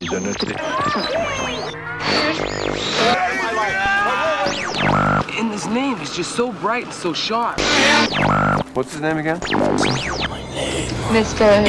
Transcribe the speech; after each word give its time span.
And 0.00 0.26
his 5.50 5.66
name 5.66 5.98
is 6.00 6.14
just 6.14 6.36
so 6.36 6.52
bright 6.52 6.84
and 6.84 6.92
so 6.92 7.12
sharp. 7.12 7.58
What's 8.74 8.92
his 8.92 9.00
name 9.00 9.16
again? 9.18 9.40
Mr. 11.10 11.64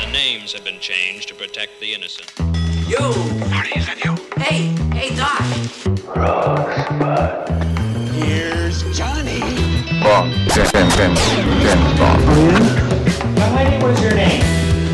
The 0.00 0.06
names 0.12 0.52
have 0.52 0.62
been 0.64 0.78
changed 0.78 1.26
to 1.28 1.34
protect 1.34 1.80
the 1.80 1.94
innocent. 1.94 2.32
Yo! 2.88 3.12
Marty, 3.50 3.76
is 3.78 3.86
that 3.86 4.00
you? 4.04 4.14
Hey, 4.40 4.68
hey, 4.94 5.16
Doc. 5.16 5.40
Rosebud. 6.14 7.48
Here's 8.14 8.84
Johnny. 8.96 9.40
Bond. 10.00 10.32
James, 10.52 10.70
James, 10.70 10.94
James, 10.94 11.20
James 11.64 11.98
Bond. 11.98 12.22
Young 13.36 13.52
lady, 13.56 13.76
what 13.82 13.90
is 13.90 14.00
your 14.00 14.14
name? 14.14 14.44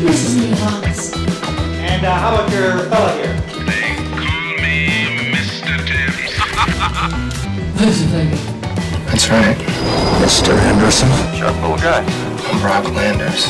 Mrs. 0.03 0.35
Nevons. 0.49 1.32
And 2.03 2.11
uh, 2.11 2.19
how 2.19 2.33
about 2.35 2.51
your 2.51 2.79
fella 2.89 3.13
here? 3.15 3.33
They 3.63 3.95
call 4.11 4.57
me 4.61 4.75
Mr. 5.31 5.71
Tibbs. 5.87 6.35
That's 9.07 9.29
right. 9.29 9.55
Mr. 10.19 10.51
Anderson. 10.51 11.07
Sharp 11.33 11.55
little 11.61 11.77
guy. 11.77 12.03
I'm 12.49 12.61
Rock 12.61 12.91
Landers. 12.93 13.47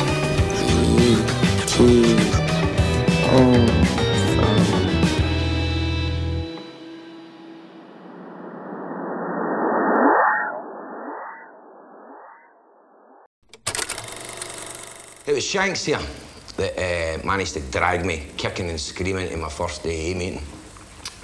It 15.26 15.34
was 15.34 15.44
Shanks 15.44 15.84
here 15.86 16.00
that 16.58 16.78
uh, 16.78 17.26
managed 17.26 17.54
to 17.54 17.60
drag 17.62 18.06
me 18.06 18.28
kicking 18.38 18.70
and 18.70 18.80
screaming 18.80 19.30
to 19.30 19.38
my 19.38 19.50
first 19.50 19.86
AA 19.86 20.14
meeting. 20.16 20.42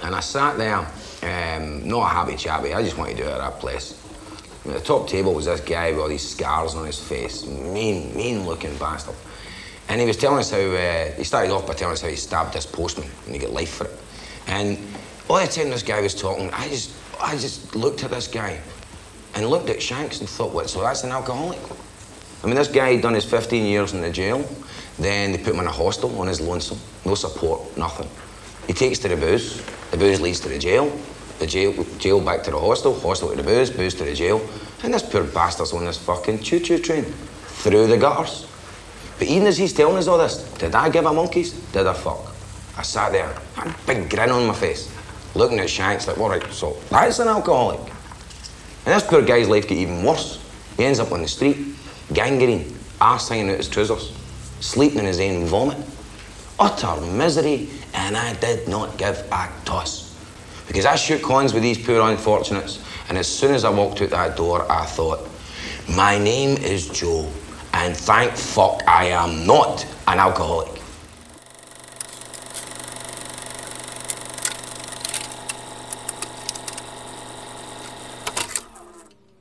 And 0.02 0.14
I 0.14 0.20
sat 0.20 0.56
there, 0.56 0.78
um, 0.78 1.86
not 1.86 2.06
a 2.06 2.08
happy 2.08 2.36
chappy, 2.36 2.74
I 2.74 2.82
just 2.82 2.96
wanted 2.96 3.16
to 3.18 3.22
do 3.22 3.28
it 3.28 3.32
at 3.32 3.38
that 3.38 3.60
place. 3.60 3.96
At 4.66 4.72
the 4.72 4.80
top 4.80 5.08
table 5.08 5.34
was 5.34 5.46
this 5.46 5.60
guy 5.60 5.90
with 5.92 6.00
all 6.00 6.08
these 6.08 6.28
scars 6.28 6.74
on 6.74 6.86
his 6.86 6.98
face, 6.98 7.46
mean, 7.46 8.14
mean 8.16 8.46
looking 8.46 8.76
bastard. 8.76 9.14
And 9.88 10.00
he 10.00 10.06
was 10.06 10.16
telling 10.16 10.38
us 10.38 10.50
how, 10.50 10.58
uh, 10.58 11.12
he 11.12 11.24
started 11.24 11.52
off 11.52 11.66
by 11.66 11.74
telling 11.74 11.94
us 11.94 12.02
how 12.02 12.08
he 12.08 12.16
stabbed 12.16 12.54
this 12.54 12.66
postman 12.66 13.08
and 13.26 13.34
he 13.34 13.40
got 13.40 13.50
life 13.50 13.74
for 13.74 13.84
it. 13.84 13.98
And 14.46 14.78
all 15.28 15.40
the 15.40 15.46
time 15.46 15.70
this 15.70 15.82
guy 15.82 16.00
was 16.00 16.14
talking, 16.14 16.50
I 16.52 16.68
just, 16.68 16.92
I 17.20 17.36
just 17.36 17.74
looked 17.74 18.04
at 18.04 18.10
this 18.10 18.28
guy 18.28 18.60
and 19.34 19.46
looked 19.46 19.68
at 19.68 19.82
Shanks 19.82 20.20
and 20.20 20.28
thought, 20.28 20.52
what, 20.52 20.70
so 20.70 20.80
that's 20.80 21.04
an 21.04 21.10
alcoholic? 21.10 21.58
I 22.42 22.46
mean, 22.46 22.56
this 22.56 22.68
guy 22.68 22.94
had 22.94 23.02
done 23.02 23.14
his 23.14 23.24
15 23.24 23.66
years 23.66 23.92
in 23.92 24.00
the 24.00 24.10
jail. 24.10 24.48
Then 25.00 25.32
they 25.32 25.38
put 25.38 25.54
him 25.54 25.60
in 25.60 25.66
a 25.66 25.72
hostel 25.72 26.16
on 26.20 26.28
his 26.28 26.40
lonesome. 26.40 26.78
No 27.04 27.14
support, 27.14 27.76
nothing. 27.76 28.08
He 28.66 28.72
takes 28.72 28.98
to 29.00 29.08
the 29.08 29.16
booze. 29.16 29.60
The 29.90 29.96
booze 29.96 30.20
leads 30.20 30.38
to 30.40 30.48
the 30.48 30.58
jail. 30.58 30.96
The 31.38 31.46
jail, 31.46 31.84
jail 31.98 32.20
back 32.20 32.44
to 32.44 32.50
the 32.50 32.58
hostel. 32.58 32.94
Hostel 33.00 33.30
to 33.30 33.36
the 33.36 33.42
booze. 33.42 33.70
Booze 33.70 33.94
to 33.94 34.04
the 34.04 34.14
jail. 34.14 34.40
And 34.84 34.94
this 34.94 35.02
poor 35.02 35.24
bastard's 35.24 35.72
on 35.72 35.84
this 35.84 35.98
fucking 35.98 36.40
choo-choo 36.40 36.78
train. 36.78 37.04
Through 37.04 37.88
the 37.88 37.96
gutters. 37.96 38.46
But 39.18 39.28
even 39.28 39.48
as 39.48 39.58
he's 39.58 39.72
telling 39.72 39.96
us 39.96 40.06
all 40.06 40.18
this, 40.18 40.42
did 40.54 40.74
I 40.74 40.88
give 40.88 41.04
a 41.04 41.12
monkeys? 41.12 41.52
Did 41.72 41.86
I 41.86 41.92
fuck? 41.92 42.30
I 42.76 42.82
sat 42.82 43.12
there, 43.12 43.34
had 43.54 43.66
a 43.66 43.76
big 43.86 44.08
grin 44.08 44.30
on 44.30 44.46
my 44.46 44.54
face, 44.54 44.90
looking 45.34 45.58
at 45.58 45.68
Shanks 45.68 46.06
like, 46.06 46.16
all 46.16 46.30
right, 46.30 46.42
so 46.50 46.78
that's 46.88 47.18
an 47.18 47.28
alcoholic. 47.28 47.80
And 48.86 48.94
this 48.94 49.02
poor 49.02 49.20
guy's 49.20 49.48
life 49.48 49.64
got 49.68 49.72
even 49.72 50.02
worse. 50.02 50.42
He 50.78 50.84
ends 50.84 51.00
up 51.00 51.12
on 51.12 51.20
the 51.20 51.28
street, 51.28 51.58
gangrene, 52.14 52.74
arse 52.98 53.28
hanging 53.28 53.50
out 53.50 53.58
his 53.58 53.68
trousers, 53.68 54.12
sleeping 54.60 55.00
in 55.00 55.06
his 55.06 55.20
own 55.20 55.46
vomit. 55.46 55.78
Utter 56.58 57.00
misery, 57.00 57.68
and 57.94 58.16
I 58.16 58.34
did 58.34 58.68
not 58.68 58.96
give 58.96 59.18
a 59.32 59.48
toss. 59.64 60.14
Because 60.66 60.86
I 60.86 60.94
shook 60.94 61.26
hands 61.26 61.52
with 61.52 61.62
these 61.62 61.78
poor 61.84 62.00
unfortunates, 62.00 62.78
and 63.08 63.18
as 63.18 63.26
soon 63.26 63.54
as 63.54 63.64
I 63.64 63.70
walked 63.70 64.02
out 64.02 64.10
that 64.10 64.36
door, 64.36 64.70
I 64.70 64.84
thought, 64.84 65.28
my 65.88 66.18
name 66.18 66.56
is 66.58 66.88
Joe, 66.88 67.28
and 67.72 67.96
thank 67.96 68.32
fuck 68.32 68.82
I 68.86 69.06
am 69.06 69.46
not 69.46 69.84
an 70.06 70.18
alcoholic. 70.18 70.80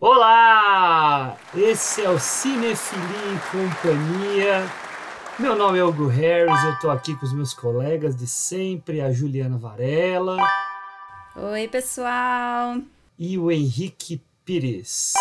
Olá! 0.02 1.36
Esse 1.54 2.04
é 2.04 2.10
o 2.10 2.18
Cinefilia 2.18 3.34
em 3.34 3.38
Companhia. 3.52 4.89
Meu 5.40 5.56
nome 5.56 5.78
é 5.80 5.84
Hugo 5.84 6.08
Harris, 6.08 6.64
eu 6.64 6.80
tô 6.80 6.90
aqui 6.90 7.16
com 7.16 7.26
os 7.26 7.32
meus 7.34 7.54
colegas 7.54 8.16
de 8.16 8.28
sempre, 8.28 9.00
a 9.00 9.12
Juliana 9.12 9.58
Varela 9.58 10.38
Oi, 11.36 11.68
pessoal. 11.70 12.82
e 13.18 13.38
o 13.38 13.50
Henrique 13.50 14.22
Pires. 14.44 15.14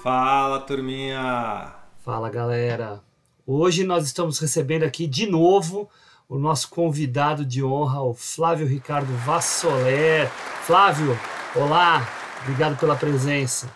Fala, 0.00 0.60
turminha! 0.60 1.74
Fala, 2.04 2.30
galera. 2.30 3.00
Hoje 3.44 3.82
nós 3.82 4.04
estamos 4.06 4.38
recebendo 4.38 4.84
aqui 4.84 5.06
de 5.08 5.26
novo 5.26 5.88
o 6.28 6.38
nosso 6.38 6.70
convidado 6.70 7.44
de 7.44 7.64
honra, 7.64 8.02
o 8.02 8.14
Flávio 8.14 8.66
Ricardo 8.66 9.12
Vassoler. 9.24 10.28
Flávio, 10.62 11.18
olá, 11.54 12.06
obrigado 12.42 12.78
pela 12.78 12.94
presença. 12.94 13.68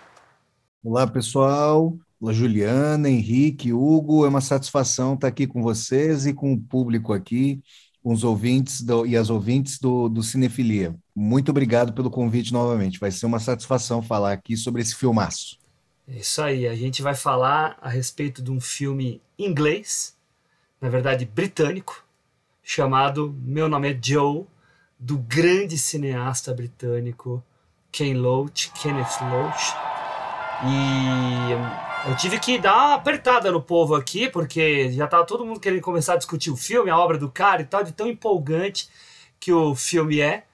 Olá, 0.85 1.07
pessoal. 1.07 1.95
Juliana, 2.33 3.09
Henrique, 3.09 3.73
Hugo. 3.73 4.25
É 4.27 4.29
uma 4.29 4.41
satisfação 4.41 5.15
estar 5.15 5.29
aqui 5.29 5.47
com 5.47 5.63
vocês 5.63 6.27
e 6.27 6.35
com 6.35 6.53
o 6.53 6.61
público 6.61 7.13
aqui, 7.13 7.61
com 8.03 8.13
os 8.13 8.25
ouvintes 8.25 8.83
do- 8.83 9.07
e 9.07 9.17
as 9.17 9.31
ouvintes 9.31 9.79
do, 9.79 10.09
do 10.09 10.23
Cinefilia. 10.23 10.95
Muito 11.15 11.51
obrigado 11.51 11.93
pelo 11.93 12.11
convite 12.11 12.53
novamente. 12.53 12.99
Vai 12.99 13.11
ser 13.11 13.27
uma 13.27 13.39
satisfação 13.39 14.03
falar 14.03 14.33
aqui 14.33 14.57
sobre 14.57 14.83
esse 14.83 14.95
filmaço. 14.95 15.59
É 16.09 16.19
isso 16.19 16.43
aí, 16.43 16.67
a 16.67 16.75
gente 16.75 17.03
vai 17.03 17.15
falar 17.15 17.79
a 17.81 17.89
respeito 17.89 18.43
de 18.43 18.51
um 18.51 18.61
filme 18.61 19.23
inglês, 19.39 20.17
na 20.81 20.89
verdade 20.89 21.25
britânico, 21.25 22.05
chamado 22.63 23.35
Meu 23.45 23.69
Nome 23.69 23.93
é 23.93 23.99
Joe, 24.03 24.45
do 24.99 25.17
grande 25.19 25.79
cineasta 25.79 26.53
britânico 26.53 27.43
Ken 27.93 28.15
Loach, 28.15 28.71
Kenneth 28.73 29.21
Loach. 29.31 29.73
E 30.63 31.90
eu 32.07 32.17
tive 32.17 32.39
que 32.39 32.59
dar 32.59 32.75
uma 32.75 32.95
apertada 32.95 33.53
no 33.53 33.61
povo 33.61 33.95
aqui, 33.95 34.29
porque 34.29 34.91
já 34.93 35.07
tava 35.07 35.27
todo 35.27 35.45
mundo 35.45 35.61
querendo 35.61 35.83
começar 35.83 36.15
a 36.15 36.17
discutir 36.17 36.51
o 36.51 36.57
filme, 36.57 36.91
a 36.91 36.99
obra 36.99 37.19
do 37.19 37.31
cara 37.31 37.61
e 37.61 37.65
tal, 37.65 37.85
de 37.85 37.93
tão 37.93 38.07
empolgante 38.07 38.89
que 39.39 39.53
o 39.53 39.75
filme 39.75 40.21
é. 40.21 40.45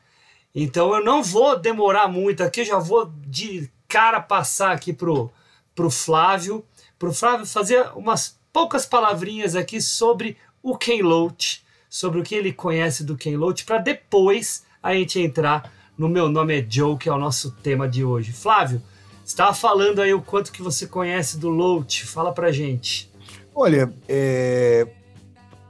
Então 0.54 0.94
eu 0.94 1.04
não 1.04 1.22
vou 1.22 1.58
demorar 1.58 2.08
muito 2.08 2.42
aqui, 2.42 2.60
eu 2.60 2.64
já 2.64 2.78
vou 2.78 3.12
de 3.26 3.70
cara 3.86 4.20
passar 4.20 4.72
aqui 4.72 4.92
pro, 4.92 5.30
pro 5.74 5.90
Flávio, 5.90 6.64
pro 6.98 7.12
Flávio 7.12 7.46
fazer 7.46 7.90
umas 7.94 8.38
poucas 8.52 8.84
palavrinhas 8.84 9.54
aqui 9.54 9.80
sobre 9.80 10.36
o 10.62 10.76
Ken 10.76 11.02
Loach, 11.02 11.64
sobre 11.88 12.20
o 12.20 12.24
que 12.24 12.34
ele 12.34 12.52
conhece 12.52 13.04
do 13.04 13.16
Ken 13.16 13.36
Loach, 13.36 13.64
para 13.64 13.78
depois 13.78 14.64
a 14.82 14.94
gente 14.94 15.20
entrar 15.20 15.72
no 15.96 16.08
Meu 16.08 16.28
Nome 16.28 16.60
é 16.60 16.66
Joe, 16.68 16.96
que 16.96 17.08
é 17.08 17.12
o 17.12 17.18
nosso 17.18 17.52
tema 17.52 17.88
de 17.88 18.04
hoje. 18.04 18.32
Flávio, 18.32 18.82
estava 19.26 19.52
falando 19.52 20.00
aí 20.00 20.14
o 20.14 20.22
quanto 20.22 20.52
que 20.52 20.62
você 20.62 20.86
conhece 20.86 21.36
do 21.36 21.50
Loach, 21.50 22.06
fala 22.06 22.32
pra 22.32 22.52
gente. 22.52 23.10
Olha, 23.54 23.92
é, 24.08 24.86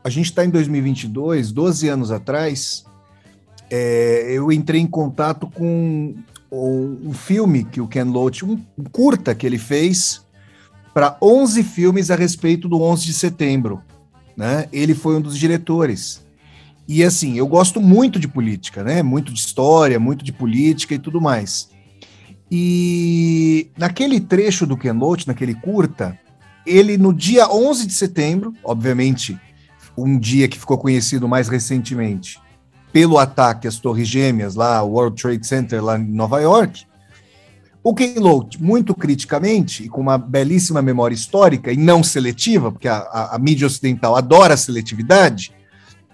a 0.04 0.10
gente 0.10 0.26
está 0.26 0.44
em 0.44 0.50
2022, 0.50 1.52
12 1.52 1.88
anos 1.88 2.10
atrás, 2.10 2.84
é, 3.70 4.26
eu 4.30 4.52
entrei 4.52 4.80
em 4.80 4.86
contato 4.86 5.48
com 5.48 6.14
um, 6.52 7.12
filme 7.12 7.64
que 7.64 7.80
o 7.80 7.88
Ken 7.88 8.04
Loach, 8.04 8.44
um 8.44 8.58
curta 8.92 9.34
que 9.34 9.46
ele 9.46 9.58
fez 9.58 10.24
para 10.92 11.16
11 11.20 11.62
filmes 11.64 12.10
a 12.10 12.16
respeito 12.16 12.68
do 12.68 12.80
11 12.80 13.06
de 13.06 13.12
setembro. 13.12 13.82
Né? 14.36 14.68
Ele 14.72 14.94
foi 14.94 15.16
um 15.16 15.20
dos 15.20 15.36
diretores. 15.36 16.24
E 16.86 17.02
assim, 17.02 17.36
eu 17.36 17.46
gosto 17.46 17.80
muito 17.80 18.20
de 18.20 18.28
política, 18.28 18.84
né? 18.84 19.02
Muito 19.02 19.32
de 19.32 19.40
história, 19.40 19.98
muito 19.98 20.24
de 20.24 20.32
política 20.32 20.94
e 20.94 20.98
tudo 20.98 21.20
mais. 21.20 21.68
E 22.50 23.70
naquele 23.76 24.20
trecho 24.20 24.66
do 24.66 24.78
Loach, 24.94 25.26
naquele 25.26 25.54
curta, 25.54 26.18
ele 26.64 26.96
no 26.96 27.12
dia 27.12 27.48
11 27.48 27.86
de 27.86 27.92
setembro, 27.92 28.52
obviamente, 28.62 29.38
um 29.96 30.18
dia 30.18 30.46
que 30.46 30.58
ficou 30.58 30.78
conhecido 30.78 31.28
mais 31.28 31.48
recentemente 31.48 32.40
pelo 32.92 33.18
ataque 33.18 33.68
às 33.68 33.78
Torres 33.78 34.08
Gêmeas 34.08 34.54
lá, 34.54 34.82
World 34.82 35.20
Trade 35.20 35.46
Center 35.46 35.84
lá 35.84 35.98
em 35.98 36.04
Nova 36.04 36.40
York, 36.40 36.86
o 37.82 37.94
Ken 37.94 38.14
Loach, 38.16 38.60
muito 38.60 38.94
criticamente 38.94 39.84
e 39.84 39.88
com 39.88 40.00
uma 40.00 40.18
belíssima 40.18 40.82
memória 40.82 41.14
histórica 41.14 41.72
e 41.72 41.76
não 41.76 42.02
seletiva, 42.02 42.72
porque 42.72 42.88
a, 42.88 42.96
a, 42.96 43.36
a 43.36 43.38
mídia 43.38 43.66
ocidental 43.66 44.16
adora 44.16 44.56
seletividade, 44.56 45.52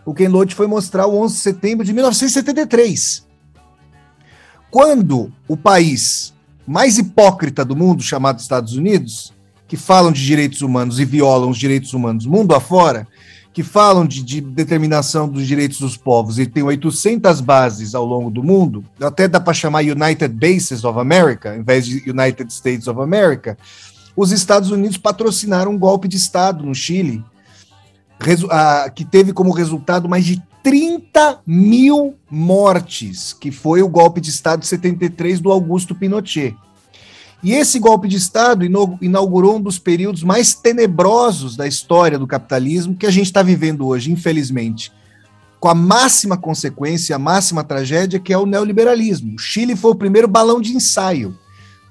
o 0.05 0.13
Ken 0.13 0.29
Loach 0.29 0.55
foi 0.55 0.67
mostrar 0.67 1.07
o 1.07 1.17
11 1.17 1.35
de 1.35 1.41
setembro 1.41 1.87
de 1.87 1.93
1973. 1.95 3.27
Quando 4.73 5.31
o 5.47 5.55
país 5.55 6.33
mais 6.67 6.97
hipócrita 6.97 7.63
do 7.63 7.77
mundo, 7.77 8.03
chamado 8.03 8.41
Estados 8.41 8.75
Unidos, 8.75 9.31
que 9.69 9.77
falam 9.77 10.11
de 10.11 10.25
direitos 10.25 10.63
humanos 10.63 10.99
e 10.99 11.05
violam 11.05 11.51
os 11.51 11.59
direitos 11.59 11.93
humanos 11.93 12.25
mundo 12.25 12.55
afora, 12.55 13.07
que 13.53 13.63
falam 13.63 14.07
de, 14.07 14.23
de, 14.23 14.41
determinação 14.41 15.29
dos 15.29 15.47
direitos 15.47 15.79
dos 15.79 15.99
povos 15.99 16.39
e 16.39 16.47
tem 16.47 16.63
800 16.63 17.43
bases 17.43 17.95
ao 17.95 18.07
longo 18.07 18.31
do 18.31 18.43
mundo, 18.43 18.83
até 18.99 19.29
dá 19.29 19.39
para 19.39 19.53
chamar 19.53 19.81
United 19.81 20.29
Bases 20.29 20.85
of 20.85 20.99
America, 20.99 21.55
em 21.55 21.63
vez 21.63 21.85
de 21.85 22.11
United 22.11 22.51
States 22.51 22.89
of 22.89 22.99
America, 22.99 23.59
os 24.17 24.33
Estados 24.33 24.71
Unidos 24.71 24.97
patrocinaram 24.97 25.73
um 25.73 25.79
golpe 25.79 26.09
de 26.09 26.17
Estado 26.17 26.65
no 26.65 26.75
Chile, 26.75 27.23
que 28.95 29.05
teve 29.05 29.35
como 29.35 29.53
resultado 29.53 30.09
mais 30.09 30.25
de 30.25 30.43
30 30.63 31.41
mil 31.47 32.15
mortes, 32.31 33.33
que 33.33 33.51
foi 33.51 33.83
o 33.83 33.89
golpe 33.89 34.21
de 34.21 34.31
Estado 34.31 34.61
de 34.61 34.67
73 34.67 35.41
do 35.41 35.51
Augusto 35.51 35.95
Pinochet. 35.95 36.57
E 37.43 37.53
esse 37.53 37.81
golpe 37.81 38.07
de 38.07 38.17
Estado 38.17 38.65
inaugurou 39.01 39.57
um 39.57 39.61
dos 39.61 39.79
períodos 39.79 40.23
mais 40.23 40.55
tenebrosos 40.55 41.57
da 41.57 41.67
história 41.67 42.17
do 42.17 42.27
capitalismo 42.27 42.95
que 42.95 43.07
a 43.07 43.11
gente 43.11 43.27
está 43.27 43.43
vivendo 43.43 43.87
hoje, 43.87 44.13
infelizmente. 44.13 44.93
Com 45.59 45.69
a 45.69 45.75
máxima 45.75 46.37
consequência, 46.37 47.17
a 47.17 47.19
máxima 47.19 47.65
tragédia, 47.65 48.21
que 48.21 48.33
é 48.33 48.39
o 48.39 48.47
neoliberalismo. 48.47 49.35
O 49.35 49.39
Chile 49.39 49.75
foi 49.75 49.91
o 49.91 49.97
primeiro 49.97 50.29
balão 50.29 50.61
de 50.61 50.73
ensaio 50.73 51.37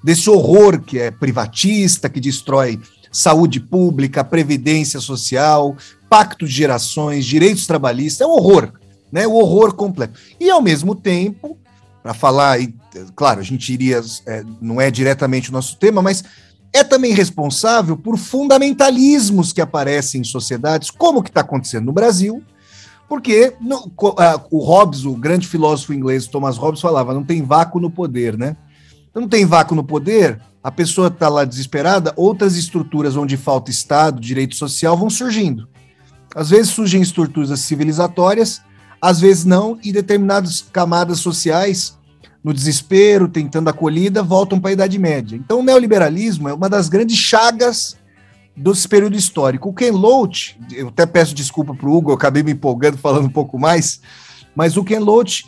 desse 0.01 0.29
horror 0.29 0.79
que 0.79 0.97
é 0.97 1.12
privatista, 1.12 2.09
que 2.09 2.19
destrói 2.21 2.79
saúde 3.12 3.59
pública, 3.59 4.23
previdência 4.23 5.01
social, 5.01 5.75
pacto 6.12 6.46
de 6.46 6.52
gerações, 6.52 7.25
direitos 7.25 7.66
trabalhistas, 7.66 8.19
é 8.19 8.30
um 8.30 8.34
horror, 8.34 8.74
né? 9.10 9.25
O 9.25 9.36
horror 9.36 9.74
completo. 9.74 10.19
E 10.38 10.50
ao 10.52 10.62
mesmo 10.62 10.94
tempo, 10.94 11.58
para 12.04 12.13
falar, 12.13 12.60
e, 12.60 12.75
claro, 13.16 13.40
a 13.40 13.44
gente 13.44 13.72
iria, 13.72 14.02
é, 14.28 14.44
não 14.60 14.81
é 14.81 14.92
diretamente 14.92 15.50
o 15.50 15.54
nosso 15.54 15.78
tema, 15.78 16.02
mas 16.02 16.22
é 16.74 16.84
também 16.84 17.13
responsável 17.13 17.96
por 17.96 18.18
fundamentalismos 18.18 19.54
que 19.54 19.62
aparecem 19.62 20.19
em 20.19 20.25
sociedades, 20.25 20.92
como 20.92 21.19
o 21.19 21.24
que 21.24 21.30
está 21.30 21.40
acontecendo 21.40 21.86
no 21.86 21.94
Brasil, 21.94 22.44
porque 23.07 23.54
no, 23.62 23.90
o 24.52 24.60
Hobbes, 24.60 25.06
o 25.06 25.16
grande 25.16 25.48
filósofo 25.48 25.94
inglês 25.94 26.28
Thomas 26.28 26.57
Hobbes, 26.57 26.81
falava: 26.81 27.14
não 27.14 27.24
tem 27.24 27.42
vácuo 27.42 27.80
no 27.80 27.90
poder, 27.90 28.38
né? 28.38 28.57
Não 29.16 29.30
tem 29.30 29.46
vácuo 29.46 29.75
no 29.75 29.84
poder, 29.84 30.42
a 30.62 30.72
pessoa 30.72 31.07
está 31.07 31.30
lá 31.30 31.46
desesperada, 31.46 32.12
outras 32.18 32.57
estruturas 32.57 33.16
onde 33.16 33.38
falta 33.38 33.72
Estado, 33.72 34.19
direito 34.19 34.57
social 34.57 34.98
vão 34.98 35.10
surgindo. 35.10 35.72
Às 36.36 36.50
vezes 36.50 36.72
surgem 36.72 37.01
estruturas 37.01 37.60
civilizatórias 37.60 38.62
às 39.01 39.19
vezes 39.19 39.44
não, 39.44 39.80
e 39.83 39.92
determinadas 39.92 40.63
camadas 40.72 41.19
sociais, 41.19 41.98
no 42.44 42.54
desespero, 42.54 43.28
tentando 43.28 43.69
acolhida, 43.69 44.22
voltam 44.22 44.60
para 44.60 44.69
a 44.69 44.74
Idade 44.74 45.00
Média. 45.00 45.36
Então, 45.36 45.60
o 45.60 45.63
neoliberalismo 45.63 46.48
é 46.48 46.54
uma 46.54 46.69
das 46.69 46.88
grandes 46.88 47.18
chagas 47.18 47.98
desse 48.56 48.88
período 48.88 49.16
histórico. 49.16 49.69
O 49.69 49.74
Ken 49.74 49.92
Loach, 49.92 50.60
eu 50.72 50.89
até 50.89 51.06
peço 51.06 51.33
desculpa 51.33 51.74
para 51.74 51.88
o 51.88 51.95
Hugo, 51.95 52.12
eu 52.12 52.16
acabei 52.16 52.44
me 52.44 52.51
empolgando 52.51 52.98
falando 52.98 53.25
um 53.25 53.30
pouco 53.30 53.57
mais, 53.57 54.01
mas 54.56 54.78
o 54.78 54.83
Ken 54.83 55.00
Loach 55.00 55.45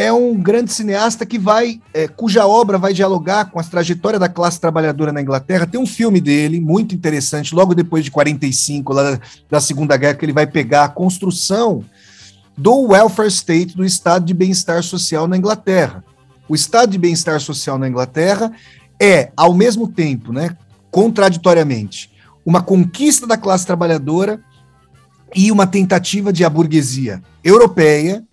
é 0.00 0.10
um 0.10 0.34
grande 0.34 0.72
cineasta 0.72 1.26
que 1.26 1.38
vai, 1.38 1.78
é, 1.92 2.08
cuja 2.08 2.46
obra 2.46 2.78
vai 2.78 2.94
dialogar 2.94 3.50
com 3.50 3.60
a 3.60 3.62
trajetória 3.62 4.18
da 4.18 4.30
classe 4.30 4.58
trabalhadora 4.58 5.12
na 5.12 5.20
Inglaterra. 5.20 5.66
Tem 5.66 5.78
um 5.78 5.86
filme 5.86 6.22
dele 6.22 6.58
muito 6.58 6.94
interessante, 6.94 7.54
logo 7.54 7.74
depois 7.74 8.02
de 8.02 8.10
45, 8.10 8.94
lá 8.94 9.20
da 9.50 9.60
Segunda 9.60 9.98
Guerra, 9.98 10.14
que 10.14 10.24
ele 10.24 10.32
vai 10.32 10.46
pegar 10.46 10.84
a 10.84 10.88
construção 10.88 11.84
do 12.56 12.92
welfare 12.92 13.28
state, 13.28 13.76
do 13.76 13.84
estado 13.84 14.24
de 14.24 14.32
bem-estar 14.32 14.82
social 14.82 15.28
na 15.28 15.36
Inglaterra. 15.36 16.02
O 16.48 16.54
estado 16.54 16.92
de 16.92 16.98
bem-estar 16.98 17.38
social 17.38 17.78
na 17.78 17.86
Inglaterra 17.86 18.50
é, 18.98 19.30
ao 19.36 19.52
mesmo 19.52 19.86
tempo, 19.86 20.32
né, 20.32 20.56
contraditoriamente, 20.90 22.10
uma 22.44 22.62
conquista 22.62 23.26
da 23.26 23.36
classe 23.36 23.66
trabalhadora 23.66 24.42
e 25.34 25.52
uma 25.52 25.66
tentativa 25.66 26.32
de 26.32 26.42
a 26.42 26.48
burguesia 26.48 27.22
europeia 27.44 28.24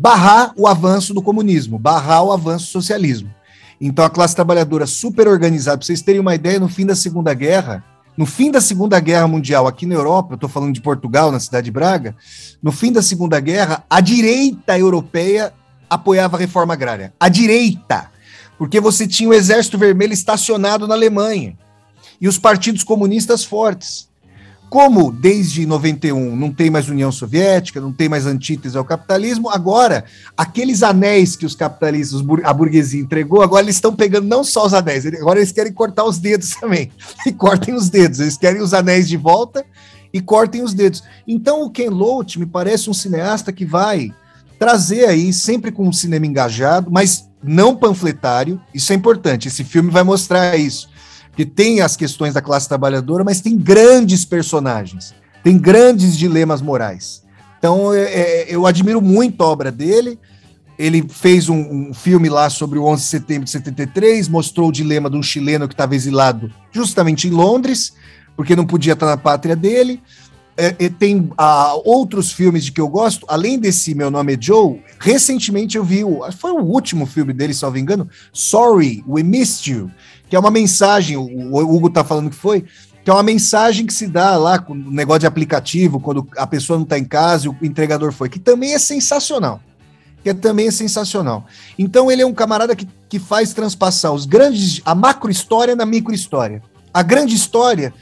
barrar 0.00 0.52
o 0.56 0.68
avanço 0.68 1.12
do 1.12 1.20
comunismo, 1.20 1.76
barrar 1.76 2.22
o 2.22 2.32
avanço 2.32 2.66
do 2.66 2.70
socialismo. 2.70 3.34
Então, 3.80 4.04
a 4.04 4.10
classe 4.10 4.34
trabalhadora 4.34 4.86
super 4.86 5.26
organizada, 5.26 5.78
para 5.78 5.86
vocês 5.86 6.02
terem 6.02 6.20
uma 6.20 6.36
ideia, 6.36 6.60
no 6.60 6.68
fim 6.68 6.86
da 6.86 6.94
Segunda 6.94 7.34
Guerra, 7.34 7.84
no 8.16 8.24
fim 8.24 8.50
da 8.50 8.60
Segunda 8.60 9.00
Guerra 9.00 9.26
Mundial, 9.26 9.66
aqui 9.66 9.86
na 9.86 9.96
Europa, 9.96 10.32
eu 10.32 10.34
estou 10.36 10.48
falando 10.48 10.72
de 10.72 10.80
Portugal, 10.80 11.32
na 11.32 11.40
cidade 11.40 11.64
de 11.64 11.70
Braga, 11.72 12.14
no 12.62 12.70
fim 12.70 12.92
da 12.92 13.02
Segunda 13.02 13.40
Guerra, 13.40 13.84
a 13.90 14.00
direita 14.00 14.78
europeia 14.78 15.52
apoiava 15.90 16.36
a 16.36 16.40
reforma 16.40 16.74
agrária. 16.74 17.12
A 17.18 17.28
direita! 17.28 18.08
Porque 18.56 18.80
você 18.80 19.06
tinha 19.06 19.28
o 19.28 19.34
Exército 19.34 19.78
Vermelho 19.78 20.12
estacionado 20.12 20.86
na 20.86 20.94
Alemanha 20.94 21.56
e 22.20 22.28
os 22.28 22.38
partidos 22.38 22.84
comunistas 22.84 23.44
fortes. 23.44 24.07
Como 24.68 25.10
desde 25.10 25.64
91 25.64 26.36
não 26.36 26.52
tem 26.52 26.68
mais 26.68 26.88
União 26.88 27.10
Soviética, 27.10 27.80
não 27.80 27.92
tem 27.92 28.08
mais 28.08 28.26
antítese 28.26 28.76
ao 28.76 28.84
capitalismo, 28.84 29.48
agora 29.48 30.04
aqueles 30.36 30.82
anéis 30.82 31.36
que 31.36 31.46
os 31.46 31.54
capitalistas, 31.54 32.22
a 32.44 32.52
burguesia 32.52 33.00
entregou, 33.00 33.40
agora 33.40 33.64
eles 33.64 33.76
estão 33.76 33.96
pegando 33.96 34.28
não 34.28 34.44
só 34.44 34.66
os 34.66 34.74
anéis, 34.74 35.06
agora 35.06 35.38
eles 35.38 35.52
querem 35.52 35.72
cortar 35.72 36.04
os 36.04 36.18
dedos 36.18 36.50
também. 36.60 36.90
E 37.26 37.32
cortem 37.32 37.74
os 37.74 37.88
dedos, 37.88 38.20
eles 38.20 38.36
querem 38.36 38.60
os 38.60 38.74
anéis 38.74 39.08
de 39.08 39.16
volta 39.16 39.64
e 40.12 40.20
cortem 40.20 40.62
os 40.62 40.74
dedos. 40.74 41.02
Então 41.26 41.62
o 41.62 41.70
Ken 41.70 41.88
Loach 41.88 42.38
me 42.38 42.46
parece 42.46 42.90
um 42.90 42.94
cineasta 42.94 43.52
que 43.52 43.64
vai 43.64 44.12
trazer 44.58 45.06
aí, 45.06 45.32
sempre 45.32 45.72
com 45.72 45.88
um 45.88 45.92
cinema 45.92 46.26
engajado, 46.26 46.90
mas 46.90 47.26
não 47.42 47.74
panfletário, 47.74 48.60
isso 48.74 48.92
é 48.92 48.96
importante, 48.96 49.48
esse 49.48 49.64
filme 49.64 49.90
vai 49.90 50.02
mostrar 50.02 50.56
isso 50.56 50.87
que 51.38 51.46
tem 51.46 51.80
as 51.80 51.96
questões 51.96 52.34
da 52.34 52.42
classe 52.42 52.68
trabalhadora, 52.68 53.22
mas 53.22 53.40
tem 53.40 53.56
grandes 53.56 54.24
personagens, 54.24 55.14
tem 55.40 55.56
grandes 55.56 56.18
dilemas 56.18 56.60
morais. 56.60 57.22
Então, 57.56 57.94
é, 57.94 58.02
é, 58.02 58.46
eu 58.48 58.66
admiro 58.66 59.00
muito 59.00 59.40
a 59.44 59.46
obra 59.46 59.70
dele. 59.70 60.18
Ele 60.76 61.06
fez 61.08 61.48
um, 61.48 61.90
um, 61.90 61.94
filme 61.94 62.28
lá 62.28 62.50
sobre 62.50 62.76
o 62.76 62.84
11 62.84 63.02
de 63.04 63.08
setembro 63.08 63.44
de 63.44 63.50
73, 63.50 64.26
mostrou 64.26 64.68
o 64.68 64.72
dilema 64.72 65.08
de 65.08 65.16
um 65.16 65.22
chileno 65.22 65.68
que 65.68 65.74
estava 65.74 65.94
exilado 65.94 66.52
justamente 66.72 67.28
em 67.28 67.30
Londres, 67.30 67.92
porque 68.34 68.56
não 68.56 68.66
podia 68.66 68.94
estar 68.94 69.06
na 69.06 69.16
pátria 69.16 69.54
dele. 69.54 70.02
É, 70.56 70.72
tem 70.88 71.30
ah, 71.38 71.74
outros 71.84 72.32
filmes 72.32 72.64
de 72.64 72.72
que 72.72 72.80
eu 72.80 72.88
gosto, 72.88 73.24
além 73.28 73.60
desse 73.60 73.94
Meu 73.94 74.10
Nome 74.10 74.34
é 74.34 74.38
Joe. 74.40 74.82
Recentemente 74.98 75.76
eu 75.76 75.84
vi, 75.84 76.02
o, 76.02 76.20
foi 76.32 76.50
o 76.50 76.64
último 76.64 77.06
filme 77.06 77.32
dele, 77.32 77.54
se 77.54 77.62
não 77.62 77.70
me 77.70 77.78
engano, 77.78 78.08
Sorry, 78.32 79.04
We 79.06 79.22
Missed 79.22 79.70
You, 79.70 79.88
que 80.28 80.36
é 80.36 80.38
uma 80.38 80.50
mensagem, 80.50 81.16
o, 81.16 81.56
Hugo 81.56 81.90
tá 81.90 82.04
falando 82.04 82.30
que 82.30 82.36
foi, 82.36 82.64
que 83.02 83.10
é 83.10 83.12
uma 83.12 83.22
mensagem 83.22 83.86
que 83.86 83.92
se 83.94 84.06
dá 84.06 84.36
lá 84.36 84.58
com 84.58 84.74
o 84.74 84.90
negócio 84.90 85.20
de 85.20 85.26
aplicativo, 85.26 85.98
quando 85.98 86.28
a 86.36 86.46
pessoa 86.46 86.76
não 86.76 86.84
está 86.84 86.98
em 86.98 87.04
casa 87.04 87.46
e 87.46 87.48
o 87.48 87.56
entregador 87.62 88.12
foi, 88.12 88.28
que 88.28 88.38
também 88.38 88.74
é 88.74 88.78
sensacional. 88.78 89.60
Que 90.22 90.30
é, 90.30 90.34
também 90.34 90.66
é 90.66 90.70
sensacional. 90.70 91.46
Então 91.78 92.10
ele 92.10 92.22
é 92.22 92.26
um 92.26 92.34
camarada 92.34 92.74
que, 92.74 92.86
que 93.08 93.18
faz 93.18 93.54
transpassar 93.54 94.12
os 94.12 94.26
grandes, 94.26 94.82
a 94.84 94.94
macro 94.94 95.30
história 95.30 95.74
na 95.74 95.86
micro 95.86 96.12
história. 96.12 96.62
A 96.92 97.02
grande 97.02 97.34
história, 97.34 97.94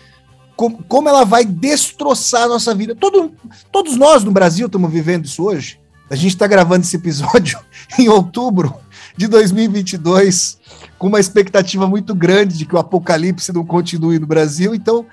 com, 0.57 0.73
como 0.73 1.09
ela 1.09 1.25
vai 1.25 1.45
destroçar 1.45 2.45
a 2.45 2.49
nossa 2.49 2.75
vida. 2.75 2.95
Todo, 2.95 3.33
todos 3.71 3.97
nós 3.97 4.25
no 4.25 4.33
Brasil 4.33 4.67
estamos 4.67 4.91
vivendo 4.91 5.27
isso 5.27 5.45
hoje. 5.45 5.79
A 6.09 6.17
gente 6.17 6.33
está 6.33 6.47
gravando 6.47 6.81
esse 6.81 6.97
episódio 6.97 7.59
em 7.99 8.09
outubro 8.09 8.75
de 9.17 9.29
2022 9.29 10.59
com 10.99 11.09
uma 11.09 11.21
expectativa 11.21 11.87
muito 11.87 12.15
grande 12.15 12.57
de 12.57 12.65
que 12.65 12.75
o 12.75 12.79
apocalipse 12.79 13.53
não 13.53 13.65
continue 13.65 14.19
no 14.19 14.27
Brasil. 14.27 14.75
Então, 14.75 15.07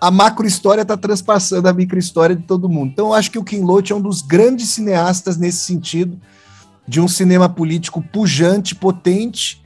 a 0.00 0.10
macro 0.10 0.46
história 0.46 0.82
está 0.82 0.96
transpassando 0.96 1.68
a 1.68 1.72
micro 1.72 1.98
história 1.98 2.36
de 2.36 2.42
todo 2.42 2.68
mundo. 2.68 2.90
Então, 2.92 3.08
eu 3.08 3.14
acho 3.14 3.30
que 3.30 3.38
o 3.38 3.44
Kim 3.44 3.62
Loach 3.62 3.92
é 3.92 3.96
um 3.96 4.00
dos 4.00 4.22
grandes 4.22 4.68
cineastas 4.70 5.36
nesse 5.36 5.64
sentido, 5.64 6.20
de 6.86 7.00
um 7.00 7.08
cinema 7.08 7.48
político 7.48 8.00
pujante, 8.00 8.74
potente 8.74 9.62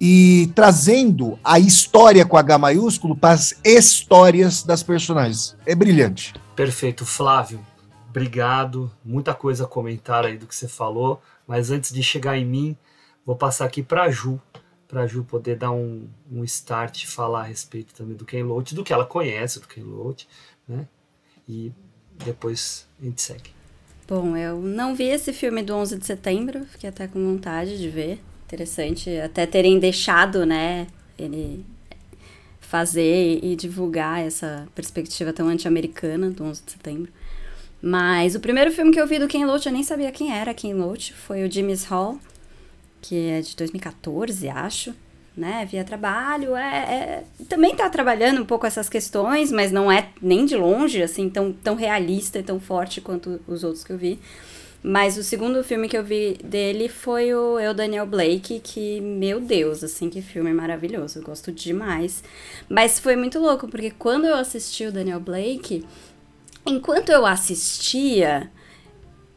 e 0.00 0.50
trazendo 0.54 1.38
a 1.44 1.58
história 1.60 2.24
com 2.24 2.36
H 2.36 2.58
maiúsculo 2.58 3.14
para 3.14 3.34
as 3.34 3.54
histórias 3.64 4.62
das 4.62 4.82
personagens. 4.82 5.56
É 5.66 5.74
brilhante. 5.74 6.34
Perfeito, 6.56 7.04
Flávio. 7.04 7.60
Obrigado. 8.08 8.90
Muita 9.04 9.32
coisa 9.32 9.64
a 9.64 9.66
comentar 9.66 10.24
aí 10.24 10.36
do 10.36 10.46
que 10.46 10.54
você 10.54 10.66
falou, 10.66 11.20
mas 11.46 11.70
antes 11.70 11.92
de 11.92 12.02
chegar 12.02 12.36
em 12.36 12.44
mim, 12.44 12.76
vou 13.24 13.36
passar 13.36 13.64
aqui 13.64 13.82
para 13.82 14.02
a 14.02 14.10
Ju, 14.10 14.40
para 14.92 15.04
a 15.04 15.06
Ju 15.06 15.24
poder 15.24 15.56
dar 15.56 15.70
um, 15.70 16.06
um 16.30 16.44
start 16.44 17.04
e 17.04 17.06
falar 17.06 17.40
a 17.40 17.44
respeito 17.44 17.94
também 17.94 18.14
do 18.14 18.26
Ken 18.26 18.42
Loach, 18.42 18.74
do 18.74 18.84
que 18.84 18.92
ela 18.92 19.06
conhece 19.06 19.58
do 19.58 19.66
Ken 19.66 19.82
Loach, 19.82 20.28
né? 20.68 20.86
E 21.48 21.72
depois 22.22 22.86
a 23.00 23.04
gente 23.06 23.22
segue. 23.22 23.50
Bom, 24.06 24.36
eu 24.36 24.60
não 24.60 24.94
vi 24.94 25.04
esse 25.04 25.32
filme 25.32 25.62
do 25.62 25.74
11 25.74 25.96
de 25.96 26.04
setembro, 26.04 26.66
fiquei 26.66 26.90
até 26.90 27.08
com 27.08 27.24
vontade 27.24 27.78
de 27.78 27.88
ver. 27.88 28.20
Interessante 28.44 29.08
até 29.18 29.46
terem 29.46 29.78
deixado, 29.78 30.44
né, 30.44 30.86
ele 31.18 31.64
fazer 32.60 33.42
e 33.42 33.56
divulgar 33.56 34.20
essa 34.20 34.68
perspectiva 34.74 35.32
tão 35.32 35.48
anti-americana 35.48 36.30
do 36.30 36.44
11 36.44 36.64
de 36.66 36.72
setembro. 36.72 37.10
Mas 37.80 38.34
o 38.34 38.40
primeiro 38.40 38.70
filme 38.70 38.92
que 38.92 39.00
eu 39.00 39.06
vi 39.06 39.18
do 39.18 39.26
Ken 39.26 39.46
Loach, 39.46 39.64
eu 39.64 39.72
nem 39.72 39.82
sabia 39.82 40.12
quem 40.12 40.36
era 40.36 40.52
Ken 40.52 40.74
Loach, 40.74 41.14
foi 41.14 41.44
o 41.44 41.50
Jimmy's 41.50 41.84
Hall, 41.84 42.20
que 43.02 43.28
é 43.28 43.40
de 43.42 43.54
2014, 43.56 44.48
acho. 44.48 44.94
né, 45.36 45.66
via 45.70 45.82
trabalho, 45.82 46.54
é, 46.54 47.24
é 47.40 47.44
também 47.48 47.72
está 47.72 47.88
trabalhando 47.88 48.42
um 48.42 48.44
pouco 48.44 48.66
essas 48.66 48.88
questões, 48.88 49.50
mas 49.50 49.72
não 49.72 49.90
é 49.90 50.10
nem 50.20 50.44
de 50.44 50.54
longe 50.56 51.02
assim 51.02 51.30
tão, 51.30 51.52
tão 51.52 51.74
realista 51.74 52.38
e 52.38 52.42
tão 52.42 52.60
forte 52.60 53.00
quanto 53.00 53.40
os 53.48 53.64
outros 53.64 53.82
que 53.82 53.92
eu 53.92 53.98
vi. 53.98 54.18
Mas 54.82 55.16
o 55.16 55.22
segundo 55.22 55.62
filme 55.62 55.88
que 55.88 55.96
eu 55.96 56.02
vi 56.02 56.36
dele 56.42 56.88
foi 56.88 57.32
o 57.32 57.58
Eu 57.58 57.72
Daniel 57.72 58.04
Blake, 58.04 58.58
que, 58.58 59.00
meu 59.00 59.40
Deus, 59.40 59.84
assim, 59.84 60.10
que 60.10 60.20
filme 60.20 60.52
maravilhoso. 60.52 61.20
Eu 61.20 61.22
gosto 61.22 61.52
demais. 61.52 62.24
Mas 62.68 62.98
foi 62.98 63.14
muito 63.14 63.38
louco, 63.38 63.68
porque 63.68 63.92
quando 63.92 64.24
eu 64.24 64.34
assisti 64.34 64.84
o 64.84 64.92
Daniel 64.92 65.20
Blake, 65.20 65.86
enquanto 66.66 67.10
eu 67.10 67.24
assistia, 67.24 68.50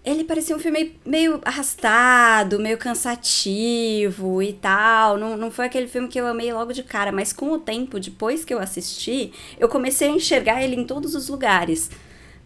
ele 0.06 0.24
parecia 0.24 0.56
um 0.56 0.60
filme 0.60 0.96
meio 1.06 1.42
arrastado, 1.44 2.60
meio 2.60 2.78
cansativo 2.78 4.42
e 4.42 4.54
tal. 4.54 5.18
Não, 5.18 5.36
não 5.36 5.52
foi 5.52 5.66
aquele 5.66 5.88
filme 5.88 6.08
que 6.08 6.20
eu 6.20 6.28
amei 6.28 6.54
logo 6.54 6.74
de 6.74 6.84
cara, 6.84 7.12
mas 7.12 7.34
com 7.34 7.52
o 7.52 7.60
tempo, 7.60 8.00
depois 8.00 8.46
que 8.46 8.54
eu 8.54 8.60
assisti, 8.60 9.34
eu 9.60 9.68
comecei 9.68 10.08
a 10.08 10.12
enxergar 10.12 10.64
ele 10.64 10.76
em 10.76 10.86
todos 10.86 11.16
os 11.16 11.30
lugares 11.30 11.90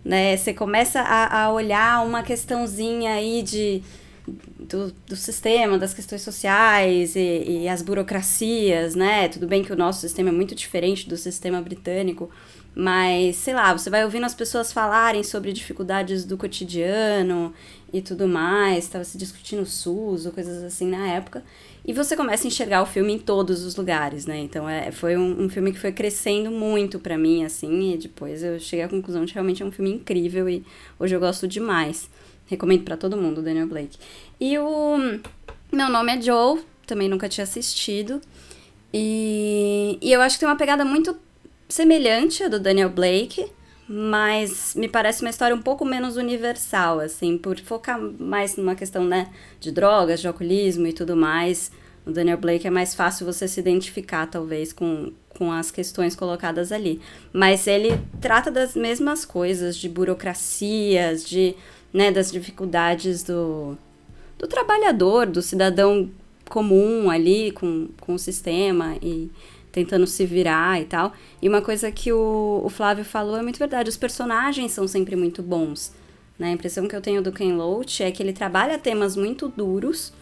né? 0.04 0.36
Você 0.38 0.54
começa 0.54 1.02
a, 1.02 1.44
a 1.44 1.52
olhar 1.52 2.06
uma 2.06 2.24
questãozinha 2.24 3.14
aí 3.14 3.42
de, 3.44 3.82
do, 4.60 4.94
do 5.08 5.16
sistema, 5.16 5.78
das 5.78 5.94
questões 5.94 6.22
sociais 6.22 7.16
e, 7.16 7.64
e, 7.64 7.70
as 7.70 7.82
burocracias, 7.82 8.96
né? 8.96 9.28
Tudo 9.28 9.48
bem 9.48 9.64
que 9.64 9.74
o 9.74 9.76
nosso 9.76 10.02
sistema 10.02 10.30
é 10.30 10.32
muito 10.32 10.56
diferente 10.56 11.08
do 11.08 11.18
sistema 11.18 11.62
britânico, 11.62 12.30
mas 12.76 13.36
sei 13.36 13.54
lá, 13.54 13.74
você 13.74 13.90
vai 13.90 14.04
ouvindo 14.04 14.26
as 14.26 14.34
pessoas 14.34 14.72
falarem 14.72 15.24
sobre 15.24 15.52
dificuldades 15.52 16.24
do 16.24 16.38
cotidiano 16.38 17.54
e 17.92 18.02
tudo 18.02 18.28
mais, 18.28 18.86
estava 18.86 19.04
se 19.04 19.18
discutindo 19.18 19.66
SUS 19.66 20.26
ou 20.26 20.32
coisas 20.32 20.64
assim 20.64 20.88
na 20.88 21.08
época. 21.08 21.44
E 21.86 21.94
você 21.94 22.16
começa 22.16 22.46
a 22.46 22.48
enxergar 22.48 22.82
o 22.82 22.86
filme 22.86 23.14
em 23.14 23.20
todos 23.20 23.64
os 23.64 23.76
lugares, 23.76 24.26
né? 24.26 24.38
Então 24.38 24.70
é, 24.70 24.92
foi 24.92 25.18
um, 25.18 25.46
um 25.46 25.50
filme 25.50 25.72
que 25.72 25.80
foi 25.80 25.92
crescendo 25.92 26.52
muito 26.52 27.00
para 27.00 27.18
mim, 27.18 27.44
assim, 27.44 27.94
e 27.94 27.98
depois 27.98 28.44
eu 28.44 28.60
cheguei 28.60 28.86
à 28.86 28.90
conclusão 28.90 29.26
de 29.26 29.32
que 29.32 29.34
realmente 29.34 29.64
é 29.64 29.66
um 29.66 29.72
filme 29.72 29.92
incrível 29.92 30.48
e 30.48 30.64
hoje 31.00 31.16
eu 31.16 31.20
gosto 31.20 31.48
demais. 31.48 32.10
Recomendo 32.46 32.84
para 32.84 32.98
todo 32.98 33.18
mundo, 33.18 33.42
Daniel 33.42 33.68
Blake. 33.68 33.98
E 34.40 34.58
o 34.58 34.98
Meu 35.72 35.90
Nome 35.90 36.18
é 36.18 36.22
Joe, 36.22 36.62
também 36.86 37.08
nunca 37.08 37.30
tinha 37.30 37.44
assistido. 37.44 38.22
E, 38.94 39.98
e 40.02 40.12
eu 40.12 40.22
acho 40.22 40.36
que 40.36 40.40
tem 40.40 40.50
uma 40.50 40.56
pegada 40.56 40.84
muito 40.84 41.16
semelhante 41.70 42.44
à 42.44 42.48
do 42.48 42.60
Daniel 42.60 42.90
Blake, 42.90 43.46
mas 43.88 44.74
me 44.76 44.88
parece 44.88 45.22
uma 45.22 45.30
história 45.30 45.56
um 45.56 45.62
pouco 45.62 45.86
menos 45.86 46.18
universal, 46.18 47.00
assim, 47.00 47.38
por 47.38 47.60
focar 47.60 48.00
mais 48.20 48.58
numa 48.58 48.76
questão, 48.76 49.06
né, 49.06 49.30
de 49.60 49.72
drogas, 49.72 50.20
de 50.20 50.28
alcoolismo 50.28 50.88
e 50.88 50.94
tudo 50.94 51.16
mais. 51.16 51.72
O 52.06 52.12
Daniel 52.12 52.38
Blake 52.38 52.66
é 52.66 52.70
mais 52.72 52.96
fácil 52.96 53.26
você 53.26 53.48
se 53.48 53.60
identificar, 53.60 54.26
talvez, 54.26 54.74
com, 54.74 55.12
com 55.30 55.52
as 55.52 55.70
questões 55.70 56.16
colocadas 56.16 56.72
ali. 56.72 57.00
Mas 57.32 57.68
ele 57.68 58.00
trata 58.20 58.50
das 58.50 58.76
mesmas 58.76 59.26
coisas, 59.26 59.76
de 59.78 59.88
burocracias, 59.88 61.24
de, 61.24 61.56
né, 61.94 62.12
das 62.12 62.32
dificuldades 62.32 63.24
do, 63.24 63.78
do 64.38 64.48
trabalhador, 64.48 65.28
do 65.28 65.42
cidadão 65.42 66.10
comum 66.50 67.10
ali 67.12 67.52
com, 67.52 67.90
com 68.02 68.16
o 68.16 68.20
sistema 68.20 68.96
e 69.02 69.30
tentando 69.72 70.08
se 70.08 70.26
virar 70.26 70.82
e 70.82 70.86
tal. 70.86 71.14
E 71.42 71.48
uma 71.48 71.62
coisa 71.62 71.92
que 71.92 72.12
o, 72.12 72.62
o 72.64 72.70
Flávio 72.70 73.06
falou 73.06 73.38
é 73.38 73.42
muito 73.42 73.60
verdade, 73.60 73.90
os 73.90 73.98
personagens 73.98 74.72
são 74.72 74.88
sempre 74.88 75.16
muito 75.16 75.42
bons. 75.42 75.94
Né? 76.38 76.50
A 76.50 76.52
impressão 76.52 76.88
que 76.88 76.96
eu 76.96 77.02
tenho 77.02 77.22
do 77.22 77.32
Ken 77.32 77.54
Loach 77.54 78.02
é 78.02 78.12
que 78.12 78.24
ele 78.24 78.34
trabalha 78.34 78.78
temas 78.78 79.16
muito 79.16 79.50
duros, 79.50 80.14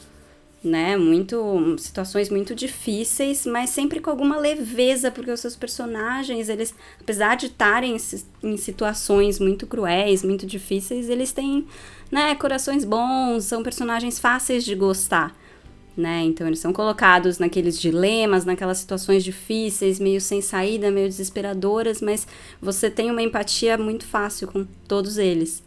né? 0.63 0.97
Muito 0.97 1.75
situações 1.77 2.29
muito 2.29 2.55
difíceis, 2.55 3.45
mas 3.45 3.69
sempre 3.69 3.99
com 3.99 4.09
alguma 4.09 4.37
leveza, 4.37 5.11
porque 5.11 5.31
os 5.31 5.39
seus 5.39 5.55
personagens, 5.55 6.49
eles, 6.49 6.73
apesar 6.99 7.35
de 7.35 7.45
estarem 7.45 7.95
em 8.43 8.57
situações 8.57 9.39
muito 9.39 9.67
cruéis, 9.67 10.23
muito 10.23 10.47
difíceis, 10.47 11.09
eles 11.09 11.31
têm, 11.31 11.67
né, 12.11 12.33
corações 12.33 12.83
bons, 12.83 13.45
são 13.45 13.61
personagens 13.61 14.17
fáceis 14.17 14.65
de 14.65 14.73
gostar 14.73 15.35
né? 15.97 16.21
Então 16.23 16.45
eles 16.45 16.59
são 16.59 16.71
colocados 16.71 17.39
naqueles 17.39 17.79
dilemas, 17.79 18.45
naquelas 18.45 18.77
situações 18.77 19.23
difíceis, 19.23 19.99
meio 19.99 20.21
sem 20.21 20.41
saída, 20.41 20.91
meio 20.91 21.07
desesperadoras, 21.07 22.01
mas 22.01 22.27
você 22.61 22.89
tem 22.89 23.09
uma 23.09 23.23
empatia 23.23 23.77
muito 23.77 24.05
fácil 24.05 24.47
com 24.47 24.63
todos 24.87 25.17
eles. 25.17 25.63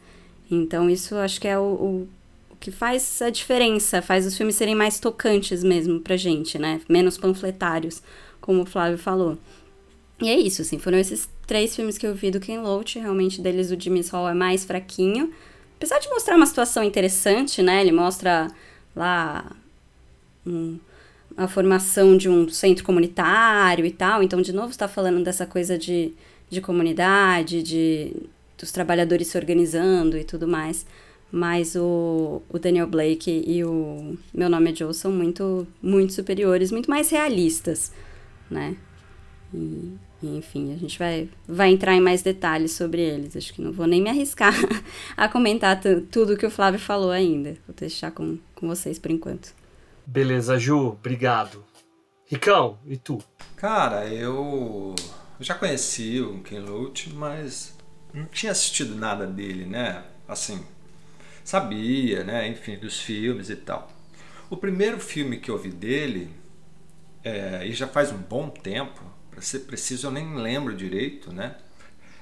Então 0.48 0.88
isso 0.88 1.16
acho 1.16 1.40
que 1.40 1.48
é 1.48 1.58
o, 1.58 1.62
o, 1.62 2.08
o 2.50 2.56
que 2.56 2.70
faz 2.70 3.20
a 3.20 3.28
diferença, 3.28 4.00
faz 4.00 4.24
os 4.24 4.36
filmes 4.36 4.54
serem 4.54 4.74
mais 4.74 5.00
tocantes 5.00 5.64
mesmo 5.64 6.00
pra 6.00 6.16
gente, 6.16 6.58
né? 6.58 6.80
Menos 6.88 7.18
panfletários, 7.18 8.00
como 8.40 8.62
o 8.62 8.66
Flávio 8.66 8.98
falou. 8.98 9.36
E 10.20 10.28
é 10.28 10.38
isso, 10.38 10.62
assim, 10.62 10.78
foram 10.78 10.98
esses 10.98 11.28
três 11.46 11.74
filmes 11.74 11.98
que 11.98 12.06
eu 12.06 12.14
vi 12.14 12.30
do 12.30 12.38
Ken 12.38 12.60
Loach, 12.60 12.98
realmente 12.98 13.40
deles 13.40 13.72
o 13.72 13.80
Jimmy 13.80 14.02
Hall 14.12 14.28
é 14.28 14.34
mais 14.34 14.64
fraquinho, 14.64 15.32
apesar 15.76 15.98
de 15.98 16.08
mostrar 16.10 16.36
uma 16.36 16.46
situação 16.46 16.84
interessante, 16.84 17.62
né? 17.62 17.80
Ele 17.80 17.90
mostra 17.90 18.48
lá 18.94 19.50
um, 20.46 20.78
a 21.36 21.46
formação 21.48 22.16
de 22.16 22.28
um 22.28 22.48
centro 22.48 22.84
comunitário 22.84 23.86
e 23.86 23.90
tal. 23.90 24.22
Então, 24.22 24.40
de 24.42 24.52
novo, 24.52 24.70
está 24.70 24.88
falando 24.88 25.22
dessa 25.22 25.46
coisa 25.46 25.78
de, 25.78 26.12
de 26.48 26.60
comunidade, 26.60 27.62
de 27.62 28.12
dos 28.60 28.70
trabalhadores 28.70 29.28
se 29.28 29.38
organizando 29.38 30.18
e 30.18 30.24
tudo 30.24 30.46
mais. 30.46 30.86
Mas 31.32 31.76
o, 31.76 32.42
o 32.48 32.58
Daniel 32.58 32.86
Blake 32.86 33.42
e 33.46 33.64
o 33.64 34.16
Meu 34.34 34.50
Nome 34.50 34.72
é 34.72 34.74
Joe 34.74 34.92
são 34.92 35.12
muito, 35.12 35.66
muito 35.80 36.12
superiores, 36.12 36.70
muito 36.72 36.90
mais 36.90 37.08
realistas, 37.08 37.92
né? 38.50 38.76
E, 39.54 39.96
enfim, 40.22 40.74
a 40.74 40.76
gente 40.76 40.98
vai, 40.98 41.28
vai 41.46 41.70
entrar 41.70 41.94
em 41.94 42.00
mais 42.00 42.20
detalhes 42.20 42.72
sobre 42.72 43.00
eles. 43.00 43.36
Acho 43.36 43.54
que 43.54 43.62
não 43.62 43.72
vou 43.72 43.86
nem 43.86 44.02
me 44.02 44.10
arriscar 44.10 44.52
a 45.16 45.28
comentar 45.28 45.80
tudo 46.10 46.36
que 46.36 46.46
o 46.46 46.50
Flávio 46.50 46.80
falou 46.80 47.10
ainda. 47.10 47.56
Vou 47.66 47.74
deixar 47.78 48.10
com, 48.10 48.36
com 48.54 48.66
vocês 48.66 48.98
por 48.98 49.10
enquanto. 49.10 49.54
Beleza, 50.06 50.58
Ju, 50.58 50.88
obrigado. 50.88 51.64
Ricão, 52.26 52.78
e 52.86 52.96
tu? 52.96 53.18
Cara, 53.56 54.06
eu 54.06 54.94
já 55.38 55.54
conheci 55.54 56.20
o 56.20 56.40
Ken 56.42 56.60
Loach, 56.60 57.10
mas 57.12 57.76
não 58.14 58.26
tinha 58.26 58.52
assistido 58.52 58.94
nada 58.94 59.26
dele, 59.26 59.66
né? 59.66 60.04
Assim, 60.28 60.64
sabia, 61.44 62.24
né? 62.24 62.48
Enfim, 62.48 62.76
dos 62.76 63.00
filmes 63.00 63.50
e 63.50 63.56
tal. 63.56 63.90
O 64.48 64.56
primeiro 64.56 64.98
filme 64.98 65.38
que 65.38 65.50
eu 65.50 65.58
vi 65.58 65.70
dele, 65.70 66.32
é, 67.24 67.66
e 67.66 67.72
já 67.72 67.86
faz 67.86 68.12
um 68.12 68.18
bom 68.18 68.48
tempo, 68.48 69.00
para 69.30 69.40
ser 69.40 69.60
preciso, 69.60 70.06
eu 70.06 70.10
nem 70.10 70.34
lembro 70.34 70.74
direito, 70.74 71.32
né? 71.32 71.56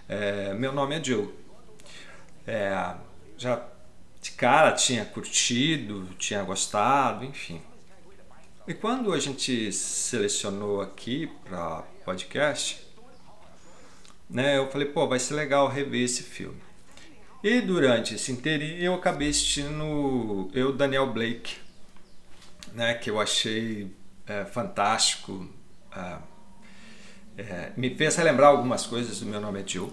É, 0.09 0.55
meu 0.55 0.73
nome 0.73 0.99
é 0.99 1.05
Joe. 1.05 1.29
É, 2.47 2.95
já 3.37 3.63
de 4.21 4.33
cara 4.33 4.73
tinha 4.73 5.05
curtido, 5.05 6.07
tinha 6.19 6.43
gostado, 6.43 7.25
enfim. 7.25 7.63
E 8.69 8.75
quando 8.75 9.15
a 9.15 9.19
gente 9.19 9.73
selecionou 9.73 10.83
aqui 10.83 11.27
para 11.43 11.85
podcast, 12.05 12.87
né, 14.29 14.59
eu 14.59 14.71
falei, 14.71 14.87
pô, 14.89 15.09
vai 15.09 15.19
ser 15.19 15.33
legal 15.37 15.69
rever 15.69 16.03
esse 16.03 16.23
filme. 16.23 16.61
E 17.43 17.63
durante 17.63 18.17
esse 18.17 18.31
inteirinho 18.31 18.83
eu 18.83 18.93
acabei 18.93 19.31
assistindo 19.31 20.51
eu, 20.53 20.71
Daniel 20.71 21.11
Blake, 21.11 21.57
né, 22.75 22.93
que 22.93 23.09
eu 23.09 23.19
achei 23.19 23.91
é, 24.27 24.45
fantástico. 24.45 25.49
É, 25.97 26.19
é, 27.39 27.73
me 27.75 27.95
fez 27.95 28.17
relembrar 28.17 28.51
algumas 28.51 28.85
coisas 28.85 29.21
do 29.21 29.25
meu 29.25 29.41
nome 29.41 29.63
é 29.63 29.65
Joe. 29.67 29.91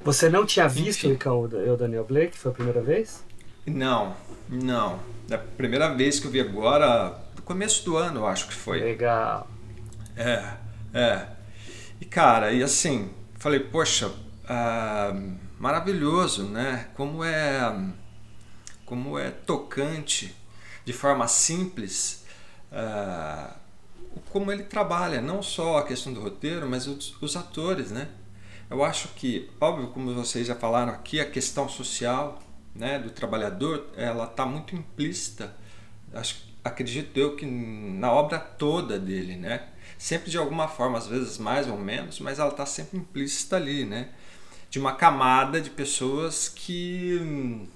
Você 0.00 0.28
não 0.28 0.44
tinha 0.44 0.66
visto, 0.66 1.06
então, 1.06 1.48
eu, 1.52 1.76
Daniel 1.76 2.04
Blake? 2.04 2.36
Foi 2.36 2.50
a 2.50 2.54
primeira 2.54 2.80
vez? 2.80 3.24
Não, 3.64 4.16
não. 4.48 4.98
É 5.30 5.36
a 5.36 5.38
primeira 5.38 5.94
vez 5.94 6.18
que 6.18 6.26
eu 6.26 6.32
vi 6.32 6.40
agora, 6.40 7.27
começo 7.48 7.82
do 7.82 7.96
ano, 7.96 8.20
eu 8.20 8.26
acho 8.26 8.46
que 8.46 8.52
foi. 8.52 8.78
Legal. 8.78 9.48
É, 10.14 10.52
é. 10.92 11.26
E 11.98 12.04
cara, 12.04 12.52
e 12.52 12.62
assim, 12.62 13.10
falei, 13.38 13.58
poxa, 13.58 14.12
ah, 14.46 15.14
maravilhoso, 15.58 16.44
né? 16.44 16.88
Como 16.94 17.24
é, 17.24 17.74
como 18.84 19.18
é 19.18 19.30
tocante, 19.30 20.36
de 20.84 20.92
forma 20.92 21.26
simples, 21.26 22.26
ah, 22.70 23.56
como 24.30 24.52
ele 24.52 24.64
trabalha, 24.64 25.22
não 25.22 25.42
só 25.42 25.78
a 25.78 25.86
questão 25.86 26.12
do 26.12 26.20
roteiro, 26.20 26.68
mas 26.68 26.86
os, 26.86 27.16
os 27.22 27.34
atores, 27.34 27.90
né? 27.90 28.08
Eu 28.68 28.84
acho 28.84 29.08
que, 29.14 29.50
óbvio, 29.58 29.88
como 29.88 30.12
vocês 30.12 30.46
já 30.46 30.54
falaram 30.54 30.92
aqui, 30.92 31.18
a 31.18 31.30
questão 31.30 31.66
social, 31.66 32.38
né, 32.74 32.98
do 32.98 33.08
trabalhador, 33.08 33.86
ela 33.96 34.24
está 34.24 34.44
muito 34.44 34.76
implícita. 34.76 35.56
Acho 36.12 36.47
acredito 36.68 37.16
eu 37.18 37.36
que 37.36 37.44
na 37.46 38.12
obra 38.12 38.38
toda 38.38 38.98
dele, 38.98 39.36
né? 39.36 39.68
Sempre 39.98 40.30
de 40.30 40.38
alguma 40.38 40.68
forma, 40.68 40.98
às 40.98 41.06
vezes 41.06 41.38
mais 41.38 41.68
ou 41.68 41.76
menos, 41.76 42.20
mas 42.20 42.38
ela 42.38 42.50
está 42.50 42.64
sempre 42.64 42.98
implícita 42.98 43.56
ali, 43.56 43.84
né? 43.84 44.10
De 44.70 44.78
uma 44.78 44.94
camada 44.94 45.60
de 45.60 45.70
pessoas 45.70 46.48
que, 46.48 47.66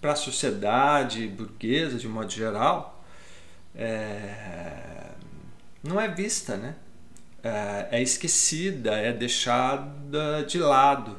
para 0.00 0.12
a 0.12 0.16
sociedade 0.16 1.28
burguesa, 1.28 1.96
de 1.98 2.08
modo 2.08 2.30
geral, 2.30 3.04
é... 3.74 5.12
não 5.82 6.00
é 6.00 6.08
vista, 6.08 6.56
né? 6.56 6.74
É, 7.42 7.98
é 7.98 8.02
esquecida, 8.02 8.92
é 8.96 9.12
deixada 9.12 10.44
de 10.44 10.58
lado. 10.58 11.16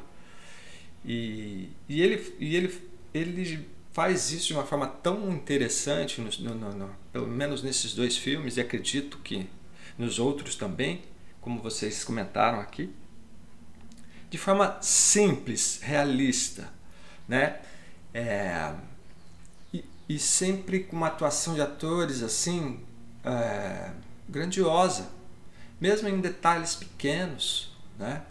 E, 1.04 1.70
e, 1.88 2.02
ele, 2.02 2.36
e 2.38 2.56
ele, 2.56 2.90
ele 3.14 3.68
faz 3.92 4.30
isso 4.30 4.48
de 4.48 4.54
uma 4.54 4.64
forma 4.64 4.86
tão 4.86 5.30
interessante, 5.32 6.20
no, 6.20 6.54
no, 6.54 6.72
no, 6.72 6.90
pelo 7.12 7.26
menos 7.26 7.62
nesses 7.62 7.92
dois 7.92 8.16
filmes, 8.16 8.56
e 8.56 8.60
acredito 8.60 9.18
que 9.18 9.48
nos 9.98 10.18
outros 10.18 10.54
também, 10.54 11.02
como 11.40 11.60
vocês 11.60 12.04
comentaram 12.04 12.60
aqui, 12.60 12.92
de 14.30 14.38
forma 14.38 14.78
simples, 14.80 15.80
realista, 15.82 16.72
né? 17.26 17.60
É, 18.14 18.72
e, 19.74 19.84
e, 20.08 20.18
sempre 20.18 20.80
com 20.80 20.96
uma 20.96 21.08
atuação 21.08 21.54
de 21.54 21.60
atores 21.60 22.22
assim 22.22 22.80
é, 23.24 23.90
grandiosa, 24.28 25.08
mesmo 25.80 26.08
em 26.08 26.20
detalhes 26.20 26.76
pequenos, 26.76 27.72
né? 27.98 28.22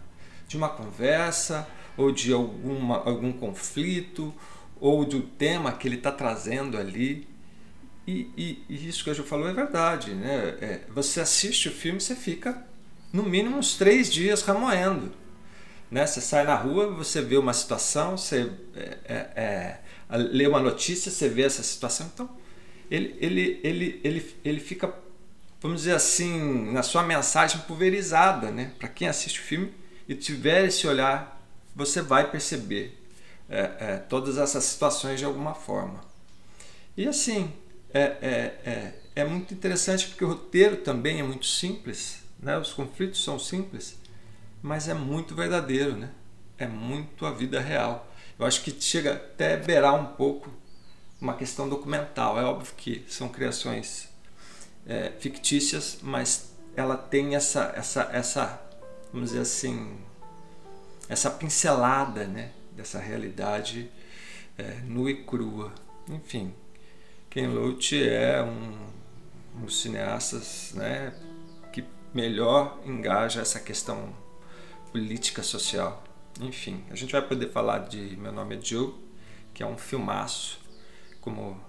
De 0.48 0.56
uma 0.56 0.70
conversa 0.70 1.68
ou 1.96 2.10
de 2.10 2.32
alguma, 2.32 2.96
algum 2.96 3.32
conflito 3.32 4.34
ou 4.80 5.04
do 5.04 5.20
tema 5.20 5.72
que 5.72 5.86
ele 5.86 5.96
está 5.96 6.10
trazendo 6.10 6.78
ali. 6.78 7.28
E, 8.06 8.30
e, 8.36 8.64
e, 8.68 8.88
isso 8.88 9.04
que 9.04 9.10
a 9.10 9.14
Ju 9.14 9.22
falou 9.22 9.48
é 9.48 9.52
verdade. 9.52 10.14
Né? 10.14 10.56
É, 10.60 10.80
você 10.88 11.20
assiste 11.20 11.68
o 11.68 11.72
filme 11.72 12.00
você 12.00 12.16
fica 12.16 12.66
no 13.12 13.22
mínimo 13.22 13.58
uns 13.58 13.76
três 13.76 14.10
dias 14.10 14.42
remoendo. 14.42 15.12
Né? 15.90 16.06
Você 16.06 16.20
sai 16.20 16.44
na 16.44 16.54
rua, 16.54 16.88
você 16.88 17.20
vê 17.20 17.36
uma 17.36 17.52
situação, 17.52 18.16
você 18.16 18.50
é, 18.74 18.98
é, 19.04 19.14
é 19.36 20.16
lê 20.16 20.46
uma 20.46 20.60
notícia, 20.60 21.10
você 21.10 21.28
vê 21.28 21.42
essa 21.42 21.62
situação. 21.62 22.10
Então, 22.12 22.30
ele, 22.90 23.16
ele, 23.20 23.60
ele, 23.62 24.00
ele, 24.02 24.34
ele 24.44 24.60
fica, 24.60 24.92
vamos 25.60 25.82
dizer 25.82 25.94
assim, 25.94 26.72
na 26.72 26.82
sua 26.82 27.02
mensagem 27.02 27.60
pulverizada. 27.60 28.50
Né? 28.50 28.72
Para 28.78 28.88
quem 28.88 29.08
assiste 29.08 29.40
o 29.40 29.42
filme 29.42 29.72
e 30.08 30.14
tiver 30.14 30.64
esse 30.64 30.86
olhar, 30.86 31.40
você 31.76 32.00
vai 32.00 32.30
perceber 32.30 32.99
é, 33.50 33.70
é, 33.80 33.96
todas 33.96 34.38
essas 34.38 34.64
situações 34.64 35.18
de 35.18 35.26
alguma 35.26 35.54
forma. 35.54 36.00
E 36.96 37.06
assim, 37.06 37.52
é, 37.92 38.00
é, 38.00 38.70
é, 38.70 38.94
é, 39.16 39.24
muito 39.24 39.52
interessante 39.52 40.06
porque 40.06 40.24
o 40.24 40.28
roteiro 40.28 40.76
também 40.76 41.18
é 41.18 41.22
muito 41.22 41.46
simples, 41.46 42.22
né? 42.38 42.56
os 42.56 42.72
conflitos 42.72 43.22
são 43.22 43.38
simples, 43.38 43.98
mas 44.62 44.88
é 44.88 44.94
muito 44.94 45.34
verdadeiro, 45.34 45.96
né? 45.96 46.10
é 46.56 46.66
muito 46.66 47.26
a 47.26 47.32
vida 47.32 47.60
real. 47.60 48.06
Eu 48.38 48.46
acho 48.46 48.62
que 48.62 48.70
chega 48.80 49.14
até 49.14 49.56
beirar 49.56 49.94
um 49.94 50.06
pouco 50.14 50.50
uma 51.20 51.34
questão 51.34 51.68
documental. 51.68 52.38
É 52.38 52.44
óbvio 52.44 52.72
que 52.76 53.04
são 53.08 53.28
criações 53.28 54.08
é, 54.86 55.10
fictícias, 55.18 55.98
mas 56.02 56.52
ela 56.76 56.96
tem 56.96 57.34
essa, 57.34 57.72
essa, 57.76 58.08
essa, 58.12 58.62
vamos 59.12 59.30
dizer 59.30 59.42
assim, 59.42 59.98
essa 61.08 61.30
pincelada, 61.30 62.26
né? 62.26 62.52
Dessa 62.80 62.98
realidade 62.98 63.90
é, 64.56 64.80
nua 64.84 65.10
e 65.10 65.22
crua. 65.22 65.72
Enfim, 66.08 66.54
Ken 67.28 67.48
Loach 67.48 68.02
é 68.02 68.42
um, 68.42 68.88
um 69.58 69.64
dos 69.66 69.82
cineastas 69.82 70.72
né, 70.74 71.14
que 71.72 71.84
melhor 72.14 72.80
engaja 72.86 73.42
essa 73.42 73.60
questão 73.60 74.14
política 74.90 75.42
social. 75.42 76.02
Enfim, 76.40 76.82
a 76.90 76.96
gente 76.96 77.12
vai 77.12 77.20
poder 77.20 77.50
falar 77.50 77.80
de 77.80 78.16
Meu 78.16 78.32
Nome 78.32 78.56
é 78.56 78.60
Joe, 78.60 78.94
que 79.52 79.62
é 79.62 79.66
um 79.66 79.76
filmaço, 79.76 80.58
como 81.20 81.60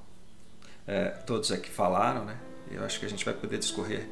é, 0.87 1.09
todos 1.09 1.51
aqui 1.51 1.69
falaram, 1.69 2.23
né? 2.23 2.39
Eu 2.71 2.85
acho 2.85 2.99
que 2.99 3.05
a 3.05 3.09
gente 3.09 3.25
vai 3.25 3.33
poder 3.33 3.59
discorrer 3.59 4.07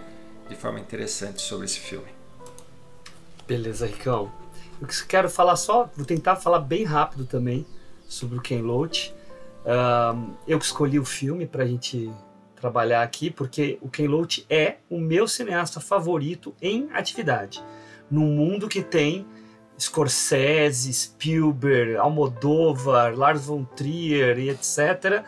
de 0.49 0.55
forma 0.55 0.81
interessante 0.81 1.41
sobre 1.41 1.65
esse 1.65 1.79
filme. 1.79 2.09
Beleza, 3.47 3.85
Ricão. 3.87 4.29
Eu 4.81 4.87
quero 5.07 5.29
falar 5.29 5.55
só, 5.55 5.89
vou 5.95 6.05
tentar 6.05 6.37
falar 6.37 6.59
bem 6.59 6.83
rápido 6.85 7.25
também 7.25 7.65
sobre 8.07 8.37
o 8.37 8.41
Ken 8.41 8.61
Loach. 8.61 9.13
Eu 10.47 10.57
que 10.57 10.65
escolhi 10.65 10.99
o 10.99 11.05
filme 11.05 11.45
para 11.45 11.63
a 11.63 11.67
gente 11.67 12.09
trabalhar 12.55 13.03
aqui, 13.03 13.29
porque 13.29 13.77
o 13.81 13.89
Ken 13.89 14.07
Loach 14.07 14.45
é 14.49 14.77
o 14.89 14.99
meu 14.99 15.27
cineasta 15.27 15.79
favorito 15.79 16.53
em 16.61 16.89
atividade. 16.93 17.63
Num 18.09 18.25
mundo 18.25 18.67
que 18.67 18.81
tem 18.81 19.25
Scorsese, 19.77 20.91
Spielberg, 20.93 21.95
Almodóvar, 21.95 23.17
Lars 23.17 23.45
von 23.45 23.63
Trier 23.63 24.37
e 24.39 24.49
etc., 24.49 25.23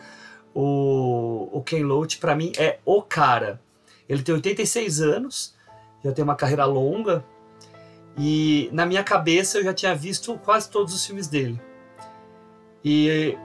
o, 0.53 1.49
o 1.51 1.61
Ken 1.61 1.83
Loach 1.83 2.17
para 2.17 2.35
mim 2.35 2.51
é 2.57 2.79
o 2.85 3.01
cara. 3.01 3.61
Ele 4.07 4.21
tem 4.21 4.35
86 4.35 5.01
anos, 5.01 5.55
já 6.03 6.11
tem 6.11 6.23
uma 6.23 6.35
carreira 6.35 6.65
longa, 6.65 7.23
e 8.17 8.69
na 8.73 8.85
minha 8.85 9.03
cabeça 9.03 9.57
eu 9.57 9.63
já 9.63 9.73
tinha 9.73 9.95
visto 9.95 10.37
quase 10.39 10.69
todos 10.69 10.93
os 10.93 11.05
filmes 11.05 11.27
dele. 11.27 11.59
E 12.83 13.37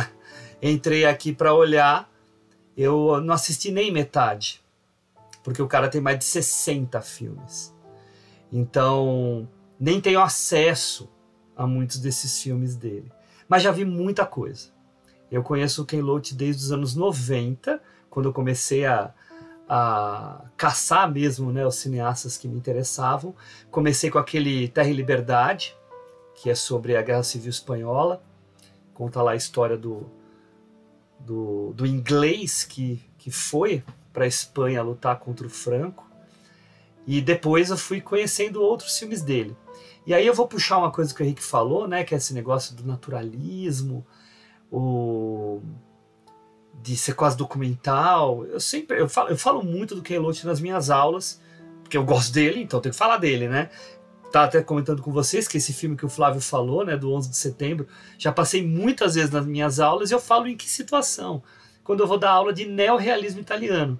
entrei 0.62 1.04
aqui 1.04 1.32
para 1.32 1.54
olhar, 1.54 2.10
eu 2.76 3.20
não 3.20 3.34
assisti 3.34 3.70
nem 3.70 3.92
metade, 3.92 4.62
porque 5.42 5.62
o 5.62 5.68
cara 5.68 5.88
tem 5.88 6.00
mais 6.00 6.18
de 6.18 6.24
60 6.24 7.00
filmes. 7.00 7.74
Então, 8.52 9.48
nem 9.78 10.00
tenho 10.00 10.20
acesso 10.20 11.08
a 11.56 11.66
muitos 11.66 11.98
desses 11.98 12.40
filmes 12.42 12.74
dele. 12.76 13.12
Mas 13.48 13.62
já 13.62 13.70
vi 13.70 13.84
muita 13.84 14.24
coisa. 14.24 14.68
Eu 15.30 15.42
conheço 15.42 15.82
o 15.82 15.86
Ken 15.86 16.00
Loach 16.00 16.34
desde 16.34 16.64
os 16.64 16.72
anos 16.72 16.94
90, 16.94 17.80
quando 18.08 18.26
eu 18.26 18.32
comecei 18.32 18.86
a, 18.86 19.12
a 19.68 20.44
caçar 20.56 21.10
mesmo 21.10 21.52
né, 21.52 21.66
os 21.66 21.76
cineastas 21.76 22.38
que 22.38 22.48
me 22.48 22.56
interessavam. 22.56 23.34
Comecei 23.70 24.10
com 24.10 24.18
aquele 24.18 24.68
Terra 24.68 24.88
e 24.88 24.94
Liberdade, 24.94 25.76
que 26.34 26.48
é 26.48 26.54
sobre 26.54 26.96
a 26.96 27.02
Guerra 27.02 27.22
Civil 27.22 27.50
Espanhola. 27.50 28.22
Conta 28.94 29.20
lá 29.22 29.32
a 29.32 29.36
história 29.36 29.76
do, 29.76 30.10
do, 31.20 31.72
do 31.74 31.86
inglês 31.86 32.64
que, 32.64 33.02
que 33.18 33.30
foi 33.30 33.84
para 34.12 34.24
a 34.24 34.28
Espanha 34.28 34.82
lutar 34.82 35.18
contra 35.18 35.46
o 35.46 35.50
Franco. 35.50 36.08
E 37.06 37.20
depois 37.20 37.70
eu 37.70 37.76
fui 37.76 38.00
conhecendo 38.00 38.62
outros 38.62 38.98
filmes 38.98 39.22
dele. 39.22 39.56
E 40.06 40.14
aí 40.14 40.26
eu 40.26 40.34
vou 40.34 40.48
puxar 40.48 40.78
uma 40.78 40.90
coisa 40.90 41.14
que 41.14 41.22
o 41.22 41.24
Henrique 41.24 41.42
falou, 41.42 41.86
né, 41.86 42.04
que 42.04 42.14
é 42.14 42.18
esse 42.18 42.32
negócio 42.32 42.74
do 42.74 42.86
naturalismo, 42.86 44.06
o 44.70 45.60
de 46.82 46.96
ser 46.96 47.14
quase 47.14 47.36
documental. 47.36 48.44
Eu 48.46 48.60
sempre 48.60 49.00
eu 49.00 49.08
falo, 49.08 49.28
eu 49.30 49.36
falo 49.36 49.62
muito 49.62 49.94
do 49.94 50.02
Ken 50.02 50.18
Loach 50.18 50.46
nas 50.46 50.60
minhas 50.60 50.90
aulas, 50.90 51.40
porque 51.82 51.96
eu 51.96 52.04
gosto 52.04 52.32
dele, 52.32 52.62
então 52.62 52.80
tenho 52.80 52.92
que 52.92 52.98
falar 52.98 53.18
dele, 53.18 53.48
né? 53.48 53.70
Tá 54.30 54.44
até 54.44 54.62
comentando 54.62 55.02
com 55.02 55.10
vocês 55.10 55.48
que 55.48 55.56
esse 55.56 55.72
filme 55.72 55.96
que 55.96 56.04
o 56.04 56.08
Flávio 56.08 56.40
falou, 56.40 56.84
né, 56.84 56.96
do 56.96 57.10
11 57.12 57.30
de 57.30 57.36
setembro, 57.36 57.88
já 58.18 58.30
passei 58.30 58.66
muitas 58.66 59.14
vezes 59.14 59.30
nas 59.30 59.46
minhas 59.46 59.80
aulas 59.80 60.10
e 60.10 60.14
eu 60.14 60.20
falo 60.20 60.46
em 60.46 60.56
que 60.56 60.68
situação? 60.68 61.42
Quando 61.82 62.00
eu 62.00 62.06
vou 62.06 62.18
dar 62.18 62.32
aula 62.32 62.52
de 62.52 62.66
neorrealismo 62.66 63.40
italiano. 63.40 63.98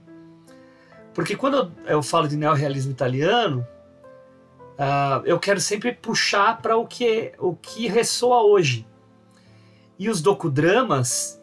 Porque 1.15 1.35
quando 1.35 1.57
eu, 1.57 1.95
eu 1.95 2.03
falo 2.03 2.29
de 2.29 2.37
neorrealismo 2.37 2.93
italiano, 2.93 3.67
uh, 4.79 5.25
eu 5.25 5.39
quero 5.39 5.61
sempre 5.61 5.93
puxar 5.93 6.61
para 6.61 6.77
o 6.77 6.87
que, 6.87 7.33
o 7.39 7.57
que 7.57 7.89
ressoa 7.89 8.43
hoje. 8.43 8.87
E 9.99 10.09
os 10.09 10.21
docudramas, 10.21 11.41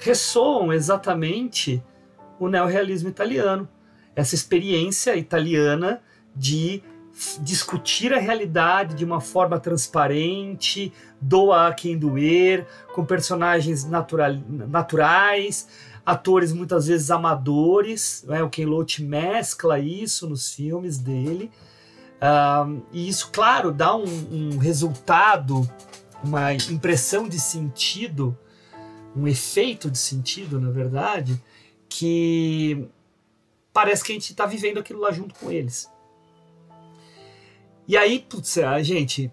ressoam 0.00 0.72
exatamente 0.72 1.82
o 2.38 2.48
neorrealismo 2.48 3.08
italiano, 3.08 3.68
essa 4.16 4.34
experiência 4.34 5.14
italiana 5.14 6.02
de 6.34 6.82
discutir 7.40 8.14
a 8.14 8.18
realidade 8.18 8.94
de 8.94 9.04
uma 9.04 9.20
forma 9.20 9.60
transparente, 9.60 10.92
doa 11.20 11.68
a 11.68 11.74
quem 11.74 11.98
doer, 11.98 12.66
com 12.94 13.04
personagens 13.04 13.84
naturais, 13.84 15.68
atores 16.04 16.52
muitas 16.52 16.86
vezes 16.86 17.10
amadores. 17.10 18.24
Né? 18.26 18.42
O 18.42 18.48
Ken 18.48 18.64
Loach 18.64 19.02
mescla 19.02 19.78
isso 19.78 20.28
nos 20.28 20.52
filmes 20.54 20.98
dele. 20.98 21.50
Um, 22.22 22.82
e 22.92 23.08
isso, 23.08 23.30
claro, 23.32 23.70
dá 23.70 23.94
um, 23.94 24.04
um 24.54 24.58
resultado, 24.58 25.68
uma 26.22 26.54
impressão 26.54 27.28
de 27.28 27.38
sentido 27.38 28.36
um 29.16 29.26
efeito 29.26 29.90
de 29.90 29.98
sentido, 29.98 30.60
na 30.60 30.70
verdade, 30.70 31.42
que 31.88 32.88
parece 33.72 34.04
que 34.04 34.12
a 34.12 34.14
gente 34.14 34.30
está 34.30 34.46
vivendo 34.46 34.78
aquilo 34.78 35.00
lá 35.00 35.10
junto 35.10 35.34
com 35.34 35.50
eles. 35.50 35.90
E 37.86 37.96
aí, 37.96 38.20
putz, 38.20 38.58
a 38.58 38.82
gente 38.82 39.30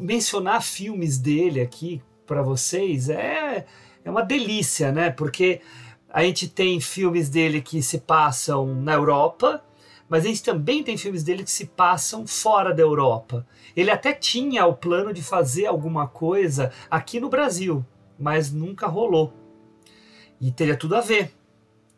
mencionar 0.00 0.62
filmes 0.62 1.18
dele 1.18 1.60
aqui 1.60 2.02
para 2.26 2.42
vocês 2.42 3.08
é, 3.08 3.66
é 4.04 4.10
uma 4.10 4.22
delícia, 4.22 4.90
né? 4.90 5.10
Porque 5.10 5.60
a 6.08 6.22
gente 6.22 6.48
tem 6.48 6.80
filmes 6.80 7.28
dele 7.28 7.60
que 7.60 7.82
se 7.82 7.98
passam 7.98 8.74
na 8.74 8.94
Europa, 8.94 9.64
mas 10.08 10.24
a 10.24 10.28
gente 10.28 10.42
também 10.42 10.82
tem 10.82 10.96
filmes 10.96 11.22
dele 11.24 11.44
que 11.44 11.50
se 11.50 11.66
passam 11.66 12.26
fora 12.26 12.72
da 12.72 12.82
Europa. 12.82 13.46
Ele 13.76 13.90
até 13.90 14.12
tinha 14.12 14.66
o 14.66 14.74
plano 14.74 15.12
de 15.12 15.22
fazer 15.22 15.66
alguma 15.66 16.06
coisa 16.06 16.72
aqui 16.90 17.18
no 17.18 17.28
Brasil, 17.28 17.84
mas 18.18 18.52
nunca 18.52 18.86
rolou. 18.86 19.32
E 20.40 20.50
teria 20.52 20.76
tudo 20.76 20.96
a 20.96 21.00
ver. 21.00 21.32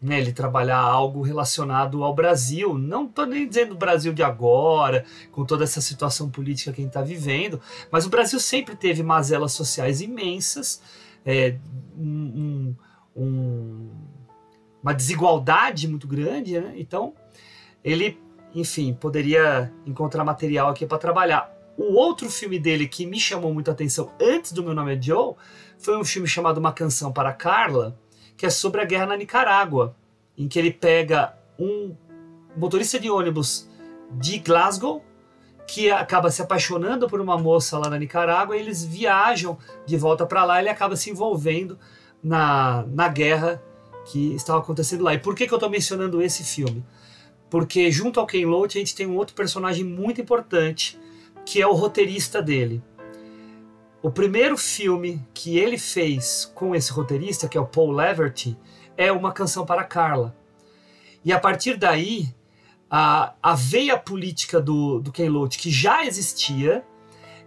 né, 0.00 0.20
ele 0.20 0.32
trabalhar 0.32 0.78
algo 0.78 1.22
relacionado 1.22 2.04
ao 2.04 2.14
Brasil. 2.14 2.76
Não 2.78 3.06
estou 3.06 3.26
nem 3.26 3.48
dizendo 3.48 3.72
o 3.72 3.78
Brasil 3.78 4.12
de 4.12 4.22
agora, 4.22 5.04
com 5.32 5.44
toda 5.44 5.64
essa 5.64 5.80
situação 5.80 6.30
política 6.30 6.72
que 6.72 6.80
a 6.80 6.84
gente 6.84 6.90
está 6.90 7.02
vivendo, 7.02 7.60
mas 7.90 8.06
o 8.06 8.10
Brasil 8.10 8.38
sempre 8.38 8.76
teve 8.76 9.02
mazelas 9.02 9.52
sociais 9.52 10.00
imensas, 10.00 10.82
é, 11.24 11.56
um, 11.96 12.74
um, 13.16 13.90
uma 14.82 14.92
desigualdade 14.92 15.88
muito 15.88 16.06
grande, 16.06 16.60
né? 16.60 16.74
Então, 16.76 17.14
ele, 17.82 18.20
enfim, 18.54 18.92
poderia 18.94 19.72
encontrar 19.84 20.24
material 20.24 20.68
aqui 20.68 20.86
para 20.86 20.98
trabalhar. 20.98 21.52
O 21.76 21.94
outro 21.94 22.30
filme 22.30 22.58
dele 22.58 22.86
que 22.88 23.04
me 23.04 23.18
chamou 23.18 23.52
muita 23.52 23.72
atenção 23.72 24.10
antes 24.20 24.52
do 24.52 24.62
Meu 24.62 24.74
Nome 24.74 24.96
é 24.96 25.02
Joe 25.02 25.34
foi 25.78 25.96
um 25.96 26.04
filme 26.04 26.26
chamado 26.26 26.58
Uma 26.58 26.72
Canção 26.72 27.12
para 27.12 27.32
Carla, 27.32 27.98
que 28.36 28.46
é 28.46 28.50
sobre 28.50 28.80
a 28.80 28.84
guerra 28.84 29.06
na 29.06 29.16
Nicarágua, 29.16 29.96
em 30.36 30.48
que 30.48 30.58
ele 30.58 30.70
pega 30.70 31.36
um 31.58 31.94
motorista 32.56 32.98
de 32.98 33.10
ônibus 33.10 33.68
de 34.12 34.38
Glasgow 34.38 35.04
que 35.66 35.90
acaba 35.90 36.30
se 36.30 36.40
apaixonando 36.40 37.08
por 37.08 37.20
uma 37.20 37.36
moça 37.36 37.76
lá 37.78 37.90
na 37.90 37.98
Nicarágua 37.98 38.56
e 38.56 38.60
eles 38.60 38.84
viajam 38.84 39.58
de 39.84 39.96
volta 39.96 40.24
para 40.24 40.44
lá 40.44 40.58
e 40.58 40.62
ele 40.62 40.68
acaba 40.68 40.94
se 40.94 41.10
envolvendo 41.10 41.78
na, 42.22 42.84
na 42.88 43.08
guerra 43.08 43.62
que 44.06 44.34
estava 44.34 44.60
acontecendo 44.60 45.02
lá. 45.02 45.14
E 45.14 45.18
por 45.18 45.34
que, 45.34 45.46
que 45.46 45.52
eu 45.52 45.56
estou 45.56 45.68
mencionando 45.68 46.22
esse 46.22 46.44
filme? 46.44 46.84
Porque 47.50 47.90
junto 47.90 48.20
ao 48.20 48.26
Ken 48.26 48.46
Loach 48.46 48.76
a 48.76 48.80
gente 48.80 48.94
tem 48.94 49.06
um 49.06 49.16
outro 49.16 49.34
personagem 49.34 49.84
muito 49.84 50.20
importante 50.20 50.98
que 51.44 51.60
é 51.60 51.66
o 51.66 51.72
roteirista 51.72 52.40
dele. 52.40 52.82
O 54.06 54.10
primeiro 54.12 54.56
filme 54.56 55.20
que 55.34 55.58
ele 55.58 55.76
fez 55.76 56.48
com 56.54 56.76
esse 56.76 56.92
roteirista, 56.92 57.48
que 57.48 57.58
é 57.58 57.60
o 57.60 57.66
Paul 57.66 57.90
Leverty, 57.90 58.56
é 58.96 59.10
Uma 59.10 59.32
Canção 59.32 59.66
para 59.66 59.82
Carla. 59.82 60.32
E 61.24 61.32
a 61.32 61.40
partir 61.40 61.76
daí, 61.76 62.32
a, 62.88 63.34
a 63.42 63.56
veia 63.56 63.98
política 63.98 64.60
do, 64.60 65.00
do 65.00 65.10
Ken 65.10 65.28
Loach, 65.28 65.58
que 65.58 65.72
já 65.72 66.06
existia, 66.06 66.84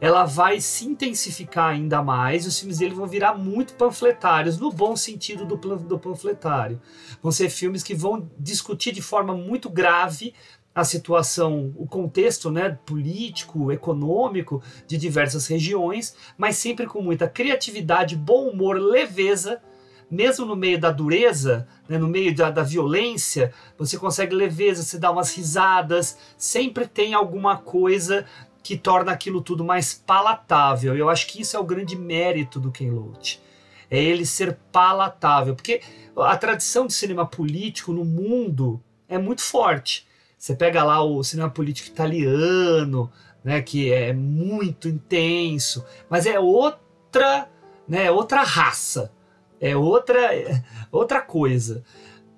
ela 0.01 0.25
vai 0.25 0.59
se 0.59 0.85
intensificar 0.85 1.69
ainda 1.69 2.03
mais. 2.03 2.45
Os 2.45 2.59
filmes 2.59 2.79
dele 2.79 2.93
vão 2.93 3.07
virar 3.07 3.35
muito 3.35 3.75
panfletários, 3.75 4.57
no 4.57 4.69
bom 4.69 4.97
sentido 4.97 5.45
do, 5.45 5.55
do 5.55 5.97
panfletário. 5.97 6.81
Vão 7.23 7.31
ser 7.31 7.49
filmes 7.49 7.83
que 7.83 7.95
vão 7.95 8.29
discutir 8.37 8.91
de 8.91 9.01
forma 9.01 9.33
muito 9.33 9.69
grave 9.69 10.33
a 10.79 10.83
situação, 10.83 11.73
o 11.77 11.85
contexto 11.87 12.49
né, 12.49 12.77
político, 12.85 13.71
econômico 13.71 14.61
de 14.87 14.97
diversas 14.97 15.47
regiões, 15.47 16.15
mas 16.37 16.57
sempre 16.57 16.87
com 16.87 17.01
muita 17.01 17.27
criatividade, 17.27 18.15
bom 18.15 18.49
humor, 18.49 18.79
leveza, 18.79 19.61
mesmo 20.09 20.45
no 20.45 20.55
meio 20.55 20.79
da 20.79 20.91
dureza, 20.91 21.67
né, 21.87 21.97
no 21.97 22.07
meio 22.07 22.35
da, 22.35 22.49
da 22.49 22.63
violência, 22.63 23.53
você 23.77 23.97
consegue 23.97 24.33
leveza, 24.33 24.81
você 24.81 24.97
dá 24.97 25.11
umas 25.11 25.35
risadas, 25.35 26.17
sempre 26.37 26.87
tem 26.87 27.13
alguma 27.13 27.57
coisa 27.57 28.25
que 28.63 28.77
torna 28.77 29.11
aquilo 29.11 29.41
tudo 29.41 29.63
mais 29.63 29.93
palatável. 29.93 30.95
Eu 30.95 31.09
acho 31.09 31.27
que 31.27 31.41
isso 31.41 31.55
é 31.55 31.59
o 31.59 31.63
grande 31.63 31.95
mérito 31.95 32.59
do 32.59 32.71
Ken 32.71 32.91
Loach. 32.91 33.41
É 33.89 34.01
ele 34.01 34.25
ser 34.25 34.57
palatável, 34.71 35.55
porque 35.55 35.81
a 36.15 36.37
tradição 36.37 36.85
de 36.85 36.93
cinema 36.93 37.25
político 37.25 37.91
no 37.91 38.05
mundo 38.05 38.81
é 39.07 39.17
muito 39.17 39.41
forte. 39.41 40.07
Você 40.39 40.55
pega 40.55 40.85
lá 40.85 41.03
o 41.03 41.21
cinema 41.21 41.49
político 41.49 41.89
italiano, 41.89 43.11
né, 43.43 43.61
que 43.61 43.91
é 43.91 44.13
muito 44.13 44.87
intenso, 44.87 45.85
mas 46.09 46.25
é 46.25 46.39
outra, 46.39 47.49
né, 47.85 48.09
outra 48.09 48.41
raça, 48.41 49.11
é 49.59 49.75
outra, 49.75 50.17
outra 50.89 51.21
coisa. 51.21 51.83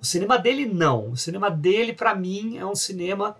O 0.00 0.04
cinema 0.04 0.36
dele 0.36 0.66
não. 0.66 1.10
O 1.10 1.16
cinema 1.16 1.48
dele, 1.48 1.92
para 1.92 2.12
mim, 2.12 2.58
é 2.58 2.66
um 2.66 2.74
cinema 2.74 3.36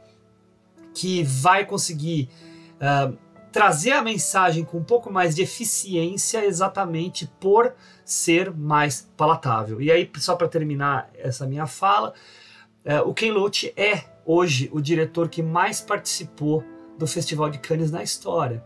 que 0.94 1.24
vai 1.24 1.66
conseguir 1.66 2.28
uh, 2.76 3.18
trazer 3.50 3.92
a 3.92 4.02
mensagem 4.02 4.64
com 4.64 4.78
um 4.78 4.84
pouco 4.84 5.12
mais 5.12 5.34
de 5.34 5.42
eficiência, 5.42 6.44
exatamente 6.44 7.26
por 7.40 7.74
ser 8.04 8.54
mais 8.54 9.10
palatável. 9.16 9.82
E 9.82 9.90
aí, 9.90 10.08
só 10.18 10.36
para 10.36 10.46
terminar 10.46 11.10
essa 11.14 11.48
minha 11.48 11.66
fala, 11.66 12.14
uh, 12.86 13.08
o 13.08 13.12
Ken 13.12 13.32
Loach 13.32 13.72
é 13.76 14.11
hoje 14.24 14.70
o 14.72 14.80
diretor 14.80 15.28
que 15.28 15.42
mais 15.42 15.80
participou 15.80 16.64
do 16.98 17.06
Festival 17.06 17.50
de 17.50 17.58
Cannes 17.58 17.90
na 17.90 18.02
história. 18.02 18.64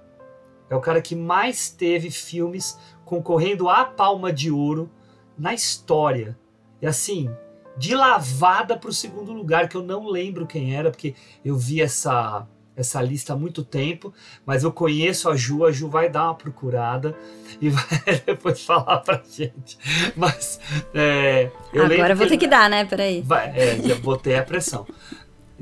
É 0.68 0.74
o 0.74 0.80
cara 0.80 1.00
que 1.00 1.14
mais 1.14 1.70
teve 1.70 2.10
filmes 2.10 2.78
concorrendo 3.04 3.68
à 3.68 3.84
Palma 3.84 4.32
de 4.32 4.50
Ouro 4.50 4.90
na 5.38 5.54
história. 5.54 6.36
E 6.82 6.86
assim, 6.86 7.30
de 7.76 7.94
lavada 7.94 8.76
para 8.76 8.90
o 8.90 8.92
segundo 8.92 9.32
lugar, 9.32 9.68
que 9.68 9.76
eu 9.76 9.82
não 9.82 10.08
lembro 10.08 10.46
quem 10.46 10.74
era, 10.74 10.90
porque 10.90 11.14
eu 11.44 11.56
vi 11.56 11.80
essa 11.80 12.46
essa 12.76 13.00
lista 13.00 13.32
há 13.32 13.36
muito 13.36 13.64
tempo, 13.64 14.12
mas 14.44 14.62
eu 14.62 14.70
conheço 14.70 15.30
a 15.30 15.34
Ju, 15.34 15.64
a 15.64 15.72
Ju 15.72 15.88
vai 15.88 16.10
dar 16.10 16.24
uma 16.24 16.34
procurada 16.34 17.16
e 17.58 17.70
vai 17.70 17.84
depois 18.26 18.62
falar 18.62 18.98
pra 18.98 19.22
gente. 19.26 19.78
Mas 20.14 20.60
é, 20.92 21.50
eu 21.72 21.86
Agora 21.86 22.12
eu 22.12 22.16
vou 22.16 22.26
ter 22.26 22.36
que 22.36 22.46
dar, 22.46 22.68
né? 22.68 22.84
Peraí. 22.84 23.22
Vai, 23.22 23.48
é, 23.58 23.80
já 23.82 23.94
botei 23.94 24.36
a 24.36 24.42
pressão. 24.42 24.86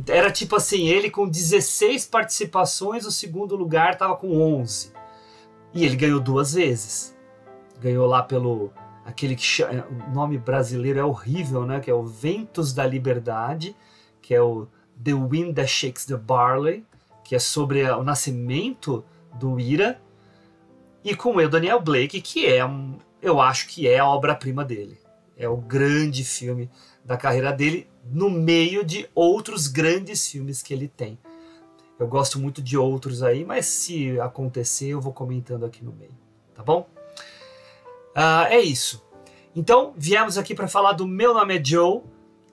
Era 0.08 0.30
tipo 0.30 0.56
assim, 0.56 0.88
ele 0.88 1.10
com 1.10 1.28
16 1.28 2.06
participações, 2.06 3.06
o 3.06 3.12
segundo 3.12 3.54
lugar 3.54 3.96
tava 3.96 4.16
com 4.16 4.40
11. 4.40 4.92
E 5.72 5.84
ele 5.84 5.96
ganhou 5.96 6.20
duas 6.20 6.54
vezes. 6.54 7.16
Ganhou 7.80 8.06
lá 8.06 8.22
pelo 8.22 8.72
aquele 9.04 9.36
que 9.36 9.42
chama, 9.42 9.86
o 9.86 10.14
nome 10.14 10.38
brasileiro 10.38 10.98
é 10.98 11.04
horrível, 11.04 11.66
né, 11.66 11.78
que 11.78 11.90
é 11.90 11.94
o 11.94 12.04
Ventos 12.04 12.72
da 12.72 12.86
Liberdade, 12.86 13.76
que 14.22 14.34
é 14.34 14.40
o 14.40 14.66
The 15.02 15.12
Wind 15.12 15.54
That 15.54 15.68
Shakes 15.68 16.06
the 16.06 16.16
Barley, 16.16 16.84
que 17.22 17.34
é 17.34 17.38
sobre 17.38 17.82
o 17.90 18.02
nascimento 18.02 19.04
do 19.34 19.60
Ira, 19.60 20.00
e 21.04 21.14
com 21.14 21.36
o 21.36 21.48
Daniel 21.48 21.80
Blake, 21.80 22.20
que 22.22 22.46
é 22.46 22.60
eu 23.20 23.40
acho 23.40 23.68
que 23.68 23.88
é 23.88 23.98
a 23.98 24.06
obra-prima 24.06 24.64
dele. 24.64 24.98
É 25.36 25.48
o 25.48 25.56
grande 25.56 26.24
filme 26.24 26.70
da 27.04 27.16
carreira 27.16 27.52
dele 27.52 27.88
no 28.12 28.30
meio 28.30 28.84
de 28.84 29.08
outros 29.14 29.66
grandes 29.66 30.28
filmes 30.28 30.62
que 30.62 30.72
ele 30.72 30.88
tem. 30.88 31.18
Eu 31.98 32.08
gosto 32.08 32.38
muito 32.38 32.60
de 32.60 32.76
outros 32.76 33.22
aí, 33.22 33.44
mas 33.44 33.66
se 33.66 34.18
acontecer 34.20 34.88
eu 34.88 35.00
vou 35.00 35.12
comentando 35.12 35.64
aqui 35.64 35.84
no 35.84 35.92
meio, 35.92 36.14
tá 36.54 36.62
bom? 36.62 36.88
Uh, 38.16 38.46
é 38.50 38.60
isso. 38.60 39.02
Então, 39.54 39.92
viemos 39.96 40.36
aqui 40.36 40.54
para 40.54 40.66
falar 40.66 40.92
do 40.92 41.06
Meu 41.06 41.32
Nome 41.32 41.56
é 41.56 41.64
Joe, 41.64 42.02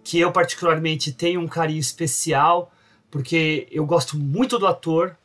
que 0.03 0.19
eu 0.19 0.31
particularmente 0.31 1.11
tenho 1.11 1.41
um 1.41 1.47
carinho 1.47 1.79
especial, 1.79 2.71
porque 3.09 3.67
eu 3.71 3.85
gosto 3.85 4.17
muito 4.17 4.59
do 4.59 4.67
ator. 4.67 5.15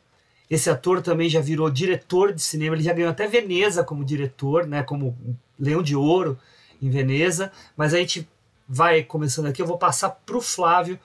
Esse 0.49 0.69
ator 0.69 1.01
também 1.01 1.29
já 1.29 1.41
virou 1.41 1.69
diretor 1.69 2.33
de 2.33 2.41
cinema, 2.41 2.75
ele 2.75 2.83
já 2.83 2.93
ganhou 2.93 3.11
até 3.11 3.27
Veneza 3.27 3.83
como 3.83 4.03
diretor, 4.03 4.65
né, 4.65 4.81
como 4.81 5.15
Leão 5.59 5.83
de 5.83 5.95
Ouro 5.95 6.37
em 6.81 6.89
Veneza, 6.89 7.51
mas 7.75 7.93
a 7.93 7.97
gente 7.97 8.27
vai 8.67 9.03
começando 9.03 9.47
aqui, 9.47 9.61
eu 9.61 9.67
vou 9.67 9.77
passar 9.77 10.09
para 10.09 10.37
o 10.37 10.41
Flávio 10.41 10.99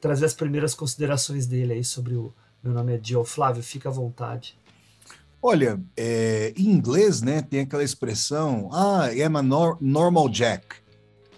trazer 0.00 0.26
as 0.26 0.34
primeiras 0.34 0.74
considerações 0.74 1.46
dele 1.46 1.74
aí 1.74 1.84
sobre 1.84 2.14
o 2.14 2.34
meu 2.62 2.72
nome 2.72 2.94
é 2.94 3.00
Joe. 3.02 3.24
Flávio, 3.24 3.62
fica 3.62 3.88
à 3.88 3.92
vontade. 3.92 4.56
Olha, 5.40 5.80
é, 5.96 6.52
em 6.56 6.70
inglês, 6.70 7.22
né, 7.22 7.42
tem 7.42 7.60
aquela 7.60 7.82
expressão, 7.82 8.68
ah, 8.72 9.12
I'm 9.12 9.36
a 9.36 9.42
nor 9.42 9.76
normal 9.80 10.28
Jack, 10.28 10.76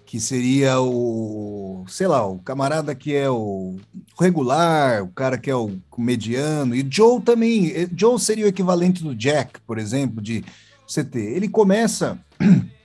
que 0.05 0.21
seria 0.21 0.79
o, 0.81 1.85
sei 1.89 2.07
lá, 2.07 2.27
o 2.27 2.39
camarada 2.39 2.95
que 2.95 3.15
é 3.15 3.31
o 3.31 3.77
regular, 4.21 5.03
o 5.03 5.09
cara 5.09 5.39
que 5.39 5.51
é 5.51 5.57
o 5.57 5.79
mediano, 5.97 6.75
e 6.75 6.87
Joe 6.89 7.21
também, 7.23 7.73
Joe 7.97 8.21
seria 8.21 8.45
o 8.45 8.49
equivalente 8.49 9.03
do 9.03 9.15
Jack, 9.15 9.61
por 9.63 9.79
exemplo, 9.79 10.21
de 10.21 10.45
CT. 10.87 11.19
Ele 11.19 11.49
começa 11.49 12.19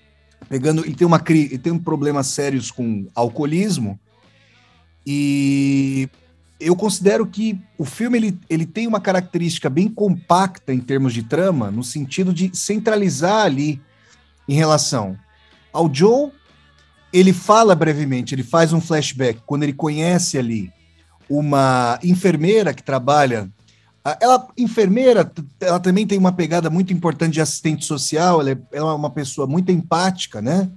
pegando, 0.49 0.83
ele 0.83 0.95
tem 0.95 1.05
uma 1.05 1.23
ele 1.29 1.57
tem 1.59 1.71
um 1.71 1.79
problemas 1.79 2.27
sérios 2.27 2.71
com 2.71 3.07
alcoolismo 3.13 3.99
e 5.05 6.09
eu 6.59 6.75
considero 6.75 7.25
que 7.25 7.57
o 7.77 7.85
filme 7.85 8.17
ele, 8.17 8.39
ele 8.49 8.65
tem 8.65 8.85
uma 8.85 8.99
característica 8.99 9.69
bem 9.69 9.87
compacta 9.87 10.73
em 10.73 10.79
termos 10.79 11.13
de 11.13 11.23
trama, 11.23 11.71
no 11.71 11.83
sentido 11.83 12.33
de 12.33 12.51
centralizar 12.53 13.45
ali 13.45 13.81
em 14.47 14.55
relação 14.55 15.17
ao 15.71 15.93
Joe. 15.93 16.31
Ele 17.13 17.31
fala 17.31 17.73
brevemente, 17.75 18.35
ele 18.35 18.43
faz 18.43 18.73
um 18.73 18.81
flashback 18.81 19.41
quando 19.45 19.63
ele 19.63 19.73
conhece 19.73 20.37
ali 20.37 20.71
uma 21.29 21.97
enfermeira 22.03 22.73
que 22.73 22.83
trabalha 22.83 23.49
ela, 24.21 24.47
enfermeira, 24.57 25.31
ela 25.59 25.79
também 25.79 26.05
tem 26.05 26.17
uma 26.17 26.31
pegada 26.31 26.69
muito 26.69 26.93
importante 26.93 27.33
de 27.33 27.41
assistente 27.41 27.85
social, 27.85 28.41
ela 28.41 28.51
é, 28.51 28.57
ela 28.71 28.91
é 28.91 28.95
uma 28.95 29.09
pessoa 29.09 29.45
muito 29.47 29.71
empática, 29.71 30.41
né? 30.41 30.69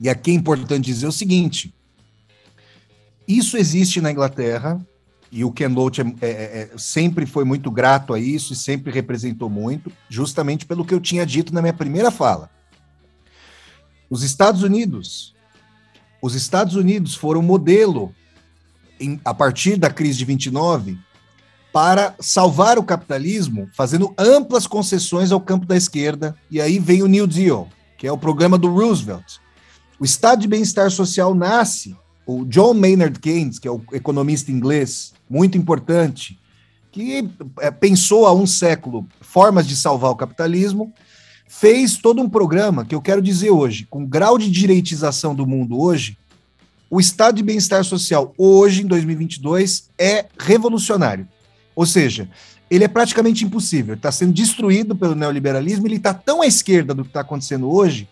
E 0.00 0.08
aqui 0.08 0.30
é 0.30 0.34
importante 0.34 0.86
dizer 0.86 1.06
o 1.06 1.12
seguinte: 1.12 1.74
isso 3.26 3.56
existe 3.56 4.00
na 4.00 4.10
Inglaterra, 4.10 4.84
e 5.30 5.44
o 5.44 5.52
Ken 5.52 5.68
Loach 5.68 6.00
é, 6.00 6.04
é, 6.20 6.28
é, 6.30 6.70
sempre 6.76 7.26
foi 7.26 7.44
muito 7.44 7.70
grato 7.70 8.12
a 8.14 8.18
isso 8.18 8.52
e 8.52 8.56
sempre 8.56 8.92
representou 8.92 9.48
muito, 9.48 9.92
justamente 10.08 10.66
pelo 10.66 10.84
que 10.84 10.94
eu 10.94 11.00
tinha 11.00 11.24
dito 11.24 11.54
na 11.54 11.60
minha 11.60 11.74
primeira 11.74 12.10
fala. 12.10 12.50
Os 14.10 14.22
Estados 14.22 14.62
Unidos 14.62 15.34
os 16.24 16.34
Estados 16.34 16.74
Unidos 16.74 17.14
foram 17.14 17.42
modelo 17.42 18.14
em, 18.98 19.20
a 19.22 19.34
partir 19.34 19.76
da 19.76 19.90
crise 19.90 20.16
de 20.16 20.24
29 20.24 20.98
para 21.74 22.14
salvar 22.20 22.78
o 22.78 22.84
capitalismo, 22.84 23.68
fazendo 23.76 24.14
amplas 24.16 24.64
concessões 24.64 25.32
ao 25.32 25.40
campo 25.40 25.66
da 25.66 25.76
esquerda. 25.76 26.36
E 26.48 26.60
aí 26.60 26.78
vem 26.78 27.02
o 27.02 27.08
New 27.08 27.26
Deal, 27.26 27.68
que 27.98 28.06
é 28.06 28.12
o 28.12 28.16
programa 28.16 28.56
do 28.56 28.72
Roosevelt. 28.72 29.38
O 29.98 30.04
estado 30.04 30.42
de 30.42 30.46
bem-estar 30.46 30.88
social 30.92 31.34
nasce. 31.34 31.96
O 32.24 32.44
John 32.44 32.74
Maynard 32.74 33.18
Keynes, 33.18 33.58
que 33.58 33.66
é 33.66 33.72
o 33.72 33.82
economista 33.92 34.52
inglês, 34.52 35.14
muito 35.28 35.58
importante, 35.58 36.38
que 36.92 37.28
é, 37.58 37.72
pensou 37.72 38.24
há 38.24 38.32
um 38.32 38.46
século 38.46 39.04
formas 39.20 39.66
de 39.66 39.74
salvar 39.74 40.12
o 40.12 40.16
capitalismo, 40.16 40.92
fez 41.48 41.96
todo 41.96 42.22
um 42.22 42.30
programa 42.30 42.84
que 42.84 42.94
eu 42.94 43.02
quero 43.02 43.20
dizer 43.20 43.50
hoje, 43.50 43.84
com 43.90 44.04
o 44.04 44.06
grau 44.06 44.38
de 44.38 44.48
direitização 44.48 45.34
do 45.34 45.44
mundo 45.44 45.80
hoje, 45.80 46.16
o 46.88 47.00
estado 47.00 47.34
de 47.34 47.42
bem-estar 47.42 47.82
social 47.82 48.32
hoje, 48.38 48.82
em 48.82 48.86
2022, 48.86 49.90
é 49.98 50.26
revolucionário. 50.38 51.26
Ou 51.74 51.86
seja, 51.86 52.28
ele 52.70 52.84
é 52.84 52.88
praticamente 52.88 53.44
impossível, 53.44 53.94
está 53.94 54.10
sendo 54.10 54.32
destruído 54.32 54.96
pelo 54.96 55.14
neoliberalismo, 55.14 55.86
ele 55.86 55.96
está 55.96 56.14
tão 56.14 56.42
à 56.42 56.46
esquerda 56.46 56.94
do 56.94 57.02
que 57.02 57.10
está 57.10 57.20
acontecendo 57.20 57.70
hoje, 57.70 58.08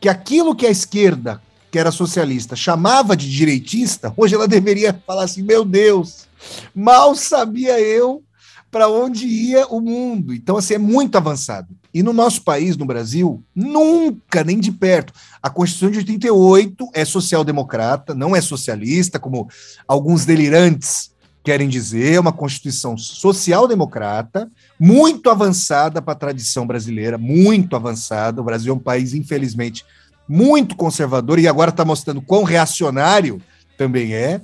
que 0.00 0.08
aquilo 0.08 0.54
que 0.54 0.66
a 0.66 0.70
esquerda, 0.70 1.40
que 1.70 1.78
era 1.78 1.90
socialista, 1.90 2.54
chamava 2.54 3.16
de 3.16 3.30
direitista, 3.30 4.12
hoje 4.16 4.34
ela 4.34 4.46
deveria 4.46 4.98
falar 5.06 5.24
assim: 5.24 5.42
meu 5.42 5.64
Deus, 5.64 6.26
mal 6.74 7.14
sabia 7.14 7.80
eu 7.80 8.22
para 8.70 8.88
onde 8.88 9.26
ia 9.26 9.66
o 9.68 9.80
mundo. 9.80 10.34
Então, 10.34 10.58
assim, 10.58 10.74
é 10.74 10.78
muito 10.78 11.16
avançado. 11.16 11.68
E 11.94 12.02
no 12.02 12.12
nosso 12.12 12.42
país, 12.42 12.76
no 12.76 12.84
Brasil, 12.84 13.42
nunca, 13.54 14.44
nem 14.44 14.60
de 14.60 14.70
perto. 14.70 15.14
A 15.42 15.48
Constituição 15.48 15.90
de 15.90 15.98
88 15.98 16.90
é 16.92 17.04
social-democrata, 17.04 18.14
não 18.14 18.36
é 18.36 18.40
socialista, 18.42 19.18
como 19.18 19.48
alguns 19.88 20.26
delirantes 20.26 21.10
querem 21.46 21.68
dizer, 21.68 22.14
é 22.14 22.18
uma 22.18 22.32
Constituição 22.32 22.98
social-democrata, 22.98 24.50
muito 24.80 25.30
avançada 25.30 26.02
para 26.02 26.12
a 26.12 26.16
tradição 26.16 26.66
brasileira, 26.66 27.16
muito 27.16 27.76
avançada. 27.76 28.40
O 28.40 28.44
Brasil 28.44 28.72
é 28.72 28.76
um 28.76 28.80
país, 28.80 29.14
infelizmente, 29.14 29.86
muito 30.28 30.74
conservador 30.74 31.38
e 31.38 31.46
agora 31.46 31.70
está 31.70 31.84
mostrando 31.84 32.20
quão 32.20 32.42
reacionário 32.42 33.40
também 33.78 34.12
é. 34.12 34.40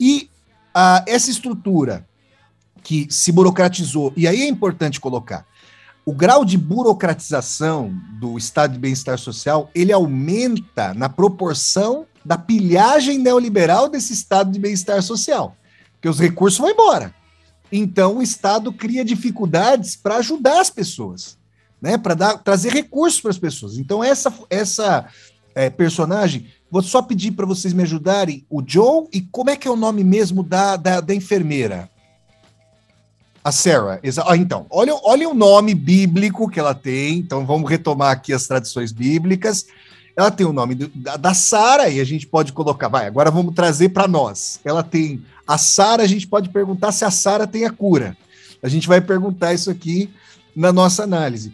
E 0.00 0.30
ah, 0.72 1.04
essa 1.06 1.30
estrutura 1.30 2.06
que 2.82 3.06
se 3.10 3.30
burocratizou, 3.30 4.10
e 4.16 4.26
aí 4.26 4.44
é 4.44 4.48
importante 4.48 4.98
colocar, 4.98 5.44
o 6.06 6.12
grau 6.14 6.42
de 6.42 6.56
burocratização 6.56 7.94
do 8.18 8.38
estado 8.38 8.72
de 8.72 8.78
bem-estar 8.78 9.18
social, 9.18 9.70
ele 9.74 9.92
aumenta 9.92 10.94
na 10.94 11.10
proporção 11.10 12.06
da 12.24 12.38
pilhagem 12.38 13.18
neoliberal 13.18 13.90
desse 13.90 14.14
estado 14.14 14.50
de 14.50 14.58
bem-estar 14.58 15.02
social, 15.02 15.54
porque 16.04 16.08
os 16.10 16.20
recursos 16.20 16.58
vão 16.58 16.70
embora. 16.70 17.14
Então 17.72 18.18
o 18.18 18.22
Estado 18.22 18.70
cria 18.70 19.02
dificuldades 19.02 19.96
para 19.96 20.16
ajudar 20.16 20.60
as 20.60 20.68
pessoas, 20.68 21.38
né? 21.80 21.96
Para 21.96 22.36
trazer 22.36 22.74
recursos 22.74 23.22
para 23.22 23.30
as 23.30 23.38
pessoas. 23.38 23.78
Então 23.78 24.04
essa 24.04 24.32
essa 24.50 25.06
é, 25.54 25.70
personagem, 25.70 26.48
vou 26.70 26.82
só 26.82 27.00
pedir 27.00 27.30
para 27.30 27.46
vocês 27.46 27.72
me 27.72 27.82
ajudarem, 27.84 28.44
o 28.50 28.62
Joe 28.64 29.08
e 29.14 29.22
como 29.22 29.48
é 29.48 29.56
que 29.56 29.66
é 29.66 29.70
o 29.70 29.76
nome 29.76 30.04
mesmo 30.04 30.42
da, 30.42 30.76
da, 30.76 31.00
da 31.00 31.14
enfermeira? 31.14 31.88
A 33.42 33.50
Sarah. 33.52 34.00
Ah, 34.26 34.36
então, 34.36 34.66
olha, 34.70 34.94
olha 35.04 35.28
o 35.28 35.34
nome 35.34 35.74
bíblico 35.74 36.50
que 36.50 36.58
ela 36.58 36.74
tem. 36.74 37.18
Então, 37.18 37.44
vamos 37.44 37.68
retomar 37.68 38.10
aqui 38.10 38.32
as 38.32 38.46
tradições 38.46 38.90
bíblicas. 38.90 39.66
Ela 40.16 40.30
tem 40.30 40.46
o 40.46 40.52
nome 40.52 40.74
do, 40.74 40.88
da, 40.94 41.16
da 41.16 41.34
Sara, 41.34 41.88
e 41.88 42.00
a 42.00 42.04
gente 42.04 42.26
pode 42.26 42.52
colocar. 42.52 42.88
Vai, 42.88 43.06
agora 43.06 43.30
vamos 43.30 43.54
trazer 43.54 43.88
para 43.88 44.06
nós. 44.06 44.60
Ela 44.64 44.82
tem 44.82 45.22
a 45.46 45.58
Sara, 45.58 46.02
a 46.02 46.06
gente 46.06 46.26
pode 46.26 46.48
perguntar 46.48 46.92
se 46.92 47.04
a 47.04 47.10
Sara 47.10 47.46
tem 47.46 47.64
a 47.64 47.70
cura. 47.70 48.16
A 48.62 48.68
gente 48.68 48.86
vai 48.86 49.00
perguntar 49.00 49.52
isso 49.52 49.70
aqui 49.70 50.08
na 50.54 50.72
nossa 50.72 51.02
análise. 51.02 51.52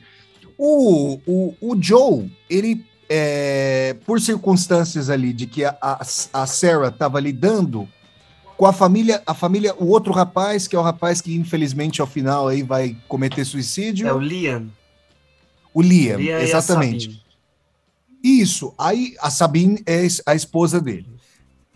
O, 0.56 1.18
o, 1.26 1.54
o 1.60 1.82
Joe, 1.82 2.30
ele, 2.48 2.84
é, 3.08 3.96
por 4.04 4.20
circunstâncias 4.20 5.08
ali 5.08 5.32
de 5.32 5.46
que 5.46 5.64
a, 5.64 5.76
a, 5.80 6.00
a 6.34 6.46
Sarah 6.46 6.88
estava 6.88 7.18
lidando 7.18 7.88
com 8.58 8.66
a 8.66 8.74
família, 8.74 9.22
a 9.26 9.32
família, 9.32 9.74
o 9.78 9.86
outro 9.86 10.12
rapaz, 10.12 10.68
que 10.68 10.76
é 10.76 10.78
o 10.78 10.82
rapaz 10.82 11.22
que 11.22 11.34
infelizmente 11.34 12.02
ao 12.02 12.06
final 12.06 12.46
aí 12.46 12.62
vai 12.62 12.94
cometer 13.08 13.42
suicídio. 13.44 14.06
É 14.06 14.12
o 14.12 14.18
Liam. 14.18 14.70
O 15.72 15.80
Liam, 15.80 16.20
Liam 16.20 16.38
exatamente. 16.38 17.24
Isso. 18.22 18.74
Aí 18.78 19.14
a 19.20 19.30
Sabine 19.30 19.82
é 19.86 20.06
a 20.26 20.34
esposa 20.34 20.80
dele. 20.80 21.06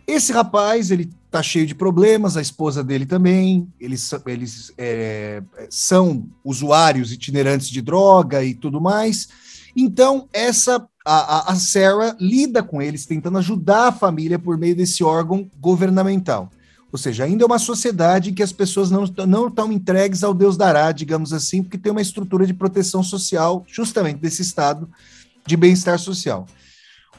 Esse 0.07 0.33
rapaz, 0.33 0.91
ele 0.91 1.11
tá 1.31 1.43
cheio 1.43 1.67
de 1.67 1.75
problemas, 1.75 2.37
a 2.37 2.43
esposa 2.43 2.85
dele 2.85 3.07
também. 3.07 3.67
Eles, 3.81 4.11
eles 4.27 4.73
é, 4.77 5.43
são 5.71 6.27
usuários 6.45 7.11
itinerantes 7.11 7.69
de 7.69 7.81
droga 7.81 8.45
e 8.45 8.55
tudo 8.55 8.81
mais. 8.81 9.29
Então, 9.75 10.29
essa 10.33 10.87
a, 11.05 11.53
a 11.53 11.57
Sarah 11.57 12.17
lida 12.21 12.63
com 12.63 12.81
eles, 12.81 13.05
tentando 13.05 13.39
ajudar 13.39 13.89
a 13.89 13.93
família 13.93 14.39
por 14.39 14.57
meio 14.57 14.77
desse 14.77 15.03
órgão 15.03 15.51
governamental. 15.61 16.51
Ou 16.93 16.99
seja, 16.99 17.25
ainda 17.25 17.43
é 17.43 17.47
uma 17.47 17.59
sociedade 17.59 18.33
que 18.33 18.43
as 18.43 18.53
pessoas 18.53 18.91
não, 18.91 19.05
não 19.27 19.49
estão 19.49 19.73
entregues 19.73 20.23
ao 20.23 20.33
Deus 20.33 20.57
dará, 20.57 20.93
digamos 20.93 21.33
assim, 21.33 21.63
porque 21.63 21.77
tem 21.77 21.91
uma 21.91 22.01
estrutura 22.01 22.47
de 22.47 22.55
proteção 22.55 23.03
social, 23.03 23.65
justamente 23.67 24.21
desse 24.21 24.43
estado 24.43 24.89
de 25.47 25.57
bem-estar 25.57 25.99
social. 25.99 26.47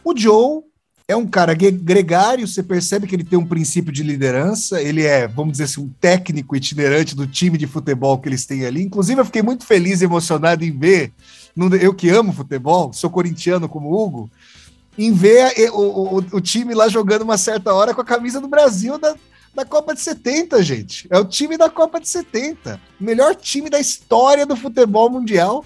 O 0.03 0.17
Joe 0.17 0.61
é 1.07 1.15
um 1.15 1.27
cara 1.27 1.53
gregário, 1.53 2.47
você 2.47 2.63
percebe 2.63 3.05
que 3.05 3.15
ele 3.15 3.23
tem 3.23 3.37
um 3.37 3.45
princípio 3.45 3.91
de 3.91 4.01
liderança, 4.01 4.81
ele 4.81 5.03
é, 5.03 5.27
vamos 5.27 5.53
dizer 5.53 5.65
assim, 5.65 5.81
um 5.81 5.89
técnico 5.99 6.55
itinerante 6.55 7.15
do 7.15 7.27
time 7.27 7.57
de 7.57 7.67
futebol 7.67 8.17
que 8.17 8.27
eles 8.27 8.45
têm 8.45 8.65
ali. 8.65 8.81
Inclusive, 8.81 9.21
eu 9.21 9.25
fiquei 9.25 9.43
muito 9.43 9.65
feliz 9.65 10.01
e 10.01 10.05
emocionado 10.05 10.63
em 10.63 10.75
ver, 10.75 11.13
eu 11.79 11.93
que 11.93 12.09
amo 12.09 12.33
futebol, 12.33 12.91
sou 12.91 13.09
corintiano 13.09 13.69
como 13.69 13.93
Hugo, 13.93 14.29
em 14.97 15.11
ver 15.11 15.53
o, 15.71 16.17
o, 16.17 16.17
o 16.17 16.41
time 16.41 16.73
lá 16.73 16.87
jogando 16.87 17.21
uma 17.21 17.37
certa 17.37 17.73
hora 17.73 17.93
com 17.93 18.01
a 18.01 18.05
camisa 18.05 18.41
do 18.41 18.47
Brasil 18.47 18.97
da, 18.97 19.15
da 19.53 19.65
Copa 19.65 19.93
de 19.93 20.01
70, 20.01 20.63
gente. 20.63 21.07
É 21.11 21.19
o 21.19 21.25
time 21.25 21.57
da 21.57 21.69
Copa 21.69 21.99
de 21.99 22.09
70. 22.09 22.79
Melhor 22.99 23.35
time 23.35 23.69
da 23.69 23.79
história 23.79 24.45
do 24.45 24.55
futebol 24.55 25.09
mundial. 25.09 25.63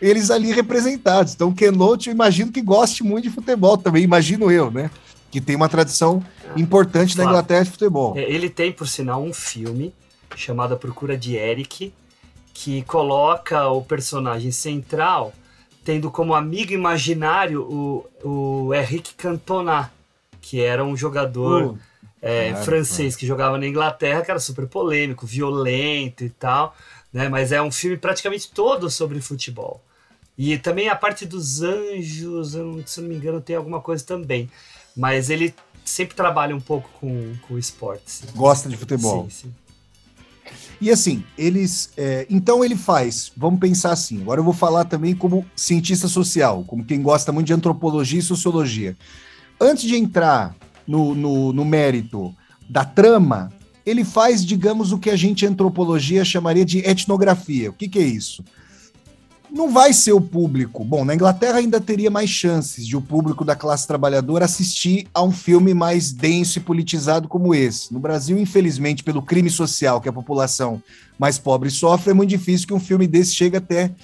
Eles 0.00 0.30
ali 0.30 0.52
representados. 0.52 1.34
Então, 1.34 1.52
Ken 1.52 1.70
Loach, 1.70 2.08
eu 2.08 2.12
imagino 2.12 2.52
que 2.52 2.60
goste 2.60 3.02
muito 3.02 3.24
de 3.24 3.30
futebol 3.30 3.76
também, 3.78 4.04
imagino 4.04 4.50
eu, 4.50 4.70
né? 4.70 4.90
Que 5.30 5.40
tem 5.40 5.56
uma 5.56 5.68
tradição 5.68 6.22
importante 6.56 7.14
claro. 7.14 7.30
da 7.30 7.34
Inglaterra 7.34 7.64
de 7.64 7.70
futebol. 7.70 8.16
É, 8.16 8.22
ele 8.22 8.48
tem, 8.48 8.72
por 8.72 8.86
sinal, 8.86 9.22
um 9.22 9.32
filme 9.32 9.94
chamado 10.34 10.74
A 10.74 10.76
Procura 10.76 11.16
de 11.16 11.36
Eric, 11.36 11.92
que 12.52 12.82
coloca 12.82 13.68
o 13.68 13.82
personagem 13.82 14.50
central 14.50 15.32
tendo 15.84 16.10
como 16.10 16.34
amigo 16.34 16.72
imaginário 16.72 17.62
o, 17.62 18.68
o 18.68 18.74
Henrique 18.74 19.14
Cantona, 19.14 19.92
que 20.40 20.60
era 20.60 20.84
um 20.84 20.96
jogador. 20.96 21.72
Uh 21.72 21.78
é, 22.26 22.54
francês 22.56 23.14
que 23.14 23.26
jogava 23.26 23.56
na 23.56 23.66
Inglaterra, 23.66 24.22
que 24.22 24.30
era 24.30 24.40
super 24.40 24.66
polêmico, 24.66 25.26
violento 25.26 26.24
e 26.24 26.30
tal, 26.30 26.74
né? 27.12 27.28
Mas 27.28 27.52
é 27.52 27.62
um 27.62 27.70
filme 27.70 27.96
praticamente 27.96 28.50
todo 28.50 28.90
sobre 28.90 29.20
futebol. 29.20 29.80
E 30.38 30.58
também 30.58 30.88
a 30.88 30.96
parte 30.96 31.24
dos 31.24 31.62
anjos, 31.62 32.52
se 32.86 33.00
não 33.00 33.08
me 33.08 33.16
engano, 33.16 33.40
tem 33.40 33.56
alguma 33.56 33.80
coisa 33.80 34.04
também. 34.04 34.50
Mas 34.96 35.30
ele 35.30 35.54
sempre 35.84 36.14
trabalha 36.14 36.54
um 36.54 36.60
pouco 36.60 36.88
com, 37.00 37.34
com 37.46 37.58
esportes. 37.58 38.22
Gosta 38.34 38.68
de 38.68 38.76
futebol. 38.76 39.28
Sim, 39.30 39.48
sim. 39.48 39.54
E 40.80 40.90
assim, 40.90 41.24
eles. 41.38 41.90
É, 41.96 42.26
então 42.28 42.64
ele 42.64 42.76
faz, 42.76 43.32
vamos 43.36 43.58
pensar 43.58 43.92
assim. 43.92 44.20
Agora 44.20 44.40
eu 44.40 44.44
vou 44.44 44.52
falar 44.52 44.84
também 44.84 45.14
como 45.14 45.44
cientista 45.56 46.06
social, 46.06 46.64
como 46.64 46.84
quem 46.84 47.00
gosta 47.00 47.32
muito 47.32 47.46
de 47.46 47.54
antropologia 47.54 48.20
e 48.20 48.22
sociologia. 48.22 48.96
Antes 49.58 49.84
de 49.84 49.96
entrar 49.96 50.54
no, 50.86 51.14
no, 51.14 51.52
no 51.52 51.64
mérito 51.64 52.34
da 52.68 52.84
trama, 52.84 53.50
ele 53.86 54.04
faz, 54.04 54.44
digamos, 54.44 54.92
o 54.92 54.98
que 54.98 55.08
a 55.08 55.16
gente 55.16 55.44
em 55.44 55.48
antropologia 55.48 56.24
chamaria 56.24 56.64
de 56.64 56.78
etnografia. 56.80 57.70
O 57.70 57.72
que, 57.72 57.88
que 57.88 57.98
é 57.98 58.02
isso? 58.02 58.44
Não 59.56 59.72
vai 59.72 59.94
ser 59.94 60.12
o 60.12 60.20
público. 60.20 60.84
Bom, 60.84 61.02
na 61.02 61.14
Inglaterra 61.14 61.56
ainda 61.56 61.80
teria 61.80 62.10
mais 62.10 62.28
chances 62.28 62.86
de 62.86 62.94
o 62.94 63.00
público 63.00 63.42
da 63.42 63.56
classe 63.56 63.86
trabalhadora 63.86 64.44
assistir 64.44 65.08
a 65.14 65.22
um 65.22 65.32
filme 65.32 65.72
mais 65.72 66.12
denso 66.12 66.58
e 66.58 66.60
politizado 66.60 67.26
como 67.26 67.54
esse. 67.54 67.90
No 67.90 67.98
Brasil, 67.98 68.38
infelizmente, 68.38 69.02
pelo 69.02 69.22
crime 69.22 69.48
social 69.48 69.98
que 69.98 70.10
a 70.10 70.12
população 70.12 70.82
mais 71.18 71.38
pobre 71.38 71.70
sofre, 71.70 72.10
é 72.10 72.14
muito 72.14 72.28
difícil 72.28 72.66
que 72.66 72.74
um 72.74 72.78
filme 72.78 73.06
desse 73.06 73.34
chegue 73.34 73.56
até 73.56 73.94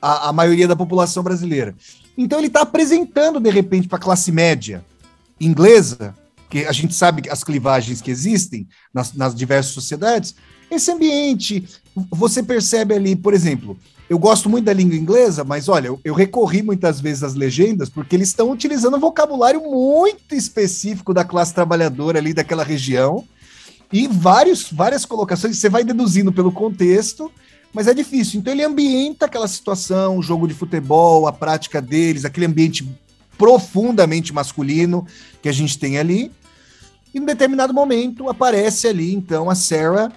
a, 0.00 0.30
a 0.30 0.32
maioria 0.32 0.66
da 0.66 0.74
população 0.74 1.22
brasileira. 1.22 1.74
Então 2.16 2.38
ele 2.38 2.46
está 2.46 2.62
apresentando, 2.62 3.38
de 3.38 3.50
repente, 3.50 3.88
para 3.88 3.98
a 3.98 4.02
classe 4.02 4.32
média 4.32 4.82
inglesa 5.38 6.14
que 6.48 6.64
a 6.64 6.72
gente 6.72 6.94
sabe 6.94 7.28
as 7.28 7.44
clivagens 7.44 8.00
que 8.00 8.10
existem 8.10 8.66
nas, 8.94 9.12
nas 9.12 9.34
diversas 9.34 9.74
sociedades, 9.74 10.34
esse 10.70 10.90
ambiente 10.90 11.68
você 11.94 12.42
percebe 12.42 12.94
ali, 12.94 13.14
por 13.14 13.34
exemplo, 13.34 13.76
eu 14.08 14.18
gosto 14.18 14.48
muito 14.48 14.64
da 14.64 14.72
língua 14.72 14.96
inglesa, 14.96 15.44
mas 15.44 15.68
olha, 15.68 15.88
eu, 15.88 16.00
eu 16.04 16.14
recorri 16.14 16.62
muitas 16.62 17.00
vezes 17.00 17.22
às 17.22 17.34
legendas 17.34 17.88
porque 17.88 18.16
eles 18.16 18.28
estão 18.28 18.50
utilizando 18.50 18.96
um 18.96 19.00
vocabulário 19.00 19.60
muito 19.60 20.34
específico 20.34 21.14
da 21.14 21.24
classe 21.24 21.54
trabalhadora 21.54 22.18
ali 22.18 22.34
daquela 22.34 22.64
região 22.64 23.24
e 23.92 24.08
vários, 24.08 24.72
várias 24.72 25.04
colocações, 25.04 25.58
você 25.58 25.68
vai 25.68 25.84
deduzindo 25.84 26.32
pelo 26.32 26.50
contexto, 26.50 27.30
mas 27.74 27.86
é 27.86 27.94
difícil. 27.94 28.40
Então 28.40 28.52
ele 28.52 28.64
ambienta 28.64 29.26
aquela 29.26 29.46
situação, 29.46 30.16
o 30.16 30.22
jogo 30.22 30.48
de 30.48 30.54
futebol, 30.54 31.26
a 31.26 31.32
prática 31.32 31.80
deles, 31.80 32.24
aquele 32.24 32.46
ambiente 32.46 32.88
profundamente 33.36 34.32
masculino 34.32 35.06
que 35.42 35.48
a 35.48 35.52
gente 35.52 35.78
tem 35.78 35.98
ali. 35.98 36.32
E 37.14 37.18
em 37.18 37.24
determinado 37.24 37.74
momento 37.74 38.30
aparece 38.30 38.88
ali, 38.88 39.14
então, 39.14 39.50
a 39.50 39.54
Sarah, 39.54 40.10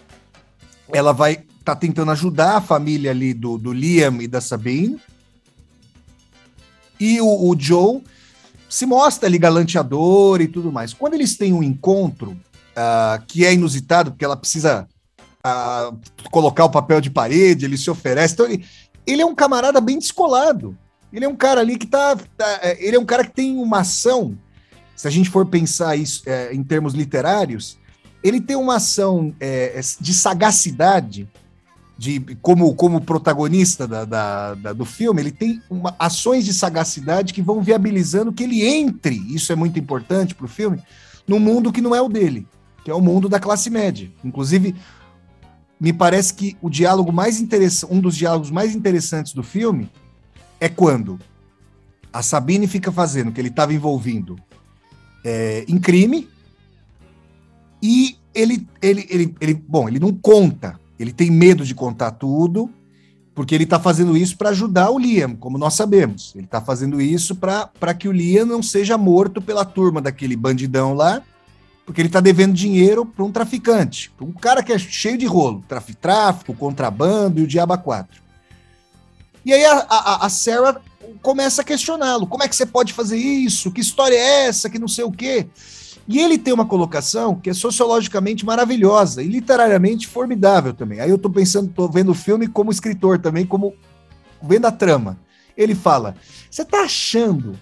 ela 0.94 1.12
vai 1.12 1.44
tá 1.66 1.76
tentando 1.76 2.12
ajudar 2.12 2.58
a 2.58 2.62
família 2.62 3.10
ali 3.10 3.34
do, 3.34 3.58
do 3.58 3.74
Liam 3.74 4.22
e 4.22 4.28
da 4.28 4.40
Sabine. 4.40 5.02
E 7.00 7.20
o, 7.20 7.50
o 7.50 7.56
Joe 7.60 8.04
se 8.70 8.86
mostra 8.86 9.28
ali 9.28 9.38
galanteador 9.38 10.42
e 10.42 10.48
tudo 10.48 10.72
mais. 10.72 10.94
Quando 10.94 11.16
eles 11.16 11.36
têm 11.36 11.54
um 11.54 11.64
encontro 11.64 12.32
uh, 12.32 13.26
que 13.28 13.46
é 13.46 13.54
inusitado, 13.54 14.12
porque 14.12 14.24
ela 14.24 14.38
precisa 14.38 14.88
uh, 15.46 15.98
colocar 16.30 16.66
o 16.66 16.70
papel 16.70 17.02
de 17.02 17.10
parede, 17.10 17.66
ele 17.66 17.78
se 17.78 17.90
oferece. 17.90 18.36
Então, 18.36 18.46
ele, 18.46 18.64
ele 19.06 19.22
é 19.22 19.26
um 19.26 19.36
camarada 19.36 19.82
bem 19.82 19.98
descolado. 19.98 20.78
Ele 21.12 21.26
é 21.26 21.30
um 21.30 21.36
cara 21.36 21.62
ali 21.62 21.78
que 21.78 21.88
tá, 21.88 22.16
tá. 22.38 22.60
Ele 22.78 22.96
é 22.96 23.00
um 23.00 23.06
cara 23.06 23.24
que 23.24 23.34
tem 23.34 23.58
uma 23.58 23.80
ação. 23.80 24.38
Se 24.96 25.08
a 25.08 25.12
gente 25.12 25.30
for 25.30 25.46
pensar 25.46 25.96
isso 25.96 26.22
é, 26.26 26.54
em 26.54 26.64
termos 26.64 26.94
literários, 26.94 27.78
ele 28.24 28.40
tem 28.40 28.56
uma 28.56 28.76
ação 28.76 29.34
é, 29.40 29.80
de 30.00 30.14
sagacidade 30.14 31.28
de 31.98 32.20
como, 32.42 32.74
como 32.76 33.00
protagonista 33.02 33.88
da, 33.88 34.04
da, 34.04 34.54
da, 34.54 34.74
do 34.74 34.84
filme, 34.84 35.22
ele 35.22 35.32
tem 35.32 35.62
uma, 35.70 35.96
ações 35.98 36.44
de 36.44 36.54
sagacidade 36.54 37.34
que 37.34 37.42
vão 37.42 37.62
viabilizando 37.62 38.34
que 38.34 38.44
ele 38.44 38.64
entre, 38.64 39.16
isso 39.34 39.52
é 39.52 39.56
muito 39.56 39.80
importante 39.80 40.36
para 40.36 40.46
o 40.46 40.50
filme, 40.50 40.82
num 41.28 41.40
mundo 41.40 41.72
que 41.72 41.82
não 41.82 41.96
é 41.96 42.02
o 42.02 42.10
dele, 42.10 42.48
que 42.84 42.92
é 42.92 42.94
o 42.94 43.02
mundo 43.02 43.30
da 43.30 43.40
classe 43.40 43.70
média. 43.70 44.12
Inclusive, 44.24 44.76
me 45.80 45.94
parece 45.94 46.34
que 46.34 46.58
o 46.62 46.70
diálogo 46.70 47.12
mais 47.12 47.40
interessante, 47.40 47.94
um 47.94 48.02
dos 48.02 48.16
diálogos 48.16 48.52
mais 48.52 48.76
interessantes 48.76 49.34
do 49.34 49.44
filme 49.44 49.90
é 50.60 50.68
quando 50.68 51.20
a 52.12 52.22
Sabine 52.22 52.68
fica 52.68 52.92
fazendo 52.92 53.32
que 53.32 53.40
ele 53.40 53.50
estava 53.50 53.74
envolvido 53.74 54.38
é, 55.24 55.66
em 55.68 55.78
crime 55.78 56.30
e 57.82 58.18
ele, 58.34 58.68
ele, 58.82 59.08
ele, 59.10 59.36
ele, 59.40 59.54
bom, 59.54 59.88
ele 59.88 60.00
não 60.00 60.14
conta 60.14 60.80
ele 61.00 61.12
tem 61.12 61.30
medo 61.30 61.66
de 61.66 61.76
contar 61.76 62.12
tudo, 62.12 62.70
porque 63.34 63.54
ele 63.54 63.66
está 63.66 63.80
fazendo 63.80 64.16
isso 64.16 64.38
para 64.38 64.50
ajudar 64.50 64.90
o 64.90 64.98
Liam, 64.98 65.36
como 65.36 65.58
nós 65.58 65.74
sabemos. 65.74 66.32
Ele 66.36 66.46
está 66.46 66.62
fazendo 66.62 67.02
isso 67.02 67.36
para 67.36 67.94
que 67.94 68.08
o 68.08 68.12
Liam 68.12 68.46
não 68.46 68.64
seja 68.64 68.98
morto 68.98 69.42
pela 69.42 69.66
turma 69.66 70.02
daquele 70.02 70.36
bandidão 70.36 70.94
lá, 70.94 71.22
porque 71.86 72.02
ele 72.02 72.08
está 72.08 72.22
devendo 72.22 72.54
dinheiro 72.54 73.06
para 73.06 73.24
um 73.24 73.32
traficante, 73.32 74.12
um 74.20 74.32
cara 74.32 74.64
que 74.64 74.74
é 74.74 74.80
cheio 74.80 75.18
de 75.18 75.26
rolo, 75.26 75.64
tráfico, 76.02 76.56
contrabando 76.56 77.40
e 77.40 77.44
o 77.44 77.48
diabo 77.48 77.78
quatro. 77.78 78.24
E 79.46 79.54
aí 79.54 79.64
a, 79.64 79.86
a, 79.88 80.26
a 80.26 80.30
Sarah 80.30 80.82
começa 81.22 81.62
a 81.62 81.66
questioná-lo. 81.66 82.26
Como 82.26 82.44
é 82.44 82.48
que 82.48 82.56
você 82.56 82.66
pode 82.66 82.94
fazer 82.94 83.18
isso? 83.18 83.72
Que 83.72 83.82
história 83.82 84.16
é 84.16 84.48
essa? 84.48 84.70
Que 84.70 84.80
não 84.80 84.88
sei 84.88 85.04
o 85.04 85.12
quê. 85.12 85.48
E 86.08 86.20
ele 86.20 86.38
tem 86.38 86.54
uma 86.54 86.66
colocação 86.66 87.36
que 87.36 87.50
é 87.50 87.54
sociologicamente 87.54 88.46
maravilhosa 88.46 89.24
e 89.24 89.28
literariamente 89.28 90.08
formidável 90.08 90.74
também. 90.74 91.00
Aí 91.00 91.10
eu 91.10 91.16
estou 91.16 91.32
pensando, 91.32 91.70
estou 91.70 91.90
vendo 91.90 92.12
o 92.12 92.16
filme 92.16 92.48
como 92.48 92.72
escritor 92.72 93.20
também, 93.20 93.46
como 93.46 93.74
vendo 94.42 94.66
a 94.66 94.72
trama. 94.72 95.20
Ele 95.58 95.74
fala: 95.74 96.16
você 96.50 96.62
está 96.62 96.82
achando 96.82 97.58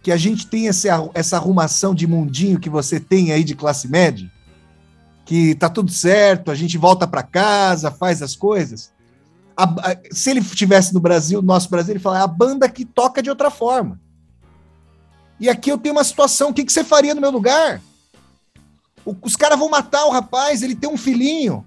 que 0.00 0.12
a 0.12 0.16
gente 0.16 0.46
tem 0.46 0.68
essa, 0.68 1.10
essa 1.12 1.36
arrumação 1.36 1.92
de 1.92 2.06
mundinho 2.06 2.60
que 2.60 2.70
você 2.70 3.00
tem 3.00 3.32
aí 3.32 3.42
de 3.42 3.56
classe 3.56 3.88
média? 3.88 4.30
Que 5.24 5.56
tá 5.56 5.68
tudo 5.68 5.90
certo, 5.90 6.50
a 6.50 6.54
gente 6.54 6.78
volta 6.78 7.06
para 7.06 7.22
casa, 7.22 7.90
faz 7.90 8.22
as 8.22 8.36
coisas? 8.36 8.92
A, 9.56 9.64
a, 9.64 9.96
se 10.12 10.30
ele 10.30 10.40
estivesse 10.40 10.94
no 10.94 11.00
Brasil, 11.00 11.42
nosso 11.42 11.68
Brasil, 11.68 11.94
ele 11.94 12.00
fala: 12.00 12.20
é 12.20 12.22
a 12.22 12.28
banda 12.28 12.68
que 12.68 12.84
toca 12.84 13.20
de 13.20 13.28
outra 13.28 13.50
forma. 13.50 14.00
E 15.40 15.48
aqui 15.48 15.70
eu 15.70 15.78
tenho 15.78 15.94
uma 15.94 16.04
situação, 16.04 16.50
o 16.50 16.54
que, 16.54 16.64
que 16.64 16.72
você 16.72 16.82
faria 16.82 17.14
no 17.14 17.20
meu 17.20 17.30
lugar? 17.30 17.80
O, 19.04 19.16
os 19.22 19.36
caras 19.36 19.58
vão 19.58 19.68
matar 19.68 20.04
o 20.06 20.10
rapaz, 20.10 20.62
ele 20.62 20.74
tem 20.74 20.90
um 20.90 20.96
filhinho, 20.96 21.66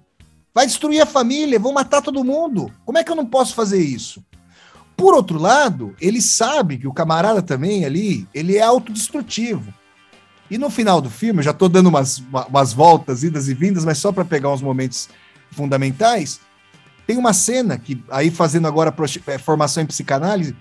vai 0.53 0.65
destruir 0.65 1.01
a 1.01 1.05
família, 1.05 1.59
vão 1.59 1.73
matar 1.73 2.01
todo 2.01 2.23
mundo. 2.23 2.71
Como 2.85 2.97
é 2.97 3.03
que 3.03 3.11
eu 3.11 3.15
não 3.15 3.25
posso 3.25 3.55
fazer 3.55 3.81
isso? 3.81 4.23
Por 4.95 5.15
outro 5.15 5.39
lado, 5.39 5.95
ele 5.99 6.21
sabe 6.21 6.77
que 6.77 6.87
o 6.87 6.93
camarada 6.93 7.41
também 7.41 7.85
ali, 7.85 8.27
ele 8.33 8.57
é 8.57 8.61
autodestrutivo. 8.61 9.73
E 10.49 10.57
no 10.57 10.69
final 10.69 10.99
do 10.99 11.09
filme, 11.09 11.39
eu 11.39 11.43
já 11.43 11.51
estou 11.51 11.69
dando 11.69 11.87
umas, 11.87 12.21
umas 12.49 12.73
voltas, 12.73 13.23
idas 13.23 13.47
e 13.47 13.53
vindas, 13.53 13.85
mas 13.85 13.97
só 13.97 14.11
para 14.11 14.25
pegar 14.25 14.51
uns 14.51 14.61
momentos 14.61 15.09
fundamentais, 15.49 16.41
tem 17.07 17.17
uma 17.17 17.33
cena 17.33 17.77
que, 17.77 18.03
aí 18.11 18.29
fazendo 18.29 18.67
agora 18.67 18.93
é, 19.27 19.37
formação 19.37 19.81
em 19.81 19.85
psicanálise, 19.85 20.55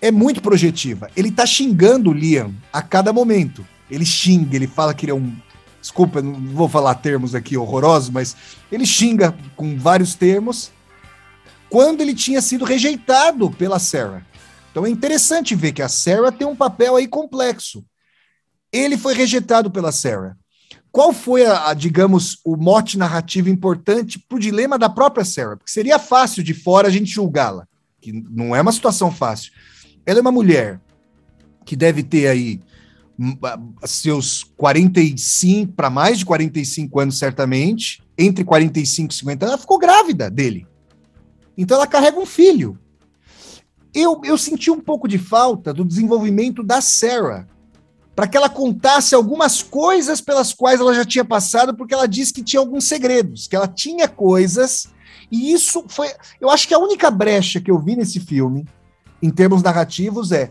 é 0.00 0.10
muito 0.10 0.40
projetiva. 0.40 1.10
Ele 1.16 1.30
tá 1.30 1.44
xingando 1.44 2.10
o 2.10 2.12
Liam 2.12 2.54
a 2.72 2.80
cada 2.80 3.12
momento. 3.12 3.66
Ele 3.90 4.06
xinga, 4.06 4.56
ele 4.56 4.66
fala 4.66 4.94
que 4.94 5.04
ele 5.04 5.12
é 5.12 5.14
um. 5.14 5.34
Desculpa, 5.80 6.20
não 6.22 6.34
vou 6.34 6.68
falar 6.68 6.94
termos 6.96 7.34
aqui 7.34 7.56
horrorosos, 7.56 8.10
mas 8.10 8.36
ele 8.70 8.86
xinga 8.86 9.34
com 9.56 9.78
vários 9.78 10.14
termos 10.14 10.70
quando 11.70 12.00
ele 12.00 12.14
tinha 12.14 12.42
sido 12.42 12.64
rejeitado 12.64 13.50
pela 13.50 13.78
Sarah. 13.78 14.26
Então 14.70 14.84
é 14.84 14.90
interessante 14.90 15.54
ver 15.54 15.72
que 15.72 15.82
a 15.82 15.88
Sarah 15.88 16.30
tem 16.30 16.46
um 16.46 16.56
papel 16.56 16.96
aí 16.96 17.08
complexo. 17.08 17.84
Ele 18.72 18.96
foi 18.96 19.14
rejeitado 19.14 19.70
pela 19.70 19.90
Sarah. 19.90 20.36
Qual 20.92 21.12
foi, 21.12 21.46
a, 21.46 21.68
a 21.68 21.74
digamos, 21.74 22.38
o 22.44 22.56
mote 22.56 22.98
narrativo 22.98 23.48
importante 23.48 24.18
para 24.18 24.36
o 24.36 24.40
dilema 24.40 24.78
da 24.78 24.88
própria 24.88 25.24
Sarah? 25.24 25.56
Porque 25.56 25.70
seria 25.70 25.98
fácil 25.98 26.42
de 26.42 26.52
fora 26.52 26.88
a 26.88 26.90
gente 26.90 27.10
julgá-la, 27.10 27.66
que 28.00 28.12
não 28.12 28.54
é 28.54 28.60
uma 28.60 28.72
situação 28.72 29.10
fácil. 29.10 29.52
Ela 30.10 30.18
é 30.18 30.22
uma 30.22 30.32
mulher 30.32 30.80
que 31.64 31.76
deve 31.76 32.02
ter 32.02 32.26
aí 32.26 32.60
hum, 33.16 33.38
seus 33.84 34.42
45 34.42 35.72
para 35.72 35.88
mais 35.88 36.18
de 36.18 36.26
45 36.26 36.98
anos, 36.98 37.16
certamente, 37.16 38.02
entre 38.18 38.42
45 38.42 39.12
e 39.12 39.16
50 39.16 39.44
anos, 39.44 39.52
ela 39.52 39.60
ficou 39.60 39.78
grávida 39.78 40.28
dele. 40.28 40.66
Então 41.56 41.76
ela 41.76 41.86
carrega 41.86 42.18
um 42.18 42.26
filho. 42.26 42.76
Eu, 43.94 44.20
eu 44.24 44.36
senti 44.36 44.68
um 44.68 44.80
pouco 44.80 45.06
de 45.06 45.16
falta 45.16 45.72
do 45.72 45.84
desenvolvimento 45.84 46.64
da 46.64 46.80
Sarah, 46.80 47.46
para 48.16 48.26
que 48.26 48.36
ela 48.36 48.48
contasse 48.48 49.14
algumas 49.14 49.62
coisas 49.62 50.20
pelas 50.20 50.52
quais 50.52 50.80
ela 50.80 50.92
já 50.92 51.04
tinha 51.04 51.24
passado, 51.24 51.72
porque 51.72 51.94
ela 51.94 52.08
disse 52.08 52.32
que 52.32 52.42
tinha 52.42 52.58
alguns 52.58 52.82
segredos, 52.82 53.46
que 53.46 53.54
ela 53.54 53.68
tinha 53.68 54.08
coisas, 54.08 54.88
e 55.30 55.52
isso 55.52 55.84
foi. 55.86 56.08
Eu 56.40 56.50
acho 56.50 56.66
que 56.66 56.74
a 56.74 56.80
única 56.80 57.12
brecha 57.12 57.60
que 57.60 57.70
eu 57.70 57.78
vi 57.78 57.94
nesse 57.94 58.18
filme 58.18 58.66
em 59.22 59.30
termos 59.30 59.62
narrativos, 59.62 60.32
é 60.32 60.50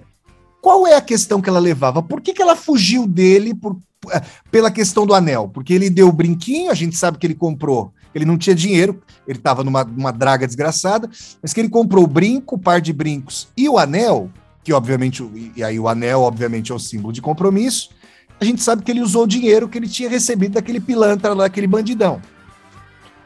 qual 0.62 0.86
é 0.86 0.96
a 0.96 1.02
questão 1.02 1.42
que 1.42 1.50
ela 1.50 1.60
levava? 1.60 2.02
Por 2.02 2.22
que, 2.22 2.34
que 2.34 2.42
ela 2.42 2.56
fugiu 2.56 3.08
dele 3.08 3.54
por, 3.54 3.78
é, 4.12 4.22
pela 4.52 4.70
questão 4.70 5.06
do 5.06 5.14
anel? 5.14 5.50
Porque 5.50 5.74
ele 5.74 5.90
deu 5.90 6.10
o 6.10 6.14
brinquinho, 6.14 6.72
a 6.72 6.76
gente 6.76 6.98
sabe 6.98 7.18
que 7.18 7.26
ele 7.26 7.36
comprou. 7.36 7.94
Ele 8.14 8.26
não 8.26 8.38
tinha 8.38 8.56
dinheiro, 8.56 9.02
ele 9.28 9.38
estava 9.38 9.64
numa, 9.64 9.84
numa 9.84 10.12
draga 10.12 10.48
desgraçada, 10.48 11.10
mas 11.42 11.54
que 11.54 11.60
ele 11.60 11.70
comprou 11.70 12.04
o 12.04 12.08
brinco, 12.08 12.56
o 12.56 12.60
par 12.60 12.82
de 12.82 12.92
brincos 12.92 13.48
e 13.56 13.70
o 13.70 13.78
anel, 13.78 14.30
que 14.64 14.74
obviamente, 14.74 15.24
e 15.56 15.64
aí 15.64 15.80
o 15.80 15.88
anel, 15.88 16.22
obviamente, 16.22 16.72
é 16.72 16.76
o 16.76 16.80
símbolo 16.80 17.14
de 17.14 17.22
compromisso. 17.22 17.92
A 18.40 18.46
gente 18.46 18.64
sabe 18.64 18.84
que 18.84 18.92
ele 18.92 19.02
usou 19.02 19.24
o 19.24 19.28
dinheiro 19.28 19.70
que 19.70 19.78
ele 19.78 19.88
tinha 19.88 20.10
recebido 20.10 20.54
daquele 20.54 20.80
pilantra 20.80 21.34
lá, 21.34 21.46
aquele 21.46 21.68
bandidão. 21.68 22.22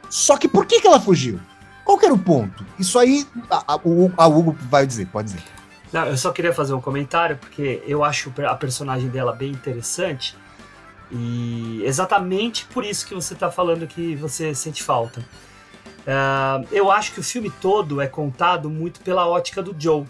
Só 0.10 0.38
que 0.38 0.48
por 0.48 0.66
que, 0.66 0.82
que 0.82 0.88
ela 0.88 1.00
fugiu? 1.00 1.40
Qual 1.84 1.98
que 1.98 2.06
era 2.06 2.14
o 2.14 2.20
ponto? 2.20 2.66
Isso 2.80 2.98
aí, 2.98 3.28
a, 3.50 3.74
a, 3.74 3.80
a 4.18 4.28
Hugo 4.28 4.58
vai 4.70 4.86
dizer, 4.86 5.08
pode 5.08 5.30
dizer. 5.30 5.44
Não, 5.92 6.06
eu 6.06 6.18
só 6.18 6.32
queria 6.32 6.54
fazer 6.54 6.74
um 6.74 6.82
comentário, 6.82 7.38
porque 7.38 7.84
eu 7.86 8.04
acho 8.04 8.34
a 8.48 8.56
personagem 8.56 9.10
dela 9.10 9.32
bem 9.32 9.52
interessante. 9.52 10.36
E 11.12 11.84
exatamente 11.86 12.66
por 12.66 12.84
isso 12.84 13.06
que 13.06 13.14
você 13.14 13.36
está 13.36 13.52
falando 13.52 13.86
que 13.86 14.16
você 14.16 14.56
sente 14.56 14.82
falta. 14.82 15.20
Uh, 15.20 16.68
eu 16.72 16.92
acho 16.92 17.14
que 17.14 17.20
o 17.20 17.24
filme 17.24 17.52
todo 17.62 18.02
é 18.02 18.08
contado 18.08 18.70
muito 18.70 19.02
pela 19.02 19.28
ótica 19.28 19.62
do 19.62 19.76
Joe. 19.78 20.06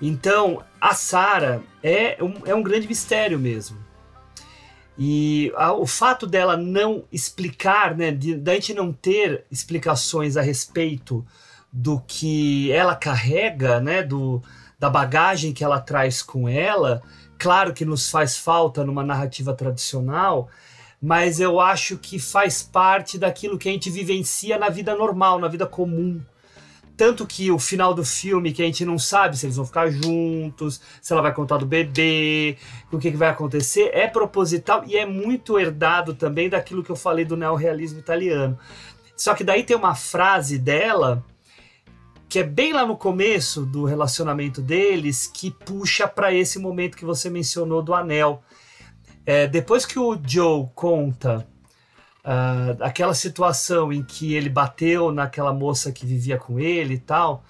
Então, 0.00 0.62
a 0.80 0.94
Sarah 0.94 1.60
é 1.82 2.16
um, 2.20 2.34
é 2.46 2.54
um 2.54 2.62
grande 2.62 2.88
mistério 2.88 3.38
mesmo. 3.38 3.83
E 4.98 5.52
a, 5.56 5.72
o 5.72 5.86
fato 5.86 6.26
dela 6.26 6.56
não 6.56 7.04
explicar, 7.10 7.96
né, 7.96 8.10
de, 8.10 8.36
da 8.36 8.54
gente 8.54 8.74
não 8.74 8.92
ter 8.92 9.44
explicações 9.50 10.36
a 10.36 10.42
respeito 10.42 11.24
do 11.72 12.00
que 12.06 12.70
ela 12.70 12.94
carrega, 12.94 13.80
né, 13.80 14.02
do, 14.02 14.40
da 14.78 14.88
bagagem 14.88 15.52
que 15.52 15.64
ela 15.64 15.80
traz 15.80 16.22
com 16.22 16.48
ela, 16.48 17.02
claro 17.36 17.72
que 17.72 17.84
nos 17.84 18.08
faz 18.08 18.36
falta 18.36 18.84
numa 18.84 19.02
narrativa 19.02 19.52
tradicional, 19.52 20.48
mas 21.02 21.40
eu 21.40 21.60
acho 21.60 21.98
que 21.98 22.18
faz 22.18 22.62
parte 22.62 23.18
daquilo 23.18 23.58
que 23.58 23.68
a 23.68 23.72
gente 23.72 23.90
vivencia 23.90 24.56
na 24.58 24.68
vida 24.68 24.94
normal, 24.94 25.38
na 25.38 25.48
vida 25.48 25.66
comum. 25.66 26.22
Tanto 26.96 27.26
que 27.26 27.50
o 27.50 27.58
final 27.58 27.92
do 27.92 28.04
filme, 28.04 28.52
que 28.52 28.62
a 28.62 28.66
gente 28.66 28.84
não 28.84 28.98
sabe 28.98 29.36
se 29.36 29.46
eles 29.46 29.56
vão 29.56 29.66
ficar 29.66 29.90
juntos, 29.90 30.80
se 31.02 31.12
ela 31.12 31.22
vai 31.22 31.34
contar 31.34 31.56
do 31.56 31.66
bebê, 31.66 32.56
o 32.92 32.98
que, 32.98 33.10
que 33.10 33.16
vai 33.16 33.28
acontecer, 33.28 33.90
é 33.92 34.06
proposital 34.06 34.84
e 34.86 34.96
é 34.96 35.04
muito 35.04 35.58
herdado 35.58 36.14
também 36.14 36.48
daquilo 36.48 36.84
que 36.84 36.90
eu 36.90 36.96
falei 36.96 37.24
do 37.24 37.36
neorrealismo 37.36 37.98
italiano. 37.98 38.56
Só 39.16 39.34
que 39.34 39.42
daí 39.42 39.64
tem 39.64 39.76
uma 39.76 39.94
frase 39.94 40.58
dela 40.58 41.24
que 42.28 42.38
é 42.40 42.42
bem 42.42 42.72
lá 42.72 42.84
no 42.84 42.96
começo 42.96 43.64
do 43.64 43.84
relacionamento 43.84 44.60
deles 44.60 45.30
que 45.32 45.50
puxa 45.50 46.08
para 46.08 46.32
esse 46.32 46.58
momento 46.58 46.96
que 46.96 47.04
você 47.04 47.30
mencionou 47.30 47.82
do 47.82 47.94
anel. 47.94 48.42
É, 49.26 49.46
depois 49.46 49.86
que 49.86 49.98
o 49.98 50.18
Joe 50.26 50.68
conta 50.74 51.46
uh, 52.24 52.82
aquela 52.82 53.14
situação 53.14 53.92
em 53.92 54.02
que 54.02 54.34
ele 54.34 54.48
bateu 54.48 55.12
naquela 55.12 55.52
moça 55.52 55.92
que 55.92 56.06
vivia 56.06 56.38
com 56.38 56.58
ele 56.58 56.94
e 56.94 56.98
tal, 56.98 57.44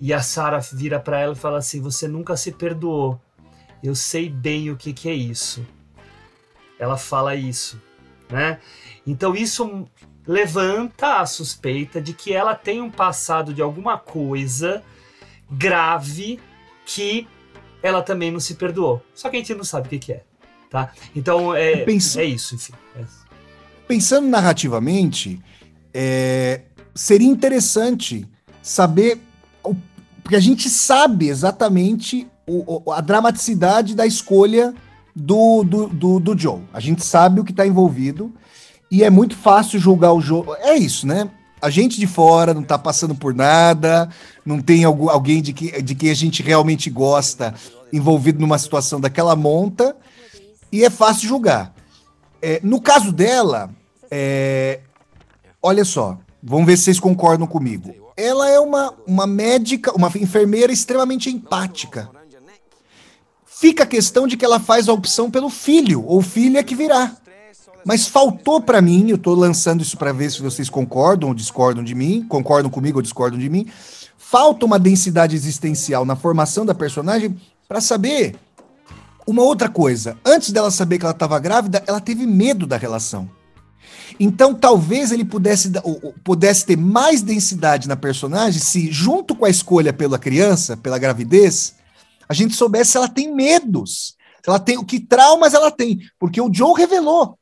e 0.00 0.12
a 0.12 0.22
Sarah 0.22 0.60
vira 0.72 0.98
para 1.00 1.20
ela 1.20 1.32
e 1.32 1.36
fala 1.36 1.58
assim: 1.58 1.80
Você 1.80 2.08
nunca 2.08 2.36
se 2.36 2.52
perdoou. 2.52 3.20
Eu 3.82 3.94
sei 3.94 4.30
bem 4.30 4.70
o 4.70 4.76
que, 4.76 4.92
que 4.92 5.08
é 5.08 5.14
isso. 5.14 5.66
Ela 6.78 6.96
fala 6.96 7.34
isso, 7.34 7.80
né? 8.30 8.58
Então 9.06 9.34
isso 9.34 9.86
levanta 10.26 11.20
a 11.20 11.26
suspeita 11.26 12.00
de 12.00 12.14
que 12.14 12.32
ela 12.32 12.54
tem 12.54 12.80
um 12.80 12.90
passado 12.90 13.52
de 13.52 13.60
alguma 13.60 13.98
coisa 13.98 14.82
grave 15.50 16.40
que 16.86 17.28
ela 17.82 18.02
também 18.02 18.30
não 18.30 18.40
se 18.40 18.54
perdoou. 18.54 19.02
Só 19.14 19.28
que 19.28 19.36
a 19.36 19.38
gente 19.38 19.54
não 19.54 19.64
sabe 19.64 19.86
o 19.86 19.90
que, 19.90 19.98
que 19.98 20.12
é, 20.14 20.24
tá? 20.70 20.90
Então 21.14 21.54
é, 21.54 21.84
é 21.84 22.24
isso, 22.24 22.54
enfim. 22.54 22.72
É 22.96 23.23
pensando 23.86 24.28
narrativamente, 24.28 25.40
é, 25.92 26.62
seria 26.94 27.28
interessante 27.28 28.26
saber, 28.62 29.18
porque 30.22 30.36
a 30.36 30.40
gente 30.40 30.68
sabe 30.68 31.28
exatamente 31.28 32.26
o, 32.46 32.92
a 32.92 33.00
dramaticidade 33.00 33.94
da 33.94 34.06
escolha 34.06 34.74
do, 35.14 35.62
do, 35.62 35.88
do, 35.88 36.20
do 36.20 36.38
Joe. 36.38 36.62
A 36.72 36.80
gente 36.80 37.04
sabe 37.04 37.40
o 37.40 37.44
que 37.44 37.52
está 37.52 37.66
envolvido 37.66 38.32
e 38.90 39.02
é 39.02 39.10
muito 39.10 39.36
fácil 39.36 39.78
julgar 39.78 40.12
o 40.12 40.20
jogo. 40.20 40.54
É 40.60 40.76
isso, 40.76 41.06
né? 41.06 41.30
A 41.60 41.70
gente 41.70 41.98
de 41.98 42.06
fora 42.06 42.52
não 42.52 42.62
está 42.62 42.78
passando 42.78 43.14
por 43.14 43.34
nada, 43.34 44.08
não 44.44 44.60
tem 44.60 44.84
algum, 44.84 45.08
alguém 45.08 45.40
de, 45.40 45.52
que, 45.52 45.80
de 45.80 46.10
a 46.10 46.14
gente 46.14 46.42
realmente 46.42 46.90
gosta 46.90 47.54
envolvido 47.92 48.40
numa 48.40 48.58
situação 48.58 49.00
daquela 49.00 49.34
monta, 49.34 49.96
e 50.70 50.84
é 50.84 50.90
fácil 50.90 51.28
julgar. 51.28 51.73
É, 52.46 52.60
no 52.62 52.78
caso 52.78 53.10
dela, 53.10 53.70
é, 54.10 54.80
olha 55.62 55.82
só, 55.82 56.18
vamos 56.42 56.66
ver 56.66 56.76
se 56.76 56.84
vocês 56.84 57.00
concordam 57.00 57.46
comigo. 57.46 57.94
Ela 58.14 58.50
é 58.50 58.60
uma, 58.60 58.92
uma 59.06 59.26
médica, 59.26 59.90
uma 59.96 60.12
enfermeira 60.14 60.70
extremamente 60.70 61.30
empática. 61.30 62.10
Fica 63.46 63.84
a 63.84 63.86
questão 63.86 64.26
de 64.26 64.36
que 64.36 64.44
ela 64.44 64.60
faz 64.60 64.90
a 64.90 64.92
opção 64.92 65.30
pelo 65.30 65.48
filho, 65.48 66.04
ou 66.06 66.20
filha 66.20 66.62
que 66.62 66.74
virá. 66.74 67.16
Mas 67.82 68.06
faltou 68.06 68.60
para 68.60 68.82
mim, 68.82 69.08
eu 69.08 69.16
estou 69.16 69.34
lançando 69.34 69.80
isso 69.80 69.96
para 69.96 70.12
ver 70.12 70.30
se 70.30 70.42
vocês 70.42 70.68
concordam 70.68 71.30
ou 71.30 71.34
discordam 71.34 71.82
de 71.82 71.94
mim, 71.94 72.26
concordam 72.28 72.70
comigo 72.70 72.98
ou 72.98 73.02
discordam 73.02 73.40
de 73.40 73.48
mim. 73.48 73.66
Falta 74.18 74.66
uma 74.66 74.78
densidade 74.78 75.34
existencial 75.34 76.04
na 76.04 76.14
formação 76.14 76.66
da 76.66 76.74
personagem 76.74 77.40
para 77.66 77.80
saber 77.80 78.36
uma 79.26 79.42
outra 79.42 79.68
coisa, 79.68 80.16
antes 80.24 80.50
dela 80.50 80.70
saber 80.70 80.98
que 80.98 81.04
ela 81.04 81.12
estava 81.12 81.38
grávida, 81.38 81.82
ela 81.86 82.00
teve 82.00 82.26
medo 82.26 82.66
da 82.66 82.76
relação. 82.76 83.30
Então, 84.18 84.54
talvez 84.54 85.10
ele 85.10 85.24
pudesse, 85.24 85.72
pudesse 86.22 86.66
ter 86.66 86.76
mais 86.76 87.22
densidade 87.22 87.88
na 87.88 87.96
personagem 87.96 88.60
se, 88.60 88.92
junto 88.92 89.34
com 89.34 89.44
a 89.44 89.50
escolha 89.50 89.92
pela 89.92 90.18
criança, 90.18 90.76
pela 90.76 90.98
gravidez, 90.98 91.74
a 92.28 92.34
gente 92.34 92.54
soubesse 92.54 92.92
se 92.92 92.96
ela 92.96 93.08
tem 93.08 93.34
medos. 93.34 94.14
Se 94.42 94.50
ela 94.50 94.60
tem 94.60 94.78
o 94.78 94.84
que 94.84 95.00
traumas 95.00 95.54
ela 95.54 95.70
tem. 95.70 95.98
Porque 96.18 96.40
o 96.40 96.52
Joe 96.52 96.74
revelou. 96.76 97.38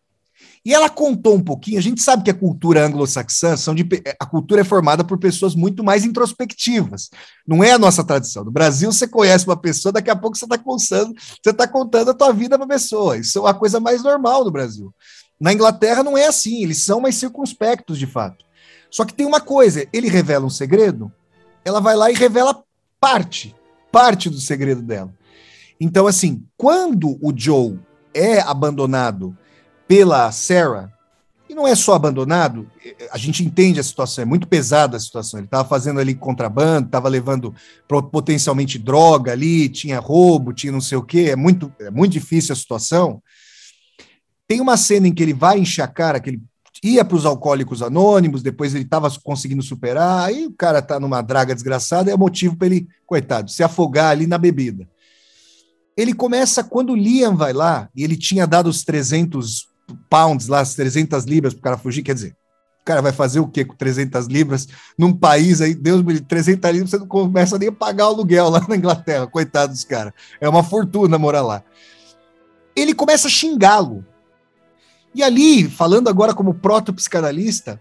E 0.65 0.73
ela 0.73 0.89
contou 0.89 1.35
um 1.35 1.43
pouquinho. 1.43 1.79
A 1.79 1.83
gente 1.83 2.01
sabe 2.01 2.23
que 2.23 2.31
a 2.31 2.35
cultura 2.35 2.87
anglo-saxã 2.87 3.57
são 3.57 3.75
de, 3.75 3.85
a 4.19 4.25
cultura 4.25 4.61
é 4.61 4.65
formada 4.65 5.03
por 5.03 5.19
pessoas 5.19 5.57
muito 5.57 5.83
mais 5.83 6.05
introspectivas. 6.05 7.11
Não 7.47 7.65
é 7.65 7.73
a 7.73 7.79
nossa 7.79 8.05
tradição. 8.05 8.45
No 8.45 8.53
Brasil, 8.53 8.93
você 8.93 9.09
conhece 9.09 9.45
uma 9.45 9.57
pessoa, 9.57 9.93
daqui 9.93 10.09
a 10.09 10.15
pouco 10.15 10.37
você 10.37 10.45
está 10.45 10.57
contando, 10.57 11.15
você 11.43 11.51
está 11.51 11.67
contando 11.67 12.13
a 12.13 12.15
tua 12.15 12.33
vida 12.33 12.57
para 12.57 12.65
a 12.65 12.69
pessoa. 12.69 13.17
Isso 13.17 13.39
é 13.39 13.41
uma 13.41 13.55
coisa 13.55 13.81
mais 13.81 14.05
normal 14.05 14.45
no 14.45 14.53
Brasil. 14.53 14.95
Na 15.41 15.53
Inglaterra 15.53 16.05
não 16.05 16.17
é 16.17 16.27
assim. 16.27 16.63
Eles 16.63 16.85
são 16.85 17.01
mais 17.01 17.17
circunspectos 17.17 17.99
de 17.99 18.07
fato. 18.07 18.45
Só 18.89 19.05
que 19.05 19.15
tem 19.15 19.27
uma 19.27 19.41
coisa: 19.41 19.85
ele 19.93 20.09
revela 20.09 20.47
um 20.47 20.51
segredo, 20.51 21.11
ela 21.65 21.81
vai 21.81 21.97
lá 21.97 22.09
e 22.09 22.15
revela 22.15 22.63
parte, 23.01 23.53
parte 23.91 24.31
do 24.31 24.39
segredo 24.39 24.81
dela. 24.81 25.13
Então, 25.81 26.07
assim, 26.07 26.45
quando 26.57 27.19
o 27.21 27.33
Joe 27.35 27.81
é 28.15 28.41
abandonado 28.41 29.37
pela 29.93 30.32
Sarah, 30.32 30.90
e 31.51 31.55
não 31.55 31.68
é 31.68 31.74
só 31.74 31.93
abandonado, 31.93 32.66
a 33.11 33.18
gente 33.18 33.45
entende 33.45 33.78
a 33.78 33.82
situação, 33.82 34.22
é 34.22 34.24
muito 34.24 34.49
pesada 34.49 34.97
a 34.97 35.01
situação. 35.01 35.38
Ele 35.38 35.47
estava 35.47 35.68
fazendo 35.68 36.01
ali 36.01 36.14
contrabando, 36.14 36.86
estava 36.86 37.11
levando 37.11 37.55
potencialmente 38.11 38.78
droga 38.78 39.32
ali, 39.32 39.68
tinha 39.68 40.01
roubo, 40.01 40.55
tinha 40.55 40.72
não 40.72 40.80
sei 40.80 40.97
o 40.97 41.03
quê, 41.03 41.28
é 41.28 41.36
muito, 41.36 41.70
é 41.78 41.90
muito 41.90 42.12
difícil 42.12 42.55
a 42.55 42.57
situação. 42.57 43.22
Tem 44.49 44.62
uma 44.62 44.78
cena 44.78 45.09
em 45.09 45.12
que 45.12 45.22
ele 45.22 45.34
vai 45.34 45.62
cara, 45.95 46.20
que 46.20 46.30
ele 46.30 46.43
ia 46.82 47.05
para 47.05 47.16
os 47.18 47.26
alcoólicos 47.26 47.82
anônimos, 47.82 48.43
depois 48.43 48.74
ele 48.74 48.84
estava 48.84 49.11
conseguindo 49.22 49.62
superar, 49.62 50.26
aí 50.26 50.47
o 50.47 50.55
cara 50.55 50.78
está 50.78 50.99
numa 50.99 51.20
draga 51.20 51.55
desgraçada, 51.55 52.11
é 52.11 52.16
motivo 52.16 52.57
para 52.57 52.68
ele, 52.68 52.88
coitado, 53.05 53.51
se 53.51 53.62
afogar 53.62 54.12
ali 54.12 54.26
na 54.26 54.38
bebida. 54.38 54.88
Ele 55.95 56.14
começa, 56.14 56.64
quando 56.64 56.95
o 56.95 56.97
Liam 56.97 57.36
vai 57.36 57.53
lá, 57.53 57.90
e 57.95 58.03
ele 58.03 58.16
tinha 58.16 58.47
dado 58.47 58.70
os 58.70 58.82
300 58.84 59.70
pounds 60.09 60.49
lá, 60.49 60.61
as 60.61 60.74
300 60.74 61.24
libras 61.24 61.55
para 61.55 61.61
o 61.61 61.62
cara 61.62 61.78
fugir, 61.78 62.03
quer 62.03 62.14
dizer, 62.14 62.36
o 62.80 62.84
cara 62.84 63.01
vai 63.01 63.12
fazer 63.12 63.38
o 63.38 63.47
quê 63.47 63.64
com 63.64 63.76
300 63.76 64.26
libras 64.26 64.66
num 64.99 65.12
país 65.12 65.61
aí, 65.61 65.72
Deus 65.72 66.03
me 66.03 66.14
livre, 66.14 66.26
300 66.26 66.70
libras, 66.72 66.90
você 66.90 66.99
não 66.99 67.07
começa 67.07 67.59
nem 67.59 67.68
a 67.68 67.72
pagar 67.72 68.07
o 68.07 68.09
aluguel 68.09 68.49
lá 68.49 68.64
na 68.68 68.76
Inglaterra, 68.76 69.26
coitado 69.26 69.72
dos 69.72 69.84
caras. 69.84 70.12
É 70.40 70.49
uma 70.49 70.64
fortuna 70.64 71.18
morar 71.18 71.43
lá. 71.43 71.62
Ele 72.74 72.93
começa 72.93 73.28
a 73.28 73.30
xingá-lo. 73.30 74.05
E 75.14 75.22
ali, 75.22 75.68
falando 75.68 76.09
agora 76.09 76.34
como 76.34 76.55
proto-psicanalista, 76.55 77.80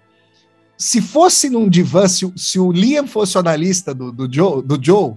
se 0.77 1.01
fosse 1.01 1.49
num 1.49 1.69
divã, 1.69 2.07
se, 2.07 2.31
se, 2.35 2.59
o 2.59 2.71
Liam 2.71 3.07
fosse 3.07 3.37
o 3.37 3.39
analista 3.39 3.93
do, 3.93 4.11
do, 4.11 4.31
Joe, 4.31 4.61
do 4.61 4.77
Joe, 4.83 5.15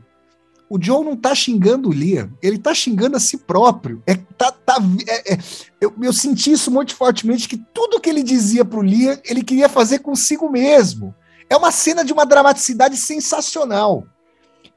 o 0.75 0.83
Joe 0.83 1.05
não 1.05 1.17
tá 1.17 1.37
xingando 1.37 1.89
o 1.89 1.93
Liam, 1.93 2.33
ele 2.43 2.59
tá 2.59 2.75
xingando 2.75 3.17
a 3.17 3.21
si 3.21 3.39
próprio. 3.39 4.03
É, 4.05 4.17
tá, 4.17 4.51
tá, 4.51 4.79
é, 5.07 5.35
é, 5.35 5.39
eu, 5.81 5.95
eu, 6.03 6.13
senti 6.13 6.51
isso 6.51 6.69
muito 6.69 6.97
fortemente, 6.97 7.49
que 7.49 7.57
tudo 7.57 8.01
que 8.01 8.11
ele 8.11 8.25
dizia 8.25 8.65
pro 8.65 8.83
Liam, 8.83 9.17
ele 9.25 9.45
queria 9.45 9.69
fazer 9.69 10.01
consigo 10.01 10.51
mesmo. 10.51 11.15
É 11.49 11.57
uma 11.57 11.71
cena 11.71 12.05
de 12.05 12.13
uma 12.13 12.27
dramaticidade 12.27 12.97
sensacional. 12.97 14.05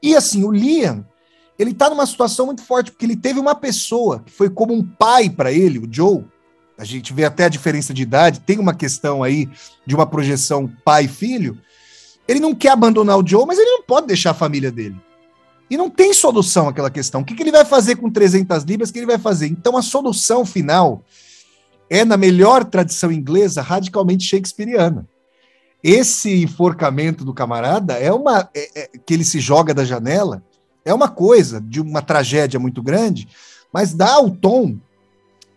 E 0.00 0.14
assim, 0.14 0.44
o 0.44 0.52
Liam, 0.52 1.04
ele 1.58 1.74
tá 1.74 1.90
numa 1.90 2.06
situação 2.06 2.46
muito 2.46 2.62
forte, 2.62 2.92
porque 2.92 3.04
ele 3.04 3.16
teve 3.16 3.40
uma 3.40 3.56
pessoa 3.56 4.22
que 4.24 4.30
foi 4.30 4.48
como 4.48 4.72
um 4.72 4.84
pai 4.84 5.28
para 5.28 5.50
ele, 5.50 5.80
o 5.80 5.88
Joe. 5.90 6.24
A 6.78 6.84
gente 6.84 7.12
vê 7.12 7.24
até 7.24 7.46
a 7.46 7.48
diferença 7.48 7.92
de 7.92 8.02
idade, 8.02 8.38
tem 8.38 8.60
uma 8.60 8.72
questão 8.72 9.24
aí 9.24 9.48
de 9.84 9.96
uma 9.96 10.06
projeção 10.06 10.72
pai-filho. 10.84 11.58
Ele 12.28 12.38
não 12.38 12.54
quer 12.54 12.70
abandonar 12.70 13.18
o 13.18 13.26
Joe, 13.26 13.44
mas 13.44 13.58
ele 13.58 13.70
não 13.72 13.82
pode 13.82 14.06
deixar 14.06 14.30
a 14.30 14.34
família 14.34 14.70
dele. 14.70 15.07
E 15.70 15.76
não 15.76 15.90
tem 15.90 16.14
solução 16.14 16.68
aquela 16.68 16.90
questão. 16.90 17.20
O 17.20 17.24
que, 17.24 17.34
que 17.34 17.42
ele 17.42 17.52
vai 17.52 17.64
fazer 17.64 17.96
com 17.96 18.10
300 18.10 18.64
libras? 18.64 18.88
O 18.88 18.92
que 18.92 18.98
ele 18.98 19.06
vai 19.06 19.18
fazer? 19.18 19.46
Então, 19.46 19.76
a 19.76 19.82
solução 19.82 20.44
final 20.44 21.04
é, 21.90 22.04
na 22.04 22.16
melhor 22.16 22.64
tradição 22.64 23.10
inglesa, 23.12 23.62
radicalmente 23.62 24.24
shakespeariana. 24.24 25.06
Esse 25.82 26.42
enforcamento 26.42 27.24
do 27.24 27.32
camarada 27.32 27.94
é 27.94 28.12
uma. 28.12 28.48
É, 28.54 28.82
é, 28.82 28.90
que 28.98 29.14
ele 29.14 29.24
se 29.24 29.40
joga 29.40 29.72
da 29.72 29.84
janela, 29.84 30.42
é 30.84 30.92
uma 30.92 31.08
coisa 31.08 31.60
de 31.60 31.80
uma 31.80 32.02
tragédia 32.02 32.58
muito 32.58 32.82
grande, 32.82 33.28
mas 33.72 33.94
dá 33.94 34.18
o 34.18 34.30
tom 34.30 34.76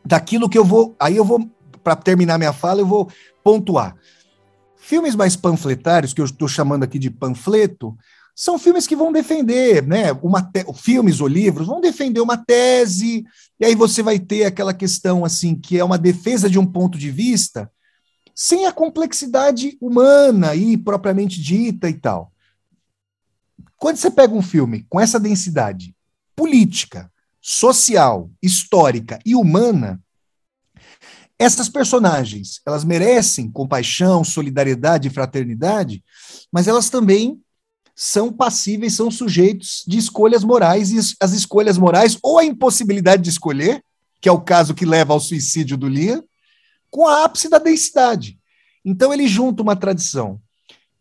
daquilo 0.06 0.50
que 0.50 0.58
eu 0.58 0.66
vou. 0.66 0.96
Aí 1.00 1.18
eu 1.18 1.26
vou, 1.26 1.50
para 1.84 1.96
terminar 1.96 2.38
minha 2.38 2.54
fala, 2.54 2.82
eu 2.82 2.86
vou 2.86 3.10
pontuar. 3.44 3.96
Filmes 4.78 5.16
mais 5.16 5.36
panfletários, 5.36 6.14
que 6.14 6.22
eu 6.22 6.26
estou 6.26 6.48
chamando 6.48 6.84
aqui 6.84 7.00
de 7.00 7.10
panfleto, 7.10 7.98
são 8.36 8.58
filmes 8.58 8.88
que 8.88 8.96
vão 8.96 9.12
defender, 9.12 9.86
né? 9.86 10.12
Uma 10.14 10.42
te... 10.42 10.66
Filmes 10.74 11.20
ou 11.22 11.28
livros 11.28 11.68
vão 11.68 11.82
defender 11.82 12.22
uma 12.22 12.38
tese, 12.38 13.24
e 13.60 13.66
aí 13.66 13.76
você 13.76 14.02
vai 14.02 14.20
ter 14.20 14.46
aquela 14.46 14.74
questão 14.74 15.24
assim, 15.24 15.56
que 15.56 15.78
é 15.78 15.84
uma 15.84 15.98
defesa 15.98 16.50
de 16.50 16.58
um 16.58 16.66
ponto 16.66 16.98
de 16.98 17.12
vista, 17.12 17.72
sem 18.34 18.66
a 18.66 18.72
complexidade 18.72 19.78
humana 19.80 20.56
e 20.56 20.78
propriamente 20.78 21.40
dita 21.42 21.90
e 21.90 21.94
tal. 21.94 22.32
Quando 23.78 23.98
você 23.98 24.10
pega 24.10 24.34
um 24.34 24.42
filme 24.42 24.86
com 24.90 25.00
essa 25.00 25.20
densidade 25.20 25.96
política, 26.36 27.12
social, 27.42 28.30
histórica 28.42 29.20
e 29.26 29.36
humana, 29.36 30.02
essas 31.38 31.68
personagens, 31.68 32.62
elas 32.66 32.84
merecem 32.84 33.52
compaixão, 33.52 34.24
solidariedade 34.24 35.08
e 35.08 35.12
fraternidade, 35.12 36.04
mas 36.52 36.68
elas 36.68 36.90
também 36.90 37.42
são 37.96 38.32
passíveis, 38.32 38.94
são 38.94 39.12
sujeitos 39.12 39.84
de 39.88 39.98
escolhas 39.98 40.44
morais, 40.44 40.92
e 40.92 41.16
as 41.20 41.32
escolhas 41.34 41.78
morais, 41.78 42.18
ou 42.22 42.40
a 42.40 42.46
impossibilidade 42.46 43.24
de 43.24 43.30
escolher, 43.30 43.84
que 44.20 44.30
é 44.30 44.32
o 44.32 44.42
caso 44.42 44.74
que 44.74 44.86
leva 44.86 45.14
ao 45.14 45.20
suicídio 45.20 45.78
do 45.78 45.88
Liam, 45.88 46.24
com 46.90 47.08
a 47.08 47.26
ápice 47.26 47.50
da 47.50 47.58
densidade. 47.58 48.38
Então 48.84 49.14
ele 49.14 49.28
junta 49.28 49.62
uma 49.62 49.76
tradição 49.76 50.40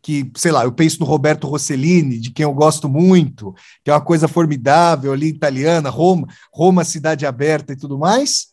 que, 0.02 0.30
sei 0.36 0.50
lá, 0.50 0.64
eu 0.64 0.72
penso 0.72 0.98
no 1.00 1.06
Roberto 1.06 1.46
Rossellini, 1.46 2.18
de 2.18 2.30
quem 2.30 2.44
eu 2.44 2.54
gosto 2.54 2.88
muito, 2.88 3.54
que 3.84 3.90
é 3.90 3.94
uma 3.94 4.00
coisa 4.00 4.26
formidável 4.26 5.12
ali, 5.12 5.26
italiana, 5.26 5.90
Roma, 5.90 6.26
Roma, 6.52 6.84
cidade 6.84 7.26
aberta 7.26 7.72
e 7.72 7.76
tudo 7.76 7.98
mais, 7.98 8.48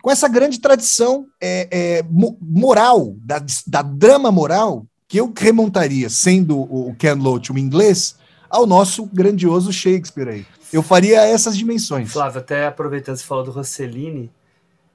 com 0.00 0.10
essa 0.10 0.28
grande 0.28 0.60
tradição 0.60 1.26
é, 1.40 1.68
é, 1.70 2.04
moral, 2.40 3.14
da, 3.18 3.44
da 3.66 3.82
drama 3.82 4.30
moral, 4.30 4.86
que 5.12 5.18
eu 5.18 5.30
remontaria, 5.36 6.08
sendo 6.08 6.58
o 6.58 6.96
Ken 6.98 7.12
Loach 7.12 7.52
um 7.52 7.58
inglês, 7.58 8.16
ao 8.48 8.64
nosso 8.64 9.04
grandioso 9.04 9.70
Shakespeare 9.70 10.26
aí. 10.26 10.46
Eu 10.72 10.82
faria 10.82 11.20
essas 11.20 11.54
dimensões. 11.54 12.10
Flávio, 12.10 12.40
até 12.40 12.66
aproveitando 12.66 13.16
que 13.16 13.20
você 13.20 13.26
falou 13.26 13.44
do 13.44 13.50
Rossellini, 13.50 14.32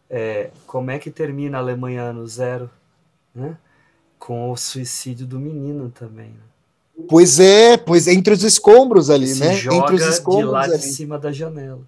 é, 0.09 0.49
como 0.65 0.89
é 0.89 0.97
que 0.97 1.11
termina 1.11 1.59
a 1.59 1.61
Alemanha 1.61 2.01
ano 2.01 2.25
zero? 2.25 2.67
Né? 3.35 3.55
Com 4.17 4.49
o 4.49 4.57
suicídio 4.57 5.27
do 5.27 5.39
menino 5.39 5.91
também. 5.91 6.29
Né? 6.29 7.05
Pois 7.07 7.39
é, 7.39 7.77
pois 7.77 8.07
é, 8.07 8.13
entre 8.13 8.33
os 8.33 8.41
escombros 8.41 9.11
ali, 9.11 9.27
Se 9.27 9.39
né? 9.39 9.53
Joga 9.53 9.77
entre 9.77 9.95
os 9.97 10.07
escombros 10.15 10.47
de 10.47 10.51
lá 10.51 10.63
ali. 10.63 10.79
de 10.79 10.83
cima 10.83 11.19
da 11.19 11.31
janela. 11.31 11.81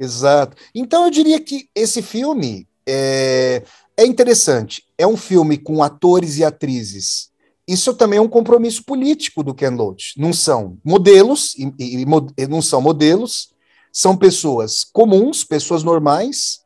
Exato. 0.00 0.56
Então 0.74 1.04
eu 1.04 1.10
diria 1.10 1.38
que 1.38 1.68
esse 1.74 2.00
filme 2.00 2.66
é, 2.86 3.64
é 3.98 4.06
interessante. 4.06 4.84
É 4.96 5.04
um 5.04 5.16
filme 5.16 5.58
com 5.58 5.82
atores 5.82 6.38
e 6.38 6.44
atrizes. 6.44 7.30
Isso 7.66 7.92
também 7.92 8.18
é 8.18 8.22
um 8.22 8.28
compromisso 8.28 8.84
político 8.84 9.42
do 9.42 9.52
Ken 9.52 9.70
Loach. 9.70 10.14
Não 10.16 10.32
são 10.32 10.78
modelos, 10.84 11.54
e, 11.56 11.64
e, 11.78 12.06
e 12.38 12.46
não 12.46 12.62
são 12.62 12.80
modelos, 12.80 13.52
são 13.92 14.16
pessoas 14.16 14.84
comuns, 14.84 15.42
pessoas 15.42 15.82
normais, 15.82 16.60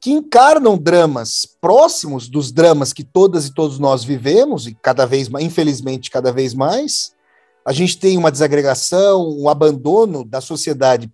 que 0.00 0.10
encarnam 0.10 0.78
dramas 0.78 1.46
próximos 1.60 2.26
dos 2.26 2.50
dramas 2.50 2.92
que 2.92 3.04
todas 3.04 3.46
e 3.46 3.54
todos 3.54 3.78
nós 3.78 4.02
vivemos, 4.02 4.66
e 4.66 4.74
cada 4.74 5.06
vez 5.06 5.28
mais, 5.28 5.44
infelizmente, 5.44 6.10
cada 6.10 6.32
vez 6.32 6.54
mais. 6.54 7.12
A 7.64 7.72
gente 7.72 7.98
tem 7.98 8.16
uma 8.16 8.32
desagregação, 8.32 9.28
um 9.38 9.48
abandono 9.48 10.24
da 10.24 10.40
sociedade 10.40 11.12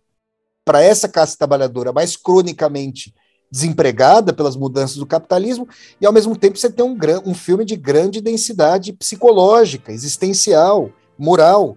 para 0.65 0.83
essa 0.83 1.09
classe 1.09 1.37
trabalhadora 1.37 1.93
mais 1.93 2.17
cronicamente 2.17 3.13
desempregada 3.51 4.33
pelas 4.33 4.57
mudanças 4.57 4.97
do 4.97 5.07
capitalismo, 5.07 5.67
e 6.01 6.07
ao 6.07 6.13
mesmo 6.13 6.37
tempo 6.37 6.59
você 6.59 6.71
tem 6.71 6.85
um, 6.85 6.97
um 7.25 7.35
filme 7.35 7.65
de 7.65 7.77
grande 7.77 8.21
densidade 8.21 8.93
psicológica, 8.93 9.93
existencial, 9.93 10.91
moral. 11.19 11.77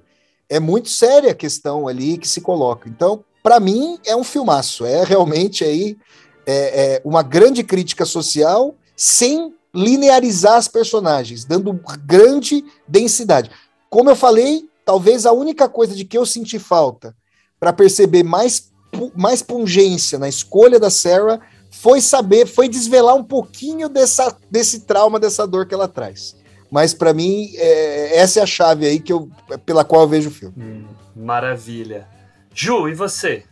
É 0.50 0.60
muito 0.60 0.90
séria 0.90 1.32
a 1.32 1.36
questão 1.36 1.88
ali 1.88 2.18
que 2.18 2.28
se 2.28 2.42
coloca. 2.42 2.90
Então, 2.90 3.24
para 3.42 3.60
mim, 3.60 3.98
é 4.06 4.16
um 4.16 4.24
filmaço. 4.24 4.86
É 4.86 5.04
realmente 5.04 5.64
aí 5.64 5.98
é, 6.46 6.96
é 6.96 7.02
uma 7.06 7.24
grande 7.24 7.64
crítica 7.64 8.06
social 8.06 8.76
sem 8.96 9.54
linearizar 9.74 10.56
as 10.56 10.68
personagens, 10.68 11.46
dando 11.46 11.80
grande 12.06 12.64
densidade. 12.88 13.50
Como 13.90 14.10
eu 14.10 14.16
falei, 14.16 14.70
talvez 14.86 15.26
a 15.26 15.32
única 15.32 15.70
coisa 15.70 15.96
de 15.96 16.04
que 16.04 16.18
eu 16.18 16.26
senti 16.26 16.60
falta 16.60 17.16
para 17.60 17.72
perceber 17.72 18.24
mais, 18.24 18.72
mais 19.16 19.42
pungência 19.42 20.20
na 20.20 20.28
escolha 20.28 20.80
da 20.80 20.90
Sarah 20.90 21.40
foi 21.72 22.02
saber, 22.02 22.46
foi 22.46 22.68
desvelar 22.68 23.16
um 23.16 23.24
pouquinho 23.24 23.88
dessa, 23.88 24.38
desse 24.52 24.82
trauma, 24.82 25.20
dessa 25.20 25.48
dor 25.48 25.66
que 25.66 25.74
ela 25.74 25.88
traz. 25.88 26.36
Mas 26.70 26.94
para 26.94 27.14
mim, 27.14 27.50
é, 27.56 28.18
essa 28.18 28.40
é 28.40 28.44
a 28.44 28.46
chave 28.46 28.86
aí 28.86 29.00
que 29.00 29.12
eu, 29.12 29.30
pela 29.66 29.84
qual 29.84 30.04
eu 30.04 30.08
vejo 30.08 30.30
o 30.30 30.32
filme. 30.32 30.54
Hum, 30.58 30.86
maravilha. 31.16 32.08
Ju, 32.54 32.88
e 32.88 32.94
você? 32.94 33.46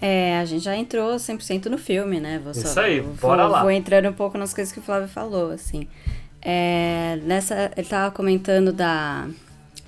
É, 0.00 0.38
a 0.38 0.44
gente 0.44 0.64
já 0.64 0.76
entrou 0.76 1.14
100% 1.16 1.66
no 1.66 1.78
filme, 1.78 2.18
né? 2.18 2.40
Vou 2.42 2.52
Isso 2.52 2.66
só, 2.66 2.80
aí, 2.80 3.00
vou, 3.00 3.14
bora 3.16 3.46
lá. 3.46 3.62
Vou 3.62 3.70
entrando 3.70 4.08
um 4.08 4.12
pouco 4.12 4.36
nas 4.36 4.52
coisas 4.52 4.72
que 4.72 4.78
o 4.78 4.82
Flávio 4.82 5.08
falou, 5.08 5.50
assim. 5.50 5.86
É, 6.42 7.18
nessa, 7.22 7.70
ele 7.76 7.86
tava 7.86 8.10
comentando 8.10 8.72
da, 8.72 9.28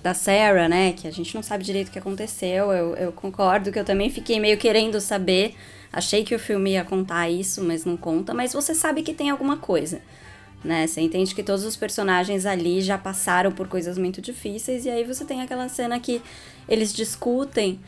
da 0.02 0.12
Sarah, 0.12 0.68
né? 0.68 0.92
Que 0.92 1.08
a 1.08 1.10
gente 1.10 1.34
não 1.34 1.42
sabe 1.42 1.64
direito 1.64 1.88
o 1.88 1.90
que 1.90 1.98
aconteceu. 1.98 2.70
Eu, 2.72 2.94
eu 2.96 3.12
concordo 3.12 3.72
que 3.72 3.78
eu 3.78 3.84
também 3.84 4.10
fiquei 4.10 4.38
meio 4.38 4.58
querendo 4.58 5.00
saber. 5.00 5.54
Achei 5.92 6.24
que 6.24 6.34
o 6.34 6.38
filme 6.38 6.72
ia 6.72 6.84
contar 6.84 7.28
isso, 7.28 7.62
mas 7.62 7.84
não 7.84 7.96
conta. 7.96 8.32
Mas 8.32 8.52
você 8.52 8.74
sabe 8.74 9.02
que 9.02 9.12
tem 9.12 9.28
alguma 9.28 9.58
coisa, 9.58 10.00
né? 10.64 10.86
Você 10.86 11.00
entende 11.02 11.34
que 11.34 11.42
todos 11.42 11.64
os 11.64 11.76
personagens 11.76 12.46
ali 12.46 12.80
já 12.80 12.96
passaram 12.96 13.52
por 13.52 13.68
coisas 13.68 13.98
muito 13.98 14.22
difíceis. 14.22 14.86
E 14.86 14.90
aí 14.90 15.04
você 15.04 15.24
tem 15.24 15.42
aquela 15.42 15.68
cena 15.68 16.00
que 16.00 16.22
eles 16.68 16.94
discutem 16.94 17.78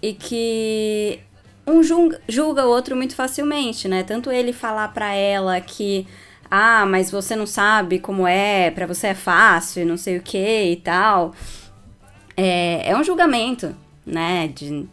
e 0.00 0.12
que 0.12 1.20
um 1.66 1.82
julga, 1.82 2.66
o 2.66 2.68
outro 2.68 2.96
muito 2.96 3.14
facilmente, 3.14 3.86
né? 3.86 4.02
Tanto 4.02 4.32
ele 4.32 4.52
falar 4.52 4.88
pra 4.88 5.14
ela 5.14 5.60
que 5.60 6.06
ah, 6.50 6.84
mas 6.84 7.10
você 7.10 7.36
não 7.36 7.46
sabe 7.46 7.98
como 7.98 8.26
é, 8.26 8.70
para 8.70 8.86
você 8.86 9.08
é 9.08 9.14
fácil, 9.14 9.86
não 9.86 9.96
sei 9.96 10.18
o 10.18 10.22
que 10.22 10.72
e 10.72 10.76
tal. 10.76 11.32
É, 12.36 12.90
é 12.90 12.96
um 12.96 13.04
julgamento, 13.04 13.74
né? 14.04 14.48
De 14.48 14.86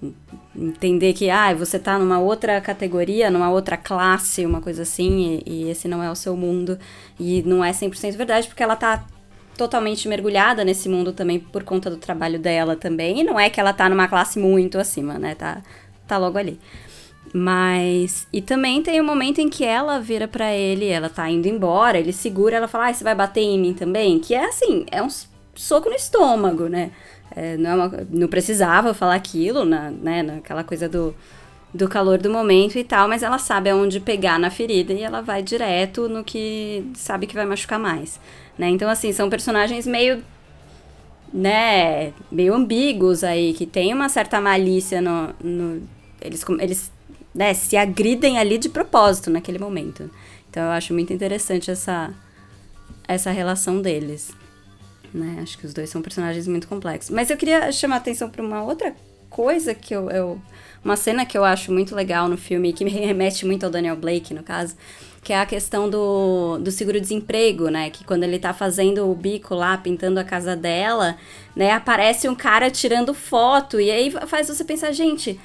entender 0.59 1.13
que 1.13 1.29
ah, 1.29 1.53
você 1.53 1.79
tá 1.79 1.97
numa 1.97 2.19
outra 2.19 2.59
categoria, 2.59 3.31
numa 3.31 3.49
outra 3.49 3.77
classe, 3.77 4.45
uma 4.45 4.61
coisa 4.61 4.81
assim, 4.81 5.41
e, 5.45 5.65
e 5.65 5.69
esse 5.69 5.87
não 5.87 6.03
é 6.03 6.11
o 6.11 6.15
seu 6.15 6.35
mundo. 6.35 6.77
E 7.19 7.41
não 7.43 7.63
é 7.63 7.71
100% 7.71 8.17
verdade, 8.17 8.47
porque 8.47 8.61
ela 8.63 8.75
tá 8.75 9.05
totalmente 9.57 10.07
mergulhada 10.07 10.63
nesse 10.63 10.87
mundo 10.87 11.11
também 11.11 11.39
por 11.39 11.63
conta 11.63 11.89
do 11.89 11.97
trabalho 11.97 12.39
dela 12.39 12.75
também. 12.75 13.21
E 13.21 13.23
não 13.23 13.39
é 13.39 13.49
que 13.49 13.59
ela 13.59 13.73
tá 13.73 13.89
numa 13.89 14.07
classe 14.07 14.39
muito 14.39 14.77
acima, 14.77 15.17
né? 15.17 15.35
Tá, 15.35 15.61
tá 16.07 16.17
logo 16.17 16.37
ali. 16.37 16.59
Mas. 17.33 18.27
E 18.33 18.41
também 18.41 18.81
tem 18.81 18.99
um 18.99 19.05
momento 19.05 19.39
em 19.39 19.49
que 19.49 19.63
ela 19.63 19.99
vira 19.99 20.27
para 20.27 20.53
ele, 20.53 20.87
ela 20.87 21.09
tá 21.09 21.29
indo 21.29 21.47
embora, 21.47 21.99
ele 21.99 22.11
segura, 22.13 22.57
ela 22.57 22.67
fala, 22.67 22.87
ah, 22.87 22.93
você 22.93 23.03
vai 23.03 23.15
bater 23.15 23.41
em 23.41 23.59
mim 23.59 23.73
também? 23.73 24.19
Que 24.19 24.33
é 24.33 24.45
assim, 24.45 24.85
é 24.91 25.01
um 25.01 25.09
soco 25.53 25.89
no 25.89 25.95
estômago, 25.95 26.67
né? 26.67 26.91
É, 27.35 27.57
não, 27.57 27.69
é 27.69 27.75
uma, 27.75 28.07
não 28.09 28.27
precisava 28.27 28.93
falar 28.93 29.15
aquilo, 29.15 29.65
na, 29.65 29.91
né? 29.91 30.23
Naquela 30.23 30.63
coisa 30.63 30.89
do, 30.89 31.15
do 31.73 31.87
calor 31.87 32.17
do 32.17 32.29
momento 32.29 32.77
e 32.77 32.83
tal, 32.83 33.07
mas 33.07 33.23
ela 33.23 33.37
sabe 33.37 33.69
aonde 33.69 33.99
pegar 33.99 34.39
na 34.39 34.49
ferida 34.49 34.93
e 34.93 35.01
ela 35.01 35.21
vai 35.21 35.43
direto 35.43 36.09
no 36.09 36.23
que 36.23 36.85
sabe 36.95 37.27
que 37.27 37.35
vai 37.35 37.45
machucar 37.45 37.79
mais, 37.79 38.19
né? 38.57 38.69
Então, 38.69 38.89
assim, 38.89 39.11
são 39.11 39.29
personagens 39.29 39.85
meio 39.85 40.23
né, 41.31 42.11
meio 42.31 42.55
ambíguos 42.55 43.23
aí, 43.23 43.53
que 43.53 43.65
tem 43.65 43.93
uma 43.93 44.09
certa 44.09 44.41
malícia 44.41 44.99
no, 45.01 45.33
no 45.43 45.81
eles, 46.21 46.43
eles 46.59 46.91
né, 47.33 47.53
se 47.53 47.77
agridem 47.77 48.37
ali 48.37 48.57
de 48.57 48.69
propósito 48.69 49.29
naquele 49.29 49.59
momento. 49.59 50.09
Então 50.49 50.63
eu 50.63 50.71
acho 50.71 50.93
muito 50.93 51.13
interessante 51.13 51.69
essa, 51.69 52.13
essa 53.07 53.31
relação 53.31 53.81
deles. 53.81 54.31
Né? 55.13 55.39
Acho 55.41 55.57
que 55.57 55.65
os 55.65 55.73
dois 55.73 55.89
são 55.89 56.01
personagens 56.01 56.47
muito 56.47 56.67
complexos. 56.67 57.13
Mas 57.13 57.29
eu 57.29 57.37
queria 57.37 57.71
chamar 57.71 57.95
a 57.95 57.97
atenção 57.97 58.29
para 58.29 58.43
uma 58.43 58.63
outra 58.63 58.95
coisa 59.29 59.73
que 59.73 59.93
eu, 59.93 60.09
eu. 60.09 60.41
Uma 60.83 60.95
cena 60.95 61.25
que 61.25 61.37
eu 61.37 61.43
acho 61.43 61.71
muito 61.71 61.93
legal 61.93 62.27
no 62.29 62.37
filme, 62.37 62.73
que 62.73 62.85
me 62.85 62.91
remete 62.91 63.45
muito 63.45 63.65
ao 63.65 63.69
Daniel 63.69 63.95
Blake, 63.95 64.33
no 64.33 64.41
caso, 64.41 64.75
que 65.21 65.33
é 65.33 65.39
a 65.39 65.45
questão 65.45 65.89
do, 65.89 66.57
do 66.59 66.71
seguro-desemprego, 66.71 67.69
né? 67.69 67.89
Que 67.89 68.03
quando 68.05 68.23
ele 68.23 68.39
tá 68.39 68.53
fazendo 68.53 69.09
o 69.09 69.13
bico 69.13 69.53
lá, 69.53 69.77
pintando 69.77 70.19
a 70.19 70.23
casa 70.23 70.55
dela, 70.55 71.17
né? 71.55 71.71
Aparece 71.71 72.29
um 72.29 72.35
cara 72.35 72.71
tirando 72.71 73.13
foto. 73.13 73.79
E 73.79 73.91
aí 73.91 74.11
faz 74.27 74.47
você 74.47 74.63
pensar, 74.63 74.91
gente. 74.91 75.39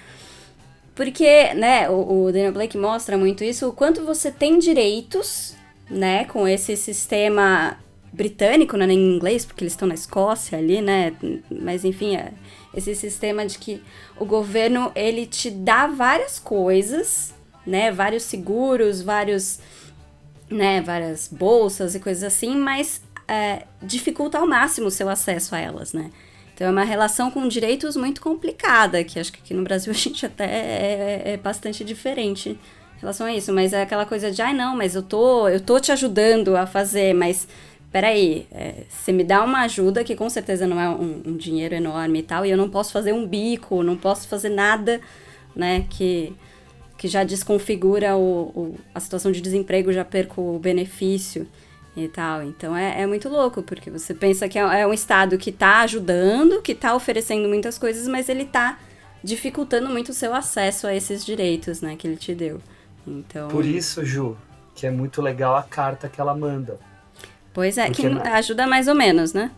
Porque, 0.94 1.52
né, 1.54 1.90
o, 1.90 2.26
o 2.26 2.32
Daniel 2.32 2.52
Blake 2.52 2.78
mostra 2.78 3.18
muito 3.18 3.42
isso, 3.42 3.68
o 3.68 3.72
quanto 3.72 4.04
você 4.04 4.30
tem 4.30 4.60
direitos, 4.60 5.56
né, 5.90 6.24
com 6.26 6.46
esse 6.46 6.76
sistema 6.76 7.76
britânico, 8.14 8.76
né, 8.76 8.86
em 8.86 9.16
inglês, 9.16 9.44
porque 9.44 9.64
eles 9.64 9.72
estão 9.72 9.88
na 9.88 9.94
Escócia 9.94 10.56
ali, 10.56 10.80
né, 10.80 11.12
mas 11.50 11.84
enfim, 11.84 12.16
é 12.16 12.32
esse 12.72 12.94
sistema 12.94 13.44
de 13.44 13.58
que 13.58 13.82
o 14.18 14.24
governo, 14.24 14.92
ele 14.94 15.26
te 15.26 15.50
dá 15.50 15.86
várias 15.86 16.38
coisas, 16.38 17.34
né, 17.66 17.90
vários 17.90 18.22
seguros, 18.22 19.02
vários, 19.02 19.58
né, 20.48 20.80
várias 20.80 21.28
bolsas 21.28 21.94
e 21.94 22.00
coisas 22.00 22.22
assim, 22.22 22.56
mas 22.56 23.02
é, 23.26 23.64
dificulta 23.82 24.38
ao 24.38 24.46
máximo 24.46 24.86
o 24.86 24.90
seu 24.90 25.08
acesso 25.08 25.54
a 25.54 25.58
elas, 25.58 25.92
né. 25.92 26.10
Então 26.54 26.68
é 26.68 26.70
uma 26.70 26.84
relação 26.84 27.32
com 27.32 27.48
direitos 27.48 27.96
muito 27.96 28.20
complicada, 28.20 29.02
que 29.02 29.18
acho 29.18 29.32
que 29.32 29.40
aqui 29.40 29.52
no 29.52 29.64
Brasil 29.64 29.92
a 29.92 29.96
gente 29.96 30.24
até 30.24 30.44
é, 30.44 31.22
é, 31.32 31.36
bastante 31.36 31.84
diferente 31.84 32.50
em 32.50 33.00
relação 33.00 33.26
a 33.26 33.34
isso. 33.34 33.52
Mas 33.52 33.72
é 33.72 33.82
aquela 33.82 34.06
coisa 34.06 34.30
de, 34.30 34.40
ai 34.40 34.52
ah, 34.52 34.54
não, 34.54 34.76
mas 34.76 34.94
eu 34.94 35.02
tô, 35.02 35.48
eu 35.48 35.60
tô 35.60 35.80
te 35.80 35.90
ajudando 35.90 36.56
a 36.56 36.64
fazer, 36.64 37.12
mas 37.12 37.48
peraí, 37.94 38.48
é, 38.50 38.82
você 38.88 39.12
me 39.12 39.22
dá 39.22 39.44
uma 39.44 39.60
ajuda 39.60 40.02
que 40.02 40.16
com 40.16 40.28
certeza 40.28 40.66
não 40.66 40.80
é 40.80 40.88
um, 40.88 41.22
um, 41.26 41.36
dinheiro 41.36 41.76
enorme 41.76 42.18
e 42.18 42.22
tal, 42.24 42.44
e 42.44 42.50
eu 42.50 42.56
não 42.56 42.68
posso 42.68 42.90
fazer 42.90 43.12
um 43.12 43.24
bico, 43.24 43.84
não 43.84 43.96
posso 43.96 44.26
fazer 44.26 44.48
nada, 44.48 45.00
né, 45.54 45.86
que, 45.88 46.34
que 46.98 47.06
já 47.06 47.22
desconfigura 47.22 48.16
o, 48.16 48.50
o, 48.52 48.74
a 48.92 48.98
situação 48.98 49.30
de 49.30 49.40
desemprego, 49.40 49.92
já 49.92 50.04
perco 50.04 50.56
o 50.56 50.58
benefício 50.58 51.46
e 51.96 52.08
tal. 52.08 52.42
Então 52.42 52.76
é, 52.76 53.02
é 53.02 53.06
muito 53.06 53.28
louco, 53.28 53.62
porque 53.62 53.92
você 53.92 54.12
pensa 54.12 54.48
que 54.48 54.58
é, 54.58 54.80
é 54.80 54.84
um 54.84 54.92
Estado 54.92 55.38
que 55.38 55.50
está 55.50 55.82
ajudando, 55.82 56.62
que 56.62 56.72
está 56.72 56.96
oferecendo 56.96 57.48
muitas 57.48 57.78
coisas, 57.78 58.08
mas 58.08 58.28
ele 58.28 58.42
está 58.42 58.76
dificultando 59.22 59.88
muito 59.88 60.08
o 60.08 60.14
seu 60.14 60.34
acesso 60.34 60.88
a 60.88 60.94
esses 60.96 61.24
direitos, 61.24 61.80
né, 61.80 61.94
que 61.94 62.08
ele 62.08 62.16
te 62.16 62.34
deu. 62.34 62.60
Então... 63.06 63.46
Por 63.46 63.64
isso, 63.64 64.04
Ju, 64.04 64.36
que 64.74 64.84
é 64.84 64.90
muito 64.90 65.22
legal 65.22 65.56
a 65.56 65.62
carta 65.62 66.08
que 66.08 66.20
ela 66.20 66.34
manda. 66.34 66.76
Pois 67.54 67.78
é, 67.78 67.86
porque 67.86 68.02
que 68.02 68.28
ajuda 68.28 68.66
mais 68.66 68.88
ou 68.88 68.94
menos, 68.94 69.32
né? 69.32 69.50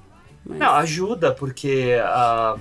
Mas... 0.44 0.58
Não, 0.58 0.74
ajuda, 0.74 1.32
porque 1.32 1.98
a, 2.00 2.56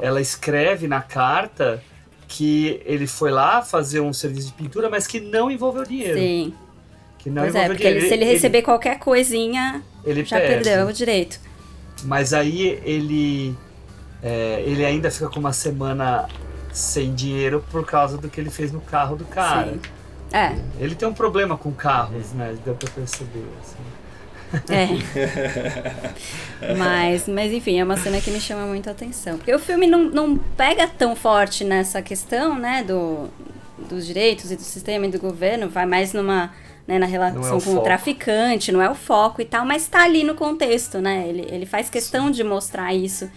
ela 0.00 0.20
escreve 0.20 0.88
na 0.88 1.02
carta 1.02 1.80
que 2.26 2.82
ele 2.84 3.06
foi 3.06 3.30
lá 3.30 3.62
fazer 3.62 4.00
um 4.00 4.12
serviço 4.12 4.48
de 4.48 4.54
pintura, 4.54 4.88
mas 4.88 5.06
que 5.06 5.20
não 5.20 5.50
envolveu 5.50 5.84
dinheiro. 5.84 6.18
Sim. 6.18 6.54
Que 7.18 7.30
não 7.30 7.42
pois 7.42 7.54
é, 7.54 7.66
porque 7.66 7.82
dinheiro. 7.82 8.00
Ele, 8.00 8.08
se 8.08 8.14
ele, 8.14 8.24
ele 8.24 8.32
receber 8.32 8.62
qualquer 8.62 8.98
coisinha, 8.98 9.82
ele 10.04 10.24
já 10.24 10.38
perde. 10.38 10.64
perdeu 10.64 10.86
o 10.86 10.92
direito. 10.92 11.38
Mas 12.02 12.32
aí 12.32 12.80
ele 12.84 13.56
é, 14.22 14.62
ele 14.66 14.84
ainda 14.84 15.10
fica 15.10 15.28
com 15.28 15.38
uma 15.38 15.52
semana 15.52 16.26
sem 16.72 17.14
dinheiro 17.14 17.62
por 17.70 17.84
causa 17.84 18.16
do 18.16 18.30
que 18.30 18.40
ele 18.40 18.50
fez 18.50 18.72
no 18.72 18.80
carro 18.80 19.14
do 19.14 19.26
cara. 19.26 19.72
Sim. 19.72 19.80
É. 20.32 20.56
Ele 20.80 20.94
tem 20.94 21.06
um 21.06 21.14
problema 21.14 21.56
com 21.56 21.70
carros, 21.70 22.32
né? 22.32 22.56
Deu 22.64 22.74
pra 22.74 22.90
perceber, 22.90 23.44
assim. 23.62 23.76
É. 24.68 24.88
mas, 26.76 27.28
mas 27.28 27.52
enfim, 27.52 27.80
é 27.80 27.84
uma 27.84 27.96
cena 27.96 28.20
que 28.20 28.30
me 28.30 28.40
chama 28.40 28.66
muito 28.66 28.88
a 28.88 28.92
atenção. 28.92 29.36
Porque 29.36 29.54
o 29.54 29.58
filme 29.58 29.86
não, 29.86 30.04
não 30.04 30.36
pega 30.36 30.86
tão 30.86 31.16
forte 31.16 31.64
nessa 31.64 32.00
questão, 32.02 32.58
né, 32.58 32.82
do, 32.82 33.28
dos 33.88 34.06
direitos 34.06 34.50
e 34.50 34.56
do 34.56 34.62
sistema 34.62 35.06
e 35.06 35.10
do 35.10 35.18
governo, 35.18 35.68
vai 35.68 35.86
mais 35.86 36.12
numa. 36.12 36.52
Né, 36.86 36.98
na 36.98 37.06
relação 37.06 37.42
é 37.42 37.50
com 37.52 37.60
foco. 37.60 37.78
o 37.78 37.80
traficante, 37.80 38.70
não 38.70 38.82
é 38.82 38.90
o 38.90 38.94
foco 38.94 39.40
e 39.40 39.44
tal, 39.46 39.64
mas 39.64 39.88
tá 39.88 40.04
ali 40.04 40.22
no 40.22 40.34
contexto, 40.34 40.98
né? 40.98 41.26
Ele, 41.26 41.46
ele 41.50 41.64
faz 41.64 41.88
questão 41.88 42.26
Sim. 42.26 42.32
de 42.32 42.44
mostrar 42.44 42.92
isso, 42.92 43.30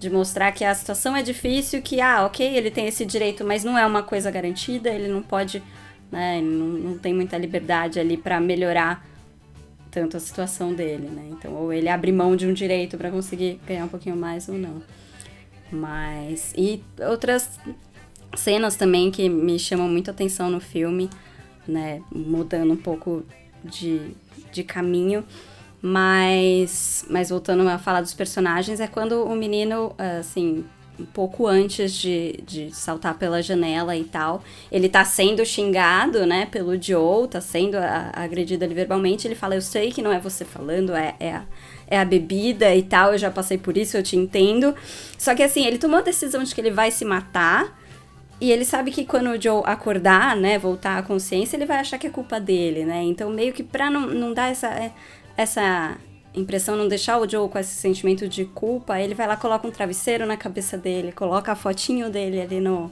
de 0.00 0.08
mostrar 0.08 0.50
que 0.52 0.64
a 0.64 0.74
situação 0.74 1.14
é 1.14 1.22
difícil, 1.22 1.82
que, 1.82 2.00
ah, 2.00 2.24
ok, 2.24 2.56
ele 2.56 2.70
tem 2.70 2.86
esse 2.86 3.04
direito, 3.04 3.44
mas 3.44 3.62
não 3.62 3.76
é 3.76 3.84
uma 3.84 4.02
coisa 4.02 4.30
garantida, 4.30 4.88
ele 4.88 5.08
não 5.08 5.20
pode, 5.20 5.62
né, 6.10 6.40
não, 6.40 6.66
não 6.66 6.98
tem 6.98 7.12
muita 7.12 7.36
liberdade 7.36 8.00
ali 8.00 8.16
para 8.16 8.40
melhorar 8.40 9.04
tanto 9.94 10.16
a 10.16 10.20
situação 10.20 10.74
dele, 10.74 11.08
né? 11.08 11.28
Então, 11.30 11.54
ou 11.54 11.72
ele 11.72 11.88
abre 11.88 12.10
mão 12.10 12.34
de 12.34 12.48
um 12.48 12.52
direito 12.52 12.98
para 12.98 13.12
conseguir 13.12 13.60
ganhar 13.64 13.84
um 13.84 13.88
pouquinho 13.88 14.16
mais 14.16 14.48
ou 14.48 14.58
não. 14.58 14.82
Mas. 15.70 16.52
E 16.56 16.82
outras 17.08 17.60
cenas 18.36 18.74
também 18.74 19.12
que 19.12 19.28
me 19.28 19.56
chamam 19.56 19.88
muito 19.88 20.10
atenção 20.10 20.50
no 20.50 20.60
filme, 20.60 21.08
né? 21.66 22.02
Mudando 22.12 22.72
um 22.72 22.76
pouco 22.76 23.24
de, 23.62 24.10
de 24.52 24.64
caminho. 24.64 25.24
Mas, 25.80 27.04
mas 27.08 27.28
voltando 27.28 27.68
a 27.68 27.78
falar 27.78 28.00
dos 28.00 28.14
personagens, 28.14 28.80
é 28.80 28.88
quando 28.88 29.22
o 29.22 29.36
menino, 29.36 29.94
assim, 30.18 30.64
um 30.98 31.04
pouco 31.04 31.46
antes 31.46 31.92
de, 31.92 32.40
de 32.46 32.74
saltar 32.74 33.18
pela 33.18 33.42
janela 33.42 33.96
e 33.96 34.04
tal. 34.04 34.42
Ele 34.70 34.88
tá 34.88 35.04
sendo 35.04 35.44
xingado, 35.44 36.24
né, 36.26 36.46
pelo 36.46 36.80
Joe, 36.80 37.28
tá 37.28 37.40
sendo 37.40 37.76
a, 37.76 38.10
agredido 38.14 38.64
ali 38.64 38.74
verbalmente. 38.74 39.26
Ele 39.26 39.34
fala: 39.34 39.54
Eu 39.54 39.62
sei 39.62 39.90
que 39.90 40.02
não 40.02 40.12
é 40.12 40.18
você 40.18 40.44
falando, 40.44 40.94
é, 40.94 41.14
é, 41.18 41.32
a, 41.32 41.44
é 41.88 41.98
a 41.98 42.04
bebida 42.04 42.74
e 42.74 42.82
tal, 42.82 43.12
eu 43.12 43.18
já 43.18 43.30
passei 43.30 43.58
por 43.58 43.76
isso, 43.76 43.96
eu 43.96 44.02
te 44.02 44.16
entendo. 44.16 44.74
Só 45.18 45.34
que 45.34 45.42
assim, 45.42 45.66
ele 45.66 45.78
tomou 45.78 45.98
a 45.98 46.02
decisão 46.02 46.42
de 46.42 46.54
que 46.54 46.60
ele 46.60 46.70
vai 46.70 46.90
se 46.90 47.04
matar. 47.04 47.82
E 48.40 48.50
ele 48.50 48.64
sabe 48.64 48.90
que 48.90 49.04
quando 49.04 49.30
o 49.30 49.40
Joe 49.40 49.62
acordar, 49.64 50.36
né, 50.36 50.58
voltar 50.58 50.98
à 50.98 51.02
consciência, 51.02 51.56
ele 51.56 51.64
vai 51.64 51.78
achar 51.78 51.98
que 51.98 52.06
é 52.06 52.10
culpa 52.10 52.40
dele, 52.40 52.84
né? 52.84 53.00
Então, 53.02 53.30
meio 53.30 53.52
que 53.52 53.62
pra 53.62 53.88
não, 53.88 54.08
não 54.08 54.34
dar 54.34 54.50
essa, 54.50 54.92
essa 55.36 55.96
impressão 56.34 56.76
não 56.76 56.88
deixar 56.88 57.18
o 57.18 57.28
Joe 57.28 57.48
com 57.48 57.58
esse 57.58 57.74
sentimento 57.74 58.28
de 58.28 58.44
culpa, 58.44 59.00
ele 59.00 59.14
vai 59.14 59.26
lá, 59.26 59.36
coloca 59.36 59.66
um 59.66 59.70
travesseiro 59.70 60.26
na 60.26 60.36
cabeça 60.36 60.76
dele, 60.76 61.12
coloca 61.12 61.52
a 61.52 61.54
fotinho 61.54 62.10
dele 62.10 62.40
ali 62.40 62.60
no, 62.60 62.90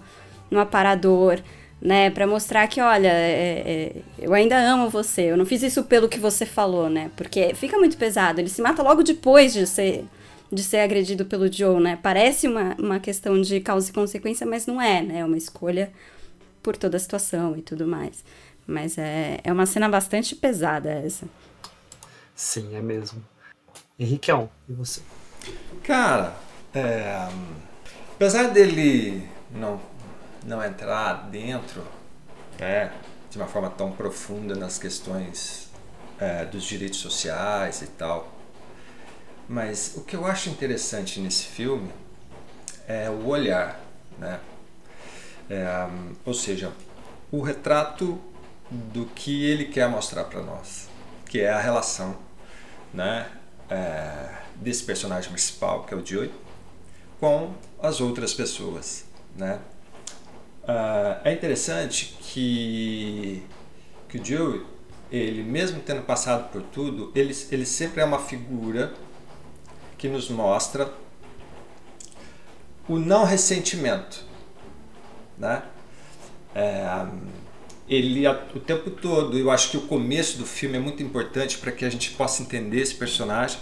no 0.51 0.61
aparador, 0.61 1.40
né? 1.80 2.11
Pra 2.11 2.26
mostrar 2.26 2.66
que, 2.68 2.80
olha, 2.80 3.09
é, 3.09 3.62
é, 3.66 4.03
eu 4.18 4.32
ainda 4.32 4.57
amo 4.57 4.88
você, 4.88 5.22
eu 5.22 5.36
não 5.36 5.45
fiz 5.45 5.62
isso 5.62 5.82
pelo 5.84 6.09
que 6.09 6.18
você 6.18 6.47
falou, 6.47 6.88
né? 6.88 7.11
Porque 7.16 7.55
fica 7.55 7.76
muito 7.78 7.97
pesado, 7.97 8.40
ele 8.40 8.49
se 8.49 8.62
mata 8.62 8.82
logo 8.82 9.03
depois 9.03 9.53
de 9.53 9.66
ser, 9.66 10.05
de 10.51 10.62
ser 10.62 10.78
agredido 10.78 11.24
pelo 11.24 11.53
Joe, 11.53 11.80
né? 11.80 11.99
Parece 12.01 12.47
uma, 12.47 12.76
uma 12.78 13.01
questão 13.01 13.40
de 13.40 13.61
causa 13.61 13.90
e 13.90 13.93
consequência, 13.93 14.47
mas 14.47 14.66
não 14.66 14.80
é, 14.80 15.03
né? 15.03 15.18
É 15.20 15.24
uma 15.24 15.36
escolha 15.36 15.93
por 16.62 16.76
toda 16.76 16.97
a 16.97 17.01
situação 17.01 17.57
e 17.57 17.62
tudo 17.62 17.86
mais. 17.86 18.24
Mas 18.64 18.97
é, 18.97 19.40
é 19.43 19.53
uma 19.53 19.66
cena 19.66 19.88
bastante 19.88 20.36
pesada 20.36 20.88
essa. 20.88 21.26
Sim, 22.34 22.74
é 22.74 22.80
mesmo. 22.80 23.22
Henriqueão, 24.03 24.50
e 24.68 24.72
você? 24.72 25.00
Cara, 25.84 26.34
é, 26.74 27.28
apesar 28.12 28.48
dele 28.48 29.28
não, 29.50 29.80
não 30.44 30.64
entrar 30.64 31.28
dentro 31.30 31.84
né, 32.59 32.92
de 33.30 33.36
uma 33.36 33.46
forma 33.46 33.70
tão 33.70 33.92
profunda 33.92 34.57
nas 34.57 34.78
questões 34.78 35.70
é, 36.18 36.44
dos 36.44 36.64
direitos 36.64 36.98
sociais 36.98 37.82
e 37.82 37.86
tal, 37.86 38.32
mas 39.48 39.94
o 39.96 40.03
que 40.03 40.16
eu 40.16 40.26
acho 40.26 40.48
interessante 40.48 41.20
nesse 41.20 41.46
filme 41.46 41.90
é 42.88 43.09
o 43.09 43.26
olhar, 43.26 43.80
né? 44.18 44.40
É, 45.50 45.86
ou 46.24 46.34
seja, 46.34 46.72
o 47.30 47.40
retrato 47.40 48.20
do 48.70 49.07
que 49.07 49.44
ele 49.44 49.66
quer 49.66 49.88
mostrar 49.88 50.24
para 50.24 50.40
nós, 50.40 50.88
que 51.26 51.40
é 51.40 51.50
a 51.50 51.61
relação, 51.61 52.16
né? 52.94 53.30
É, 53.70 54.28
desse 54.56 54.84
personagem 54.84 55.30
principal, 55.30 55.84
que 55.84 55.94
é 55.94 55.96
o 55.96 56.04
Joey, 56.04 56.30
com 57.18 57.54
as 57.80 58.00
outras 58.00 58.34
pessoas. 58.34 59.04
Né? 59.36 59.58
Uh, 60.64 61.20
é 61.24 61.32
interessante 61.32 62.16
que, 62.20 63.42
que 64.08 64.18
o 64.18 64.24
Joey, 64.24 64.64
ele 65.10 65.42
mesmo 65.42 65.80
tendo 65.80 66.02
passado 66.02 66.50
por 66.50 66.62
tudo, 66.62 67.10
ele, 67.14 67.36
ele 67.50 67.66
sempre 67.66 68.00
é 68.00 68.04
uma 68.04 68.18
figura 68.18 68.92
que 69.98 70.08
nos 70.08 70.28
mostra 70.28 70.92
o 72.88 72.98
não 72.98 73.24
ressentimento. 73.24 74.24
Né? 75.38 75.62
É, 76.54 77.06
ele 77.89 78.26
o 78.28 78.61
tempo 78.61 78.91
todo, 78.91 79.39
eu 79.39 79.51
acho 79.51 79.70
que 79.70 79.76
o 79.76 79.83
começo 79.83 80.39
do 80.39 80.47
filme 80.47 80.76
é 80.76 80.80
muito 80.80 81.03
importante 81.03 81.59
para 81.59 81.72
que 81.72 81.85
a 81.85 81.91
gente 81.91 82.11
possa 82.12 82.43
entender 82.43 82.80
esse 82.80 82.95
personagem, 82.95 83.59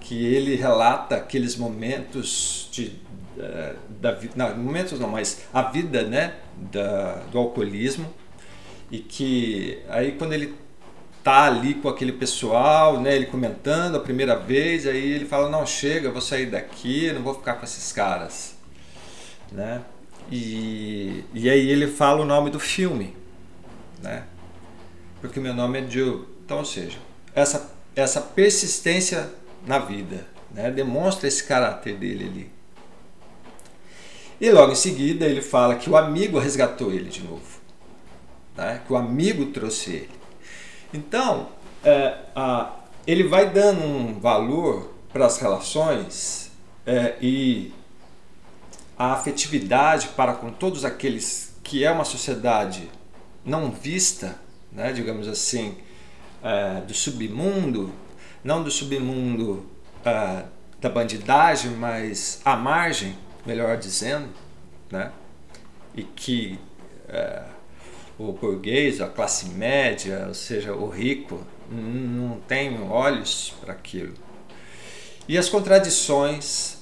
que 0.00 0.26
ele 0.26 0.54
relata 0.56 1.16
aqueles 1.16 1.56
momentos 1.56 2.68
de 2.72 2.92
uh, 3.36 3.76
da 4.00 4.18
não, 4.34 4.56
momentos 4.56 4.98
não, 4.98 5.08
mas 5.08 5.42
a 5.52 5.62
vida, 5.62 6.02
né, 6.02 6.34
da, 6.56 7.14
do 7.30 7.38
alcoolismo 7.38 8.12
e 8.90 8.98
que 8.98 9.78
aí 9.88 10.12
quando 10.12 10.32
ele 10.32 10.54
tá 11.22 11.44
ali 11.44 11.74
com 11.74 11.88
aquele 11.88 12.12
pessoal, 12.12 13.00
né, 13.00 13.14
ele 13.14 13.26
comentando 13.26 13.96
a 13.96 14.00
primeira 14.00 14.36
vez, 14.36 14.86
aí 14.86 15.12
ele 15.12 15.24
fala 15.24 15.48
não 15.48 15.64
chega, 15.64 16.10
vou 16.10 16.20
sair 16.20 16.46
daqui, 16.46 17.12
não 17.12 17.22
vou 17.22 17.34
ficar 17.34 17.54
com 17.54 17.64
esses 17.64 17.92
caras, 17.92 18.56
né? 19.50 19.82
E, 20.30 21.24
e 21.34 21.48
aí 21.48 21.70
ele 21.70 21.86
fala 21.86 22.22
o 22.22 22.24
nome 22.24 22.50
do 22.50 22.58
filme, 22.58 23.14
né? 24.02 24.24
Porque 25.20 25.40
meu 25.40 25.54
nome 25.54 25.80
é 25.80 25.90
Joe. 25.90 26.26
Então, 26.44 26.58
ou 26.58 26.64
seja, 26.64 26.98
essa, 27.34 27.72
essa 27.94 28.20
persistência 28.20 29.30
na 29.66 29.78
vida, 29.78 30.26
né? 30.50 30.70
Demonstra 30.70 31.28
esse 31.28 31.44
caráter 31.44 31.96
dele 31.96 32.24
ali. 32.24 32.52
E 34.42 34.50
logo 34.50 34.72
em 34.72 34.76
seguida 34.76 35.24
ele 35.24 35.40
fala 35.40 35.76
que 35.76 35.88
o 35.88 35.96
amigo 35.96 36.36
resgatou 36.36 36.92
ele 36.92 37.08
de 37.08 37.22
novo, 37.22 37.60
né? 38.56 38.82
que 38.84 38.92
o 38.92 38.96
amigo 38.96 39.46
trouxe 39.46 39.90
ele. 39.92 40.10
Então, 40.92 41.48
é, 41.84 42.16
a, 42.34 42.72
ele 43.06 43.22
vai 43.22 43.48
dando 43.50 43.84
um 43.84 44.18
valor 44.18 44.92
para 45.12 45.26
as 45.26 45.38
relações 45.38 46.50
é, 46.84 47.14
e 47.20 47.72
a 48.98 49.12
afetividade 49.12 50.08
para 50.08 50.32
com 50.32 50.50
todos 50.50 50.84
aqueles 50.84 51.54
que 51.62 51.84
é 51.84 51.90
uma 51.92 52.04
sociedade 52.04 52.90
não 53.44 53.70
vista, 53.70 54.36
né, 54.70 54.92
digamos 54.92 55.28
assim, 55.28 55.76
uh, 56.42 56.84
do 56.86 56.94
submundo, 56.94 57.92
não 58.42 58.62
do 58.62 58.70
submundo 58.70 59.66
uh, 60.00 60.48
da 60.80 60.88
bandidagem, 60.88 61.72
mas 61.72 62.40
à 62.44 62.56
margem, 62.56 63.16
melhor 63.44 63.76
dizendo, 63.76 64.28
né, 64.90 65.12
e 65.94 66.02
que 66.02 66.58
uh, 67.08 67.52
o 68.18 68.32
burguês, 68.32 69.00
a 69.00 69.08
classe 69.08 69.46
média, 69.50 70.26
ou 70.28 70.34
seja, 70.34 70.72
o 70.74 70.88
rico, 70.88 71.44
não 71.70 72.38
tem 72.40 72.80
olhos 72.82 73.54
para 73.60 73.72
aquilo. 73.72 74.14
E 75.26 75.38
as 75.38 75.48
contradições, 75.48 76.78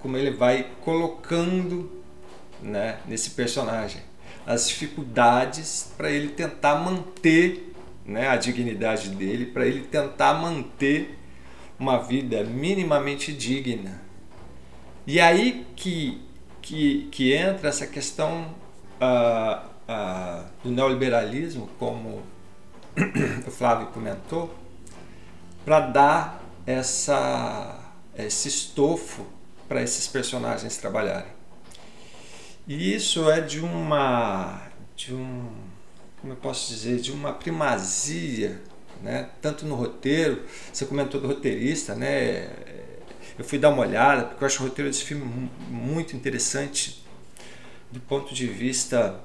como 0.00 0.16
ele 0.16 0.30
vai 0.30 0.70
colocando 0.82 2.02
né, 2.62 3.00
nesse 3.06 3.30
personagem 3.30 4.00
as 4.48 4.66
dificuldades 4.66 5.92
para 5.94 6.10
ele 6.10 6.28
tentar 6.28 6.76
manter 6.76 7.74
né, 8.02 8.30
a 8.30 8.36
dignidade 8.36 9.10
dele, 9.10 9.44
para 9.44 9.66
ele 9.66 9.82
tentar 9.82 10.32
manter 10.32 11.18
uma 11.78 11.98
vida 11.98 12.42
minimamente 12.44 13.30
digna. 13.30 14.00
E 15.06 15.20
aí 15.20 15.66
que, 15.76 16.18
que, 16.62 17.08
que 17.12 17.34
entra 17.34 17.68
essa 17.68 17.86
questão 17.86 18.46
uh, 19.02 19.68
uh, 19.86 20.44
do 20.64 20.70
neoliberalismo, 20.70 21.68
como 21.78 22.22
o 23.46 23.50
Flávio 23.50 23.88
comentou, 23.88 24.54
para 25.62 25.80
dar 25.80 26.42
essa, 26.66 27.92
esse 28.16 28.48
estofo 28.48 29.26
para 29.68 29.82
esses 29.82 30.08
personagens 30.08 30.78
trabalharem. 30.78 31.37
E 32.68 32.94
isso 32.94 33.30
é 33.30 33.40
de 33.40 33.60
uma 33.60 34.60
de 34.94 35.14
um 35.14 35.48
como 36.20 36.32
eu 36.32 36.36
posso 36.36 36.68
dizer, 36.68 37.00
de 37.00 37.12
uma 37.12 37.32
primazia, 37.32 38.60
né? 39.02 39.30
Tanto 39.40 39.64
no 39.64 39.74
roteiro, 39.74 40.42
você 40.72 40.84
comentou 40.84 41.20
do 41.20 41.28
roteirista, 41.28 41.94
né? 41.94 42.50
Eu 43.38 43.44
fui 43.44 43.58
dar 43.58 43.70
uma 43.70 43.82
olhada 43.82 44.24
porque 44.24 44.44
eu 44.44 44.46
acho 44.46 44.62
o 44.62 44.66
roteiro 44.66 44.90
desse 44.90 45.04
filme 45.04 45.50
muito 45.70 46.16
interessante 46.16 47.02
do 47.90 48.00
ponto 48.00 48.34
de 48.34 48.46
vista 48.46 49.18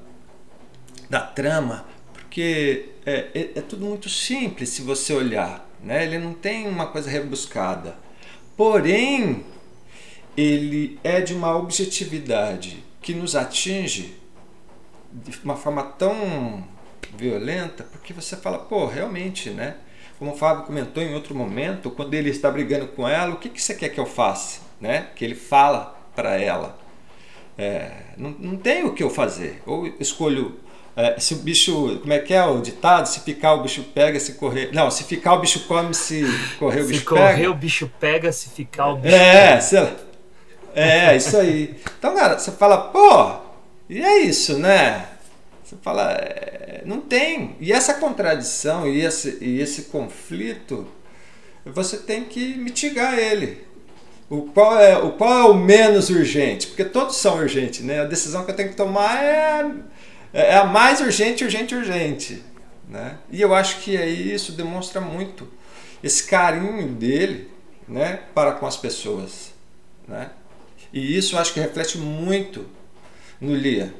da 1.09 1.19
trama, 1.19 1.85
porque 2.13 2.91
é, 3.05 3.27
é, 3.33 3.51
é 3.55 3.61
tudo 3.61 3.85
muito 3.85 4.07
simples 4.07 4.69
se 4.69 4.81
você 4.83 5.13
olhar, 5.13 5.67
né? 5.83 6.05
Ele 6.05 6.17
não 6.17 6.33
tem 6.33 6.67
uma 6.67 6.87
coisa 6.87 7.09
rebuscada, 7.09 7.97
porém 8.55 9.43
ele 10.37 10.99
é 11.03 11.19
de 11.19 11.33
uma 11.33 11.57
objetividade 11.57 12.83
que 13.03 13.13
nos 13.13 13.35
atinge 13.35 14.15
de 15.11 15.37
uma 15.43 15.55
forma 15.55 15.83
tão 15.83 16.63
violenta, 17.15 17.83
porque 17.83 18.13
você 18.13 18.35
fala, 18.35 18.57
pô, 18.57 18.87
realmente, 18.87 19.51
né? 19.51 19.75
Como 20.17 20.31
o 20.31 20.35
Fábio 20.35 20.63
comentou 20.63 21.03
em 21.03 21.13
outro 21.13 21.35
momento, 21.35 21.91
quando 21.91 22.13
ele 22.13 22.29
está 22.29 22.49
brigando 22.49 22.87
com 22.87 23.07
ela, 23.07 23.33
o 23.33 23.37
que, 23.37 23.49
que 23.49 23.61
você 23.61 23.75
quer 23.75 23.89
que 23.89 23.99
eu 23.99 24.05
faça? 24.05 24.61
Né? 24.79 25.09
Que 25.15 25.23
ele 25.23 25.35
fala 25.35 25.99
para 26.15 26.39
ela. 26.39 26.79
É, 27.57 27.91
não, 28.17 28.31
não 28.31 28.55
tem 28.55 28.83
o 28.85 28.93
que 28.93 29.03
eu 29.03 29.09
fazer. 29.09 29.61
Ou 29.65 29.85
escolho 29.99 30.59
é, 30.95 31.19
se 31.19 31.33
o 31.33 31.37
bicho. 31.37 31.99
Como 31.99 32.13
é 32.13 32.19
que 32.19 32.33
é 32.33 32.43
o 32.45 32.61
ditado? 32.61 33.07
Se 33.07 33.19
ficar, 33.21 33.53
o 33.53 33.63
bicho 33.63 33.83
pega, 33.93 34.19
se 34.19 34.33
correr. 34.33 34.69
Não, 34.73 34.89
se 34.89 35.03
ficar, 35.03 35.33
o 35.33 35.39
bicho 35.39 35.67
come, 35.67 35.93
se 35.93 36.23
correr, 36.59 36.81
o 36.81 36.85
se 36.85 36.93
bicho 36.93 37.05
correr, 37.05 37.21
pega. 37.21 37.31
Se 37.31 37.35
correr, 37.35 37.47
o 37.47 37.53
bicho 37.55 37.91
pega, 37.99 38.31
se 38.31 38.49
ficar, 38.49 38.87
o 38.89 38.97
bicho 38.97 39.15
é, 39.15 39.47
pega. 39.47 39.61
Sei 39.61 39.79
lá. 39.79 39.95
É, 40.75 41.15
isso 41.15 41.37
aí. 41.37 41.75
Então, 41.97 42.15
cara, 42.15 42.37
você 42.37 42.51
fala, 42.51 42.89
pô, 42.89 43.35
e 43.89 44.01
é 44.01 44.19
isso, 44.19 44.57
né? 44.57 45.07
Você 45.63 45.75
fala, 45.81 46.11
é, 46.11 46.81
não 46.85 46.99
tem. 46.99 47.55
E 47.59 47.71
essa 47.71 47.93
contradição 47.95 48.87
e 48.87 49.01
esse, 49.01 49.37
e 49.41 49.59
esse 49.59 49.83
conflito, 49.83 50.87
você 51.65 51.97
tem 51.97 52.23
que 52.25 52.55
mitigar 52.55 53.17
ele. 53.17 53.65
O 54.29 54.43
qual, 54.43 54.79
é, 54.79 54.97
o 54.97 55.11
qual 55.11 55.31
é 55.31 55.43
o 55.43 55.53
menos 55.53 56.09
urgente? 56.09 56.67
Porque 56.67 56.85
todos 56.85 57.17
são 57.17 57.37
urgentes, 57.37 57.81
né? 57.81 58.01
A 58.01 58.05
decisão 58.05 58.43
que 58.43 58.51
eu 58.51 58.55
tenho 58.55 58.69
que 58.69 58.75
tomar 58.75 59.23
é, 59.23 59.65
é 60.33 60.57
a 60.57 60.65
mais 60.65 61.01
urgente, 61.01 61.43
urgente, 61.43 61.75
urgente. 61.75 62.43
Né? 62.87 63.17
E 63.31 63.41
eu 63.41 63.53
acho 63.53 63.81
que 63.81 63.97
aí 63.97 64.33
isso 64.33 64.51
demonstra 64.51 64.99
muito 64.99 65.47
esse 66.03 66.25
carinho 66.25 66.87
dele 66.89 67.49
né, 67.87 68.21
para 68.33 68.53
com 68.53 68.65
as 68.65 68.75
pessoas. 68.75 69.53
Né? 70.07 70.29
E 70.93 71.17
isso 71.17 71.37
acho 71.37 71.53
que 71.53 71.59
reflete 71.59 71.97
muito 71.97 72.65
no 73.41 73.55
Lia. 73.55 73.91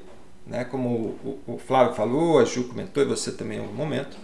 Né? 0.46 0.64
Como 0.64 0.90
o, 0.90 1.40
o, 1.48 1.58
Flávio 1.58 1.96
falou, 1.96 2.40
a 2.40 2.46
Ju 2.46 2.66
comentou 2.66 3.02
e 3.02 3.06
você 3.06 3.32
também 3.32 3.58
em 3.58 3.62
algum 3.62 3.74
momento, 3.74 4.16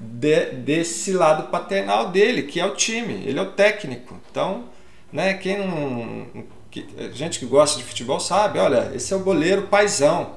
de, 0.00 0.52
desse 0.52 1.12
lado 1.12 1.50
paternal 1.50 2.10
dele, 2.10 2.44
que 2.44 2.58
é 2.58 2.64
o 2.64 2.74
time, 2.74 3.22
ele 3.26 3.38
é 3.38 3.42
o 3.42 3.52
técnico. 3.52 4.18
Então, 4.30 4.64
né, 5.12 5.34
quem 5.34 5.58
não. 5.58 6.46
Que, 6.70 6.86
gente 7.12 7.38
que 7.38 7.46
gosta 7.46 7.78
de 7.78 7.84
futebol 7.84 8.20
sabe, 8.20 8.58
olha, 8.58 8.90
esse 8.94 9.12
é 9.12 9.16
o 9.16 9.20
goleiro 9.20 9.62
paisão. 9.68 10.36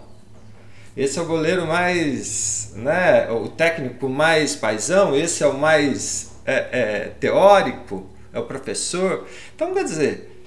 Esse 0.97 1.17
é 1.17 1.21
o 1.21 1.25
goleiro 1.25 1.65
mais. 1.65 2.73
Né, 2.75 3.29
o 3.31 3.47
técnico 3.47 4.09
mais 4.09 4.55
paisão, 4.55 5.15
esse 5.15 5.43
é 5.43 5.47
o 5.47 5.57
mais 5.57 6.31
é, 6.45 6.55
é, 6.71 7.11
teórico, 7.19 8.09
é 8.33 8.39
o 8.39 8.43
professor. 8.43 9.27
Então, 9.55 9.73
quer 9.73 9.83
dizer, 9.83 10.38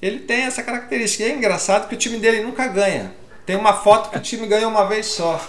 ele 0.00 0.20
tem 0.20 0.42
essa 0.42 0.62
característica. 0.62 1.24
E 1.24 1.30
é 1.30 1.34
engraçado 1.34 1.88
que 1.88 1.94
o 1.94 1.98
time 1.98 2.18
dele 2.18 2.42
nunca 2.42 2.66
ganha. 2.68 3.14
Tem 3.44 3.56
uma 3.56 3.74
foto 3.74 4.10
que 4.10 4.18
o 4.18 4.20
time 4.20 4.46
ganhou 4.46 4.70
uma 4.70 4.86
vez 4.86 5.06
só. 5.06 5.44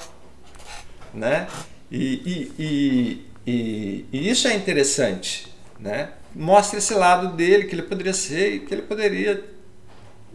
Né? 1.13 1.47
E, 1.89 2.51
e, 2.57 3.25
e, 3.45 4.05
e, 4.11 4.29
isso 4.29 4.47
é 4.47 4.53
interessante. 4.53 5.53
Né? 5.79 6.11
Mostra 6.35 6.79
esse 6.79 6.93
lado 6.93 7.35
dele, 7.35 7.65
que 7.65 7.75
ele 7.75 7.83
poderia 7.83 8.13
ser 8.13 8.55
e 8.55 8.59
que 8.61 8.73
ele 8.73 8.83
poderia 8.83 9.43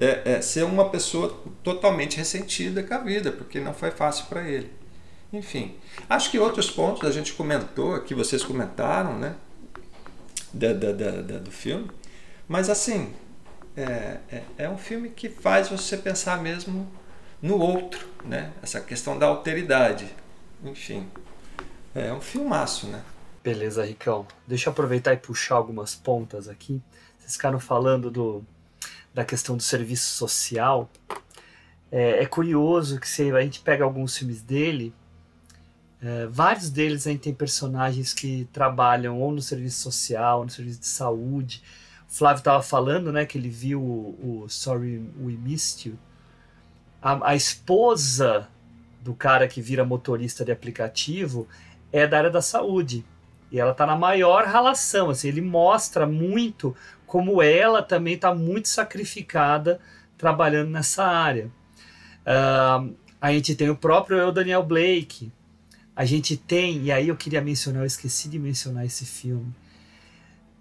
é, 0.00 0.32
é, 0.32 0.40
ser 0.40 0.64
uma 0.64 0.88
pessoa 0.88 1.42
totalmente 1.62 2.16
ressentida 2.16 2.82
com 2.82 2.94
a 2.94 2.98
vida, 2.98 3.32
porque 3.32 3.60
não 3.60 3.72
foi 3.72 3.90
fácil 3.90 4.26
para 4.26 4.46
ele. 4.48 4.70
Enfim, 5.32 5.74
acho 6.08 6.30
que 6.30 6.38
outros 6.38 6.70
pontos 6.70 7.08
a 7.08 7.10
gente 7.10 7.32
comentou 7.32 7.94
aqui, 7.94 8.14
vocês 8.14 8.44
comentaram, 8.44 9.18
né? 9.18 9.34
Da, 10.52 10.72
da, 10.72 10.92
da 10.92 11.38
do 11.38 11.50
filme. 11.50 11.90
Mas 12.48 12.70
assim, 12.70 13.12
é, 13.76 14.18
é, 14.30 14.42
é, 14.58 14.68
um 14.68 14.78
filme 14.78 15.10
que 15.10 15.28
faz 15.28 15.68
você 15.68 15.96
pensar 15.96 16.42
mesmo 16.42 16.90
no 17.42 17.58
outro, 17.58 18.08
né? 18.24 18.52
Essa 18.62 18.80
questão 18.80 19.18
da 19.18 19.26
alteridade. 19.26 20.08
Enfim, 20.64 21.06
é 21.94 22.12
um 22.12 22.20
filmaço, 22.20 22.86
né? 22.86 23.02
Beleza, 23.44 23.84
Ricão. 23.84 24.26
Deixa 24.46 24.68
eu 24.68 24.72
aproveitar 24.72 25.12
e 25.12 25.18
puxar 25.18 25.56
algumas 25.56 25.94
pontas 25.94 26.48
aqui. 26.48 26.82
Vocês 27.18 27.34
ficaram 27.34 27.60
falando 27.60 28.10
do, 28.10 28.42
da 29.12 29.24
questão 29.24 29.56
do 29.56 29.62
serviço 29.62 30.14
social. 30.16 30.90
É, 31.92 32.22
é 32.22 32.26
curioso 32.26 32.98
que 32.98 33.08
se 33.08 33.30
a 33.30 33.40
gente 33.42 33.60
pega 33.60 33.84
alguns 33.84 34.16
filmes 34.16 34.42
dele, 34.42 34.92
é, 36.02 36.26
vários 36.26 36.70
deles 36.70 37.06
a 37.06 37.10
gente 37.10 37.20
tem 37.20 37.34
personagens 37.34 38.12
que 38.12 38.48
trabalham 38.52 39.20
ou 39.20 39.32
no 39.32 39.42
serviço 39.42 39.80
social, 39.80 40.40
ou 40.40 40.44
no 40.44 40.50
serviço 40.50 40.80
de 40.80 40.86
saúde. 40.86 41.62
Flávio 42.08 42.38
estava 42.38 42.62
falando, 42.62 43.12
né, 43.12 43.26
que 43.26 43.36
ele 43.36 43.48
viu 43.48 43.82
o, 43.82 44.44
o 44.44 44.48
Sorry 44.48 44.98
We 45.20 45.32
Missed 45.32 45.90
You. 45.90 45.98
A, 47.02 47.30
a, 47.30 47.36
esposa 47.36 48.48
do 49.02 49.14
cara 49.14 49.46
que 49.46 49.60
vira 49.60 49.84
motorista 49.84 50.44
de 50.44 50.52
aplicativo 50.52 51.46
é 51.92 52.06
da 52.06 52.18
área 52.18 52.30
da 52.30 52.42
saúde. 52.42 53.04
E 53.50 53.60
ela 53.60 53.72
está 53.72 53.86
na 53.86 53.96
maior 53.96 54.44
relação. 54.44 55.10
Assim, 55.10 55.28
ele 55.28 55.40
mostra 55.40 56.06
muito 56.06 56.74
como 57.06 57.40
ela 57.40 57.82
também 57.82 58.14
está 58.14 58.34
muito 58.34 58.68
sacrificada 58.68 59.80
trabalhando 60.18 60.70
nessa 60.70 61.04
área. 61.04 61.50
Uh, 62.26 62.94
a 63.20 63.32
gente 63.32 63.54
tem 63.54 63.70
o 63.70 63.76
próprio 63.76 64.18
eu, 64.18 64.32
Daniel 64.32 64.62
Blake. 64.62 65.32
A 65.94 66.04
gente 66.04 66.36
tem, 66.36 66.82
e 66.82 66.92
aí 66.92 67.08
eu 67.08 67.16
queria 67.16 67.40
mencionar, 67.40 67.82
eu 67.82 67.86
esqueci 67.86 68.28
de 68.28 68.38
mencionar 68.38 68.84
esse 68.84 69.04
filme. 69.06 69.54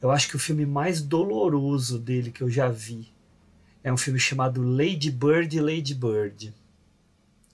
Eu 0.06 0.12
acho 0.12 0.30
que 0.30 0.36
o 0.36 0.40
filme 0.40 0.68
mais 0.68 1.02
doloroso 1.02 1.98
dele 1.98 2.32
que 2.32 2.44
eu 2.44 2.48
já 2.48 2.70
vi 2.70 3.12
é 3.84 3.92
um 3.92 3.98
filme 3.98 4.20
chamado 4.20 4.62
Lady 4.62 5.10
Bird 5.10 5.60
Lady 5.60 5.96
Bird. 5.96 6.54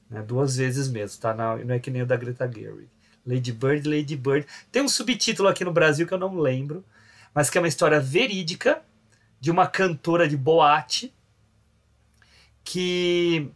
Né, 0.10 0.22
duas 0.22 0.58
vezes 0.58 0.90
mesmo, 0.90 1.22
tá? 1.22 1.34
Não, 1.34 1.64
não 1.64 1.76
é 1.76 1.80
que 1.80 1.90
nem 1.90 2.02
o 2.02 2.06
da 2.06 2.18
Greta 2.18 2.52
Gerwig. 2.52 2.90
Lady 3.26 3.54
Bird, 3.54 3.88
Lady 3.88 4.18
Bird. 4.18 4.46
Tem 4.70 4.82
um 4.82 4.90
subtítulo 4.90 5.48
aqui 5.48 5.64
no 5.64 5.72
Brasil 5.72 6.06
que 6.06 6.14
eu 6.14 6.18
não 6.18 6.38
lembro, 6.38 6.84
mas 7.34 7.50
que 7.50 7.58
é 7.58 7.62
uma 7.62 7.70
história 7.70 8.02
verídica 8.02 8.82
de 9.40 9.50
uma 9.50 9.66
cantora 9.66 10.28
de 10.28 10.36
boate 10.36 11.14
que 12.66 13.50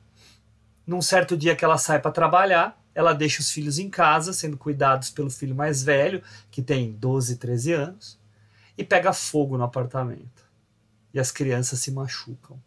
num 0.87 1.01
certo 1.01 1.35
dia 1.35 1.53
que 1.53 1.65
ela 1.65 1.77
sai 1.77 1.99
para 1.99 2.11
trabalhar, 2.11 2.81
ela 2.93 3.11
deixa 3.11 3.41
os 3.41 3.51
filhos 3.51 3.77
em 3.77 3.89
casa, 3.89 4.31
sendo 4.31 4.57
cuidados 4.57 5.09
pelo 5.09 5.29
filho 5.29 5.53
mais 5.53 5.83
velho, 5.83 6.23
que 6.49 6.61
tem 6.61 6.93
12, 6.93 7.35
13 7.35 7.73
anos, 7.73 8.24
e 8.77 8.83
pega 8.83 9.13
fogo 9.13 9.57
no 9.57 9.63
apartamento. 9.63 10.45
E 11.13 11.19
as 11.19 11.31
crianças 11.31 11.79
se 11.79 11.91
machucam. 11.91 12.61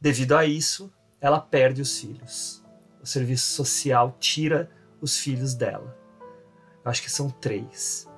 Devido 0.00 0.36
a 0.36 0.44
isso, 0.44 0.92
ela 1.20 1.40
perde 1.40 1.80
os 1.80 1.98
filhos. 1.98 2.64
O 3.00 3.06
serviço 3.06 3.52
social 3.52 4.16
tira 4.18 4.70
os 5.00 5.18
filhos 5.18 5.54
dela. 5.54 5.96
Eu 6.84 6.90
acho 6.90 7.02
que 7.02 7.10
são 7.10 7.30
três. 7.30 8.08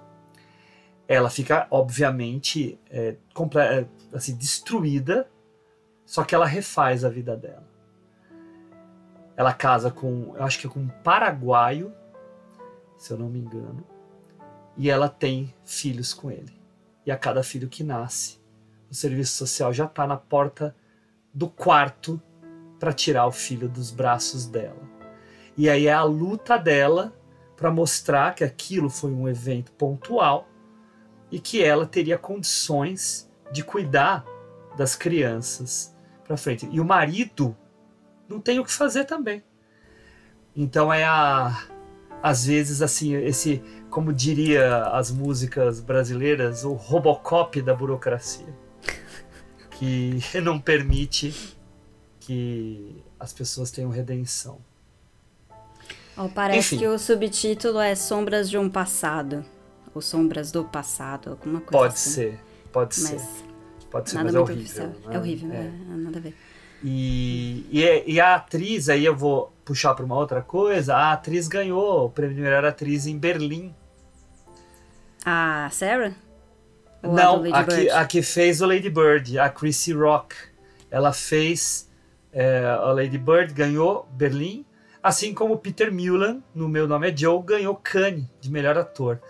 Ela 1.07 1.31
fica, 1.31 1.67
obviamente, 1.71 2.79
é, 2.91 3.17
assim, 4.13 4.37
destruída, 4.37 5.31
só 6.05 6.25
que 6.25 6.35
ela 6.35 6.47
refaz 6.47 7.05
a 7.05 7.09
vida 7.09 7.37
dela. 7.37 7.67
Ela 9.37 9.55
casa 9.55 9.91
com, 9.91 10.35
eu 10.37 10.43
acho 10.43 10.59
que 10.59 10.67
é 10.67 10.71
com 10.71 10.81
um 10.81 10.89
paraguaio, 10.89 11.95
se 12.99 13.13
eu 13.13 13.17
não 13.17 13.29
me 13.29 13.39
engano, 13.39 13.87
e 14.79 14.89
ela 14.89 15.09
tem 15.09 15.53
filhos 15.65 16.15
com 16.15 16.31
ele. 16.31 16.57
E 17.05 17.11
a 17.11 17.17
cada 17.17 17.43
filho 17.43 17.69
que 17.69 17.83
nasce, 17.83 18.39
o 18.89 18.95
serviço 18.95 19.37
social 19.37 19.73
já 19.73 19.87
está 19.87 20.07
na 20.07 20.17
porta 20.17 20.75
do 21.35 21.49
quarto 21.49 22.23
para 22.79 22.93
tirar 22.93 23.27
o 23.27 23.33
filho 23.33 23.69
dos 23.69 23.91
braços 23.91 24.47
dela. 24.47 24.89
E 25.57 25.69
aí 25.69 25.89
é 25.89 25.93
a 25.93 26.05
luta 26.05 26.57
dela 26.57 27.13
para 27.57 27.73
mostrar 27.73 28.37
que 28.37 28.45
aquilo 28.45 28.89
foi 28.89 29.11
um 29.11 29.29
evento 29.29 29.73
pontual 29.73 30.49
e 31.31 31.41
que 31.41 31.63
ela 31.63 31.85
teria 31.85 32.17
condições 32.17 33.29
de 33.53 33.65
cuidar 33.65 34.25
das 34.77 34.95
crianças 34.95 35.95
para 36.25 36.37
frente. 36.37 36.69
E 36.71 36.81
o 36.81 36.85
marido 36.85 37.57
não 38.29 38.41
tem 38.41 38.61
o 38.61 38.65
que 38.65 38.73
fazer 38.73 39.05
também. 39.07 39.43
Então 40.55 40.93
é 40.93 41.05
a 41.05 41.69
às 42.23 42.47
vezes 42.47 42.83
assim, 42.83 43.15
esse, 43.15 43.63
como 43.91 44.13
diria 44.13 44.85
as 44.89 45.11
músicas 45.11 45.81
brasileiras, 45.81 46.65
o 46.65 46.73
Robocop 46.75 47.61
da 47.63 47.75
burocracia, 47.75 48.47
que 49.71 50.19
não 50.43 50.61
permite 50.61 51.57
que 52.21 53.03
as 53.19 53.33
pessoas 53.33 53.71
tenham 53.71 53.91
redenção. 53.91 54.59
Oh, 56.17 56.29
parece 56.29 56.75
Enfim. 56.75 56.79
que 56.79 56.87
o 56.89 56.99
subtítulo 56.99 57.79
é 57.79 57.95
Sombras 57.95 58.51
de 58.51 58.59
um 58.59 58.69
Passado. 58.69 59.45
Ou 59.95 60.03
Sombras 60.03 60.51
do 60.53 60.65
Passado, 60.65 61.31
alguma 61.31 61.61
coisa 61.61 61.71
Pode 61.71 61.95
assim. 61.95 62.11
ser, 62.11 62.41
pode 62.73 63.01
Mas 63.01 63.09
ser. 63.21 63.21
Pode 63.91 64.11
ser, 64.11 64.17
nada 64.17 64.27
mas 64.27 64.35
é 64.35 64.41
horrível. 64.41 64.63
oficial. 64.65 64.87
né? 64.89 64.95
É 65.15 65.19
horrível, 65.19 65.53
É. 65.53 65.57
é, 65.67 65.71
nada 65.97 66.19
a 66.19 66.21
ver. 66.21 66.35
E, 66.83 67.67
e, 67.71 67.85
é- 67.85 68.05
e 68.09 68.21
a 68.21 68.37
atriz, 68.37 68.89
aí 68.89 69.05
eu 69.05 69.17
vou 69.17 69.53
puxar 69.65 69.95
para 69.95 70.05
uma 70.05 70.17
outra 70.17 70.41
coisa, 70.41 70.95
a 70.95 71.13
atriz 71.13 71.49
ganhou 71.49 72.07
o 72.07 72.11
prêmio 72.11 72.37
de 72.37 72.41
melhor 72.43 72.65
atriz 72.65 73.07
em 73.07 73.19
Berlim. 73.19 73.75
A 75.25 75.69
Sarah? 75.71 76.15
Ou 77.03 77.13
a 77.13 77.15
Não, 77.15 77.37
Lady 77.43 77.53
a 77.53 77.65
que, 77.65 77.91
a 77.91 78.05
que 78.07 78.23
fez 78.23 78.61
o 78.61 78.67
Lady 78.67 78.89
Bird, 78.89 79.39
a 79.39 79.49
Chrissy 79.51 79.93
Rock. 79.93 80.35
Ela 80.91 81.13
fez 81.13 81.91
é, 82.33 82.65
a 82.65 82.93
Lady 82.93 83.19
Bird, 83.19 83.53
ganhou 83.53 84.09
Berlim, 84.13 84.65
assim 85.03 85.35
como 85.35 85.59
Peter 85.59 85.93
Mullan, 85.93 86.43
no 86.55 86.69
Meu 86.69 86.89
Nome 86.89 87.11
é 87.11 87.17
Joe, 87.17 87.43
ganhou 87.43 87.75
Cannes 87.75 88.25
de 88.41 88.51
melhor 88.51 88.79
ator. 88.79 89.21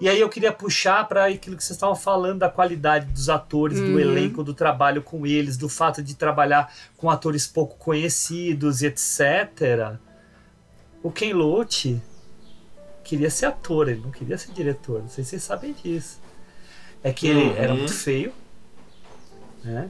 E 0.00 0.08
aí 0.08 0.20
eu 0.20 0.28
queria 0.28 0.52
puxar 0.52 1.08
para 1.08 1.26
aquilo 1.26 1.56
que 1.56 1.64
vocês 1.64 1.76
estavam 1.76 1.96
falando 1.96 2.38
da 2.38 2.48
qualidade 2.48 3.06
dos 3.06 3.28
atores, 3.28 3.80
do 3.80 3.86
Uhum. 3.92 3.98
elenco, 4.00 4.44
do 4.44 4.54
trabalho 4.54 5.02
com 5.02 5.26
eles, 5.26 5.56
do 5.56 5.68
fato 5.68 6.02
de 6.02 6.14
trabalhar 6.14 6.72
com 6.96 7.10
atores 7.10 7.46
pouco 7.48 7.76
conhecidos, 7.76 8.82
etc. 8.82 9.96
O 11.02 11.10
Ken 11.10 11.32
Loach 11.32 12.00
queria 13.02 13.28
ser 13.30 13.46
ator, 13.46 13.88
ele 13.88 14.00
não 14.00 14.12
queria 14.12 14.38
ser 14.38 14.52
diretor. 14.52 15.02
Não 15.02 15.08
sei 15.08 15.24
se 15.24 15.30
vocês 15.30 15.42
sabem 15.42 15.72
disso. 15.72 16.20
É 17.02 17.12
que 17.12 17.26
ele 17.26 17.42
Uhum. 17.42 17.56
era 17.56 17.74
muito 17.74 17.92
feio, 17.92 18.32
né? 19.64 19.88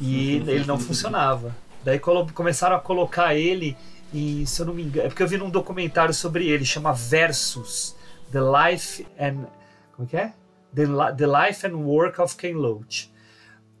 E 0.00 0.36
ele 0.46 0.64
não 0.64 0.78
funcionava. 0.78 1.54
Daí 1.84 1.98
começaram 1.98 2.76
a 2.76 2.80
colocar 2.80 3.34
ele 3.34 3.76
em, 4.12 4.46
se 4.46 4.60
eu 4.62 4.66
não 4.66 4.74
me 4.74 4.82
engano, 4.82 5.06
é 5.06 5.08
porque 5.08 5.22
eu 5.22 5.28
vi 5.28 5.36
num 5.36 5.50
documentário 5.50 6.14
sobre 6.14 6.46
ele, 6.48 6.64
chama 6.64 6.92
Versus, 6.92 7.94
The 8.32 8.40
Life 8.40 9.06
and 9.18 9.46
como 9.94 10.08
que 10.08 10.16
é? 10.16 10.32
The, 10.74 10.86
The 11.16 11.26
Life 11.26 11.66
and 11.66 11.76
Work 11.76 12.20
of 12.20 12.36
Ken 12.36 12.54
Loach. 12.54 13.12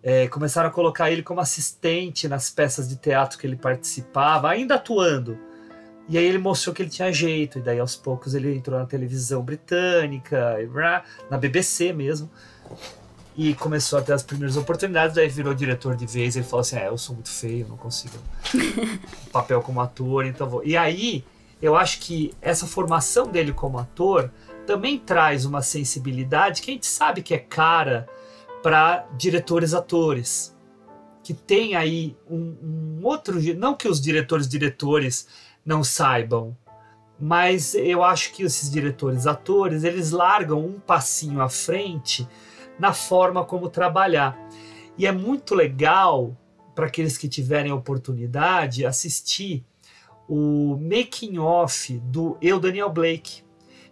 É, 0.02 0.28
começaram 0.28 0.68
a 0.68 0.72
colocar 0.72 1.10
ele 1.10 1.22
como 1.22 1.40
assistente 1.40 2.28
nas 2.28 2.50
peças 2.50 2.88
de 2.88 2.96
teatro 2.96 3.38
que 3.38 3.46
ele 3.46 3.56
participava, 3.56 4.48
ainda 4.50 4.74
atuando. 4.74 5.38
E 6.08 6.18
aí 6.18 6.24
ele 6.24 6.38
mostrou 6.38 6.74
que 6.74 6.82
ele 6.82 6.90
tinha 6.90 7.10
jeito, 7.10 7.58
e 7.58 7.62
daí 7.62 7.80
aos 7.80 7.96
poucos 7.96 8.34
ele 8.34 8.54
entrou 8.54 8.78
na 8.78 8.84
televisão 8.84 9.42
britânica, 9.42 10.56
e 10.60 10.68
na 11.30 11.38
BBC 11.38 11.94
mesmo, 11.94 12.30
e 13.34 13.54
começou 13.54 13.98
a 13.98 14.02
ter 14.02 14.12
as 14.12 14.22
primeiras 14.22 14.58
oportunidades, 14.58 15.16
daí 15.16 15.28
virou 15.28 15.54
diretor 15.54 15.96
de 15.96 16.04
vez, 16.04 16.36
ele 16.36 16.44
falou 16.44 16.60
assim, 16.60 16.76
é, 16.76 16.88
eu 16.88 16.98
sou 16.98 17.14
muito 17.14 17.30
feio, 17.30 17.66
não 17.66 17.78
consigo 17.78 18.18
um 18.54 19.28
papel 19.32 19.62
como 19.62 19.80
ator, 19.80 20.26
então 20.26 20.46
vou... 20.46 20.62
E 20.62 20.76
aí, 20.76 21.24
eu 21.64 21.74
acho 21.74 22.00
que 22.00 22.30
essa 22.42 22.66
formação 22.66 23.26
dele 23.26 23.50
como 23.50 23.78
ator 23.78 24.30
também 24.66 24.98
traz 24.98 25.46
uma 25.46 25.62
sensibilidade 25.62 26.60
que 26.60 26.70
a 26.70 26.74
gente 26.74 26.86
sabe 26.86 27.22
que 27.22 27.32
é 27.32 27.38
cara 27.38 28.06
para 28.62 29.06
diretores 29.16 29.72
atores, 29.72 30.54
que 31.22 31.32
tem 31.32 31.74
aí 31.74 32.14
um, 32.28 32.98
um 33.00 33.00
outro... 33.02 33.40
Não 33.56 33.74
que 33.74 33.88
os 33.88 33.98
diretores 33.98 34.46
diretores 34.46 35.26
não 35.64 35.82
saibam, 35.82 36.54
mas 37.18 37.74
eu 37.74 38.04
acho 38.04 38.34
que 38.34 38.42
esses 38.42 38.70
diretores 38.70 39.26
atores, 39.26 39.84
eles 39.84 40.10
largam 40.10 40.60
um 40.66 40.78
passinho 40.78 41.40
à 41.40 41.48
frente 41.48 42.28
na 42.78 42.92
forma 42.92 43.42
como 43.42 43.70
trabalhar. 43.70 44.38
E 44.98 45.06
é 45.06 45.12
muito 45.12 45.54
legal 45.54 46.36
para 46.74 46.88
aqueles 46.88 47.16
que 47.16 47.26
tiverem 47.26 47.72
oportunidade 47.72 48.84
assistir 48.84 49.64
o 50.28 50.78
making 50.80 51.38
off 51.38 51.98
do 52.04 52.36
Eu 52.40 52.58
Daniel 52.58 52.90
Blake, 52.90 53.42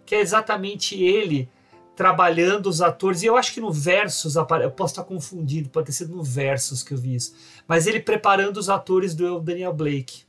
que 0.05 0.15
é 0.15 0.21
exatamente 0.21 1.01
ele 1.01 1.49
trabalhando 1.95 2.67
os 2.67 2.81
atores. 2.81 3.21
E 3.21 3.27
eu 3.27 3.37
acho 3.37 3.53
que 3.53 3.61
no 3.61 3.71
Versus, 3.71 4.35
eu 4.35 4.71
posso 4.71 4.93
estar 4.93 5.03
confundindo, 5.03 5.69
pode 5.69 5.85
ter 5.87 5.93
sido 5.93 6.15
no 6.15 6.23
Versus 6.23 6.83
que 6.83 6.93
eu 6.93 6.97
vi 6.97 7.15
isso, 7.15 7.33
mas 7.67 7.87
ele 7.87 7.99
preparando 7.99 8.57
os 8.57 8.69
atores 8.69 9.15
do 9.15 9.25
Eu 9.25 9.39
Daniel 9.39 9.73
Blake. 9.73 10.23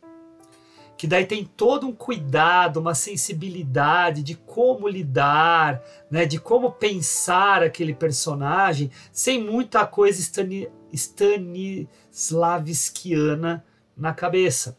Que 0.97 1.09
daí 1.09 1.27
tem 1.27 1.45
todo 1.45 1.89
um 1.89 1.93
cuidado, 1.93 2.79
uma 2.79 2.95
sensibilidade 2.95 4.23
de 4.23 4.37
como 4.37 4.87
lidar, 4.87 5.83
né, 6.09 6.25
de 6.25 6.39
como 6.39 6.71
pensar 6.71 7.65
aquele 7.65 7.93
personagem, 7.93 8.93
sem 9.11 9.43
muita 9.43 9.85
coisa 9.85 10.21
Stani, 10.21 10.69
Stanislavskiana 10.93 13.65
na 13.97 14.15
cabeça, 14.15 14.79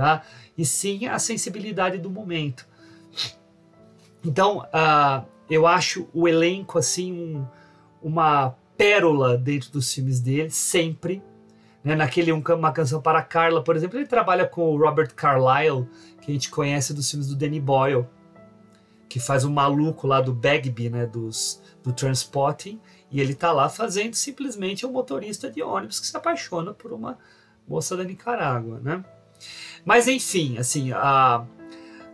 tá? 0.00 0.22
E 0.56 0.64
sim 0.64 1.06
a 1.06 1.18
sensibilidade 1.18 1.98
do 1.98 2.08
momento. 2.08 2.66
Então, 4.24 4.66
ah, 4.72 5.24
eu 5.48 5.66
acho 5.66 6.08
o 6.14 6.26
elenco 6.26 6.78
assim 6.78 7.12
um- 7.12 7.46
uma 8.02 8.54
pérola 8.78 9.36
dentro 9.36 9.70
dos 9.70 9.92
filmes 9.92 10.18
dele, 10.20 10.48
sempre. 10.50 11.22
Né? 11.84 11.94
Naquele 11.94 12.32
um, 12.32 12.42
Uma 12.42 12.72
Canção 12.72 13.02
para 13.02 13.22
Carla, 13.22 13.62
por 13.62 13.76
exemplo, 13.76 13.98
ele 13.98 14.06
trabalha 14.06 14.46
com 14.46 14.70
o 14.70 14.78
Robert 14.78 15.14
Carlyle, 15.14 15.86
que 16.22 16.30
a 16.30 16.34
gente 16.34 16.48
conhece 16.50 16.94
dos 16.94 17.10
filmes 17.10 17.28
do 17.28 17.36
Danny 17.36 17.60
Boyle, 17.60 18.06
que 19.06 19.20
faz 19.20 19.44
o 19.44 19.50
maluco 19.50 20.06
lá 20.06 20.22
do 20.22 20.32
Bagby, 20.32 20.88
né? 20.88 21.04
Dos, 21.04 21.60
do 21.82 21.92
Transpotting, 21.92 22.80
e 23.10 23.20
ele 23.20 23.34
tá 23.34 23.52
lá 23.52 23.68
fazendo 23.68 24.14
simplesmente 24.14 24.86
um 24.86 24.92
motorista 24.92 25.50
de 25.50 25.62
ônibus 25.62 26.00
que 26.00 26.06
se 26.06 26.16
apaixona 26.16 26.72
por 26.72 26.90
uma 26.90 27.18
moça 27.68 27.96
da 27.96 28.04
Nicarágua, 28.04 28.80
né? 28.80 29.04
Mas 29.84 30.08
enfim, 30.08 30.58
assim, 30.58 30.92
a, 30.92 31.44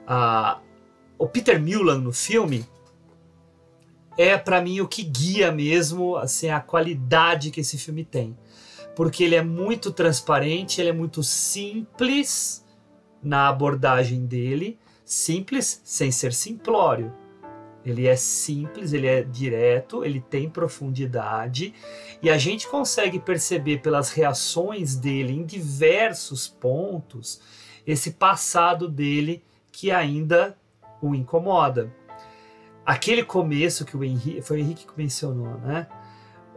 a, 0.07 0.61
o 1.19 1.27
Peter 1.27 1.61
Mullan 1.61 1.99
no 1.99 2.13
filme 2.13 2.67
é 4.19 4.37
para 4.37 4.61
mim 4.63 4.81
o 4.81 4.89
que 4.89 5.03
guia 5.03 5.53
mesmo 5.53 6.17
assim 6.17 6.49
a 6.49 6.61
qualidade 6.61 7.51
que 7.51 7.61
esse 7.61 7.77
filme 7.77 8.05
tem, 8.05 8.37
porque 8.95 9.25
ele 9.25 9.35
é 9.35 9.43
muito 9.43 9.91
transparente, 9.91 10.81
ele 10.81 10.91
é 10.91 10.93
muito 10.93 11.23
simples 11.23 12.65
na 13.23 13.49
abordagem 13.49 14.25
dele, 14.25 14.79
simples 15.05 15.81
sem 15.85 16.11
ser 16.11 16.33
simplório. 16.33 17.13
Ele 17.87 18.09
é 18.09 18.17
simples, 18.17 18.93
ele 18.93 19.07
é 19.07 19.23
direto, 19.23 20.05
ele 20.05 20.21
tem 20.21 20.51
profundidade 20.51 21.73
e 22.21 22.29
a 22.29 22.37
gente 22.37 22.67
consegue 22.67 23.21
perceber 23.21 23.79
pelas 23.79 24.11
reações 24.11 24.97
dele 24.97 25.33
em 25.33 25.47
diversos 25.47 26.49
pontos 26.49 27.41
esse 27.87 28.11
passado 28.11 28.89
dele 28.89 29.41
que 29.71 29.93
ainda 29.93 30.59
o 31.01 31.15
incomoda. 31.15 31.95
Aquele 32.85 33.23
começo 33.23 33.85
que 33.85 33.97
o 33.97 34.03
Henrique, 34.03 34.43
foi 34.43 34.57
o 34.57 34.61
Henrique 34.61 34.85
que 34.85 34.93
mencionou, 34.97 35.57
né? 35.59 35.87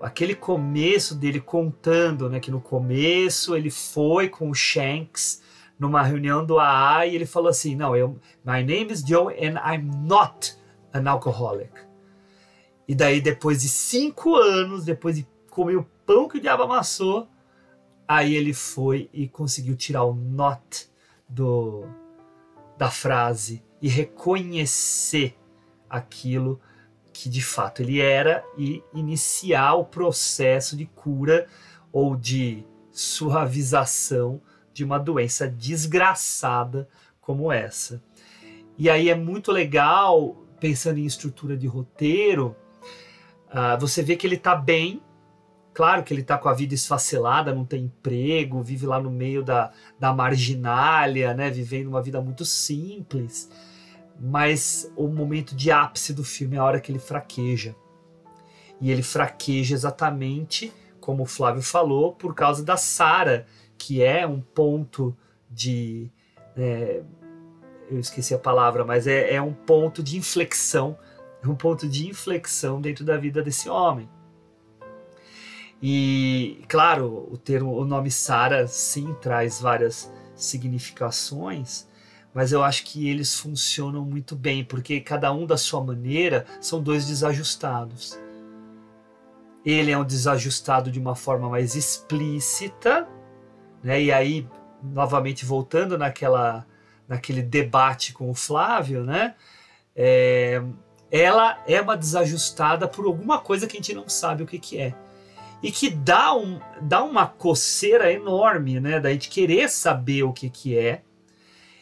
Aquele 0.02 0.34
começo 0.34 1.14
dele 1.14 1.40
contando, 1.40 2.28
né, 2.28 2.40
que 2.40 2.50
no 2.50 2.62
começo 2.62 3.56
ele 3.56 3.70
foi 3.70 4.30
com 4.30 4.50
o 4.50 4.56
Shanks 4.56 5.44
numa 5.78 6.02
reunião 6.02 6.44
do 6.44 6.58
AA 6.58 7.06
e 7.06 7.16
ele 7.16 7.26
falou 7.26 7.50
assim: 7.50 7.76
"Não, 7.76 7.96
eu 7.96 8.18
my 8.44 8.64
name 8.64 8.92
is 8.92 9.04
Joe 9.06 9.34
and 9.34 9.60
I'm 9.60 10.08
not 10.08 10.58
an 10.94 11.10
alcoholic". 11.10 11.72
E 12.88 12.96
daí 12.96 13.22
depois 13.22 13.62
de 13.62 13.70
cinco 13.70 14.36
anos, 14.36 14.86
depois 14.86 15.16
de 15.16 15.28
comer 15.50 15.76
o 15.76 15.88
pão 16.06 16.28
que 16.28 16.38
o 16.38 16.42
diabo 16.42 16.64
amassou, 16.64 17.28
aí 18.08 18.36
ele 18.36 18.54
foi 18.54 19.10
e 19.14 19.28
conseguiu 19.28 19.76
tirar 19.76 20.04
o 20.04 20.14
not 20.14 20.90
do 21.28 21.86
da 22.78 22.90
frase 22.90 23.62
e 23.82 23.90
reconhecer 23.90 25.38
aquilo 25.90 26.60
que 27.12 27.30
de 27.30 27.42
fato 27.42 27.82
ele 27.82 28.00
era 28.00 28.44
e 28.58 28.82
iniciar 28.94 29.74
o 29.74 29.84
processo 29.84 30.78
de 30.78 30.86
cura 30.86 31.46
ou 31.92 32.16
de 32.16 32.66
suavização 32.92 34.42
de 34.74 34.84
uma 34.84 34.98
doença 34.98 35.48
desgraçada 35.48 36.88
como 37.20 37.52
essa. 37.52 38.02
E 38.78 38.90
aí 38.90 39.10
é 39.10 39.16
muito 39.16 39.52
legal, 39.52 40.38
pensando 40.60 41.00
em 41.00 41.06
estrutura 41.06 41.58
de 41.58 41.68
roteiro, 41.68 42.56
uh, 43.48 43.80
você 43.80 44.02
vê 44.02 44.16
que 44.16 44.28
ele 44.28 44.36
está 44.36 44.56
bem, 44.56 45.02
claro 45.74 46.04
que 46.04 46.14
ele 46.14 46.22
está 46.22 46.38
com 46.38 46.50
a 46.50 46.54
vida 46.54 46.74
esfacelada, 46.74 47.54
não 47.54 47.66
tem 47.66 47.86
emprego, 47.86 48.62
vive 48.62 48.86
lá 48.86 49.00
no 49.00 49.10
meio 49.10 49.44
da, 49.44 49.72
da 50.00 50.14
marginália, 50.14 51.34
né? 51.34 51.50
Vivendo 51.50 51.88
uma 51.88 52.02
vida 52.02 52.22
muito 52.22 52.44
simples. 52.46 53.50
Mas 54.20 54.92
o 54.98 55.08
momento 55.08 55.56
de 55.56 55.72
ápice 55.72 56.14
do 56.14 56.24
filme 56.24 56.58
é 56.58 56.60
a 56.60 56.64
hora 56.64 56.82
que 56.82 56.92
ele 56.92 57.00
fraqueja. 57.00 57.76
E 58.82 58.92
ele 58.92 59.04
fraqueja 59.04 59.74
exatamente, 59.74 60.74
como 61.00 61.24
o 61.24 61.26
Flávio 61.26 61.62
falou, 61.62 62.14
por 62.14 62.36
causa 62.36 62.64
da 62.64 62.76
Sara, 62.76 63.46
que 63.78 64.04
é 64.04 64.28
um 64.28 64.42
ponto 64.42 65.16
de. 65.50 66.12
É, 66.56 67.02
eu 67.90 68.00
esqueci 68.00 68.34
a 68.34 68.40
palavra, 68.40 68.86
mas 68.86 69.08
é, 69.08 69.34
é 69.34 69.42
um 69.42 69.54
ponto 69.54 70.04
de 70.04 70.18
inflexão, 70.18 70.98
é 71.44 71.48
um 71.48 71.56
ponto 71.56 71.88
de 71.88 72.08
inflexão 72.08 72.80
dentro 72.80 73.04
da 73.04 73.18
vida 73.18 73.42
desse 73.42 73.70
homem. 73.70 74.10
E, 75.82 76.62
claro, 76.68 77.28
o 77.32 77.38
termo, 77.38 77.74
o 77.76 77.86
nome 77.86 78.12
Sara 78.12 78.68
sim 78.68 79.16
traz 79.22 79.62
várias 79.62 80.12
significações, 80.36 81.88
mas 82.34 82.52
eu 82.52 82.64
acho 82.64 82.84
que 82.84 83.10
eles 83.10 83.40
funcionam 83.40 84.04
muito 84.04 84.36
bem, 84.36 84.64
porque 84.64 85.00
cada 85.00 85.32
um 85.32 85.46
da 85.46 85.58
sua 85.58 85.84
maneira 85.84 86.46
são 86.62 86.82
dois 86.82 87.08
desajustados. 87.08 88.20
Ele 89.66 89.92
é 89.92 89.98
um 89.98 90.06
desajustado 90.06 90.92
de 90.92 91.00
uma 91.00 91.16
forma 91.16 91.50
mais 91.50 91.76
explícita, 91.76 93.08
né? 93.84 94.02
E 94.02 94.12
aí, 94.12 94.48
novamente 94.82 95.46
voltando 95.46 95.98
naquela, 95.98 96.66
naquele 97.10 97.42
debate 97.42 98.14
com 98.14 98.30
o 98.30 98.36
Flávio, 98.36 99.04
né? 99.04 99.36
É, 99.96 100.62
ela 101.12 101.62
é 101.68 101.82
uma 101.82 101.98
desajustada 101.98 102.88
por 102.88 103.06
alguma 103.06 103.40
coisa 103.40 103.66
que 103.66 103.76
a 103.76 103.82
gente 103.82 103.96
não 103.96 104.08
sabe 104.08 104.44
o 104.44 104.46
que, 104.46 104.60
que 104.60 104.78
é. 104.78 104.94
E 105.62 105.72
que 105.72 105.90
dá, 105.90 106.34
um, 106.34 106.62
dá 106.82 107.04
uma 107.04 107.28
coceira 107.28 108.14
enorme, 108.14 108.80
né? 108.80 109.00
Da 109.00 109.12
gente 109.12 109.28
querer 109.28 109.70
saber 109.70 110.24
o 110.24 110.32
que, 110.32 110.50
que 110.50 110.78
é. 110.78 111.02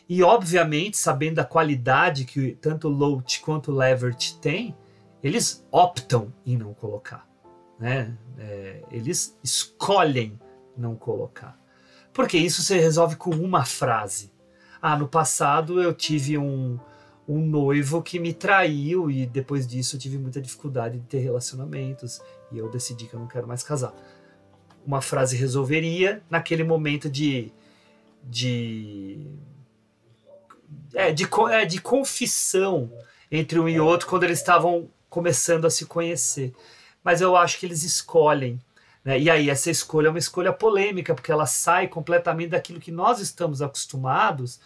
E, 0.09 0.23
obviamente, 0.23 0.97
sabendo 0.97 1.39
a 1.39 1.45
qualidade 1.45 2.23
que 2.23 2.53
tanto 2.61 2.87
Loach 2.87 3.41
quanto 3.41 3.73
Levert 3.73 4.35
tem, 4.39 4.75
eles 5.21 5.67
optam 5.69 6.33
em 6.45 6.57
não 6.57 6.73
colocar. 6.73 7.27
Né? 7.77 8.17
É, 8.39 8.83
eles 8.89 9.37
escolhem 9.43 10.39
não 10.75 10.95
colocar. 10.95 11.59
Porque 12.13 12.37
isso 12.37 12.63
se 12.63 12.75
resolve 12.77 13.17
com 13.17 13.31
uma 13.31 13.65
frase. 13.65 14.31
Ah, 14.81 14.97
no 14.97 15.07
passado 15.07 15.81
eu 15.81 15.93
tive 15.93 16.37
um, 16.37 16.79
um 17.27 17.39
noivo 17.39 18.01
que 18.01 18.19
me 18.19 18.33
traiu 18.33 19.11
e 19.11 19.25
depois 19.25 19.67
disso 19.67 19.95
eu 19.95 19.99
tive 19.99 20.17
muita 20.17 20.41
dificuldade 20.41 20.99
de 20.99 21.05
ter 21.05 21.19
relacionamentos 21.19 22.21
e 22.51 22.57
eu 22.57 22.69
decidi 22.69 23.05
que 23.05 23.13
eu 23.13 23.19
não 23.19 23.27
quero 23.27 23.47
mais 23.47 23.63
casar. 23.63 23.93
Uma 24.85 25.01
frase 25.01 25.35
resolveria 25.35 26.21
naquele 26.29 26.63
momento 26.63 27.09
de 27.09 27.51
de 28.23 29.25
é, 30.93 31.11
de, 31.11 31.27
é, 31.51 31.65
de 31.65 31.81
confissão 31.81 32.91
entre 33.31 33.59
um 33.59 33.67
e 33.67 33.79
outro 33.79 34.07
quando 34.07 34.23
eles 34.23 34.39
estavam 34.39 34.89
começando 35.09 35.65
a 35.65 35.69
se 35.69 35.85
conhecer. 35.85 36.53
Mas 37.03 37.21
eu 37.21 37.35
acho 37.35 37.59
que 37.59 37.65
eles 37.65 37.83
escolhem. 37.83 38.59
Né? 39.03 39.19
E 39.19 39.29
aí, 39.29 39.49
essa 39.49 39.71
escolha 39.71 40.07
é 40.07 40.09
uma 40.09 40.19
escolha 40.19 40.51
polêmica, 40.51 41.13
porque 41.13 41.31
ela 41.31 41.45
sai 41.45 41.87
completamente 41.87 42.49
daquilo 42.49 42.79
que 42.79 42.91
nós 42.91 43.19
estamos 43.19 43.61
acostumados 43.61 44.59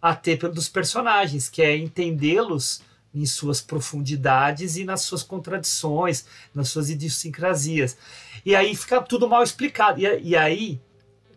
a 0.00 0.14
ter 0.14 0.36
dos 0.36 0.68
personagens, 0.68 1.48
que 1.48 1.62
é 1.62 1.76
entendê-los 1.76 2.82
em 3.14 3.24
suas 3.24 3.60
profundidades 3.60 4.76
e 4.76 4.84
nas 4.84 5.02
suas 5.02 5.22
contradições, 5.22 6.26
nas 6.54 6.68
suas 6.68 6.90
idiosincrasias. 6.90 7.96
E 8.44 8.56
aí 8.56 8.74
fica 8.74 9.00
tudo 9.00 9.28
mal 9.28 9.42
explicado. 9.42 10.00
E, 10.00 10.20
e 10.20 10.36
aí, 10.36 10.80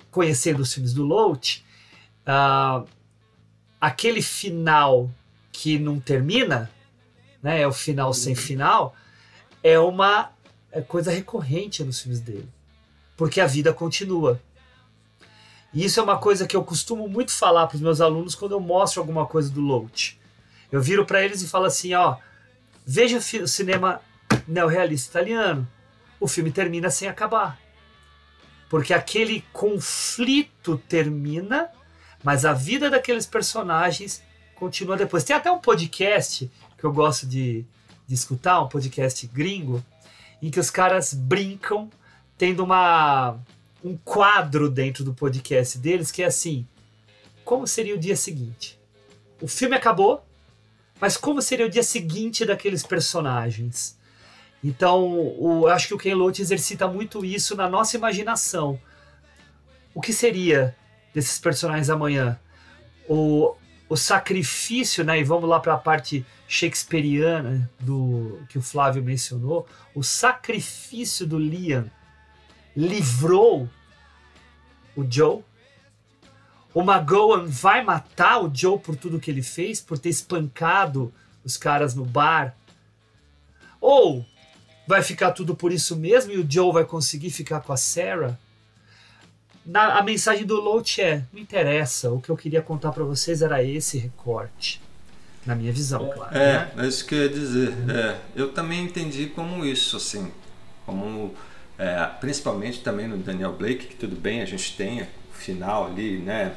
conhecendo 0.09 0.61
os 0.61 0.73
filmes 0.73 0.93
do 0.93 1.03
Loach, 1.03 1.63
uh, 2.27 2.85
aquele 3.79 4.21
final 4.21 5.09
que 5.51 5.77
não 5.77 5.99
termina, 5.99 6.69
né, 7.41 7.61
é 7.61 7.67
o 7.67 7.71
final 7.71 8.13
sem 8.13 8.35
final, 8.35 8.95
é 9.63 9.79
uma 9.79 10.31
é 10.71 10.81
coisa 10.81 11.11
recorrente 11.11 11.83
nos 11.83 12.01
filmes 12.01 12.19
dele. 12.19 12.47
Porque 13.15 13.41
a 13.41 13.47
vida 13.47 13.73
continua. 13.73 14.41
E 15.73 15.83
isso 15.83 15.99
é 15.99 16.03
uma 16.03 16.17
coisa 16.17 16.47
que 16.47 16.55
eu 16.55 16.63
costumo 16.63 17.07
muito 17.07 17.31
falar 17.31 17.67
para 17.67 17.75
os 17.75 17.81
meus 17.81 17.99
alunos 17.99 18.35
quando 18.35 18.53
eu 18.53 18.59
mostro 18.59 19.01
alguma 19.01 19.25
coisa 19.25 19.49
do 19.49 19.61
Loach. 19.61 20.19
Eu 20.71 20.81
viro 20.81 21.05
para 21.05 21.23
eles 21.23 21.41
e 21.41 21.47
falo 21.47 21.65
assim, 21.65 21.93
ó, 21.93 22.17
veja 22.85 23.17
o 23.17 23.47
cinema 23.47 24.01
neorrealista 24.47 25.09
italiano. 25.19 25.67
O 26.19 26.27
filme 26.27 26.51
termina 26.51 26.89
sem 26.89 27.07
acabar. 27.07 27.59
Porque 28.69 28.93
aquele 28.93 29.43
conflito 29.53 30.77
termina 30.89 31.71
mas 32.23 32.45
a 32.45 32.53
vida 32.53 32.89
daqueles 32.89 33.25
personagens 33.25 34.21
continua 34.55 34.97
depois. 34.97 35.23
Tem 35.23 35.35
até 35.35 35.51
um 35.51 35.59
podcast 35.59 36.51
que 36.77 36.83
eu 36.83 36.91
gosto 36.91 37.25
de, 37.25 37.65
de 38.07 38.13
escutar, 38.13 38.61
um 38.61 38.67
podcast 38.67 39.25
gringo, 39.27 39.83
em 40.41 40.49
que 40.49 40.59
os 40.59 40.69
caras 40.69 41.13
brincam 41.13 41.89
tendo 42.37 42.63
uma 42.63 43.37
um 43.83 43.95
quadro 43.97 44.69
dentro 44.69 45.03
do 45.03 45.13
podcast 45.13 45.77
deles 45.77 46.11
que 46.11 46.23
é 46.23 46.25
assim: 46.25 46.67
como 47.45 47.67
seria 47.67 47.95
o 47.95 47.99
dia 47.99 48.15
seguinte? 48.15 48.79
O 49.41 49.47
filme 49.47 49.75
acabou, 49.75 50.25
mas 50.99 51.15
como 51.15 51.41
seria 51.41 51.65
o 51.65 51.69
dia 51.69 51.83
seguinte 51.83 52.45
daqueles 52.45 52.83
personagens? 52.83 53.97
Então, 54.63 55.13
o, 55.39 55.63
eu 55.63 55.67
acho 55.69 55.87
que 55.87 55.93
o 55.93 55.97
Ken 55.97 56.15
Loach 56.15 56.41
exercita 56.41 56.87
muito 56.87 57.23
isso 57.23 57.55
na 57.55 57.69
nossa 57.69 57.95
imaginação. 57.95 58.79
O 59.93 60.01
que 60.01 60.11
seria 60.11 60.75
desses 61.13 61.39
personagens 61.39 61.89
amanhã. 61.89 62.39
O, 63.07 63.55
o 63.89 63.95
sacrifício, 63.95 65.03
né? 65.03 65.19
E 65.19 65.23
vamos 65.23 65.49
lá 65.49 65.59
para 65.59 65.73
a 65.73 65.77
parte 65.77 66.25
shakespeariana 66.47 67.69
do 67.79 68.39
que 68.49 68.57
o 68.57 68.61
Flávio 68.61 69.03
mencionou. 69.03 69.67
O 69.93 70.03
sacrifício 70.03 71.25
do 71.25 71.37
Liam 71.37 71.89
livrou 72.75 73.69
o 74.95 75.05
Joe. 75.09 75.43
O 76.73 76.81
McGowan 76.81 77.45
vai 77.45 77.83
matar 77.83 78.43
o 78.43 78.53
Joe 78.53 78.79
por 78.79 78.95
tudo 78.95 79.19
que 79.19 79.31
ele 79.31 79.41
fez, 79.41 79.81
por 79.81 79.97
ter 79.97 80.09
espancado 80.09 81.13
os 81.43 81.57
caras 81.57 81.95
no 81.95 82.05
bar. 82.05 82.55
Ou 83.81 84.25
vai 84.87 85.01
ficar 85.01 85.31
tudo 85.31 85.55
por 85.55 85.71
isso 85.71 85.95
mesmo 85.95 86.31
e 86.31 86.37
o 86.37 86.49
Joe 86.49 86.71
vai 86.71 86.85
conseguir 86.85 87.29
ficar 87.29 87.61
com 87.61 87.73
a 87.73 87.77
Sarah? 87.77 88.37
na, 89.67 89.97
a 89.97 90.01
mensagem 90.01 90.45
do 90.45 90.59
Loach 90.59 91.01
é: 91.01 91.25
não 91.31 91.41
interessa, 91.41 92.09
o 92.09 92.21
que 92.21 92.29
eu 92.29 92.37
queria 92.37 92.61
contar 92.61 92.93
para 92.93 93.03
vocês 93.03 93.41
era 93.41 93.61
esse 93.61 93.97
recorte. 93.97 94.81
Na 95.47 95.55
minha 95.55 95.71
visão, 95.71 96.09
claro. 96.13 96.37
É, 96.37 96.53
né? 96.53 96.71
é 96.77 96.87
isso 96.87 97.05
que 97.05 97.15
eu 97.15 97.23
ia 97.23 97.29
dizer. 97.29 97.73
É, 97.89 98.17
eu 98.35 98.51
também 98.51 98.83
entendi 98.83 99.27
como 99.27 99.65
isso, 99.65 99.95
assim. 99.95 100.29
Como, 100.85 101.33
é, 101.79 102.05
principalmente 102.19 102.81
também 102.81 103.07
no 103.07 103.17
Daniel 103.17 103.53
Blake, 103.53 103.87
que 103.87 103.95
tudo 103.95 104.17
bem, 104.17 104.41
a 104.41 104.45
gente 104.45 104.75
tem 104.75 105.03
o 105.03 105.07
final 105.31 105.87
ali, 105.87 106.17
né? 106.17 106.53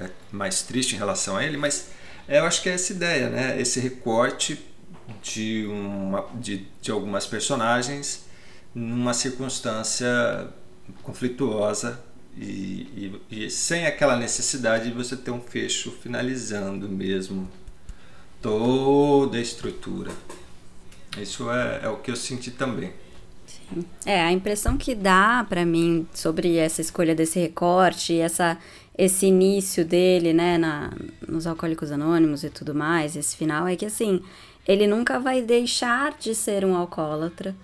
É 0.00 0.08
mais 0.30 0.62
triste 0.62 0.94
em 0.94 0.98
relação 0.98 1.36
a 1.36 1.44
ele, 1.44 1.56
mas 1.56 1.90
é, 2.28 2.38
eu 2.38 2.44
acho 2.44 2.62
que 2.62 2.68
é 2.68 2.72
essa 2.74 2.92
ideia, 2.92 3.28
né? 3.28 3.60
Esse 3.60 3.80
recorte 3.80 4.64
de, 5.20 5.66
uma, 5.66 6.24
de, 6.34 6.66
de 6.80 6.90
algumas 6.92 7.26
personagens 7.26 8.26
numa 8.72 9.12
circunstância 9.12 10.48
conflituosa 11.02 12.00
e, 12.36 13.12
e, 13.28 13.44
e, 13.44 13.50
sem 13.50 13.86
aquela 13.86 14.16
necessidade 14.16 14.84
de 14.84 14.94
você 14.94 15.16
ter 15.16 15.32
um 15.32 15.40
fecho 15.40 15.90
finalizando 15.90 16.88
mesmo 16.88 17.48
toda 18.40 19.38
a 19.38 19.40
estrutura. 19.40 20.10
Isso 21.18 21.50
é, 21.50 21.80
é 21.84 21.88
o 21.88 21.96
que 21.96 22.10
eu 22.10 22.16
senti 22.16 22.50
também. 22.50 22.92
Sim. 23.46 23.84
É, 24.06 24.20
a 24.20 24.32
impressão 24.32 24.76
que 24.76 24.94
dá 24.94 25.44
para 25.48 25.64
mim 25.64 26.06
sobre 26.14 26.56
essa 26.56 26.80
escolha 26.80 27.14
desse 27.14 27.38
recorte, 27.38 28.18
essa, 28.18 28.58
esse 28.96 29.26
início 29.26 29.84
dele, 29.84 30.32
né, 30.32 30.56
na, 30.56 30.92
nos 31.26 31.46
Alcoólicos 31.46 31.90
Anônimos 31.90 32.44
e 32.44 32.50
tudo 32.50 32.74
mais, 32.74 33.16
esse 33.16 33.36
final, 33.36 33.66
é 33.66 33.76
que 33.76 33.86
assim, 33.86 34.22
ele 34.66 34.86
nunca 34.86 35.18
vai 35.18 35.42
deixar 35.42 36.16
de 36.18 36.34
ser 36.34 36.64
um 36.64 36.76
alcoólatra, 36.76 37.54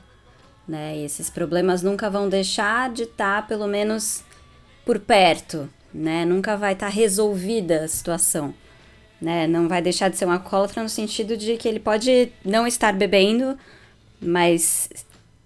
né, 0.66 0.96
e 0.98 1.04
esses 1.04 1.30
problemas 1.30 1.82
nunca 1.82 2.10
vão 2.10 2.28
deixar 2.28 2.90
de 2.92 3.04
estar, 3.04 3.42
tá, 3.42 3.48
pelo 3.48 3.68
menos, 3.68 4.24
por 4.84 4.98
perto, 4.98 5.68
né? 5.94 6.24
Nunca 6.24 6.56
vai 6.56 6.72
estar 6.72 6.86
tá 6.86 6.92
resolvida 6.92 7.84
a 7.84 7.88
situação, 7.88 8.52
né? 9.20 9.46
Não 9.46 9.68
vai 9.68 9.80
deixar 9.82 10.08
de 10.08 10.16
ser 10.16 10.26
um 10.26 10.32
alcoólatra 10.32 10.82
no 10.82 10.88
sentido 10.88 11.36
de 11.36 11.56
que 11.56 11.66
ele 11.68 11.80
pode 11.80 12.30
não 12.44 12.66
estar 12.66 12.92
bebendo, 12.92 13.56
mas 14.20 14.88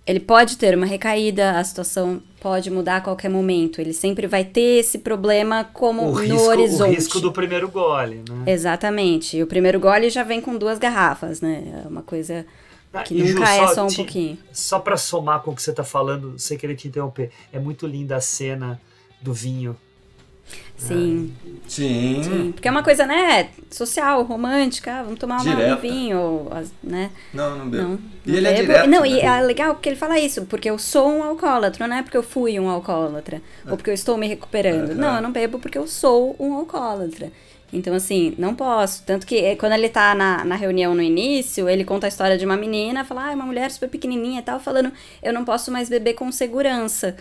ele 0.07 0.21
pode 0.21 0.57
ter 0.57 0.77
uma 0.77 0.87
recaída, 0.87 1.59
a 1.59 1.63
situação 1.65 2.23
pode 2.41 2.71
mudar 2.71 2.97
a 2.97 3.01
qualquer 3.01 3.29
momento. 3.29 3.81
Ele 3.81 3.93
sempre 3.93 4.27
vai 4.27 4.45
ter 4.45 4.81
esse 4.81 4.99
problema 4.99 5.65
como 5.73 6.03
o 6.03 6.13
no 6.13 6.21
risco, 6.21 6.49
horizonte. 6.49 6.91
O 6.91 6.95
risco 6.95 7.21
do 7.21 7.33
primeiro 7.33 7.69
gole, 7.69 8.25
né? 8.29 8.45
Exatamente. 8.53 9.37
E 9.37 9.43
o 9.43 9.47
primeiro 9.47 9.79
gole 9.79 10.09
já 10.11 10.23
vem 10.23 10.41
com 10.41 10.57
duas 10.57 10.79
garrafas, 10.79 11.41
né? 11.41 11.83
É 11.85 11.89
uma 11.89 12.03
coisa 12.03 12.45
Que 13.05 13.15
E, 13.15 13.27
Ju, 13.27 13.35
nunca 13.39 13.55
é 13.55 13.69
só 13.69 13.85
um 13.85 13.89
te- 13.89 13.97
pouquinho. 13.97 14.39
Só 14.53 14.81
pra 14.81 14.97
somar 14.97 15.43
com 15.43 15.53
o 15.53 15.55
que 15.55 15.63
você 15.63 15.73
tá 15.73 15.85
falando, 15.85 16.37
sem 16.39 16.59
querer 16.59 16.75
te 16.75 16.89
interromper, 16.89 17.31
é 17.53 17.59
muito 17.61 17.87
linda 17.87 18.17
a 18.17 18.21
cena 18.21 18.81
do 19.21 19.33
vinho. 19.33 19.77
Sim. 20.77 21.33
Sim. 21.69 22.21
Sim, 22.23 22.53
porque 22.53 22.67
é 22.67 22.71
uma 22.71 22.83
coisa, 22.83 23.07
né, 23.07 23.51
social, 23.71 24.23
romântica, 24.25 24.93
ah, 24.93 25.03
vamos 25.05 25.19
tomar 25.21 25.41
uma, 25.43 25.75
um 25.75 25.77
vinho, 25.77 26.49
as- 26.51 26.73
né? 26.83 27.11
Não, 27.33 27.57
não 27.59 27.69
bebo. 27.69 27.83
Não, 27.91 27.99
E 28.27 28.37
ele 28.37 28.49
é 28.49 28.53
bebo. 28.55 28.67
direto, 28.67 28.91
Não, 28.91 29.03
né? 29.03 29.09
e 29.09 29.21
é 29.21 29.41
legal 29.43 29.75
porque 29.75 29.89
ele 29.89 29.97
fala 29.97 30.19
isso, 30.19 30.47
porque 30.47 30.69
eu 30.69 30.79
sou 30.79 31.09
um 31.09 31.23
alcoólatra, 31.23 31.87
não 31.87 31.97
é 31.97 32.03
porque 32.03 32.17
eu 32.17 32.23
fui 32.23 32.59
um 32.59 32.69
alcoólatra, 32.69 33.41
ou 33.69 33.77
porque 33.77 33.91
eu 33.91 33.95
estou 33.95 34.17
me 34.17 34.27
recuperando. 34.27 34.91
É, 34.91 34.95
não, 34.95 35.15
é. 35.15 35.19
eu 35.19 35.23
não 35.23 35.31
bebo 35.33 35.59
porque 35.61 35.79
eu 35.79 35.87
sou 35.87 36.35
um 36.41 36.55
alcoólatra. 36.55 37.31
Então, 37.73 37.95
assim, 37.95 38.35
não 38.37 38.53
posso. 38.53 39.05
Tanto 39.07 39.25
que 39.25 39.37
eh, 39.37 39.55
quando 39.55 39.75
ele 39.75 39.89
tá 39.89 40.13
na, 40.13 40.45
na 40.45 40.57
reunião 40.57 40.93
no 40.93 41.01
início, 41.03 41.69
ele 41.69 41.85
conta 41.85 42.07
a 42.07 42.09
história 42.09 42.37
de 42.37 42.45
uma 42.45 42.57
menina, 42.57 43.05
fala, 43.05 43.31
ah, 43.31 43.33
uma 43.33 43.47
mulher 43.47 43.71
super 43.71 43.89
pequenininha 43.89 44.41
e 44.41 44.43
tal, 44.43 44.59
falando, 44.59 44.91
eu 45.23 45.33
não 45.33 45.45
posso 45.45 45.71
mais 45.71 45.89
beber 45.89 46.15
com 46.15 46.33
segurança. 46.33 47.17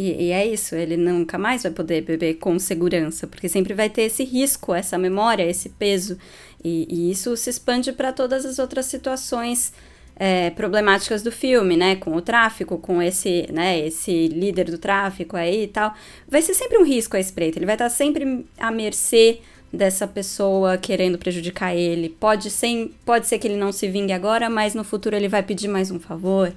E, 0.00 0.28
e 0.28 0.30
é 0.30 0.46
isso, 0.46 0.74
ele 0.74 0.96
nunca 0.96 1.36
mais 1.36 1.62
vai 1.62 1.72
poder 1.72 2.00
beber 2.00 2.38
com 2.38 2.58
segurança, 2.58 3.26
porque 3.26 3.50
sempre 3.50 3.74
vai 3.74 3.90
ter 3.90 4.04
esse 4.04 4.24
risco, 4.24 4.74
essa 4.74 4.96
memória, 4.96 5.42
esse 5.42 5.68
peso. 5.68 6.16
E, 6.64 6.86
e 6.88 7.10
isso 7.10 7.36
se 7.36 7.50
expande 7.50 7.92
para 7.92 8.10
todas 8.10 8.46
as 8.46 8.58
outras 8.58 8.86
situações 8.86 9.74
é, 10.16 10.48
problemáticas 10.48 11.22
do 11.22 11.30
filme, 11.30 11.76
né? 11.76 11.96
Com 11.96 12.16
o 12.16 12.22
tráfico, 12.22 12.78
com 12.78 13.02
esse, 13.02 13.46
né, 13.52 13.78
esse 13.86 14.28
líder 14.28 14.70
do 14.70 14.78
tráfico 14.78 15.36
aí 15.36 15.64
e 15.64 15.68
tal. 15.68 15.92
Vai 16.26 16.40
ser 16.40 16.54
sempre 16.54 16.78
um 16.78 16.84
risco 16.84 17.18
a 17.18 17.20
espreita, 17.20 17.58
ele 17.58 17.66
vai 17.66 17.74
estar 17.74 17.90
sempre 17.90 18.46
à 18.56 18.70
mercê 18.70 19.40
dessa 19.70 20.06
pessoa 20.06 20.78
querendo 20.78 21.18
prejudicar 21.18 21.76
ele. 21.76 22.08
Pode 22.08 22.48
ser, 22.48 22.90
pode 23.04 23.26
ser 23.26 23.38
que 23.38 23.46
ele 23.46 23.56
não 23.56 23.70
se 23.70 23.86
vingue 23.86 24.14
agora, 24.14 24.48
mas 24.48 24.74
no 24.74 24.82
futuro 24.82 25.14
ele 25.14 25.28
vai 25.28 25.42
pedir 25.42 25.68
mais 25.68 25.90
um 25.90 26.00
favor 26.00 26.50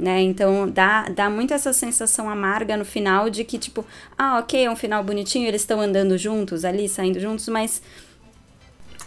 né? 0.00 0.20
Então 0.22 0.68
dá, 0.68 1.04
dá 1.08 1.28
muito 1.30 1.52
essa 1.52 1.72
sensação 1.72 2.28
amarga 2.28 2.76
no 2.76 2.84
final 2.84 3.28
de 3.28 3.44
que, 3.44 3.58
tipo, 3.58 3.84
ah, 4.16 4.38
ok, 4.38 4.64
é 4.64 4.70
um 4.70 4.76
final 4.76 5.04
bonitinho, 5.04 5.46
eles 5.46 5.60
estão 5.60 5.80
andando 5.80 6.16
juntos 6.16 6.64
ali, 6.64 6.88
saindo 6.88 7.20
juntos, 7.20 7.46
mas. 7.48 7.82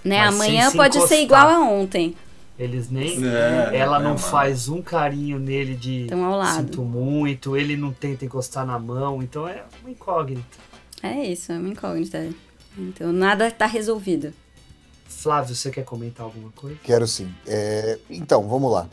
Né, 0.04 0.20
Mas 0.26 0.36
amanhã 0.36 0.70
se 0.70 0.76
pode 0.78 1.02
ser 1.08 1.22
igual 1.22 1.48
a 1.48 1.60
ontem. 1.62 2.14
Eles 2.60 2.90
nem. 2.90 3.18
É, 3.26 3.72
ela 3.78 4.00
é 4.00 4.04
não 4.04 4.12
uma- 4.12 4.18
faz 4.18 4.68
um 4.70 4.82
carinho 4.82 5.40
nele 5.40 5.76
de 5.76 6.06
Tão 6.08 6.24
ao 6.24 6.38
lado. 6.38 6.58
sinto 6.58 6.82
muito, 6.84 7.58
ele 7.58 7.76
não 7.78 7.92
tenta 7.92 8.26
encostar 8.26 8.66
na 8.66 8.78
mão, 8.78 9.24
então 9.24 9.48
é 9.48 9.64
uma 9.82 9.90
incógnita. 9.90 10.58
É 11.02 11.24
isso, 11.26 11.52
é 11.52 11.58
uma 11.58 11.70
incógnita. 11.70 12.30
Então 12.78 13.12
nada 13.14 13.50
tá 13.50 13.66
resolvido. 13.66 14.34
Flávio, 15.08 15.56
você 15.56 15.70
quer 15.72 15.84
comentar 15.86 16.26
alguma 16.26 16.52
coisa? 16.52 16.78
Quero 16.84 17.08
sim. 17.08 17.34
É, 17.48 17.98
então, 18.10 18.48
vamos 18.48 18.72
lá. 18.72 18.90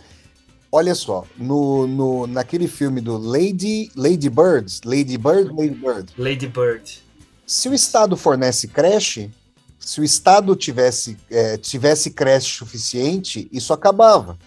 Olha 0.72 0.94
só, 0.94 1.24
no, 1.36 1.86
no, 1.86 2.26
naquele 2.28 2.68
filme 2.68 3.00
do 3.00 3.18
Lady, 3.18 3.90
Lady 3.96 4.30
Birds, 4.30 4.80
Lady 4.84 5.18
Bird, 5.18 5.52
Lady 5.52 5.74
Bird, 5.74 6.12
Lady 6.16 6.46
Bird. 6.46 7.02
se 7.44 7.68
o 7.68 7.74
Estado 7.74 8.16
fornece 8.16 8.68
creche, 8.68 9.32
se 9.80 10.00
o 10.00 10.04
Estado 10.04 10.54
tivesse, 10.54 11.16
é, 11.28 11.56
tivesse 11.56 12.12
creche 12.12 12.56
suficiente, 12.56 13.48
isso 13.50 13.72
acabava. 13.72 14.38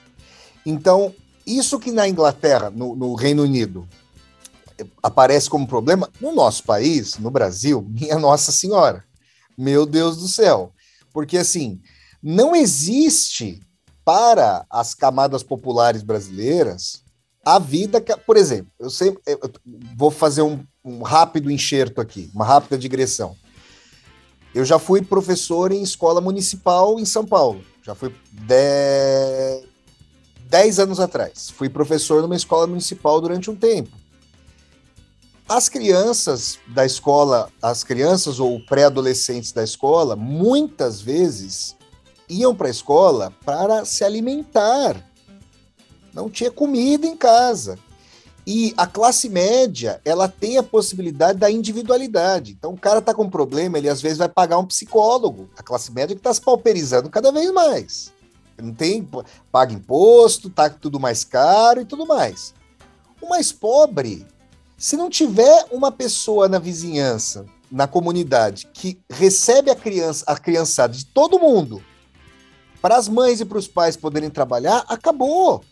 Então, 0.65 1.13
isso 1.45 1.77
que 1.77 1.91
na 1.91 2.07
Inglaterra, 2.07 2.69
no, 2.69 2.95
no 2.95 3.15
Reino 3.15 3.43
Unido, 3.43 3.85
aparece 5.01 5.49
como 5.49 5.67
problema, 5.67 6.09
no 6.21 6.33
nosso 6.33 6.63
país, 6.63 7.17
no 7.17 7.29
Brasil, 7.29 7.85
minha 7.89 8.17
Nossa 8.17 8.51
Senhora, 8.51 9.03
meu 9.57 9.85
Deus 9.85 10.17
do 10.17 10.27
céu. 10.29 10.71
Porque, 11.11 11.37
assim, 11.37 11.81
não 12.21 12.55
existe 12.55 13.61
para 14.03 14.65
as 14.69 14.93
camadas 14.93 15.43
populares 15.43 16.03
brasileiras 16.03 17.03
a 17.45 17.59
vida 17.59 17.99
por 18.25 18.37
exemplo, 18.37 18.71
eu 18.79 18.89
sempre 18.89 19.21
eu 19.25 19.37
vou 19.97 20.09
fazer 20.09 20.41
um, 20.41 20.63
um 20.83 21.01
rápido 21.01 21.51
enxerto 21.51 21.99
aqui, 21.99 22.31
uma 22.33 22.45
rápida 22.45 22.77
digressão. 22.77 23.35
Eu 24.55 24.63
já 24.63 24.79
fui 24.79 25.01
professor 25.01 25.71
em 25.71 25.81
escola 25.81 26.21
municipal 26.21 26.99
em 26.99 27.05
São 27.05 27.25
Paulo. 27.25 27.63
Já 27.81 27.95
fui 27.95 28.13
de... 28.31 29.63
10 30.47 30.79
anos 30.79 30.99
atrás. 30.99 31.49
Fui 31.49 31.67
professor 31.67 32.21
numa 32.21 32.35
escola 32.35 32.67
municipal 32.67 33.19
durante 33.19 33.49
um 33.49 33.55
tempo. 33.55 33.97
As 35.49 35.67
crianças 35.67 36.59
da 36.67 36.85
escola, 36.85 37.49
as 37.61 37.83
crianças 37.83 38.39
ou 38.39 38.63
pré-adolescentes 38.65 39.51
da 39.51 39.63
escola, 39.63 40.15
muitas 40.15 41.01
vezes 41.01 41.75
iam 42.29 42.55
para 42.55 42.67
a 42.67 42.71
escola 42.71 43.33
para 43.45 43.85
se 43.85 44.03
alimentar. 44.03 45.03
Não 46.13 46.29
tinha 46.29 46.51
comida 46.51 47.07
em 47.07 47.17
casa. 47.17 47.77
E 48.45 48.73
a 48.75 48.85
classe 48.85 49.29
média, 49.29 50.01
ela 50.03 50.27
tem 50.27 50.57
a 50.57 50.63
possibilidade 50.63 51.39
da 51.39 51.49
individualidade. 51.49 52.51
Então, 52.51 52.73
o 52.73 52.77
cara 52.77 53.01
tá 53.01 53.13
com 53.13 53.23
um 53.23 53.29
problema, 53.29 53.77
ele 53.77 53.87
às 53.87 54.01
vezes 54.01 54.17
vai 54.17 54.27
pagar 54.27 54.57
um 54.57 54.65
psicólogo. 54.65 55.49
A 55.57 55.63
classe 55.63 55.91
média 55.91 56.13
que 56.13 56.19
está 56.19 56.33
se 56.33 56.41
pauperizando 56.41 57.09
cada 57.09 57.31
vez 57.31 57.51
mais. 57.53 58.11
Não 58.61 58.73
tem, 58.73 59.07
paga 59.51 59.73
imposto, 59.73 60.49
tá 60.49 60.69
tudo 60.69 60.99
mais 60.99 61.23
caro 61.23 61.81
e 61.81 61.85
tudo 61.85 62.05
mais. 62.05 62.53
O 63.21 63.29
mais 63.29 63.51
pobre, 63.51 64.27
se 64.77 64.97
não 64.97 65.09
tiver 65.09 65.65
uma 65.71 65.91
pessoa 65.91 66.47
na 66.47 66.59
vizinhança, 66.59 67.45
na 67.71 67.87
comunidade, 67.87 68.67
que 68.73 68.99
recebe 69.09 69.71
a 69.71 69.75
criança, 69.75 70.25
a 70.27 70.37
criançada 70.37 70.93
de 70.93 71.05
todo 71.05 71.39
mundo, 71.39 71.81
para 72.83 72.97
as 72.97 73.07
mães 73.07 73.39
e 73.39 73.45
para 73.45 73.57
os 73.57 73.65
pais 73.65 73.95
poderem 73.95 74.29
trabalhar, 74.29 74.83
acabou. 74.89 75.63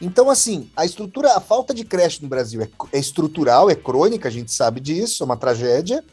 Então, 0.00 0.30
assim, 0.30 0.70
a 0.76 0.86
estrutura, 0.86 1.32
a 1.36 1.40
falta 1.40 1.74
de 1.74 1.84
creche 1.84 2.22
no 2.22 2.28
Brasil 2.28 2.62
é, 2.62 2.68
é 2.92 3.00
estrutural, 3.00 3.68
é 3.68 3.74
crônica, 3.74 4.28
a 4.28 4.30
gente 4.30 4.52
sabe 4.52 4.78
disso, 4.78 5.24
é 5.24 5.26
uma 5.26 5.36
tragédia. 5.36 6.04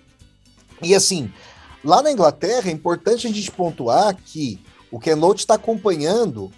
E 0.82 0.96
assim, 0.96 1.32
lá 1.86 2.02
na 2.02 2.12
Inglaterra 2.12 2.68
é 2.68 2.74
importante 2.74 3.28
a 3.28 3.32
gente 3.32 3.52
pontuar 3.52 4.16
que 4.16 4.60
o 4.92 5.00
Loach 5.16 5.42
está 5.42 5.54
acompanhando 5.54 6.52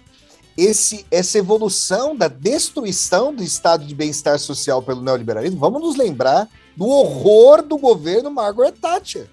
esse, 0.56 1.04
essa 1.10 1.36
evolução 1.36 2.16
da 2.16 2.28
destruição 2.28 3.34
do 3.34 3.42
estado 3.42 3.84
de 3.84 3.94
bem-estar 3.94 4.38
social 4.38 4.82
pelo 4.82 5.02
neoliberalismo. 5.02 5.60
Vamos 5.60 5.82
nos 5.82 5.96
lembrar 5.96 6.48
do 6.74 6.86
horror 6.86 7.60
do 7.60 7.76
governo 7.76 8.30
Margaret 8.30 8.72
Thatcher. 8.72 9.28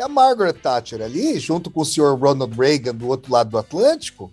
E 0.00 0.02
a 0.02 0.08
Margaret 0.08 0.54
Thatcher 0.54 1.02
ali, 1.02 1.38
junto 1.38 1.70
com 1.70 1.82
o 1.82 1.84
senhor 1.84 2.18
Ronald 2.18 2.56
Reagan 2.56 2.94
do 2.94 3.06
outro 3.06 3.30
lado 3.30 3.50
do 3.50 3.58
Atlântico, 3.58 4.32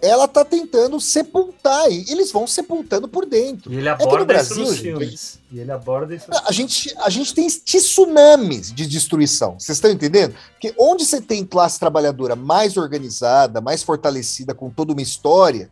ela 0.00 0.28
tá 0.28 0.44
tentando 0.44 1.00
sepultar, 1.00 1.90
e 1.90 2.08
eles 2.08 2.30
vão 2.30 2.46
sepultando 2.46 3.08
por 3.08 3.26
dentro. 3.26 3.72
E 3.72 3.78
ele 3.78 3.88
É 3.88 3.96
que 3.96 4.04
no 4.04 4.08
aborda 4.10 4.24
Brasil, 4.26 4.52
isso 4.52 4.60
nos 4.60 4.74
gente, 4.76 4.82
filmes. 4.82 5.40
E 5.50 5.58
ele 5.58 5.72
aborda 5.72 6.14
isso. 6.14 6.26
a 6.30 6.52
gente, 6.52 6.94
a 6.98 7.10
gente 7.10 7.34
tem 7.34 7.48
tsunamis 7.48 8.72
de 8.72 8.86
destruição. 8.86 9.58
Vocês 9.58 9.76
estão 9.76 9.90
entendendo? 9.90 10.36
Porque 10.52 10.72
onde 10.78 11.04
você 11.04 11.20
tem 11.20 11.44
classe 11.44 11.80
trabalhadora 11.80 12.36
mais 12.36 12.76
organizada, 12.76 13.60
mais 13.60 13.82
fortalecida, 13.82 14.54
com 14.54 14.70
toda 14.70 14.92
uma 14.92 15.02
história, 15.02 15.68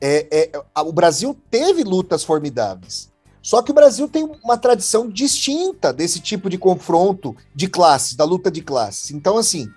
é, 0.00 0.50
é, 0.52 0.80
o 0.80 0.92
Brasil 0.92 1.38
teve 1.48 1.84
lutas 1.84 2.24
formidáveis. 2.24 3.09
Só 3.42 3.62
que 3.62 3.70
o 3.70 3.74
Brasil 3.74 4.08
tem 4.08 4.28
uma 4.44 4.58
tradição 4.58 5.08
distinta 5.08 5.92
desse 5.92 6.20
tipo 6.20 6.50
de 6.50 6.58
confronto 6.58 7.34
de 7.54 7.68
classes, 7.68 8.14
da 8.14 8.24
luta 8.24 8.50
de 8.50 8.60
classes. 8.60 9.10
Então, 9.10 9.38
assim, 9.38 9.68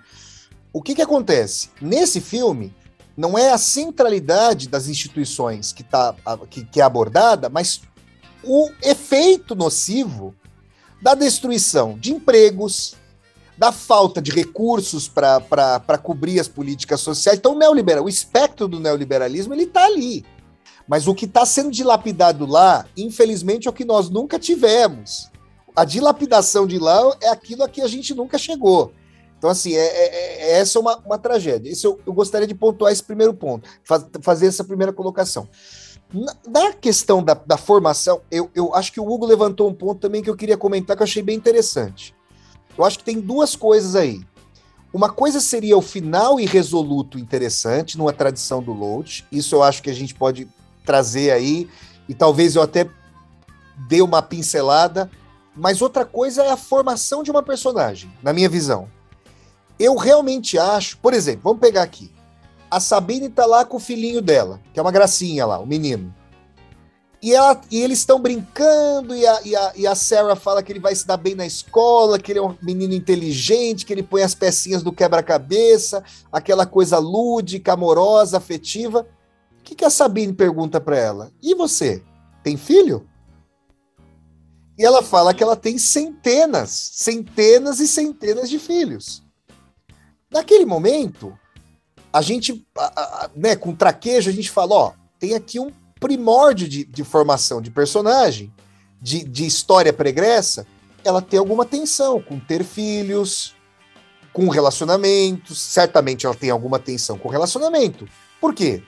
o 0.72 0.82
que, 0.82 0.94
que 0.94 1.02
acontece? 1.02 1.70
Nesse 1.80 2.20
filme, 2.20 2.74
não 3.16 3.38
é 3.38 3.52
a 3.52 3.58
centralidade 3.58 4.68
das 4.68 4.88
instituições 4.88 5.72
que, 5.72 5.82
tá, 5.82 6.14
que, 6.50 6.64
que 6.64 6.80
é 6.80 6.84
abordada, 6.84 7.48
mas 7.48 7.80
o 8.42 8.70
efeito 8.82 9.54
nocivo 9.54 10.34
da 11.00 11.14
destruição 11.14 11.98
de 11.98 12.12
empregos, 12.12 12.96
da 13.56 13.70
falta 13.70 14.20
de 14.20 14.30
recursos 14.30 15.08
para 15.08 15.98
cobrir 16.02 16.40
as 16.40 16.48
políticas 16.48 17.00
sociais. 17.00 17.38
Então, 17.38 17.52
o 17.52 17.58
neoliberal, 17.58 18.04
o 18.04 18.08
espectro 18.08 18.66
do 18.66 18.80
neoliberalismo, 18.80 19.54
ele 19.54 19.62
está 19.62 19.84
ali. 19.84 20.24
Mas 20.86 21.06
o 21.08 21.14
que 21.14 21.24
está 21.24 21.46
sendo 21.46 21.70
dilapidado 21.70 22.44
lá, 22.46 22.86
infelizmente, 22.96 23.66
é 23.66 23.70
o 23.70 23.74
que 23.74 23.84
nós 23.84 24.10
nunca 24.10 24.38
tivemos. 24.38 25.30
A 25.74 25.84
dilapidação 25.84 26.66
de 26.66 26.78
lá 26.78 27.16
é 27.22 27.28
aquilo 27.28 27.64
a 27.64 27.68
que 27.68 27.80
a 27.80 27.88
gente 27.88 28.14
nunca 28.14 28.36
chegou. 28.38 28.92
Então, 29.38 29.50
assim, 29.50 29.74
é, 29.74 29.78
é- 29.86 30.52
é- 30.52 30.60
essa 30.60 30.78
é 30.78 30.80
uma, 30.80 30.96
uma 30.98 31.18
tragédia. 31.18 31.70
Isso 31.70 31.86
eu, 31.86 32.00
eu 32.06 32.12
gostaria 32.12 32.46
de 32.46 32.54
pontuar 32.54 32.92
esse 32.92 33.02
primeiro 33.02 33.34
ponto, 33.34 33.68
faz- 33.82 34.06
fazer 34.22 34.46
essa 34.46 34.62
primeira 34.64 34.92
colocação. 34.92 35.48
Na, 36.12 36.36
na 36.46 36.72
questão 36.72 37.22
da, 37.22 37.34
da 37.34 37.56
formação, 37.56 38.20
eu, 38.30 38.48
eu 38.54 38.74
acho 38.74 38.92
que 38.92 39.00
o 39.00 39.10
Hugo 39.10 39.26
levantou 39.26 39.68
um 39.68 39.74
ponto 39.74 40.00
também 40.00 40.22
que 40.22 40.30
eu 40.30 40.36
queria 40.36 40.56
comentar 40.56 40.96
que 40.96 41.02
eu 41.02 41.04
achei 41.04 41.22
bem 41.22 41.36
interessante. 41.36 42.14
Eu 42.76 42.84
acho 42.84 42.98
que 42.98 43.04
tem 43.04 43.20
duas 43.20 43.56
coisas 43.56 43.94
aí. 43.96 44.20
Uma 44.92 45.10
coisa 45.10 45.40
seria 45.40 45.76
o 45.76 45.82
final 45.82 46.38
irresoluto 46.38 47.18
interessante, 47.18 47.98
numa 47.98 48.12
tradição 48.12 48.62
do 48.62 48.72
Loach. 48.72 49.24
Isso 49.32 49.56
eu 49.56 49.62
acho 49.62 49.82
que 49.82 49.90
a 49.90 49.94
gente 49.94 50.14
pode 50.14 50.46
trazer 50.84 51.30
aí, 51.30 51.68
e 52.08 52.14
talvez 52.14 52.54
eu 52.54 52.62
até 52.62 52.88
dê 53.88 54.02
uma 54.02 54.22
pincelada. 54.22 55.10
Mas 55.56 55.80
outra 55.80 56.04
coisa 56.04 56.42
é 56.42 56.50
a 56.50 56.56
formação 56.56 57.22
de 57.22 57.30
uma 57.30 57.42
personagem, 57.42 58.12
na 58.22 58.32
minha 58.32 58.48
visão. 58.48 58.88
Eu 59.78 59.96
realmente 59.96 60.58
acho, 60.58 60.98
por 60.98 61.14
exemplo, 61.14 61.42
vamos 61.44 61.60
pegar 61.60 61.82
aqui. 61.82 62.12
a 62.70 62.80
Sabine 62.80 63.28
tá 63.28 63.46
lá 63.46 63.64
com 63.64 63.76
o 63.76 63.80
filhinho 63.80 64.20
dela, 64.20 64.60
que 64.72 64.80
é 64.80 64.82
uma 64.82 64.90
gracinha 64.90 65.46
lá, 65.46 65.58
o 65.58 65.66
menino. 65.66 66.12
E, 67.22 67.32
ela, 67.32 67.58
e 67.70 67.80
eles 67.80 68.00
estão 68.00 68.20
brincando, 68.20 69.14
e 69.14 69.26
a, 69.26 69.40
e, 69.44 69.56
a, 69.56 69.72
e 69.76 69.86
a 69.86 69.94
Sarah 69.94 70.36
fala 70.36 70.62
que 70.62 70.70
ele 70.70 70.80
vai 70.80 70.94
se 70.94 71.06
dar 71.06 71.16
bem 71.16 71.34
na 71.34 71.46
escola, 71.46 72.18
que 72.18 72.30
ele 72.32 72.38
é 72.38 72.42
um 72.42 72.54
menino 72.60 72.92
inteligente, 72.92 73.86
que 73.86 73.94
ele 73.94 74.02
põe 74.02 74.22
as 74.22 74.34
pecinhas 74.34 74.82
do 74.82 74.92
quebra-cabeça, 74.92 76.04
aquela 76.30 76.66
coisa 76.66 76.98
lúdica, 76.98 77.72
amorosa, 77.72 78.36
afetiva. 78.36 79.06
O 79.64 79.66
que, 79.66 79.74
que 79.74 79.84
a 79.86 79.88
Sabine 79.88 80.34
pergunta 80.34 80.78
para 80.78 80.98
ela? 80.98 81.32
E 81.42 81.54
você? 81.54 82.02
Tem 82.42 82.54
filho? 82.54 83.08
E 84.78 84.84
ela 84.84 85.02
fala 85.02 85.32
que 85.32 85.42
ela 85.42 85.56
tem 85.56 85.78
centenas, 85.78 86.68
centenas 86.92 87.80
e 87.80 87.88
centenas 87.88 88.50
de 88.50 88.58
filhos. 88.58 89.22
Naquele 90.30 90.66
momento, 90.66 91.32
a 92.12 92.20
gente, 92.20 92.62
né, 93.34 93.56
com 93.56 93.74
traquejo, 93.74 94.28
a 94.28 94.34
gente 94.34 94.50
fala: 94.50 94.74
ó, 94.74 94.92
tem 95.18 95.34
aqui 95.34 95.58
um 95.58 95.70
primórdio 95.98 96.68
de, 96.68 96.84
de 96.84 97.02
formação 97.02 97.62
de 97.62 97.70
personagem, 97.70 98.52
de, 99.00 99.24
de 99.24 99.46
história 99.46 99.94
pregressa, 99.94 100.66
ela 101.02 101.22
tem 101.22 101.38
alguma 101.38 101.64
tensão 101.64 102.20
com 102.20 102.38
ter 102.38 102.64
filhos, 102.64 103.54
com 104.30 104.46
relacionamentos. 104.50 105.58
Certamente 105.58 106.26
ela 106.26 106.34
tem 106.34 106.50
alguma 106.50 106.78
tensão 106.78 107.16
com 107.16 107.30
relacionamento. 107.30 108.06
Por 108.38 108.54
quê? 108.54 108.82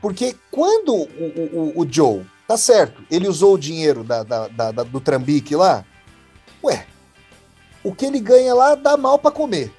Porque 0.00 0.36
quando 0.50 0.94
o, 0.94 1.72
o, 1.76 1.80
o 1.80 1.86
Joe, 1.90 2.24
tá 2.46 2.56
certo, 2.56 3.04
ele 3.10 3.28
usou 3.28 3.54
o 3.54 3.58
dinheiro 3.58 4.04
da, 4.04 4.22
da, 4.22 4.48
da, 4.48 4.70
do 4.82 5.00
trambique 5.00 5.56
lá, 5.56 5.84
ué, 6.62 6.86
o 7.82 7.94
que 7.94 8.06
ele 8.06 8.20
ganha 8.20 8.54
lá 8.54 8.74
dá 8.74 8.96
mal 8.96 9.18
para 9.18 9.30
comer. 9.30 9.72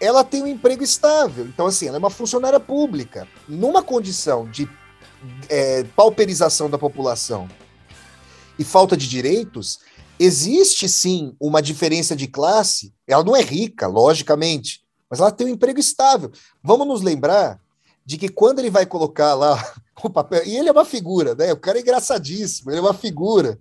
Ela 0.00 0.24
tem 0.24 0.42
um 0.42 0.46
emprego 0.46 0.82
estável, 0.82 1.44
então 1.46 1.66
assim, 1.66 1.86
ela 1.86 1.96
é 1.96 1.98
uma 1.98 2.10
funcionária 2.10 2.58
pública, 2.58 3.28
numa 3.48 3.82
condição 3.82 4.48
de 4.48 4.68
é, 5.48 5.84
pauperização 5.94 6.70
da 6.70 6.78
população 6.78 7.48
e 8.58 8.64
falta 8.64 8.96
de 8.96 9.08
direitos, 9.08 9.78
existe 10.18 10.88
sim 10.88 11.34
uma 11.40 11.62
diferença 11.62 12.14
de 12.14 12.26
classe. 12.26 12.92
Ela 13.06 13.24
não 13.24 13.34
é 13.34 13.42
rica, 13.42 13.86
logicamente, 13.86 14.82
mas 15.08 15.18
ela 15.18 15.30
tem 15.30 15.46
um 15.46 15.50
emprego 15.50 15.80
estável. 15.80 16.30
Vamos 16.62 16.86
nos 16.86 17.02
lembrar 17.02 17.58
de 18.10 18.18
que 18.18 18.28
quando 18.28 18.58
ele 18.58 18.70
vai 18.70 18.84
colocar 18.84 19.34
lá 19.34 19.72
o 20.02 20.10
papel, 20.10 20.42
e 20.44 20.56
ele 20.56 20.68
é 20.68 20.72
uma 20.72 20.84
figura, 20.84 21.32
né? 21.36 21.52
O 21.52 21.56
cara 21.56 21.78
é 21.78 21.80
engraçadíssimo, 21.80 22.68
ele 22.68 22.78
é 22.78 22.82
uma 22.82 22.92
figura. 22.92 23.56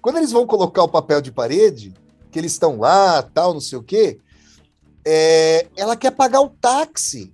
Quando 0.00 0.16
eles 0.16 0.32
vão 0.32 0.44
colocar 0.44 0.82
o 0.82 0.88
papel 0.88 1.20
de 1.20 1.30
parede, 1.30 1.94
que 2.28 2.36
eles 2.36 2.50
estão 2.50 2.80
lá, 2.80 3.22
tal, 3.22 3.54
não 3.54 3.60
sei 3.60 3.78
o 3.78 3.82
quê, 3.82 4.18
é, 5.06 5.68
ela 5.76 5.94
quer 5.94 6.10
pagar 6.10 6.40
o 6.40 6.48
táxi 6.48 7.32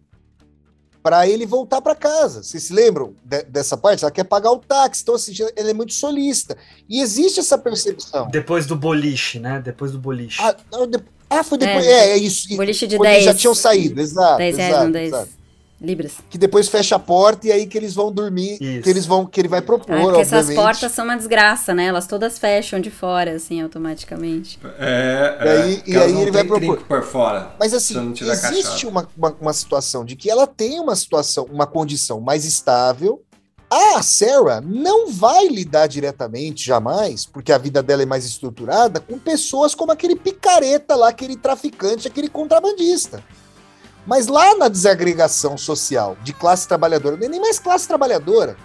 para 1.02 1.26
ele 1.26 1.46
voltar 1.46 1.80
para 1.80 1.94
casa. 1.94 2.42
Vocês 2.42 2.64
se 2.64 2.74
lembram 2.74 3.14
de, 3.24 3.44
dessa 3.44 3.74
parte? 3.74 4.04
Ela 4.04 4.10
quer 4.10 4.24
pagar 4.24 4.50
o 4.50 4.58
táxi, 4.58 5.00
então 5.02 5.14
assim, 5.14 5.32
ele 5.56 5.70
é 5.70 5.74
muito 5.74 5.94
solista. 5.94 6.54
E 6.86 7.00
existe 7.00 7.40
essa 7.40 7.56
percepção. 7.56 8.28
Depois 8.28 8.66
do 8.66 8.76
boliche, 8.76 9.38
né? 9.38 9.58
Depois 9.64 9.92
do 9.92 9.98
boliche. 9.98 10.42
Ah, 10.42 10.54
não, 10.70 10.86
de... 10.86 10.98
ah 11.30 11.42
foi 11.42 11.56
depois. 11.56 11.86
É, 11.86 11.90
é, 11.90 12.10
é 12.10 12.16
isso. 12.18 12.54
Boliche 12.54 12.86
de 12.86 12.98
10. 12.98 13.24
já 13.24 13.32
tinham 13.32 13.54
saído, 13.54 13.98
exato. 14.02 14.36
10 14.36 14.56
reais, 14.58 14.70
exato, 14.70 14.84
não 14.84 14.92
10 14.92 15.08
exato. 15.08 15.37
Libras. 15.80 16.14
Que 16.28 16.36
depois 16.36 16.68
fecha 16.68 16.96
a 16.96 16.98
porta 16.98 17.46
e 17.46 17.52
aí 17.52 17.66
que 17.66 17.78
eles 17.78 17.94
vão 17.94 18.10
dormir, 18.12 18.58
Isso. 18.60 18.82
que 18.82 18.90
eles 18.90 19.06
vão, 19.06 19.24
que 19.24 19.40
ele 19.40 19.48
vai 19.48 19.62
propor, 19.62 19.94
Ah, 19.96 20.00
porque 20.02 20.20
essas 20.20 20.52
portas 20.54 20.92
são 20.92 21.04
uma 21.04 21.16
desgraça, 21.16 21.72
né? 21.74 21.86
Elas 21.86 22.06
todas 22.06 22.38
fecham 22.38 22.80
de 22.80 22.90
fora, 22.90 23.32
assim, 23.36 23.60
automaticamente. 23.62 24.58
É, 24.78 25.38
E 25.40 25.48
aí- 25.48 25.82
é, 25.86 25.90
e 25.90 25.96
aí 25.96 26.20
ele 26.22 26.30
vai 26.30 26.44
propor. 26.44 26.78
por 26.82 27.02
fora. 27.02 27.52
Mas 27.58 27.72
assim, 27.74 28.12
existe 28.12 28.86
uma, 28.86 29.08
uma, 29.16 29.36
uma 29.40 29.52
situação 29.52 30.04
de 30.04 30.16
que 30.16 30.30
ela 30.30 30.46
tem 30.46 30.80
uma 30.80 30.96
situação, 30.96 31.44
uma 31.50 31.66
condição 31.66 32.20
mais 32.20 32.44
estável. 32.44 33.22
A 33.70 34.02
Sarah 34.02 34.62
não 34.62 35.12
vai 35.12 35.46
lidar 35.46 35.86
diretamente, 35.88 36.64
jamais, 36.64 37.26
porque 37.26 37.52
a 37.52 37.58
vida 37.58 37.82
dela 37.82 38.02
é 38.02 38.06
mais 38.06 38.24
estruturada, 38.24 38.98
com 38.98 39.18
pessoas 39.18 39.74
como 39.74 39.92
aquele 39.92 40.16
picareta 40.16 40.96
lá, 40.96 41.08
aquele 41.10 41.36
traficante, 41.36 42.08
aquele 42.08 42.28
contrabandista. 42.30 43.22
Mas 44.08 44.26
lá 44.26 44.56
na 44.56 44.68
desagregação 44.68 45.58
social 45.58 46.16
de 46.22 46.32
classe 46.32 46.66
trabalhadora, 46.66 47.14
nem 47.18 47.38
mais 47.38 47.58
classe 47.58 47.86
trabalhadora. 47.86 48.56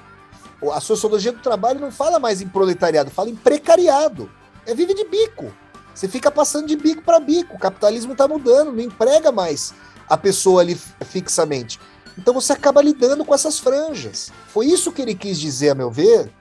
A 0.71 0.79
sociologia 0.79 1.33
do 1.33 1.41
trabalho 1.41 1.81
não 1.81 1.91
fala 1.91 2.17
mais 2.17 2.39
em 2.39 2.47
proletariado, 2.47 3.11
fala 3.11 3.29
em 3.29 3.35
precariado. 3.35 4.31
É 4.65 4.73
vive 4.73 4.93
de 4.93 5.03
bico. 5.03 5.53
Você 5.93 6.07
fica 6.07 6.31
passando 6.31 6.67
de 6.67 6.77
bico 6.77 7.03
para 7.03 7.19
bico. 7.19 7.57
O 7.57 7.59
capitalismo 7.59 8.13
está 8.13 8.25
mudando, 8.25 8.71
não 8.71 8.79
emprega 8.79 9.33
mais 9.33 9.73
a 10.09 10.15
pessoa 10.15 10.61
ali 10.61 10.79
fixamente. 11.01 11.77
Então 12.17 12.33
você 12.33 12.53
acaba 12.53 12.81
lidando 12.81 13.25
com 13.25 13.35
essas 13.35 13.59
franjas. 13.59 14.31
Foi 14.47 14.67
isso 14.67 14.93
que 14.93 15.01
ele 15.01 15.13
quis 15.13 15.37
dizer, 15.37 15.71
a 15.71 15.75
meu 15.75 15.91
ver, 15.91 16.31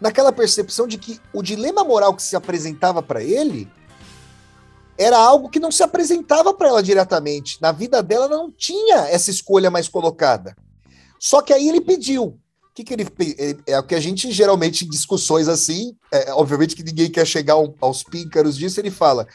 naquela 0.00 0.32
percepção 0.32 0.86
de 0.86 0.96
que 0.96 1.20
o 1.30 1.42
dilema 1.42 1.84
moral 1.84 2.14
que 2.14 2.22
se 2.22 2.36
apresentava 2.36 3.02
para 3.02 3.22
ele 3.22 3.70
era 4.98 5.16
algo 5.18 5.48
que 5.48 5.60
não 5.60 5.72
se 5.72 5.82
apresentava 5.82 6.52
para 6.54 6.68
ela 6.68 6.82
diretamente. 6.82 7.60
Na 7.60 7.72
vida 7.72 8.02
dela 8.02 8.26
ela 8.26 8.36
não 8.36 8.50
tinha 8.50 9.08
essa 9.08 9.30
escolha 9.30 9.70
mais 9.70 9.88
colocada. 9.88 10.56
Só 11.18 11.40
que 11.40 11.52
aí 11.52 11.68
ele 11.68 11.80
pediu. 11.80 12.24
O 12.24 12.74
que, 12.74 12.84
que 12.84 12.94
ele, 12.94 13.06
é 13.66 13.78
o 13.78 13.82
que 13.82 13.94
a 13.94 14.00
gente 14.00 14.32
geralmente 14.32 14.84
em 14.84 14.88
discussões 14.88 15.46
assim, 15.46 15.94
é, 16.10 16.32
obviamente 16.32 16.74
que 16.74 16.82
ninguém 16.82 17.10
quer 17.10 17.26
chegar 17.26 17.54
ao- 17.54 17.74
aos 17.80 18.02
píncaros 18.02 18.56
disso, 18.56 18.80
ele 18.80 18.90
fala: 18.90 19.26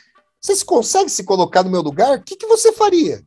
Você 0.42 0.56
se 0.56 0.66
consegue 0.66 1.10
se 1.10 1.24
colocar 1.24 1.64
no 1.64 1.70
meu 1.70 1.82
lugar? 1.82 2.18
O 2.18 2.24
que, 2.24 2.36
que 2.36 2.48
você 2.48 2.74
faria? 2.74 3.24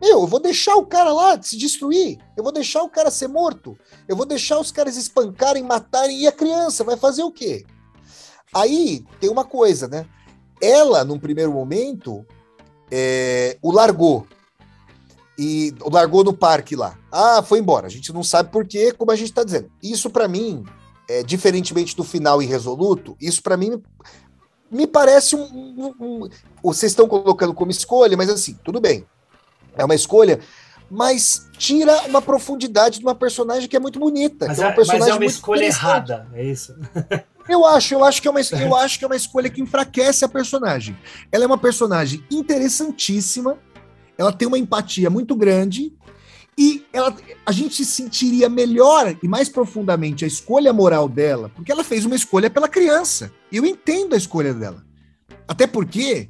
Meu, 0.00 0.20
eu 0.22 0.26
vou 0.26 0.40
deixar 0.40 0.74
o 0.76 0.86
cara 0.86 1.12
lá 1.12 1.40
se 1.40 1.56
destruir, 1.56 2.18
eu 2.36 2.42
vou 2.42 2.52
deixar 2.52 2.82
o 2.82 2.88
cara 2.88 3.10
ser 3.10 3.28
morto, 3.28 3.76
eu 4.08 4.16
vou 4.16 4.26
deixar 4.26 4.58
os 4.58 4.70
caras 4.70 4.96
espancarem, 4.96 5.62
matarem, 5.62 6.20
e 6.20 6.26
a 6.26 6.32
criança 6.32 6.82
vai 6.82 6.96
fazer 6.96 7.22
o 7.22 7.30
quê? 7.32 7.64
Aí 8.54 9.04
tem 9.20 9.30
uma 9.30 9.44
coisa, 9.44 9.88
né? 9.88 10.06
Ela, 10.60 11.04
num 11.04 11.18
primeiro 11.18 11.52
momento, 11.52 12.24
é, 12.90 13.56
o 13.62 13.70
largou. 13.72 14.26
E 15.38 15.74
o 15.82 15.90
largou 15.90 16.22
no 16.22 16.32
parque 16.32 16.76
lá. 16.76 16.96
Ah, 17.10 17.42
foi 17.42 17.58
embora. 17.58 17.86
A 17.86 17.90
gente 17.90 18.12
não 18.12 18.22
sabe 18.22 18.50
por 18.50 18.66
quê, 18.66 18.92
como 18.92 19.10
a 19.10 19.16
gente 19.16 19.30
está 19.30 19.42
dizendo. 19.42 19.68
Isso, 19.82 20.08
para 20.08 20.28
mim, 20.28 20.64
é, 21.08 21.22
diferentemente 21.22 21.96
do 21.96 22.04
final 22.04 22.40
irresoluto, 22.40 23.16
isso 23.20 23.42
para 23.42 23.56
mim 23.56 23.82
me 24.70 24.86
parece 24.86 25.34
um, 25.36 25.42
um- 25.42 25.94
um- 26.00 26.28
Vocês 26.62 26.92
estão 26.92 27.08
colocando 27.08 27.52
como 27.52 27.70
escolha, 27.70 28.16
mas 28.16 28.28
assim, 28.30 28.58
tudo 28.64 28.80
bem. 28.80 29.04
É 29.76 29.84
uma 29.84 29.94
escolha, 29.94 30.38
mas 30.88 31.48
tira 31.58 32.02
uma 32.06 32.22
profundidade 32.22 33.00
de 33.00 33.04
uma 33.04 33.14
personagem 33.14 33.68
que 33.68 33.76
é 33.76 33.80
muito 33.80 33.98
bonita. 33.98 34.46
Mas 34.46 34.58
é 34.58 34.62
é, 34.62 34.64
uma 34.66 34.70
mas 34.70 34.76
personagem 34.76 35.10
é 35.10 35.16
uma 35.16 35.24
escolha 35.24 35.64
errada, 35.64 36.28
é 36.32 36.44
isso. 36.44 36.74
Eu 37.48 37.66
acho, 37.66 37.94
eu 37.94 38.04
acho 38.04 38.22
que 38.22 38.28
é 38.28 38.30
uma, 38.30 38.40
eu 38.40 38.74
acho 38.76 38.98
que 38.98 39.04
é 39.04 39.08
uma 39.08 39.16
escolha 39.16 39.50
que 39.50 39.60
enfraquece 39.60 40.24
a 40.24 40.28
personagem. 40.28 40.96
Ela 41.30 41.44
é 41.44 41.46
uma 41.46 41.58
personagem 41.58 42.24
interessantíssima, 42.30 43.58
ela 44.16 44.32
tem 44.32 44.48
uma 44.48 44.58
empatia 44.58 45.10
muito 45.10 45.34
grande 45.34 45.92
e 46.56 46.84
ela, 46.92 47.14
a 47.44 47.52
gente 47.52 47.84
sentiria 47.84 48.48
melhor 48.48 49.16
e 49.22 49.28
mais 49.28 49.48
profundamente 49.48 50.24
a 50.24 50.28
escolha 50.28 50.72
moral 50.72 51.08
dela, 51.08 51.50
porque 51.54 51.72
ela 51.72 51.82
fez 51.82 52.04
uma 52.04 52.14
escolha 52.14 52.48
pela 52.48 52.68
criança. 52.68 53.32
Eu 53.50 53.66
entendo 53.66 54.14
a 54.14 54.18
escolha 54.18 54.54
dela. 54.54 54.84
Até 55.48 55.66
porque 55.66 56.28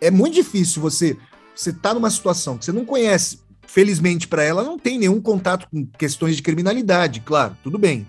é 0.00 0.10
muito 0.10 0.34
difícil 0.34 0.80
você 0.80 1.16
você 1.54 1.72
tá 1.72 1.92
numa 1.92 2.08
situação 2.08 2.56
que 2.56 2.64
você 2.64 2.72
não 2.72 2.84
conhece. 2.84 3.40
Felizmente 3.66 4.28
para 4.28 4.44
ela 4.44 4.62
não 4.62 4.78
tem 4.78 4.96
nenhum 4.96 5.20
contato 5.20 5.68
com 5.68 5.84
questões 5.98 6.36
de 6.36 6.42
criminalidade, 6.42 7.20
claro, 7.20 7.56
tudo 7.62 7.76
bem. 7.76 8.06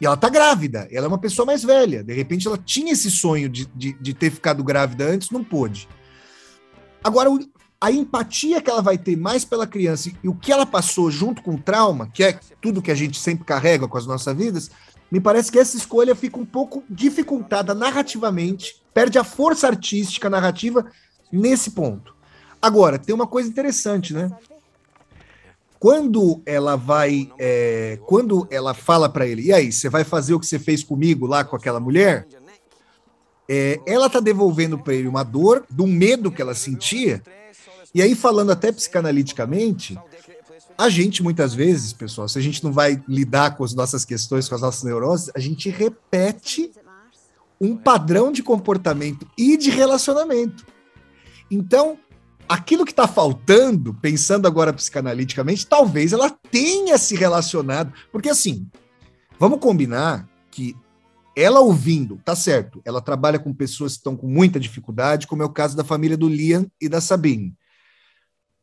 E 0.00 0.06
ela 0.06 0.16
tá 0.16 0.28
grávida, 0.28 0.88
ela 0.90 1.06
é 1.06 1.08
uma 1.08 1.18
pessoa 1.18 1.44
mais 1.44 1.62
velha. 1.62 2.04
De 2.04 2.12
repente 2.12 2.46
ela 2.46 2.58
tinha 2.58 2.92
esse 2.92 3.10
sonho 3.10 3.48
de, 3.48 3.66
de, 3.74 3.92
de 3.94 4.14
ter 4.14 4.30
ficado 4.30 4.62
grávida 4.62 5.04
antes, 5.04 5.30
não 5.30 5.42
pôde. 5.42 5.88
Agora, 7.02 7.30
a 7.80 7.90
empatia 7.90 8.60
que 8.60 8.70
ela 8.70 8.82
vai 8.82 8.98
ter 8.98 9.16
mais 9.16 9.44
pela 9.44 9.66
criança 9.66 10.10
e 10.22 10.28
o 10.28 10.34
que 10.34 10.52
ela 10.52 10.66
passou 10.66 11.10
junto 11.10 11.42
com 11.42 11.54
o 11.54 11.60
trauma, 11.60 12.08
que 12.12 12.24
é 12.24 12.38
tudo 12.60 12.82
que 12.82 12.90
a 12.90 12.94
gente 12.94 13.18
sempre 13.18 13.44
carrega 13.44 13.86
com 13.86 13.96
as 13.96 14.06
nossas 14.06 14.36
vidas, 14.36 14.70
me 15.10 15.20
parece 15.20 15.50
que 15.50 15.58
essa 15.58 15.76
escolha 15.76 16.14
fica 16.14 16.38
um 16.38 16.44
pouco 16.44 16.84
dificultada 16.88 17.74
narrativamente, 17.74 18.82
perde 18.92 19.18
a 19.18 19.24
força 19.24 19.66
artística 19.66 20.28
narrativa 20.28 20.86
nesse 21.32 21.70
ponto. 21.70 22.14
Agora, 22.60 22.98
tem 22.98 23.14
uma 23.14 23.26
coisa 23.26 23.48
interessante, 23.48 24.12
né? 24.12 24.30
Quando 25.78 26.42
ela 26.44 26.76
vai, 26.76 27.30
é, 27.38 27.98
quando 28.06 28.46
ela 28.50 28.74
fala 28.74 29.08
para 29.08 29.26
ele, 29.26 29.42
e 29.42 29.52
aí, 29.52 29.70
você 29.70 29.88
vai 29.88 30.04
fazer 30.04 30.34
o 30.34 30.40
que 30.40 30.46
você 30.46 30.58
fez 30.58 30.82
comigo 30.82 31.26
lá 31.26 31.44
com 31.44 31.54
aquela 31.54 31.78
mulher? 31.78 32.26
É, 33.48 33.80
ela 33.86 34.10
tá 34.10 34.20
devolvendo 34.20 34.78
para 34.78 34.94
ele 34.94 35.08
uma 35.08 35.22
dor, 35.22 35.64
do 35.70 35.86
medo 35.86 36.32
que 36.32 36.42
ela 36.42 36.54
sentia. 36.54 37.22
E 37.94 38.02
aí, 38.02 38.14
falando 38.14 38.50
até 38.50 38.72
psicanaliticamente, 38.72 39.98
a 40.76 40.88
gente 40.88 41.22
muitas 41.22 41.54
vezes, 41.54 41.92
pessoal, 41.92 42.28
se 42.28 42.38
a 42.38 42.42
gente 42.42 42.62
não 42.62 42.72
vai 42.72 43.02
lidar 43.08 43.56
com 43.56 43.64
as 43.64 43.74
nossas 43.74 44.04
questões, 44.04 44.48
com 44.48 44.54
as 44.54 44.60
nossas 44.60 44.82
neuroses, 44.82 45.30
a 45.34 45.38
gente 45.38 45.70
repete 45.70 46.72
um 47.60 47.76
padrão 47.76 48.30
de 48.30 48.42
comportamento 48.42 49.26
e 49.36 49.56
de 49.56 49.70
relacionamento. 49.70 50.66
Então, 51.50 51.98
aquilo 52.48 52.84
que 52.84 52.92
está 52.92 53.06
faltando, 53.06 53.94
pensando 53.94 54.46
agora 54.46 54.72
psicanaliticamente, 54.72 55.66
talvez 55.66 56.12
ela 56.12 56.30
tenha 56.30 56.96
se 56.98 57.14
relacionado. 57.14 57.92
Porque 58.10 58.28
assim, 58.28 58.66
vamos 59.38 59.60
combinar 59.60 60.28
que 60.50 60.74
ela 61.36 61.60
ouvindo, 61.60 62.20
tá 62.24 62.34
certo, 62.34 62.80
ela 62.84 63.00
trabalha 63.00 63.38
com 63.38 63.54
pessoas 63.54 63.92
que 63.92 63.98
estão 63.98 64.16
com 64.16 64.26
muita 64.26 64.58
dificuldade, 64.58 65.26
como 65.26 65.42
é 65.42 65.46
o 65.46 65.52
caso 65.52 65.76
da 65.76 65.84
família 65.84 66.16
do 66.16 66.28
Liam 66.28 66.66
e 66.80 66.88
da 66.88 67.00
Sabine. 67.00 67.54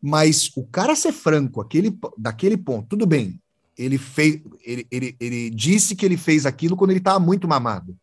Mas 0.01 0.51
o 0.57 0.65
cara 0.65 0.95
ser 0.95 1.13
franco, 1.13 1.61
aquele, 1.61 1.97
daquele 2.17 2.57
ponto, 2.57 2.89
tudo 2.89 3.05
bem, 3.05 3.39
ele 3.77 3.97
fez, 3.97 4.41
ele, 4.63 4.85
ele, 4.91 5.15
ele 5.19 5.49
disse 5.49 5.95
que 5.95 6.05
ele 6.05 6.17
fez 6.17 6.45
aquilo 6.45 6.75
quando 6.75 6.91
ele 6.91 6.99
estava 6.99 7.19
muito 7.19 7.47
mamado. 7.47 7.97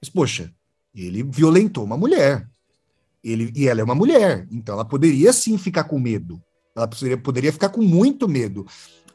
Mas, 0.00 0.08
poxa, 0.08 0.52
ele 0.94 1.22
violentou 1.22 1.84
uma 1.84 1.96
mulher. 1.96 2.48
Ele, 3.22 3.52
e 3.54 3.68
ela 3.68 3.80
é 3.80 3.84
uma 3.84 3.94
mulher, 3.94 4.46
então 4.50 4.74
ela 4.74 4.84
poderia 4.84 5.32
sim 5.32 5.58
ficar 5.58 5.84
com 5.84 5.98
medo. 5.98 6.40
Ela 6.76 6.86
poderia, 6.86 7.18
poderia 7.18 7.52
ficar 7.52 7.68
com 7.70 7.82
muito 7.82 8.28
medo. 8.28 8.66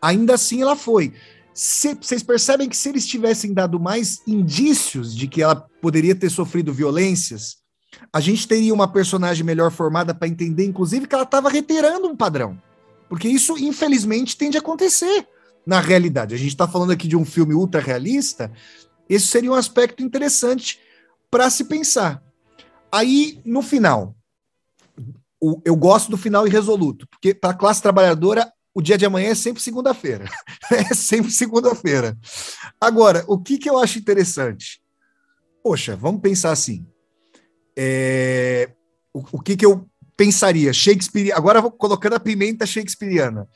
Ainda 0.02 0.34
assim, 0.34 0.62
ela 0.62 0.76
foi. 0.76 1.14
Vocês 1.54 2.24
percebem 2.24 2.68
que 2.68 2.76
se 2.76 2.90
eles 2.90 3.08
tivessem 3.08 3.54
dado 3.54 3.80
mais 3.80 4.22
indícios 4.28 5.16
de 5.16 5.28
que 5.28 5.42
ela 5.42 5.56
poderia 5.56 6.16
ter 6.16 6.30
sofrido 6.30 6.74
violências, 6.74 7.58
a 8.12 8.20
gente 8.20 8.48
teria 8.48 8.74
uma 8.74 8.92
personagem 8.92 9.46
melhor 9.46 9.72
formada 9.72 10.14
para 10.14 10.28
entender, 10.28 10.66
inclusive, 10.66 11.08
que 11.08 11.16
ela 11.16 11.24
estava 11.24 11.50
reiterando 11.50 12.08
um 12.08 12.16
padrão. 12.16 12.60
Porque 13.08 13.28
isso, 13.28 13.58
infelizmente, 13.58 14.36
tende 14.36 14.58
a 14.58 14.60
acontecer 14.60 15.28
na 15.66 15.80
realidade. 15.80 16.34
A 16.34 16.38
gente 16.38 16.50
está 16.50 16.68
falando 16.68 16.92
aqui 16.92 17.08
de 17.08 17.16
um 17.16 17.24
filme 17.24 17.54
ultra 17.54 17.80
realista, 17.80 18.52
esse 19.08 19.28
seria 19.28 19.52
um 19.52 19.56
aspecto 19.56 20.02
interessante 20.04 20.80
para 21.30 21.50
se 21.50 21.66
pensar. 21.66 22.22
Aí, 22.94 23.42
no 23.44 23.64
final, 23.64 24.16
o, 25.42 25.60
eu 25.66 25.76
gosto 25.76 26.12
do 26.12 26.18
final 26.18 26.46
irresoluto, 26.46 27.08
porque 27.08 27.34
para 27.34 27.50
a 27.50 27.58
classe 27.58 27.82
trabalhadora, 27.82 28.54
o 28.72 28.84
dia 28.84 29.00
de 29.00 29.04
amanhã 29.04 29.30
é 29.30 29.36
sempre 29.36 29.64
segunda-feira. 29.64 30.26
é 30.70 30.94
sempre 30.94 31.32
segunda-feira. 31.32 32.16
Agora, 32.80 33.26
o 33.28 33.40
que, 33.40 33.58
que 33.58 33.68
eu 33.68 33.80
acho 33.80 33.98
interessante? 33.98 34.80
Poxa, 35.64 35.96
vamos 35.96 36.22
pensar 36.22 36.52
assim. 36.52 36.86
É, 37.76 38.70
o, 39.12 39.24
o 39.32 39.42
que, 39.42 39.58
que 39.58 39.66
eu 39.66 39.90
pensaria? 40.16 40.72
Shakespeare. 40.72 41.32
Agora 41.32 41.62
vou 41.62 41.72
colocando 41.72 42.14
a 42.14 42.20
pimenta 42.20 42.64
shakespeariana. 42.64 43.50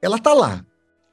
Ela 0.00 0.20
tá 0.20 0.32
lá. 0.32 0.64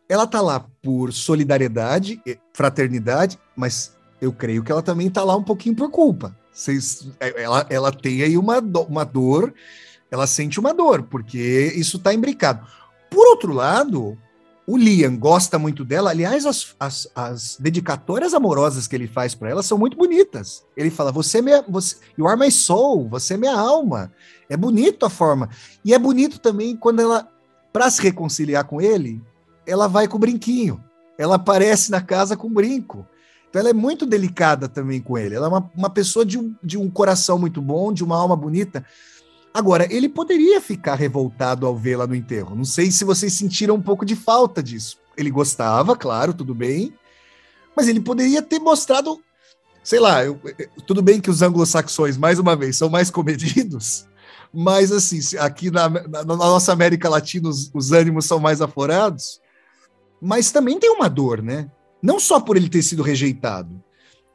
Ela 0.08 0.28
tá 0.28 0.42
lá 0.42 0.60
por 0.80 1.12
solidariedade, 1.12 2.22
fraternidade, 2.54 3.40
mas 3.56 3.98
eu 4.22 4.32
creio 4.32 4.64
que 4.64 4.72
ela 4.72 4.84
também 4.84 5.10
tá 5.10 5.24
lá 5.24 5.36
um 5.36 5.44
pouquinho 5.44 5.76
por 5.76 5.90
culpa. 5.90 6.40
Vocês, 6.52 7.08
é, 7.20 7.44
ela, 7.44 7.66
ela 7.70 7.92
tem 7.92 8.22
aí 8.24 8.38
uma, 8.38 8.60
uma 8.60 9.04
dor, 9.04 9.54
ela 10.10 10.28
sente 10.28 10.60
uma 10.60 10.74
dor, 10.74 11.04
porque 11.04 11.74
isso 11.76 11.98
tá 11.98 12.14
imbricado. 12.14 12.66
Por 13.10 13.26
outro 13.28 13.54
lado, 13.54 14.18
o 14.68 14.78
Liam 14.78 15.18
gosta 15.18 15.58
muito 15.58 15.84
dela. 15.84 16.12
Aliás, 16.12 16.46
as, 16.46 16.76
as, 16.80 17.08
as 17.16 17.58
dedicatórias 17.60 18.34
amorosas 18.34 18.88
que 18.88 18.96
ele 18.96 19.08
faz 19.08 19.34
para 19.34 19.50
ela 19.50 19.64
são 19.64 19.78
muito 19.78 19.98
bonitas. 19.98 20.64
Ele 20.78 20.90
fala: 20.90 21.12
Você 21.12 21.40
é 21.40 21.42
minha. 21.42 21.62
Você, 21.68 21.98
you 22.18 22.28
are 22.28 22.40
my 22.40 22.52
soul, 22.52 23.08
você 23.10 23.34
é 23.34 23.38
minha 23.38 23.58
alma. 23.58 24.12
É 24.50 24.56
bonito 24.56 25.06
a 25.06 25.10
forma. 25.10 25.50
E 25.84 25.94
é 25.94 26.00
bonito 26.00 26.40
também 26.40 26.76
quando 26.76 27.02
ela, 27.02 27.28
para 27.74 27.90
se 27.90 28.02
reconciliar 28.02 28.66
com 28.66 28.82
ele, 28.82 29.22
ela 29.66 29.88
vai 29.88 30.08
com 30.08 30.18
o 30.18 30.20
brinquinho. 30.20 30.84
Ela 31.18 31.36
aparece 31.36 31.92
na 31.92 32.02
casa 32.02 32.38
com 32.38 32.48
o 32.48 32.52
brinco. 32.52 33.06
Então 33.52 33.60
ela 33.60 33.70
é 33.70 33.74
muito 33.74 34.06
delicada 34.06 34.70
também 34.70 35.02
com 35.02 35.18
ele. 35.18 35.36
Ela 35.36 35.48
é 35.48 35.50
uma, 35.50 35.72
uma 35.76 35.90
pessoa 35.90 36.26
de 36.26 36.40
um, 36.40 36.56
de 36.64 36.78
um 36.78 36.90
coração 36.90 37.38
muito 37.38 37.62
bom, 37.62 37.92
de 37.92 38.02
uma 38.02 38.16
alma 38.16 38.36
bonita. 38.36 38.84
Agora, 39.54 39.86
ele 39.94 40.08
poderia 40.08 40.62
ficar 40.62 40.96
revoltado 40.96 41.68
ao 41.68 41.76
vê-la 41.76 42.08
no 42.08 42.16
enterro. 42.16 42.56
Não 42.56 42.64
sei 42.64 42.90
se 42.90 43.04
vocês 43.04 43.34
sentiram 43.34 43.76
um 43.76 43.82
pouco 43.82 44.06
de 44.06 44.16
falta 44.16 44.64
disso. 44.64 44.98
Ele 45.18 45.30
gostava, 45.30 45.98
claro, 45.98 46.34
tudo 46.34 46.56
bem. 46.56 46.94
Mas 47.76 47.90
ele 47.90 48.00
poderia 48.00 48.42
ter 48.42 48.60
mostrado, 48.60 49.20
sei 49.84 50.00
lá, 50.00 50.24
eu, 50.24 50.40
tudo 50.88 51.02
bem 51.02 51.20
que 51.20 51.30
os 51.30 51.42
anglo-saxões, 51.42 52.16
mais 52.16 52.40
uma 52.40 52.56
vez, 52.56 52.78
são 52.78 52.90
mais 52.90 53.10
comedidos, 53.12 54.08
mas 54.54 54.92
assim, 54.92 55.20
aqui 55.38 55.70
na, 55.72 55.90
na, 55.90 56.24
na 56.24 56.36
nossa 56.36 56.74
América 56.74 57.10
Latina 57.10 57.48
os, 57.50 57.72
os 57.74 57.92
ânimos 57.92 58.26
são 58.26 58.40
mais 58.40 58.62
aflorados, 58.62 59.40
mas 60.22 60.52
também 60.52 60.80
tem 60.80 60.90
uma 60.92 61.10
dor, 61.10 61.42
né? 61.42 61.70
Não 62.02 62.20
só 62.20 62.40
por 62.40 62.58
ele 62.58 62.70
ter 62.70 62.82
sido 62.82 63.04
rejeitado. 63.04 63.82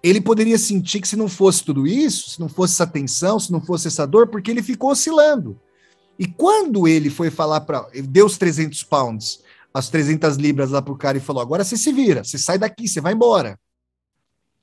Ele 0.02 0.20
poderia 0.20 0.59
sentir 0.59 1.01
que 1.01 1.09
se 1.09 1.16
não 1.16 1.28
fosse 1.28 1.64
tudo 1.64 1.86
isso, 1.86 2.30
se 2.30 2.40
não 2.40 2.48
fosse 2.48 2.74
essa 2.74 2.86
tensão, 2.86 3.40
se 3.40 3.51
não 3.51 3.60
fosse 3.60 3.88
essa 3.88 4.06
dor, 4.06 4.28
porque 4.28 4.51
ele 4.51 4.62
ficou 4.62 4.90
oscilando. 4.90 5.59
E 6.18 6.26
quando 6.26 6.86
ele 6.86 7.10
foi 7.10 7.30
falar 7.30 7.62
para. 7.62 7.86
Deu 8.05 8.26
os 8.26 8.38
300 8.38 8.82
pounds, 8.84 9.43
as 9.74 9.88
300 9.88 10.36
libras 10.36 10.70
lá 10.70 10.80
pro 10.80 10.97
cara 10.97 11.18
e 11.18 11.20
falou: 11.20 11.43
agora 11.43 11.64
você 11.64 11.76
se 11.76 11.93
vira, 11.93 12.24
você 12.24 12.38
sai 12.38 12.59
daqui, 12.59 12.88
você 12.88 13.01
vai 13.01 13.12
embora. 13.12 13.59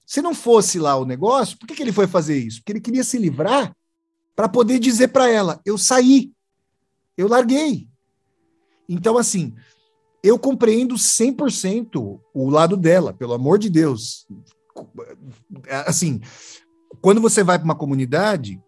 Se 0.05 0.21
não 0.21 0.33
fosse 0.33 0.79
lá 0.79 0.95
o 0.95 1.05
negócio, 1.05 1.57
por 1.57 1.67
que, 1.67 1.75
que 1.75 1.83
ele 1.83 1.91
foi 1.91 2.07
fazer 2.07 2.37
isso? 2.37 2.59
Porque 2.59 2.71
ele 2.73 2.81
queria 2.81 3.03
se 3.03 3.17
livrar 3.17 3.75
para 4.35 4.49
poder 4.49 4.79
dizer 4.79 5.09
para 5.09 5.29
ela: 5.29 5.61
eu 5.65 5.77
saí, 5.77 6.31
eu 7.17 7.27
larguei. 7.27 7.87
Então, 8.87 9.17
assim, 9.17 9.53
eu 10.23 10.39
compreendo 10.39 10.95
100% 10.95 12.19
o 12.33 12.49
lado 12.49 12.77
dela, 12.77 13.13
pelo 13.13 13.33
amor 13.33 13.59
de 13.59 13.69
Deus. 13.69 14.25
Assim, 15.85 16.21
quando 17.01 17.19
você 17.19 17.43
vai 17.43 17.59
para 17.59 17.65
uma 17.65 17.75
comunidade, 17.75 18.59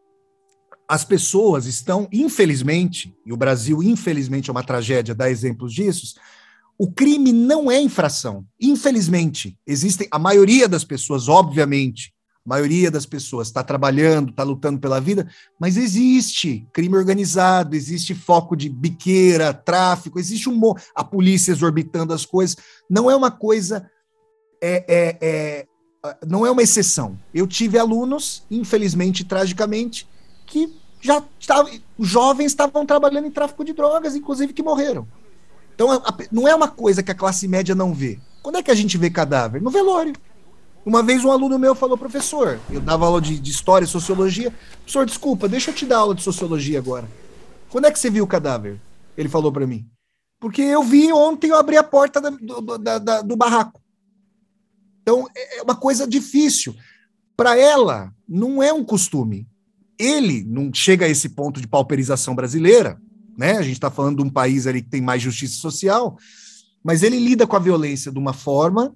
as 0.88 1.06
pessoas 1.06 1.66
estão, 1.66 2.08
infelizmente, 2.12 3.16
e 3.26 3.32
o 3.32 3.38
Brasil, 3.38 3.82
infelizmente, 3.82 4.50
é 4.50 4.52
uma 4.52 4.64
tragédia, 4.64 5.16
dá 5.16 5.30
exemplos 5.30 5.74
disso. 5.74 6.16
O 6.78 6.92
crime 6.92 7.32
não 7.32 7.72
é 7.72 7.80
infração. 7.80 8.46
Infelizmente, 8.60 9.58
existem 9.66 10.08
a 10.12 10.20
maioria 10.20 10.68
das 10.68 10.84
pessoas, 10.84 11.30
obviamente, 11.30 12.14
maioria 12.46 12.92
das 12.92 13.06
pessoas 13.06 13.48
está 13.48 13.64
trabalhando, 13.64 14.30
está 14.30 14.44
lutando 14.44 14.80
pela 14.80 15.02
vida, 15.02 15.28
mas 15.60 15.78
existe 15.78 16.68
crime 16.72 16.96
organizado, 16.96 17.76
existe 17.76 18.14
foco 18.14 18.56
de 18.56 18.70
biqueira, 18.70 19.54
tráfico, 19.54 20.20
existe 20.20 20.48
um 20.48 20.62
a 20.94 21.04
polícia 21.04 21.52
exorbitando 21.52 22.14
as 22.14 22.26
coisas. 22.26 22.56
Não 22.90 23.10
é 23.10 23.16
uma 23.16 23.32
coisa, 23.32 23.90
é, 24.62 24.86
é, 24.88 25.18
é, 25.22 25.68
não 26.28 26.46
é 26.46 26.52
uma 26.52 26.62
exceção. 26.62 27.18
Eu 27.34 27.48
tive 27.48 27.80
alunos, 27.80 28.44
infelizmente, 28.52 29.26
tragicamente, 29.26 30.08
que 30.46 30.72
já 31.02 31.24
estavam, 31.40 31.72
jovens 32.00 32.52
estavam 32.52 32.86
trabalhando 32.86 33.28
em 33.28 33.32
tráfico 33.32 33.64
de 33.64 33.74
drogas, 33.74 34.16
inclusive 34.16 34.54
que 34.54 34.64
morreram. 34.64 35.08
Então, 35.74 36.02
não 36.32 36.48
é 36.48 36.56
uma 36.56 36.68
coisa 36.68 37.04
que 37.04 37.12
a 37.12 37.16
classe 37.16 37.48
média 37.48 37.76
não 37.76 37.94
vê. 37.94 38.20
Quando 38.42 38.58
é 38.58 38.64
que 38.64 38.72
a 38.72 38.76
gente 38.76 38.98
vê 38.98 39.10
cadáver? 39.10 39.62
No 39.62 39.70
velório. 39.70 40.14
Uma 40.86 41.02
vez 41.02 41.26
um 41.26 41.32
aluno 41.32 41.58
meu 41.58 41.74
falou, 41.74 41.98
professor, 41.98 42.60
eu 42.70 42.80
dava 42.80 43.08
aula 43.08 43.20
de, 43.20 43.40
de 43.40 43.50
história 43.50 43.86
e 43.86 43.88
sociologia. 43.88 44.54
Professor, 44.82 45.04
desculpa, 45.04 45.50
deixa 45.50 45.72
eu 45.72 45.76
te 45.76 45.84
dar 45.84 45.98
aula 45.98 46.14
de 46.14 46.22
sociologia 46.22 46.78
agora. 46.78 47.10
Quando 47.72 47.86
é 47.86 47.92
que 47.92 47.98
você 47.98 48.08
viu 48.08 48.24
o 48.24 48.28
cadáver? 48.28 48.80
Ele 49.18 49.28
falou 49.28 49.52
para 49.52 49.66
mim. 49.66 49.90
Porque 50.40 50.62
eu 50.62 50.84
vi 50.84 51.12
ontem, 51.12 51.50
eu 51.50 51.56
abri 51.56 51.76
a 51.76 51.84
porta 51.84 52.22
da, 52.22 52.30
do, 52.30 52.78
da, 52.78 53.00
da, 53.00 53.22
do 53.24 53.36
barraco. 53.36 53.82
Então, 55.02 55.28
é, 55.36 55.58
é 55.58 55.64
uma 55.64 55.76
coisa 55.76 56.08
difícil. 56.08 56.76
Para 57.36 57.58
ela, 57.58 58.14
não 58.30 58.62
é 58.62 58.72
um 58.72 58.84
costume. 58.84 59.48
Ele 59.98 60.44
não 60.44 60.72
chega 60.72 61.08
a 61.08 61.10
esse 61.10 61.30
ponto 61.30 61.60
de 61.60 61.68
pauperização 61.68 62.36
brasileira, 62.36 63.02
né? 63.36 63.58
A 63.58 63.64
gente 63.64 63.74
está 63.74 63.90
falando 63.90 64.18
de 64.18 64.24
um 64.24 64.30
país 64.30 64.68
ali 64.68 64.84
que 64.84 64.90
tem 64.90 65.02
mais 65.02 65.22
justiça 65.22 65.58
social, 65.58 66.16
mas 66.84 67.02
ele 67.02 67.18
lida 67.18 67.48
com 67.48 67.56
a 67.56 67.60
violência 67.60 68.12
de 68.12 68.20
uma 68.20 68.34
forma 68.34 68.96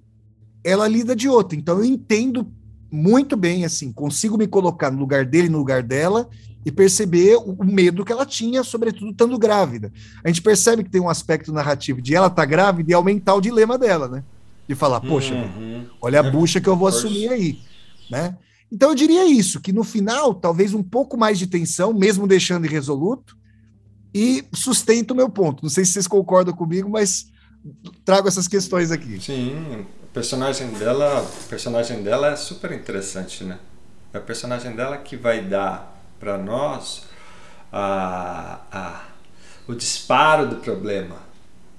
ela 0.64 0.88
lida 0.88 1.14
de 1.14 1.28
outra. 1.28 1.58
Então 1.58 1.78
eu 1.78 1.84
entendo 1.84 2.46
muito 2.90 3.36
bem, 3.36 3.64
assim, 3.64 3.92
consigo 3.92 4.36
me 4.36 4.46
colocar 4.46 4.90
no 4.90 4.98
lugar 4.98 5.24
dele, 5.24 5.48
no 5.48 5.58
lugar 5.58 5.82
dela 5.82 6.28
e 6.64 6.70
perceber 6.70 7.36
o, 7.36 7.64
medo 7.64 8.04
que 8.04 8.12
ela 8.12 8.26
tinha, 8.26 8.62
sobretudo 8.62 9.10
estando 9.12 9.38
grávida. 9.38 9.92
A 10.22 10.28
gente 10.28 10.42
percebe 10.42 10.84
que 10.84 10.90
tem 10.90 11.00
um 11.00 11.08
aspecto 11.08 11.52
narrativo 11.52 12.02
de 12.02 12.14
ela 12.14 12.26
estar 12.26 12.42
tá 12.42 12.46
grávida 12.46 12.90
e 12.90 12.94
aumentar 12.94 13.34
o 13.34 13.40
dilema 13.40 13.78
dela, 13.78 14.08
né? 14.08 14.24
De 14.68 14.74
falar, 14.74 15.00
poxa, 15.00 15.34
uhum. 15.34 15.86
olha 16.00 16.20
a 16.20 16.22
bucha 16.22 16.60
que 16.60 16.68
eu 16.68 16.76
vou 16.76 16.88
assumir 16.88 17.28
aí, 17.28 17.58
né? 18.10 18.36
Então 18.70 18.90
eu 18.90 18.94
diria 18.94 19.26
isso, 19.26 19.60
que 19.60 19.72
no 19.72 19.82
final, 19.82 20.34
talvez 20.34 20.74
um 20.74 20.82
pouco 20.82 21.16
mais 21.16 21.38
de 21.38 21.46
tensão, 21.46 21.92
mesmo 21.92 22.26
deixando 22.26 22.66
irresoluto, 22.66 23.36
e 24.14 24.44
sustento 24.52 25.12
o 25.12 25.14
meu 25.14 25.28
ponto. 25.28 25.62
Não 25.62 25.70
sei 25.70 25.84
se 25.84 25.92
vocês 25.92 26.06
concordam 26.06 26.54
comigo, 26.54 26.88
mas 26.88 27.30
trago 28.04 28.28
essas 28.28 28.46
questões 28.46 28.90
aqui. 28.90 29.20
Sim, 29.20 29.86
personagem 30.12 30.68
dela, 30.72 31.22
o 31.22 31.48
personagem 31.48 32.02
dela 32.02 32.28
é 32.28 32.36
super 32.36 32.72
interessante, 32.72 33.44
né? 33.44 33.58
É 34.12 34.18
a 34.18 34.20
personagem 34.20 34.74
dela 34.74 34.98
que 34.98 35.16
vai 35.16 35.40
dar 35.42 35.96
para 36.18 36.36
nós 36.36 37.04
a, 37.72 38.60
a, 38.72 39.04
o 39.66 39.74
disparo 39.74 40.48
do 40.48 40.56
problema, 40.56 41.16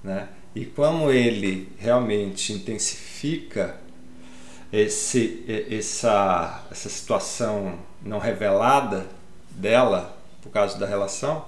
né? 0.02 0.28
E 0.54 0.64
como 0.64 1.10
ele 1.10 1.72
realmente 1.78 2.52
intensifica 2.52 3.76
esse, 4.72 5.44
essa, 5.70 6.64
essa 6.70 6.88
situação 6.88 7.78
não 8.02 8.18
revelada 8.18 9.06
dela 9.50 10.16
por 10.42 10.50
causa 10.50 10.78
da 10.78 10.86
relação, 10.86 11.44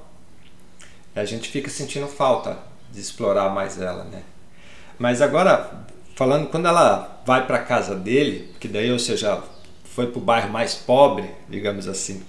A 1.17 1.25
gente 1.25 1.49
fica 1.49 1.71
sentindo 1.71 2.09
falta 2.09 2.59
de 2.91 3.01
explorar 3.01 3.49
mais 3.51 3.81
ela, 3.81 4.05
né? 4.05 4.23
Mas 4.99 5.23
agora, 5.23 5.87
falando, 6.15 6.49
quando 6.49 6.67
ela 6.67 7.23
vai 7.27 7.47
para 7.47 7.59
casa 7.59 7.95
dele, 7.95 8.53
que 8.61 8.69
daí, 8.69 8.91
ou 8.91 8.99
seja, 8.99 9.43
foi 9.85 10.07
para 10.07 10.19
o 10.19 10.23
bairro 10.23 10.51
mais 10.51 10.75
pobre, 10.75 11.31
digamos 11.49 11.87
assim. 11.89 12.23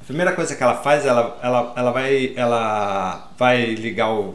A 0.00 0.04
primeira 0.04 0.32
coisa 0.32 0.54
que 0.56 0.62
ela 0.62 0.76
faz, 0.76 1.06
ela, 1.06 1.38
ela, 1.42 1.72
ela, 1.76 1.90
vai, 1.92 2.32
ela 2.36 3.32
vai 3.38 3.74
ligar 3.74 4.12
o, 4.12 4.34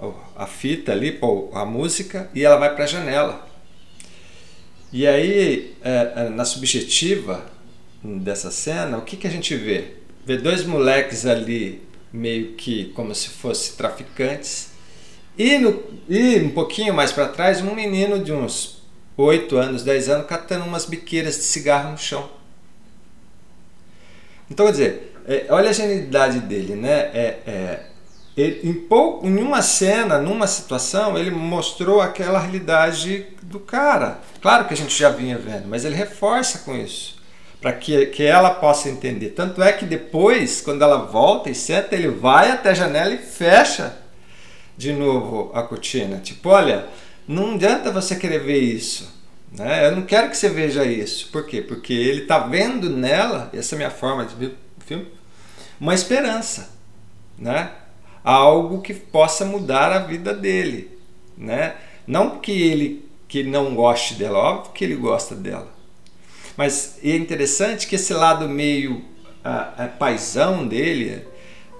o 0.00 0.14
a 0.36 0.46
fita 0.46 0.92
ali, 0.92 1.12
pô, 1.12 1.50
a 1.52 1.64
música, 1.64 2.30
e 2.34 2.44
ela 2.44 2.56
vai 2.56 2.74
para 2.74 2.84
a 2.84 2.86
janela. 2.86 3.48
E 4.92 5.06
aí, 5.06 5.76
é, 5.82 6.12
é, 6.16 6.28
na 6.28 6.44
subjetiva 6.44 7.44
dessa 8.02 8.50
cena, 8.50 8.98
o 8.98 9.02
que, 9.02 9.16
que 9.16 9.26
a 9.26 9.30
gente 9.30 9.54
vê? 9.54 9.96
Vê 10.24 10.36
dois 10.36 10.64
moleques 10.64 11.26
ali, 11.26 11.82
meio 12.12 12.52
que 12.52 12.86
como 12.86 13.14
se 13.14 13.28
fossem 13.28 13.76
traficantes, 13.76 14.70
e, 15.38 15.56
no, 15.56 15.80
e 16.08 16.40
um 16.40 16.50
pouquinho 16.50 16.92
mais 16.92 17.12
para 17.12 17.28
trás, 17.28 17.62
um 17.62 17.74
menino 17.74 18.18
de 18.18 18.32
uns 18.32 18.82
8 19.16 19.56
anos, 19.56 19.84
10 19.84 20.08
anos, 20.08 20.26
catando 20.26 20.64
umas 20.64 20.84
biqueiras 20.84 21.36
de 21.36 21.42
cigarro 21.42 21.92
no 21.92 21.98
chão. 21.98 22.28
Então, 24.50 24.66
quer 24.66 24.72
dizer, 24.72 25.14
é, 25.28 25.46
olha 25.50 25.70
a 25.70 25.72
genialidade 25.72 26.40
dele, 26.40 26.74
né? 26.74 27.10
É, 27.14 27.38
é, 27.46 27.80
ele, 28.36 28.68
em, 28.68 28.74
pouco, 28.74 29.26
em 29.26 29.36
uma 29.38 29.62
cena, 29.62 30.18
numa 30.18 30.46
situação, 30.46 31.16
ele 31.16 31.30
mostrou 31.30 32.00
aquela 32.00 32.40
realidade 32.40 33.26
do 33.42 33.60
cara. 33.60 34.18
Claro 34.40 34.64
que 34.66 34.74
a 34.74 34.76
gente 34.76 34.98
já 34.98 35.10
vinha 35.10 35.38
vendo, 35.38 35.68
mas 35.68 35.84
ele 35.84 35.94
reforça 35.94 36.60
com 36.60 36.76
isso, 36.76 37.16
para 37.60 37.72
que, 37.72 38.06
que 38.06 38.24
ela 38.24 38.50
possa 38.50 38.88
entender. 38.88 39.30
Tanto 39.30 39.62
é 39.62 39.72
que 39.72 39.84
depois, 39.84 40.60
quando 40.60 40.82
ela 40.82 41.04
volta 41.04 41.48
e 41.50 41.54
senta, 41.54 41.94
ele 41.94 42.08
vai 42.08 42.50
até 42.50 42.70
a 42.70 42.74
janela 42.74 43.14
e 43.14 43.18
fecha 43.18 44.07
de 44.78 44.92
novo 44.92 45.50
a 45.52 45.62
cortina. 45.62 46.18
Tipo, 46.18 46.50
olha, 46.50 46.86
não 47.26 47.56
adianta 47.56 47.90
você 47.90 48.14
querer 48.14 48.38
ver 48.38 48.60
isso. 48.60 49.12
Né? 49.52 49.88
Eu 49.88 49.96
não 49.96 50.02
quero 50.02 50.30
que 50.30 50.36
você 50.36 50.48
veja 50.48 50.84
isso. 50.84 51.28
Por 51.30 51.44
quê? 51.44 51.60
Porque 51.60 51.92
ele 51.92 52.22
está 52.22 52.38
vendo 52.38 52.88
nela, 52.88 53.50
essa 53.52 53.74
é 53.74 53.76
a 53.76 53.78
minha 53.78 53.90
forma 53.90 54.24
de 54.24 54.34
ver 54.36 54.46
o 54.46 54.84
filme, 54.84 55.08
uma 55.80 55.94
esperança. 55.94 56.70
Né? 57.36 57.72
Algo 58.22 58.80
que 58.80 58.94
possa 58.94 59.44
mudar 59.44 59.92
a 59.92 59.98
vida 59.98 60.32
dele. 60.32 60.96
Né? 61.36 61.74
Não 62.06 62.38
que 62.38 62.52
ele 62.52 63.06
que 63.26 63.42
não 63.42 63.74
goste 63.74 64.14
dela, 64.14 64.38
óbvio 64.38 64.72
que 64.72 64.84
ele 64.84 64.94
gosta 64.94 65.34
dela. 65.34 65.68
Mas 66.56 66.98
é 67.04 67.14
interessante 67.14 67.86
que 67.86 67.96
esse 67.96 68.14
lado 68.14 68.48
meio 68.48 69.04
a, 69.44 69.84
a 69.84 69.88
paisão 69.88 70.66
dele, 70.66 71.26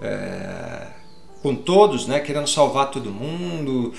é, 0.02 0.86
com 1.48 1.54
todos, 1.54 2.06
né, 2.06 2.20
querendo 2.20 2.46
salvar 2.46 2.90
todo 2.90 3.10
mundo, 3.10 3.94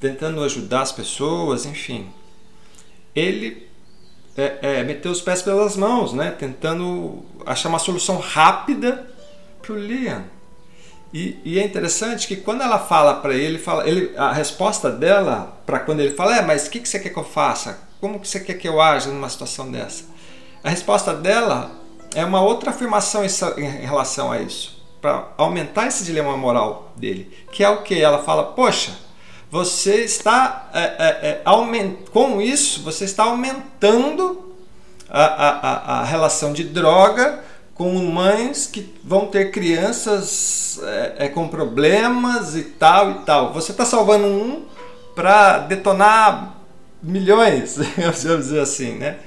tentando 0.00 0.42
ajudar 0.42 0.80
as 0.80 0.90
pessoas, 0.90 1.66
enfim. 1.66 2.08
Ele 3.14 3.68
é, 4.34 4.58
é, 4.62 4.82
meteu 4.82 5.12
os 5.12 5.20
pés 5.20 5.42
pelas 5.42 5.76
mãos, 5.76 6.14
né, 6.14 6.30
tentando 6.30 7.22
achar 7.44 7.68
uma 7.68 7.78
solução 7.78 8.16
rápida 8.16 9.06
para 9.60 9.74
o 9.74 9.78
Liam. 9.78 10.24
E, 11.12 11.38
e, 11.44 11.58
é 11.58 11.64
interessante 11.64 12.26
que 12.26 12.36
quando 12.36 12.62
ela 12.62 12.78
fala 12.78 13.16
para 13.16 13.34
ele, 13.34 13.58
fala, 13.58 13.86
ele, 13.86 14.16
a 14.16 14.32
resposta 14.32 14.90
dela 14.90 15.60
para 15.66 15.80
quando 15.80 16.00
ele 16.00 16.14
fala, 16.14 16.38
é, 16.38 16.40
mas 16.40 16.66
o 16.66 16.70
que, 16.70 16.80
que 16.80 16.88
você 16.88 16.98
quer 16.98 17.10
que 17.10 17.18
eu 17.18 17.22
faça? 17.22 17.80
Como 18.00 18.18
que 18.18 18.26
você 18.26 18.40
quer 18.40 18.54
que 18.54 18.66
eu 18.66 18.80
aja 18.80 19.10
numa 19.10 19.28
situação 19.28 19.70
dessa? 19.70 20.04
A 20.62 20.70
resposta 20.70 21.12
dela 21.12 21.70
é 22.14 22.24
uma 22.24 22.40
outra 22.40 22.70
afirmação 22.70 23.22
em, 23.22 23.28
em 23.58 23.84
relação 23.84 24.32
a 24.32 24.40
isso, 24.40 24.73
para 25.04 25.28
aumentar 25.36 25.86
esse 25.86 26.02
dilema 26.02 26.34
moral 26.34 26.94
dele, 26.96 27.30
que 27.52 27.62
é 27.62 27.68
o 27.68 27.82
que 27.82 28.00
ela 28.00 28.22
fala, 28.22 28.42
poxa, 28.42 28.96
você 29.50 29.96
está 29.96 30.70
é, 30.72 30.80
é, 30.80 31.28
é, 31.28 31.42
aument... 31.44 31.96
com 32.10 32.40
isso 32.40 32.80
você 32.80 33.04
está 33.04 33.24
aumentando 33.24 34.54
a, 35.10 35.24
a, 35.24 36.00
a, 36.00 36.04
relação 36.04 36.54
de 36.54 36.64
droga 36.64 37.44
com 37.74 37.92
mães 38.06 38.66
que 38.66 38.94
vão 39.04 39.26
ter 39.26 39.50
crianças 39.50 40.80
é, 40.82 41.26
é, 41.26 41.28
com 41.28 41.48
problemas 41.48 42.56
e 42.56 42.62
tal 42.62 43.10
e 43.10 43.14
tal. 43.26 43.52
Você 43.52 43.72
está 43.72 43.84
salvando 43.84 44.26
um 44.26 44.64
para 45.14 45.58
detonar 45.58 46.56
milhões, 47.02 47.76
vamos 47.94 48.22
dizer 48.22 48.60
assim, 48.60 48.92
né? 48.92 49.18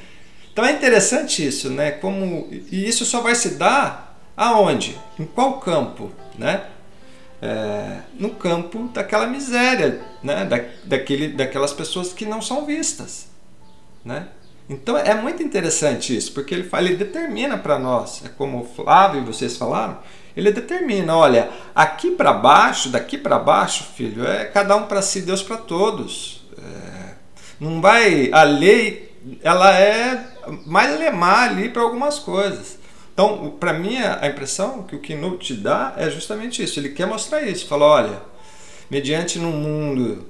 Então 0.51 0.65
é 0.65 0.71
interessante 0.71 1.45
isso, 1.45 1.69
né? 1.69 1.91
Como 1.91 2.47
e 2.51 2.89
isso 2.89 3.05
só 3.05 3.21
vai 3.21 3.35
se 3.35 3.51
dar 3.51 4.06
aonde? 4.37 4.97
Em 5.19 5.25
qual 5.25 5.59
campo, 5.59 6.11
né? 6.37 6.67
É, 7.41 7.99
no 8.13 8.31
campo 8.31 8.87
daquela 8.93 9.27
miséria, 9.27 10.01
né? 10.23 10.45
Da, 10.45 10.59
daquele, 10.85 11.29
daquelas 11.29 11.73
pessoas 11.73 12.13
que 12.13 12.25
não 12.25 12.41
são 12.41 12.65
vistas, 12.65 13.27
né? 14.05 14.27
Então 14.69 14.97
é 14.97 15.13
muito 15.13 15.41
interessante 15.41 16.15
isso, 16.15 16.33
porque 16.33 16.53
ele, 16.53 16.63
fala, 16.63 16.87
ele 16.87 16.97
determina 16.97 17.57
para 17.57 17.79
nós, 17.79 18.21
é 18.25 18.29
como 18.29 18.61
o 18.61 18.65
Flávio 18.65 19.21
e 19.21 19.25
vocês 19.25 19.55
falaram, 19.55 19.99
ele 20.35 20.51
determina, 20.51 21.15
olha, 21.15 21.49
aqui 21.73 22.11
para 22.11 22.33
baixo, 22.33 22.89
daqui 22.89 23.17
para 23.17 23.39
baixo, 23.39 23.85
filho, 23.95 24.27
é 24.27 24.45
cada 24.45 24.75
um 24.75 24.83
para 24.83 25.01
si, 25.01 25.21
Deus 25.21 25.41
para 25.41 25.57
todos. 25.57 26.45
É, 26.57 27.13
não 27.59 27.81
vai, 27.81 28.29
a 28.31 28.43
lei, 28.43 29.17
ela 29.41 29.73
é 29.75 30.27
mais 30.65 30.99
lemar 30.99 31.49
ali 31.49 31.69
para 31.69 31.81
algumas 31.81 32.19
coisas. 32.19 32.76
Então, 33.17 33.49
para 33.59 33.73
mim, 33.73 33.97
a 33.97 34.27
impressão 34.27 34.83
que 34.83 34.95
o 34.95 34.99
Keynote 34.99 35.47
te 35.47 35.53
dá 35.55 35.95
é 35.97 36.07
justamente 36.07 36.61
isso. 36.61 36.79
Ele 36.79 36.89
quer 36.89 37.07
mostrar 37.07 37.41
isso. 37.41 37.65
Fala, 37.65 37.83
olha, 37.83 38.21
mediante 38.91 39.39
no 39.39 39.49
mundo, 39.49 40.27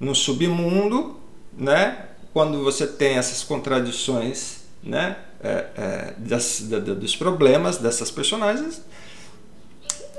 no 0.00 0.12
submundo, 0.12 1.20
né, 1.56 2.06
quando 2.32 2.64
você 2.64 2.84
tem 2.84 3.16
essas 3.16 3.44
contradições 3.44 4.62
né, 4.82 5.18
é, 5.40 5.66
é, 5.76 6.14
das, 6.18 6.62
da, 6.62 6.80
dos 6.80 7.14
problemas 7.14 7.76
dessas 7.78 8.10
personagens, 8.10 8.82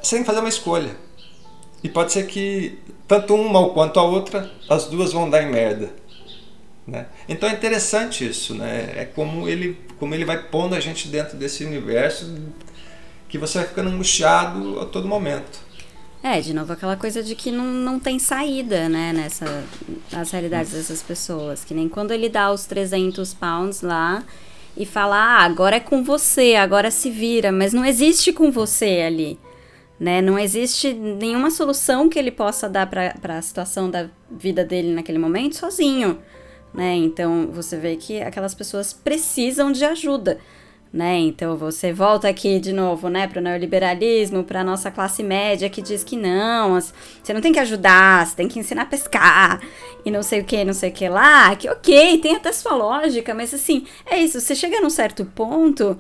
você 0.01 0.15
tem 0.15 0.19
que 0.19 0.27
fazer 0.27 0.39
uma 0.39 0.47
escolha. 0.47 0.95
E 1.83 1.89
pode 1.89 2.13
ser 2.13 2.25
que 2.25 2.79
tanto 3.05 3.35
uma 3.35 3.67
quanto 3.71 3.99
a 3.99 4.03
outra, 4.03 4.49
as 4.69 4.85
duas 4.85 5.11
vão 5.11 5.29
dar 5.29 5.43
em 5.43 5.51
merda. 5.51 5.91
Né? 6.87 7.05
Então 7.27 7.49
é 7.49 7.51
interessante 7.51 8.25
isso, 8.25 8.55
né? 8.55 8.93
é 8.95 9.05
como 9.05 9.47
ele, 9.47 9.77
como 9.99 10.15
ele 10.15 10.23
vai 10.23 10.41
pondo 10.41 10.73
a 10.73 10.79
gente 10.79 11.09
dentro 11.09 11.37
desse 11.37 11.65
universo 11.65 12.33
que 13.27 13.37
você 13.37 13.59
vai 13.59 13.67
ficando 13.67 13.89
angustiado 13.89 14.79
a 14.79 14.85
todo 14.85 15.07
momento. 15.07 15.67
É, 16.23 16.41
de 16.41 16.53
novo, 16.53 16.73
aquela 16.73 16.95
coisa 16.95 17.21
de 17.21 17.35
que 17.35 17.51
não, 17.51 17.65
não 17.65 17.99
tem 17.99 18.17
saída, 18.17 18.89
né, 18.89 19.13
nessa, 19.13 19.63
nas 20.11 20.31
realidades 20.31 20.71
dessas 20.71 21.03
pessoas. 21.03 21.63
Que 21.63 21.73
nem 21.73 21.87
quando 21.87 22.11
ele 22.11 22.27
dá 22.27 22.51
os 22.51 22.65
300 22.65 23.33
pounds 23.33 23.81
lá 23.81 24.23
e 24.75 24.85
fala, 24.85 25.15
ah, 25.15 25.43
agora 25.43 25.75
é 25.75 25.79
com 25.79 26.03
você, 26.03 26.55
agora 26.55 26.89
se 26.89 27.09
vira, 27.09 27.51
mas 27.51 27.73
não 27.73 27.85
existe 27.85 28.31
com 28.31 28.51
você 28.51 29.03
ali, 29.05 29.39
né? 29.99 30.21
Não 30.21 30.37
existe 30.37 30.93
nenhuma 30.93 31.49
solução 31.49 32.09
que 32.09 32.17
ele 32.17 32.31
possa 32.31 32.69
dar 32.69 32.87
para 32.87 33.37
a 33.37 33.41
situação 33.41 33.89
da 33.89 34.07
vida 34.29 34.63
dele 34.63 34.93
naquele 34.93 35.17
momento 35.17 35.55
sozinho, 35.55 36.19
né? 36.73 36.95
Então, 36.95 37.49
você 37.51 37.77
vê 37.77 37.95
que 37.95 38.21
aquelas 38.21 38.53
pessoas 38.53 38.93
precisam 38.93 39.71
de 39.71 39.83
ajuda 39.83 40.37
né? 40.91 41.17
Então 41.19 41.57
você 41.57 41.91
volta 41.91 42.27
aqui 42.29 42.59
de 42.59 42.71
novo, 42.71 43.09
né, 43.09 43.27
para 43.27 43.39
o 43.39 43.41
neoliberalismo, 43.41 44.43
para 44.43 44.63
nossa 44.63 44.89
classe 44.89 45.21
média 45.21 45.69
que 45.69 45.81
diz 45.81 46.03
que 46.03 46.15
não, 46.15 46.79
você 46.79 47.33
não 47.33 47.41
tem 47.41 47.51
que 47.51 47.59
ajudar, 47.59 48.25
você 48.25 48.35
tem 48.35 48.47
que 48.47 48.59
ensinar 48.59 48.83
a 48.83 48.85
pescar 48.85 49.61
e 50.05 50.11
não 50.11 50.23
sei 50.23 50.41
o 50.41 50.43
que, 50.43 50.63
não 50.63 50.73
sei 50.73 50.89
o 50.89 50.93
que 50.93 51.09
lá, 51.09 51.55
que 51.55 51.69
ok, 51.69 52.17
tem 52.19 52.35
até 52.35 52.51
sua 52.51 52.75
lógica, 52.75 53.33
mas 53.33 53.53
assim, 53.53 53.85
é 54.05 54.17
isso, 54.17 54.39
você 54.39 54.55
chega 54.55 54.79
num 54.81 54.89
certo 54.89 55.25
ponto 55.25 55.97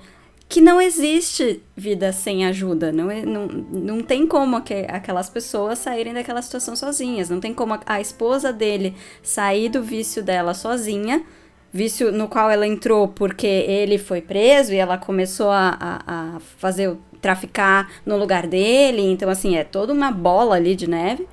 que 0.49 0.61
não 0.61 0.79
existe 0.79 1.61
vida 1.75 2.13
sem 2.13 2.45
ajuda, 2.45 2.91
não, 2.91 3.11
é, 3.11 3.25
não, 3.25 3.47
não 3.47 4.01
tem 4.01 4.25
como 4.25 4.61
que, 4.61 4.85
aquelas 4.87 5.29
pessoas 5.29 5.79
saírem 5.79 6.13
daquela 6.13 6.41
situação 6.41 6.75
sozinhas, 6.75 7.29
não 7.29 7.39
tem 7.39 7.53
como 7.53 7.73
a, 7.73 7.81
a 7.85 8.01
esposa 8.01 8.53
dele 8.53 8.95
sair 9.21 9.67
do 9.67 9.83
vício 9.83 10.23
dela 10.23 10.53
sozinha, 10.53 11.23
vício 11.71 12.11
no 12.11 12.29
qual 12.29 12.49
ela 12.49 12.65
entrou 12.65 13.09
porque 13.09 13.45
ele 13.45 13.97
foi 13.97 14.21
preso 14.21 14.73
e 14.73 14.77
ela 14.77 14.97
começou 14.97 15.49
a, 15.49 15.77
a, 15.79 16.35
a 16.35 16.39
fazer 16.39 16.97
traficar 17.21 17.91
no 18.05 18.17
lugar 18.17 18.47
dele. 18.47 19.01
Então, 19.01 19.29
assim, 19.29 19.57
é 19.57 19.63
toda 19.63 19.91
uma 19.91 20.11
bola 20.11 20.55
ali 20.55 20.75
de 20.75 20.87
neve. 20.87 21.27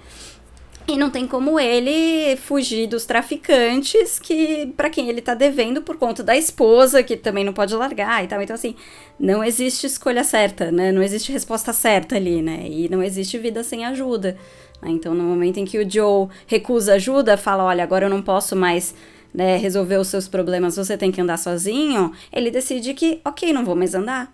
E 0.87 0.99
não 0.99 1.09
tem 1.11 1.27
como 1.27 1.59
ele 1.59 2.37
fugir 2.37 2.87
dos 2.87 3.07
traficantes 3.07 4.19
que 4.19 4.67
para 4.77 4.91
quem 4.91 5.09
ele 5.09 5.23
tá 5.23 5.35
devendo 5.35 5.81
por 5.81 5.97
conta 5.97 6.23
da 6.23 6.37
esposa, 6.37 7.03
que 7.03 7.17
também 7.17 7.43
não 7.43 7.55
pode 7.55 7.75
largar 7.75 8.23
e 8.23 8.27
tal. 8.29 8.43
Então 8.43 8.55
assim, 8.55 8.77
não 9.19 9.43
existe 9.43 9.87
escolha 9.87 10.23
certa, 10.23 10.71
né? 10.71 10.93
Não 10.93 11.03
existe 11.03 11.33
resposta 11.33 11.73
certa 11.73 12.17
ali, 12.17 12.43
né? 12.43 12.67
E 12.69 12.89
não 12.91 13.03
existe 13.03 13.39
vida 13.39 13.65
sem 13.65 13.85
ajuda. 13.85 14.37
Então, 14.83 15.15
no 15.15 15.25
momento 15.25 15.57
em 15.57 15.65
que 15.65 15.79
o 15.79 15.91
Joe 15.91 16.29
recusa 16.47 16.95
ajuda, 16.95 17.39
fala: 17.39 17.65
"Olha, 17.65 17.83
agora 17.83 18.05
eu 18.05 18.11
não 18.11 18.21
posso 18.21 18.55
mais 18.55 18.95
né, 19.35 19.57
resolver 19.57 19.97
os 19.97 20.07
seus 20.09 20.29
problemas, 20.29 20.77
você 20.77 20.97
tem 20.97 21.11
que 21.11 21.21
andar 21.21 21.39
sozinho, 21.39 22.13
ele 22.33 22.53
decide 22.53 22.95
que, 22.95 23.21
ok, 23.25 23.53
não 23.53 23.65
vou 23.65 23.75
mais 23.75 23.95
andar. 23.95 24.33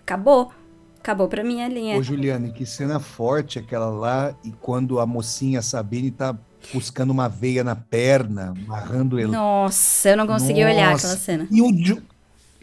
Acabou. 0.00 0.50
Acabou 1.06 1.28
pra 1.28 1.44
mim 1.44 1.62
a 1.62 1.68
linha. 1.68 1.96
Ô, 1.96 2.02
Juliane, 2.02 2.50
que 2.50 2.66
cena 2.66 2.98
forte 2.98 3.60
aquela 3.60 3.86
lá, 3.88 4.34
e 4.42 4.50
quando 4.60 4.98
a 4.98 5.06
mocinha 5.06 5.62
Sabine 5.62 6.10
tá 6.10 6.34
buscando 6.74 7.10
uma 7.10 7.28
veia 7.28 7.62
na 7.62 7.76
perna, 7.76 8.52
amarrando 8.66 9.16
ele. 9.20 9.28
Nossa, 9.30 10.08
eu 10.08 10.16
não 10.16 10.26
consegui 10.26 10.64
Nossa. 10.64 10.74
olhar 10.74 10.94
aquela 10.96 11.16
cena. 11.16 11.46
E 11.48 11.62
o, 11.62 11.70
Jo- 11.72 12.02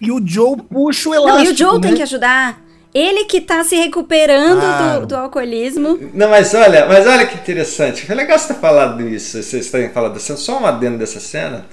e 0.01 0.11
o 0.11 0.21
Joe 0.27 0.57
puxa 0.61 1.07
o 1.07 1.13
Não, 1.15 1.23
elástico, 1.23 1.51
e 1.51 1.53
o 1.53 1.57
Joe 1.57 1.75
né? 1.79 1.87
tem 1.87 1.95
que 1.95 2.01
ajudar. 2.01 2.61
Ele 2.93 3.23
que 3.23 3.39
tá 3.39 3.63
se 3.63 3.77
recuperando 3.77 4.59
Claro. 4.59 4.99
do, 4.99 5.07
do 5.07 5.15
alcoolismo. 5.15 5.97
Não, 6.13 6.29
mas 6.29 6.53
olha, 6.53 6.85
mas 6.85 7.07
olha 7.07 7.25
que 7.25 7.35
interessante. 7.37 8.05
Foi 8.05 8.13
legal 8.13 8.37
você 8.37 8.53
ter 8.53 8.59
falado 8.59 9.07
isso, 9.07 9.41
vocês 9.41 9.71
terem 9.71 9.89
falado 9.89 10.15
dessa 10.15 10.35
Só 10.35 10.59
um 10.61 10.65
adendo 10.65 10.97
dessa 10.97 11.21
cena. 11.21 11.65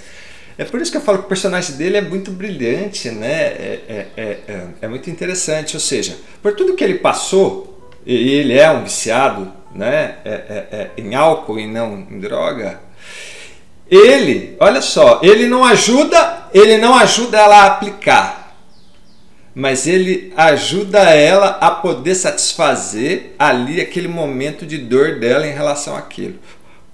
É 0.61 0.65
por 0.67 0.79
isso 0.79 0.91
que 0.91 0.99
eu 0.99 1.01
falo 1.01 1.21
que 1.21 1.25
o 1.25 1.29
personagem 1.29 1.75
dele 1.77 1.97
é 1.97 2.03
muito 2.03 2.31
brilhante, 2.31 3.11
né? 3.11 3.33
É, 3.33 3.81
é, 3.89 4.07
é, 4.15 4.23
é, 4.47 4.67
é 4.83 4.89
muito 4.89 5.09
interessante. 5.09 5.75
Ou 5.75 5.81
seja, 5.81 6.19
por 6.43 6.55
tudo 6.55 6.75
que 6.75 6.85
ele 6.85 6.99
passou, 6.99 7.91
e 8.05 8.33
ele 8.35 8.59
é 8.59 8.71
um 8.71 8.85
viciado 8.85 9.51
né? 9.75 10.17
É, 10.23 10.31
é, 10.31 10.67
é, 10.71 10.91
em 10.99 11.15
álcool 11.15 11.59
e 11.59 11.67
não 11.67 12.07
em 12.11 12.21
droga. 12.21 12.79
Ele, 13.91 14.55
olha 14.61 14.83
só, 14.83 15.21
ele 15.23 15.47
não 15.47 15.65
ajuda, 15.65 16.49
ele 16.53 16.77
não 16.77 16.95
ajuda 16.95 17.39
ela 17.39 17.57
a 17.63 17.67
aplicar 17.67 18.39
mas 19.53 19.87
ele 19.87 20.33
ajuda 20.37 21.01
ela 21.01 21.59
a 21.61 21.71
poder 21.71 22.15
satisfazer 22.15 23.33
ali 23.37 23.81
aquele 23.81 24.07
momento 24.07 24.65
de 24.65 24.79
dor 24.79 25.19
dela 25.19 25.47
em 25.47 25.53
relação 25.53 25.97
àquilo. 25.97 26.39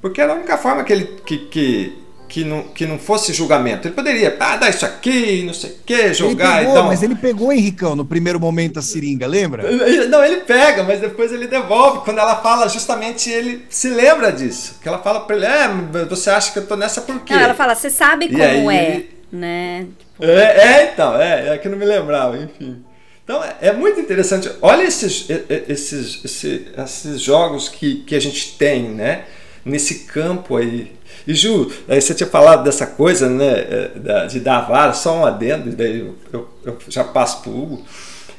Porque 0.01 0.23
era 0.23 0.33
a 0.33 0.37
única 0.37 0.57
forma 0.57 0.83
que 0.83 0.93
ele 0.93 1.05
que, 1.27 1.39
que, 1.39 2.06
que, 2.29 2.45
não, 2.45 2.63
que 2.65 2.87
não 2.87 2.99
fosse 2.99 3.33
julgamento. 3.33 3.87
Ele 3.89 3.95
poderia, 3.95 4.37
ah, 4.41 4.57
dar 4.57 4.69
isso 4.71 4.85
aqui, 4.85 5.43
não 5.45 5.55
sei 5.55 5.71
o 5.71 5.75
que, 5.85 6.13
jogar 6.15 6.57
ele 6.59 6.67
pegou, 6.67 6.77
e 6.77 6.81
um- 6.81 6.87
Mas 6.89 7.03
ele 7.03 7.15
pegou, 7.15 7.53
Henricão, 7.53 7.95
no 7.97 8.05
primeiro 8.05 8.39
momento 8.41 8.79
a 8.79 8.83
seringa, 8.83 9.27
lembra? 9.27 9.63
Não, 10.09 10.25
ele 10.25 10.37
pega, 10.39 10.83
mas 10.83 11.01
depois 11.01 11.33
ele 11.33 11.47
devolve. 11.47 12.01
Quando 12.05 12.19
ela 12.19 12.37
fala, 12.37 12.69
justamente 12.69 13.31
ele 13.31 13.65
se 13.69 13.89
lembra 13.89 14.31
disso. 14.33 14.79
Que 14.83 14.89
ela 14.89 14.99
fala 14.99 15.21
pra 15.21 15.37
ele, 15.37 15.47
é, 15.47 15.69
você 16.09 16.31
acha 16.31 16.53
que 16.53 16.59
eu 16.59 16.67
tô 16.67 16.77
nessa 16.77 17.01
por 17.01 17.21
quê? 17.21 17.35
Não, 17.35 17.41
ela 17.41 17.55
fala, 17.55 17.75
você 17.75 17.91
sabe 17.91 18.29
como 18.29 18.43
aí 18.43 18.67
é, 18.77 18.91
ele- 18.95 19.11
né? 19.33 19.87
É, 20.21 20.31
é, 20.33 20.91
então, 20.93 21.21
é, 21.21 21.55
é 21.55 21.59
que 21.59 21.69
não 21.69 21.77
me 21.79 21.85
lembrava, 21.85 22.37
enfim. 22.39 22.83
Então 23.25 23.43
é, 23.43 23.57
é 23.61 23.73
muito 23.73 23.99
interessante. 24.01 24.51
Olha 24.63 24.85
esses, 24.85 25.27
esses, 25.69 26.25
esse- 26.25 26.67
esses 26.79 27.21
jogos 27.21 27.69
que, 27.69 27.97
que 28.07 28.15
a 28.15 28.21
gente 28.21 28.57
tem, 28.57 28.85
né? 28.85 29.25
Nesse 29.65 30.05
campo 30.05 30.57
aí. 30.57 30.93
E 31.27 31.35
Ju, 31.35 31.71
você 31.89 32.15
tinha 32.15 32.29
falado 32.29 32.63
dessa 32.65 32.87
coisa, 32.87 33.29
né? 33.29 33.47
é, 33.47 34.27
De 34.29 34.39
dar 34.41 34.59
a 34.59 34.61
vara, 34.63 34.93
só 34.93 35.17
um 35.19 35.27
adendo, 35.27 35.71
daí 35.75 36.01
eu, 36.01 36.15
eu- 36.33 36.49
eu 36.65 36.79
já 36.89 37.03
passo 37.05 37.43
pro 37.43 37.51
Hugo. 37.51 37.85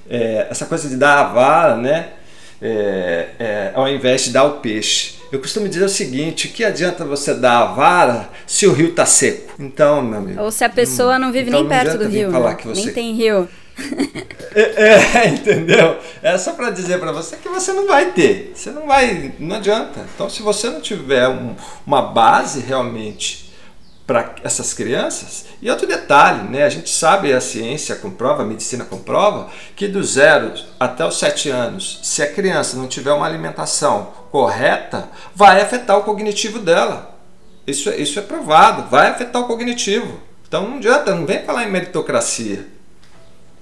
É, 0.09 0.47
essa 0.49 0.65
coisa 0.65 0.87
de 0.87 0.95
dar 0.95 1.19
a 1.19 1.23
vara, 1.33 1.75
né? 1.75 2.07
É, 2.61 3.27
é, 3.39 3.71
ao 3.75 3.87
invés 3.87 4.23
de 4.25 4.31
dar 4.31 4.43
o 4.45 4.51
peixe. 4.59 5.15
Eu 5.31 5.39
costumo 5.39 5.67
dizer 5.67 5.83
o 5.83 5.89
seguinte: 5.89 6.47
que 6.47 6.63
adianta 6.63 7.03
você 7.03 7.33
dar 7.33 7.59
a 7.59 7.65
vara 7.73 8.29
se 8.47 8.65
o 8.65 8.71
rio 8.73 8.93
tá 8.93 9.05
seco? 9.05 9.53
Então, 9.59 10.01
meu 10.01 10.19
amigo. 10.19 10.41
Ou 10.41 10.49
se 10.51 10.63
a 10.63 10.69
pessoa 10.69 11.19
não 11.19 11.31
vive 11.31 11.49
então 11.49 11.59
nem 11.61 11.69
perto 11.69 11.97
do 11.97 12.07
rio, 12.07 12.31
falar 12.31 12.51
né? 12.51 12.55
que 12.55 12.67
você- 12.67 12.85
nem 12.85 12.93
tem 12.93 13.13
rio. 13.13 13.47
É, 14.55 14.61
é, 14.61 15.27
entendeu? 15.29 15.97
É 16.23 16.37
só 16.37 16.53
para 16.53 16.69
dizer 16.71 16.99
para 16.99 17.11
você 17.11 17.37
que 17.37 17.47
você 17.49 17.73
não 17.73 17.87
vai 17.87 18.11
ter. 18.11 18.51
Você 18.55 18.71
não 18.71 18.87
vai, 18.87 19.33
não 19.39 19.55
adianta. 19.57 20.05
Então, 20.15 20.29
se 20.29 20.41
você 20.41 20.69
não 20.69 20.81
tiver 20.81 21.27
um- 21.27 21.55
uma 21.85 22.01
base 22.01 22.59
realmente 22.59 23.47
para 24.05 24.35
essas 24.41 24.73
crianças, 24.73 25.47
e 25.61 25.69
outro 25.69 25.85
detalhe, 25.85 26.47
né? 26.49 26.63
A 26.63 26.69
gente 26.69 26.89
sabe, 26.89 27.33
a 27.33 27.41
ciência 27.41 27.93
comprova, 27.95 28.41
a 28.41 28.45
medicina 28.45 28.85
comprova, 28.85 29.49
que 29.75 29.85
do 29.85 30.01
zero 30.01 30.53
até 30.79 31.05
os 31.05 31.19
sete 31.19 31.49
anos, 31.49 31.99
se 32.03 32.23
a 32.23 32.31
criança 32.31 32.77
não 32.77 32.87
tiver 32.87 33.11
uma 33.11 33.25
alimentação 33.25 34.13
correta, 34.31 35.09
vai 35.35 35.61
afetar 35.61 35.97
o 35.97 36.03
cognitivo 36.03 36.59
dela. 36.59 37.19
Isso, 37.67 37.89
é- 37.89 37.97
isso 37.97 38.17
é 38.17 38.21
provado, 38.21 38.89
vai 38.89 39.07
afetar 39.09 39.41
o 39.41 39.45
cognitivo. 39.45 40.21
Então 40.47 40.65
não 40.69 40.77
adianta, 40.77 41.13
não 41.13 41.25
vem 41.25 41.43
falar 41.43 41.65
em 41.65 41.71
meritocracia 41.71 42.65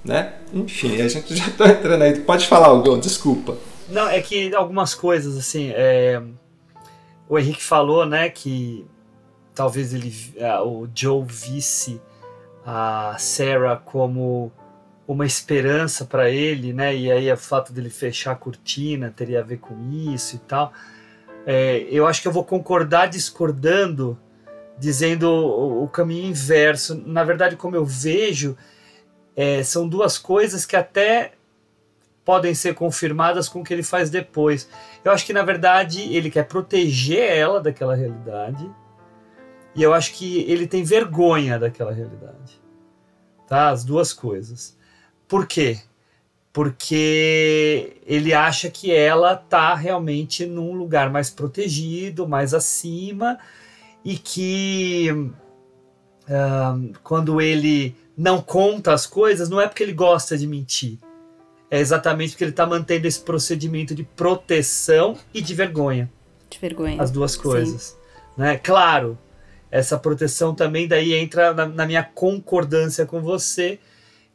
né? 0.06 0.34
Enfim, 0.54 1.00
a 1.00 1.08
gente 1.08 1.34
já 1.34 1.50
tá 1.50 1.68
entrando 1.68 2.02
aí. 2.02 2.20
Pode 2.20 2.46
falar, 2.46 2.72
Hugo, 2.72 2.98
desculpa. 2.98 3.56
Não, 3.88 4.08
é 4.08 4.20
que 4.20 4.54
algumas 4.54 4.94
coisas, 4.94 5.36
assim, 5.36 5.70
é, 5.70 6.22
o 7.28 7.38
Henrique 7.38 7.62
falou, 7.62 8.06
né, 8.06 8.28
que 8.28 8.86
talvez 9.54 9.92
ele, 9.92 10.12
ah, 10.40 10.62
o 10.64 10.88
Joe 10.94 11.24
visse 11.26 12.00
a 12.64 13.16
Sarah 13.18 13.76
como 13.76 14.52
uma 15.06 15.24
esperança 15.24 16.04
para 16.04 16.30
ele, 16.30 16.72
né, 16.72 16.96
e 16.96 17.10
aí 17.10 17.32
o 17.32 17.36
fato 17.36 17.72
dele 17.72 17.90
fechar 17.90 18.32
a 18.32 18.36
cortina 18.36 19.12
teria 19.14 19.40
a 19.40 19.44
ver 19.44 19.58
com 19.58 19.76
isso 20.12 20.36
e 20.36 20.38
tal. 20.40 20.72
É, 21.46 21.86
eu 21.90 22.06
acho 22.06 22.20
que 22.20 22.26
eu 22.26 22.32
vou 22.32 22.42
concordar 22.42 23.06
discordando, 23.06 24.18
dizendo 24.76 25.30
o, 25.30 25.84
o 25.84 25.88
caminho 25.88 26.28
inverso. 26.28 27.00
Na 27.06 27.22
verdade, 27.22 27.54
como 27.54 27.76
eu 27.76 27.84
vejo, 27.84 28.56
é, 29.36 29.62
são 29.62 29.86
duas 29.86 30.16
coisas 30.16 30.64
que 30.64 30.74
até 30.74 31.32
podem 32.24 32.54
ser 32.54 32.74
confirmadas 32.74 33.48
com 33.48 33.60
o 33.60 33.64
que 33.64 33.72
ele 33.72 33.84
faz 33.84 34.10
depois. 34.10 34.68
Eu 35.04 35.12
acho 35.12 35.24
que, 35.24 35.32
na 35.32 35.42
verdade, 35.42 36.02
ele 36.12 36.30
quer 36.30 36.44
proteger 36.44 37.30
ela 37.30 37.60
daquela 37.60 37.94
realidade. 37.94 38.68
E 39.74 39.82
eu 39.82 39.92
acho 39.92 40.14
que 40.14 40.40
ele 40.50 40.66
tem 40.66 40.82
vergonha 40.82 41.58
daquela 41.58 41.92
realidade. 41.92 42.60
Tá? 43.46 43.68
As 43.68 43.84
duas 43.84 44.12
coisas. 44.12 44.76
Por 45.28 45.46
quê? 45.46 45.78
Porque 46.52 47.98
ele 48.06 48.32
acha 48.32 48.70
que 48.70 48.92
ela 48.92 49.36
tá 49.36 49.74
realmente 49.74 50.46
num 50.46 50.72
lugar 50.72 51.10
mais 51.10 51.30
protegido, 51.30 52.26
mais 52.26 52.54
acima, 52.54 53.38
e 54.02 54.16
que 54.16 55.30
ah, 56.28 56.76
quando 57.04 57.40
ele 57.40 57.94
não 58.16 58.40
conta 58.40 58.92
as 58.92 59.06
coisas, 59.06 59.48
não 59.48 59.60
é 59.60 59.68
porque 59.68 59.82
ele 59.82 59.92
gosta 59.92 60.38
de 60.38 60.46
mentir. 60.46 60.98
É 61.70 61.78
exatamente 61.78 62.30
porque 62.30 62.44
ele 62.44 62.50
está 62.52 62.66
mantendo 62.66 63.06
esse 63.06 63.20
procedimento 63.20 63.94
de 63.94 64.04
proteção 64.04 65.16
e 65.34 65.42
de 65.42 65.54
vergonha. 65.54 66.10
De 66.48 66.58
vergonha. 66.58 67.02
As 67.02 67.10
duas 67.10 67.36
coisas. 67.36 67.98
Né? 68.36 68.56
Claro, 68.56 69.18
essa 69.70 69.98
proteção 69.98 70.54
também 70.54 70.86
daí 70.86 71.12
entra 71.14 71.52
na, 71.52 71.66
na 71.66 71.86
minha 71.86 72.04
concordância 72.04 73.04
com 73.04 73.20
você, 73.20 73.78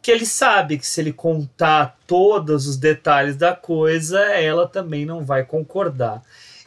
que 0.02 0.12
ele 0.12 0.26
sabe 0.26 0.78
que 0.78 0.86
se 0.86 1.00
ele 1.00 1.14
contar 1.14 1.98
todos 2.06 2.68
os 2.68 2.76
detalhes 2.78 3.36
da 3.36 3.56
coisa, 3.56 4.20
ela 4.20 4.68
também 4.68 5.06
não 5.06 5.24
vai 5.24 5.46
concordar. 5.46 6.22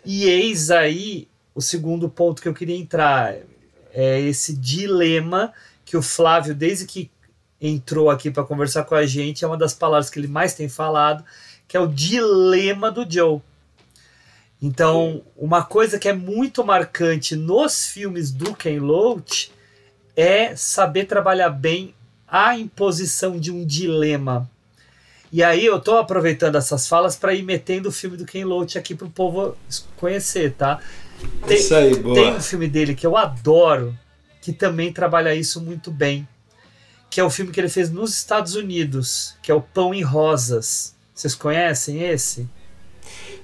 E 0.04 0.24
eis 0.24 0.70
aí 0.70 1.28
o 1.54 1.60
segundo 1.60 2.08
ponto 2.08 2.40
que 2.40 2.48
eu 2.48 2.54
queria 2.54 2.76
entrar. 2.76 3.36
É 3.96 4.20
esse 4.20 4.56
dilema 4.56 5.52
que 5.94 5.98
o 5.98 6.02
Flávio, 6.02 6.56
desde 6.56 6.86
que 6.86 7.08
entrou 7.60 8.10
aqui 8.10 8.28
para 8.28 8.42
conversar 8.42 8.82
com 8.82 8.96
a 8.96 9.06
gente, 9.06 9.44
é 9.44 9.46
uma 9.46 9.56
das 9.56 9.72
palavras 9.72 10.10
que 10.10 10.18
ele 10.18 10.26
mais 10.26 10.52
tem 10.52 10.68
falado, 10.68 11.24
que 11.68 11.76
é 11.76 11.80
o 11.80 11.86
dilema 11.86 12.90
do 12.90 13.08
Joe. 13.08 13.40
Então, 14.60 15.22
uma 15.36 15.62
coisa 15.62 15.96
que 15.96 16.08
é 16.08 16.12
muito 16.12 16.64
marcante 16.64 17.36
nos 17.36 17.86
filmes 17.86 18.32
do 18.32 18.56
Ken 18.56 18.80
Loach 18.80 19.52
é 20.16 20.56
saber 20.56 21.04
trabalhar 21.04 21.50
bem 21.50 21.94
a 22.26 22.58
imposição 22.58 23.38
de 23.38 23.52
um 23.52 23.64
dilema. 23.64 24.50
E 25.30 25.44
aí 25.44 25.64
eu 25.64 25.78
tô 25.78 25.96
aproveitando 25.96 26.56
essas 26.56 26.88
falas 26.88 27.14
para 27.14 27.34
ir 27.34 27.44
metendo 27.44 27.88
o 27.88 27.92
filme 27.92 28.16
do 28.16 28.26
Ken 28.26 28.44
Loach 28.44 28.76
aqui 28.76 28.96
pro 28.96 29.08
povo 29.08 29.56
conhecer, 29.96 30.54
tá? 30.54 30.80
Tem, 31.46 31.56
Isso 31.56 31.72
aí, 31.72 31.94
boa. 31.94 32.16
tem 32.16 32.34
um 32.34 32.40
filme 32.40 32.66
dele 32.66 32.96
que 32.96 33.06
eu 33.06 33.16
adoro, 33.16 33.96
que 34.44 34.52
também 34.52 34.92
trabalha 34.92 35.34
isso 35.34 35.58
muito 35.58 35.90
bem, 35.90 36.28
que 37.08 37.18
é 37.18 37.24
o 37.24 37.30
filme 37.30 37.50
que 37.50 37.58
ele 37.58 37.70
fez 37.70 37.90
nos 37.90 38.14
Estados 38.14 38.54
Unidos, 38.54 39.34
que 39.42 39.50
é 39.50 39.54
o 39.54 39.62
Pão 39.62 39.94
e 39.94 40.02
Rosas. 40.02 40.94
Vocês 41.14 41.34
conhecem 41.34 42.02
esse? 42.02 42.46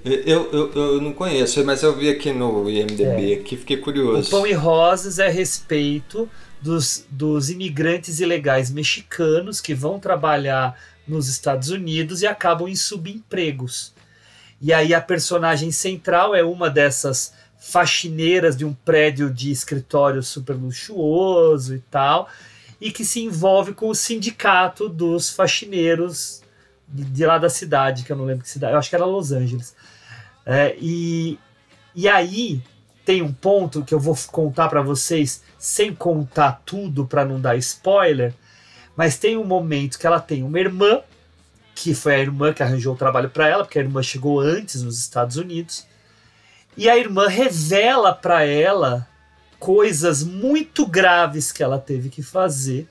Eu, 0.04 0.52
eu, 0.52 0.72
eu 0.74 1.00
não 1.00 1.14
conheço, 1.14 1.64
mas 1.64 1.82
eu 1.82 1.96
vi 1.96 2.10
aqui 2.10 2.32
no 2.32 2.68
IMDB, 2.68 3.32
aqui 3.40 3.56
fiquei 3.56 3.78
O 3.78 3.80
curioso. 3.80 4.28
Pão 4.28 4.46
e 4.46 4.52
Rosas 4.52 5.18
é 5.18 5.28
a 5.28 5.30
respeito 5.30 6.28
dos, 6.60 7.06
dos 7.10 7.48
imigrantes 7.48 8.20
ilegais 8.20 8.70
mexicanos 8.70 9.58
que 9.58 9.72
vão 9.72 9.98
trabalhar 9.98 10.78
nos 11.08 11.28
Estados 11.28 11.70
Unidos 11.70 12.20
e 12.20 12.26
acabam 12.26 12.68
em 12.68 12.76
subempregos. 12.76 13.94
E 14.60 14.70
aí 14.70 14.92
a 14.92 15.00
personagem 15.00 15.72
central 15.72 16.34
é 16.34 16.44
uma 16.44 16.68
dessas 16.68 17.32
faxineiras 17.60 18.56
de 18.56 18.64
um 18.64 18.72
prédio 18.72 19.30
de 19.30 19.52
escritório 19.52 20.22
super 20.22 20.54
luxuoso 20.54 21.74
e 21.74 21.78
tal, 21.78 22.28
e 22.80 22.90
que 22.90 23.04
se 23.04 23.22
envolve 23.22 23.74
com 23.74 23.90
o 23.90 23.94
sindicato 23.94 24.88
dos 24.88 25.28
faxineiros 25.28 26.42
de, 26.88 27.04
de 27.04 27.26
lá 27.26 27.36
da 27.36 27.50
cidade, 27.50 28.02
que 28.02 28.10
eu 28.10 28.16
não 28.16 28.24
lembro 28.24 28.42
que 28.42 28.50
cidade, 28.50 28.72
eu 28.72 28.78
acho 28.78 28.88
que 28.88 28.96
era 28.96 29.04
Los 29.04 29.30
Angeles. 29.30 29.76
É, 30.46 30.74
e, 30.80 31.38
e 31.94 32.08
aí 32.08 32.62
tem 33.04 33.20
um 33.20 33.32
ponto 33.32 33.84
que 33.84 33.92
eu 33.92 34.00
vou 34.00 34.16
contar 34.32 34.68
para 34.68 34.80
vocês 34.80 35.42
sem 35.58 35.94
contar 35.94 36.62
tudo 36.64 37.06
para 37.06 37.26
não 37.26 37.38
dar 37.38 37.56
spoiler, 37.56 38.32
mas 38.96 39.18
tem 39.18 39.36
um 39.36 39.44
momento 39.44 39.98
que 39.98 40.06
ela 40.06 40.18
tem 40.18 40.42
uma 40.42 40.58
irmã 40.58 41.02
que 41.74 41.94
foi 41.94 42.14
a 42.14 42.18
irmã 42.18 42.52
que 42.52 42.62
arranjou 42.62 42.94
o 42.94 42.98
trabalho 42.98 43.30
para 43.30 43.48
ela, 43.48 43.64
porque 43.64 43.78
a 43.78 43.82
irmã 43.82 44.02
chegou 44.02 44.40
antes 44.40 44.82
nos 44.82 44.98
Estados 44.98 45.36
Unidos. 45.36 45.86
E 46.80 46.88
a 46.88 46.96
irmã 46.96 47.28
revela 47.28 48.14
para 48.14 48.42
ela 48.42 49.06
coisas 49.58 50.24
muito 50.24 50.86
graves 50.86 51.52
que 51.52 51.62
ela 51.62 51.78
teve 51.78 52.08
que 52.08 52.22
fazer 52.22 52.88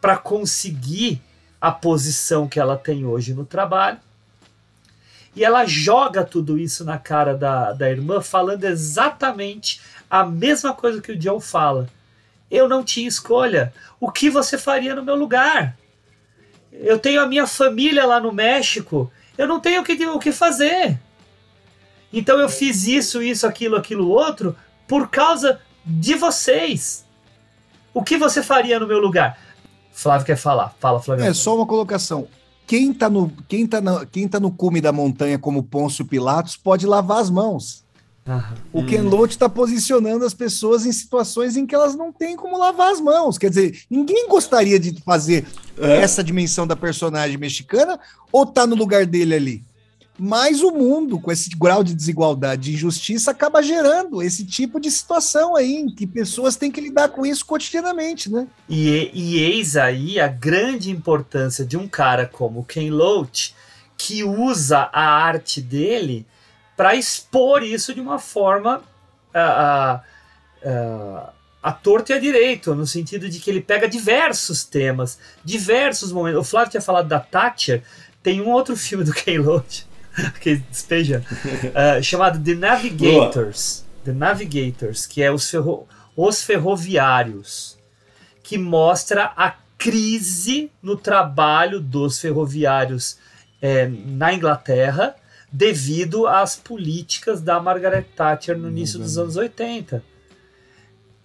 para 0.00 0.16
conseguir 0.16 1.20
a 1.60 1.70
posição 1.70 2.48
que 2.48 2.58
ela 2.58 2.78
tem 2.78 3.04
hoje 3.04 3.34
no 3.34 3.44
trabalho. 3.44 3.98
E 5.34 5.44
ela 5.44 5.66
joga 5.66 6.24
tudo 6.24 6.56
isso 6.56 6.82
na 6.82 6.96
cara 6.96 7.36
da, 7.36 7.74
da 7.74 7.90
irmã, 7.90 8.22
falando 8.22 8.64
exatamente 8.64 9.82
a 10.08 10.24
mesma 10.24 10.72
coisa 10.72 11.02
que 11.02 11.12
o 11.12 11.20
Joe 11.20 11.38
fala. 11.38 11.90
Eu 12.50 12.66
não 12.66 12.82
tinha 12.82 13.06
escolha. 13.06 13.70
O 14.00 14.10
que 14.10 14.30
você 14.30 14.56
faria 14.56 14.94
no 14.94 15.04
meu 15.04 15.14
lugar? 15.14 15.76
Eu 16.72 16.98
tenho 16.98 17.20
a 17.20 17.26
minha 17.26 17.46
família 17.46 18.06
lá 18.06 18.18
no 18.18 18.32
México. 18.32 19.12
Eu 19.36 19.46
não 19.46 19.60
tenho 19.60 19.82
o 19.82 19.84
que, 19.84 20.06
o 20.06 20.18
que 20.18 20.32
fazer. 20.32 20.98
Então 22.16 22.40
eu 22.40 22.48
fiz 22.48 22.86
isso, 22.86 23.22
isso, 23.22 23.46
aquilo, 23.46 23.76
aquilo, 23.76 24.08
outro, 24.08 24.56
por 24.88 25.08
causa 25.08 25.60
de 25.84 26.14
vocês. 26.14 27.04
O 27.92 28.02
que 28.02 28.16
você 28.16 28.42
faria 28.42 28.80
no 28.80 28.86
meu 28.86 28.98
lugar? 28.98 29.38
Flávio 29.92 30.24
quer 30.26 30.36
falar. 30.36 30.74
Fala, 30.80 30.98
Flávio. 30.98 31.26
É 31.26 31.34
só 31.34 31.54
uma 31.54 31.66
colocação. 31.66 32.26
Quem 32.66 32.90
tá 32.92 33.10
no, 33.10 33.30
quem 33.46 33.66
tá 33.66 33.82
no, 33.82 34.06
quem 34.06 34.26
tá 34.26 34.40
no 34.40 34.50
cume 34.50 34.80
da 34.80 34.92
montanha 34.92 35.38
como 35.38 35.62
Pôncio 35.62 36.06
Pilatos 36.06 36.56
pode 36.56 36.86
lavar 36.86 37.18
as 37.18 37.28
mãos. 37.28 37.84
O 38.72 38.84
Ken 38.84 39.02
Loach 39.02 39.34
está 39.34 39.48
posicionando 39.48 40.24
as 40.24 40.34
pessoas 40.34 40.84
em 40.84 40.90
situações 40.90 41.56
em 41.56 41.64
que 41.64 41.74
elas 41.74 41.94
não 41.94 42.10
têm 42.10 42.34
como 42.34 42.58
lavar 42.58 42.90
as 42.90 43.00
mãos. 43.00 43.38
Quer 43.38 43.50
dizer, 43.50 43.82
ninguém 43.90 44.26
gostaria 44.26 44.80
de 44.80 45.00
fazer 45.02 45.46
É. 45.78 45.98
essa 45.98 46.24
dimensão 46.24 46.66
da 46.66 46.74
personagem 46.74 47.36
mexicana 47.36 48.00
ou 48.32 48.44
tá 48.46 48.66
no 48.66 48.74
lugar 48.74 49.04
dele 49.06 49.34
ali. 49.34 49.64
Mas 50.18 50.62
o 50.62 50.70
mundo, 50.70 51.20
com 51.20 51.30
esse 51.30 51.50
grau 51.50 51.84
de 51.84 51.94
desigualdade 51.94 52.70
e 52.70 52.74
injustiça, 52.74 53.30
acaba 53.30 53.62
gerando 53.62 54.22
esse 54.22 54.46
tipo 54.46 54.80
de 54.80 54.90
situação 54.90 55.54
aí, 55.54 55.74
em 55.76 55.90
que 55.90 56.06
pessoas 56.06 56.56
têm 56.56 56.70
que 56.70 56.80
lidar 56.80 57.10
com 57.10 57.26
isso 57.26 57.44
cotidianamente, 57.44 58.30
né? 58.30 58.46
E, 58.68 59.10
e 59.12 59.38
eis 59.38 59.76
aí 59.76 60.18
a 60.18 60.26
grande 60.26 60.90
importância 60.90 61.66
de 61.66 61.76
um 61.76 61.86
cara 61.86 62.26
como 62.26 62.64
Ken 62.64 62.90
Loach, 62.90 63.54
que 63.96 64.24
usa 64.24 64.88
a 64.92 65.02
arte 65.02 65.60
dele 65.60 66.26
para 66.76 66.94
expor 66.94 67.62
isso 67.62 67.94
de 67.94 68.00
uma 68.00 68.18
forma 68.18 68.82
a, 69.34 70.02
a, 70.64 71.32
a 71.62 71.72
torto 71.72 72.12
e 72.12 72.14
a 72.14 72.18
direito, 72.18 72.74
no 72.74 72.86
sentido 72.86 73.28
de 73.28 73.38
que 73.38 73.50
ele 73.50 73.60
pega 73.60 73.88
diversos 73.88 74.64
temas, 74.64 75.18
diversos 75.44 76.12
momentos. 76.12 76.40
O 76.40 76.44
Flávio 76.44 76.70
tinha 76.70 76.80
falado 76.80 77.08
da 77.08 77.20
Thatcher, 77.20 77.82
tem 78.22 78.40
um 78.40 78.50
outro 78.50 78.76
filme 78.76 79.04
do 79.04 79.12
Ken 79.12 79.38
Loach, 79.38 79.85
que 80.40 80.56
despeja, 80.56 81.24
ah, 81.74 82.00
chamado 82.02 82.42
The 82.42 82.54
Navigators. 82.54 83.84
The 84.04 84.12
Navigators, 84.12 85.06
que 85.06 85.22
é 85.22 85.30
os, 85.30 85.50
ferro, 85.50 85.86
os 86.16 86.42
ferroviários, 86.42 87.76
que 88.42 88.56
mostra 88.56 89.32
a 89.36 89.54
crise 89.76 90.70
no 90.82 90.96
trabalho 90.96 91.80
dos 91.80 92.20
ferroviários 92.20 93.18
eh, 93.60 93.88
na 93.88 94.32
Inglaterra 94.32 95.14
devido 95.52 96.26
às 96.26 96.56
políticas 96.56 97.40
da 97.40 97.60
Margaret 97.60 98.06
Thatcher 98.14 98.56
no 98.56 98.68
início 98.68 98.98
dos 98.98 99.18
anos 99.18 99.36
80. 99.36 100.02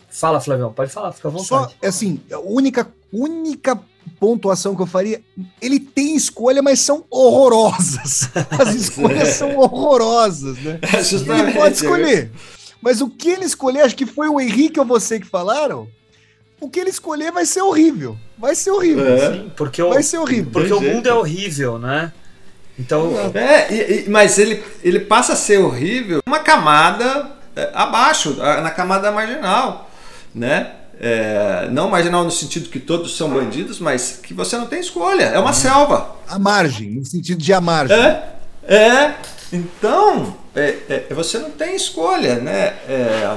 Fala, 0.09 0.41
Flavião, 0.41 0.73
pode 0.73 0.91
falar, 0.91 1.11
fica 1.13 1.27
à 1.27 1.31
vontade. 1.31 1.47
Só, 1.47 1.71
assim, 1.81 2.21
a 2.31 2.39
única, 2.39 2.87
única 3.11 3.79
pontuação 4.21 4.75
que 4.75 4.81
eu 4.83 4.85
faria, 4.85 5.19
ele 5.59 5.79
tem 5.79 6.15
escolha, 6.15 6.61
mas 6.61 6.79
são 6.79 7.03
horrorosas. 7.09 8.29
As 8.59 8.75
escolhas 8.75 9.29
são 9.29 9.57
horrorosas, 9.57 10.59
né? 10.59 10.79
Ele 10.93 11.03
justamente, 11.03 11.57
pode 11.57 11.75
escolher. 11.75 12.31
Mas 12.79 13.01
o 13.01 13.09
que 13.09 13.29
ele 13.29 13.45
escolher, 13.45 13.81
acho 13.81 13.95
que 13.95 14.05
foi 14.05 14.29
o 14.29 14.39
Henrique 14.39 14.79
ou 14.79 14.85
você 14.85 15.19
que 15.19 15.25
falaram, 15.25 15.87
o 16.59 16.69
que 16.69 16.79
ele 16.79 16.91
escolher 16.91 17.31
vai 17.31 17.47
ser 17.47 17.63
horrível. 17.63 18.15
Vai 18.37 18.53
ser 18.53 18.69
horrível. 18.69 19.07
É. 19.07 19.33
Sim, 19.33 19.51
porque 19.57 19.81
o, 19.81 19.89
Vai 19.89 20.03
ser 20.03 20.19
horrível. 20.19 20.51
porque 20.53 20.71
o 20.73 20.79
mundo 20.79 21.07
é 21.09 21.13
horrível, 21.15 21.79
né? 21.79 22.13
Então, 22.77 23.11
É, 23.33 23.73
e- 23.73 24.05
e- 24.05 24.09
mas 24.09 24.37
ele, 24.37 24.63
ele 24.83 24.99
passa 24.99 25.33
a 25.33 25.35
ser 25.35 25.57
horrível 25.57 26.21
uma 26.27 26.39
camada 26.39 27.31
é, 27.55 27.71
abaixo, 27.73 28.35
na 28.35 28.69
camada 28.69 29.11
marginal, 29.11 29.89
né? 30.33 30.73
É, 31.03 31.67
não 31.71 31.89
marginal 31.89 32.23
no 32.23 32.29
sentido 32.29 32.69
que 32.69 32.79
todos 32.79 33.17
são 33.17 33.27
bandidos, 33.27 33.79
mas 33.79 34.19
que 34.21 34.35
você 34.35 34.55
não 34.55 34.67
tem 34.67 34.79
escolha, 34.79 35.23
é 35.23 35.39
uma 35.39 35.51
selva. 35.51 36.15
A 36.27 36.37
margem, 36.37 36.91
no 36.91 37.03
sentido 37.03 37.41
de 37.41 37.51
a 37.51 37.59
margem. 37.59 37.97
É, 37.97 38.23
é. 38.63 39.15
Então, 39.51 40.37
é, 40.55 41.05
é, 41.09 41.13
você 41.15 41.39
não 41.39 41.49
tem 41.49 41.75
escolha, 41.75 42.35
né? 42.35 42.75
É, 42.87 43.35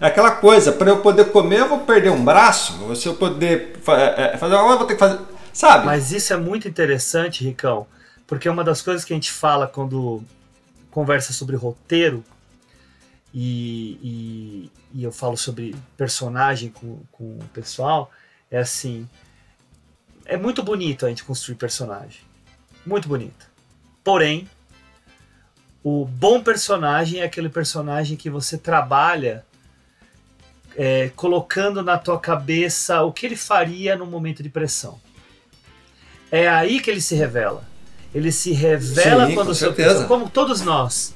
é 0.00 0.06
aquela 0.06 0.30
coisa, 0.30 0.72
para 0.72 0.88
eu 0.88 1.00
poder 1.02 1.26
comer, 1.26 1.60
eu 1.60 1.68
vou 1.68 1.80
perder 1.80 2.10
um 2.10 2.24
braço, 2.24 2.72
se 2.96 3.06
eu 3.06 3.14
poder 3.14 3.76
fa- 3.82 3.98
é, 4.00 4.36
fazer 4.38 4.54
uma 4.54 4.72
eu 4.72 4.78
vou 4.78 4.86
ter 4.86 4.94
que 4.94 5.00
fazer. 5.00 5.18
Sabe? 5.52 5.84
Mas 5.84 6.12
isso 6.12 6.32
é 6.32 6.36
muito 6.38 6.66
interessante, 6.66 7.44
Ricão, 7.44 7.86
porque 8.26 8.48
uma 8.48 8.64
das 8.64 8.80
coisas 8.80 9.04
que 9.04 9.12
a 9.12 9.16
gente 9.16 9.30
fala 9.30 9.66
quando 9.66 10.22
conversa 10.90 11.34
sobre 11.34 11.56
roteiro 11.56 12.24
e, 13.38 13.98
e, 14.02 14.72
e 14.94 15.04
eu 15.04 15.12
falo 15.12 15.36
sobre 15.36 15.76
personagem 15.94 16.70
com, 16.70 17.02
com 17.12 17.36
o 17.36 17.48
pessoal 17.52 18.10
é 18.50 18.56
assim: 18.56 19.06
é 20.24 20.38
muito 20.38 20.62
bonito 20.62 21.04
a 21.04 21.10
gente 21.10 21.22
construir 21.22 21.56
personagem. 21.56 22.22
Muito 22.86 23.06
bonito. 23.06 23.46
Porém, 24.02 24.48
o 25.84 26.06
bom 26.06 26.42
personagem 26.42 27.20
é 27.20 27.24
aquele 27.24 27.50
personagem 27.50 28.16
que 28.16 28.30
você 28.30 28.56
trabalha 28.56 29.44
é, 30.74 31.10
colocando 31.14 31.82
na 31.82 31.98
tua 31.98 32.18
cabeça 32.18 33.02
o 33.02 33.12
que 33.12 33.26
ele 33.26 33.36
faria 33.36 33.96
no 33.96 34.06
momento 34.06 34.42
de 34.42 34.48
pressão. 34.48 34.98
É 36.30 36.48
aí 36.48 36.80
que 36.80 36.90
ele 36.90 37.02
se 37.02 37.14
revela. 37.14 37.68
Ele 38.14 38.32
se 38.32 38.52
revela 38.52 39.26
Sim, 39.26 39.34
quando 39.34 39.50
o 39.50 39.54
seu 39.54 39.74
como 40.08 40.30
todos 40.30 40.62
nós, 40.62 41.14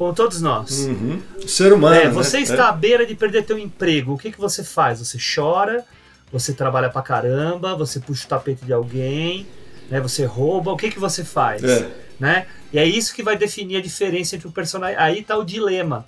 como 0.00 0.14
todos 0.14 0.40
nós. 0.40 0.86
Uhum. 0.86 1.20
Ser 1.46 1.74
humano. 1.74 1.94
É, 1.94 2.04
né? 2.06 2.10
você 2.10 2.38
É. 2.38 2.40
está 2.40 2.70
à 2.70 2.72
beira 2.72 3.04
de 3.04 3.14
perder 3.14 3.44
teu 3.44 3.58
emprego. 3.58 4.14
O 4.14 4.18
que, 4.18 4.32
que 4.32 4.40
você 4.40 4.64
faz? 4.64 4.98
Você 4.98 5.18
chora, 5.18 5.84
você 6.32 6.54
trabalha 6.54 6.88
pra 6.88 7.02
caramba, 7.02 7.76
você 7.76 8.00
puxa 8.00 8.24
o 8.24 8.28
tapete 8.30 8.64
de 8.64 8.72
alguém, 8.72 9.46
né? 9.90 10.00
Você 10.00 10.24
rouba. 10.24 10.72
O 10.72 10.76
que, 10.78 10.90
que 10.90 10.98
você 10.98 11.22
faz? 11.22 11.62
É. 11.62 11.90
Né? 12.18 12.46
E 12.72 12.78
é 12.78 12.86
isso 12.86 13.14
que 13.14 13.22
vai 13.22 13.36
definir 13.36 13.76
a 13.76 13.82
diferença 13.82 14.36
entre 14.36 14.48
o 14.48 14.50
personagem. 14.50 14.96
Aí 14.96 15.22
tá 15.22 15.36
o 15.36 15.44
dilema. 15.44 16.06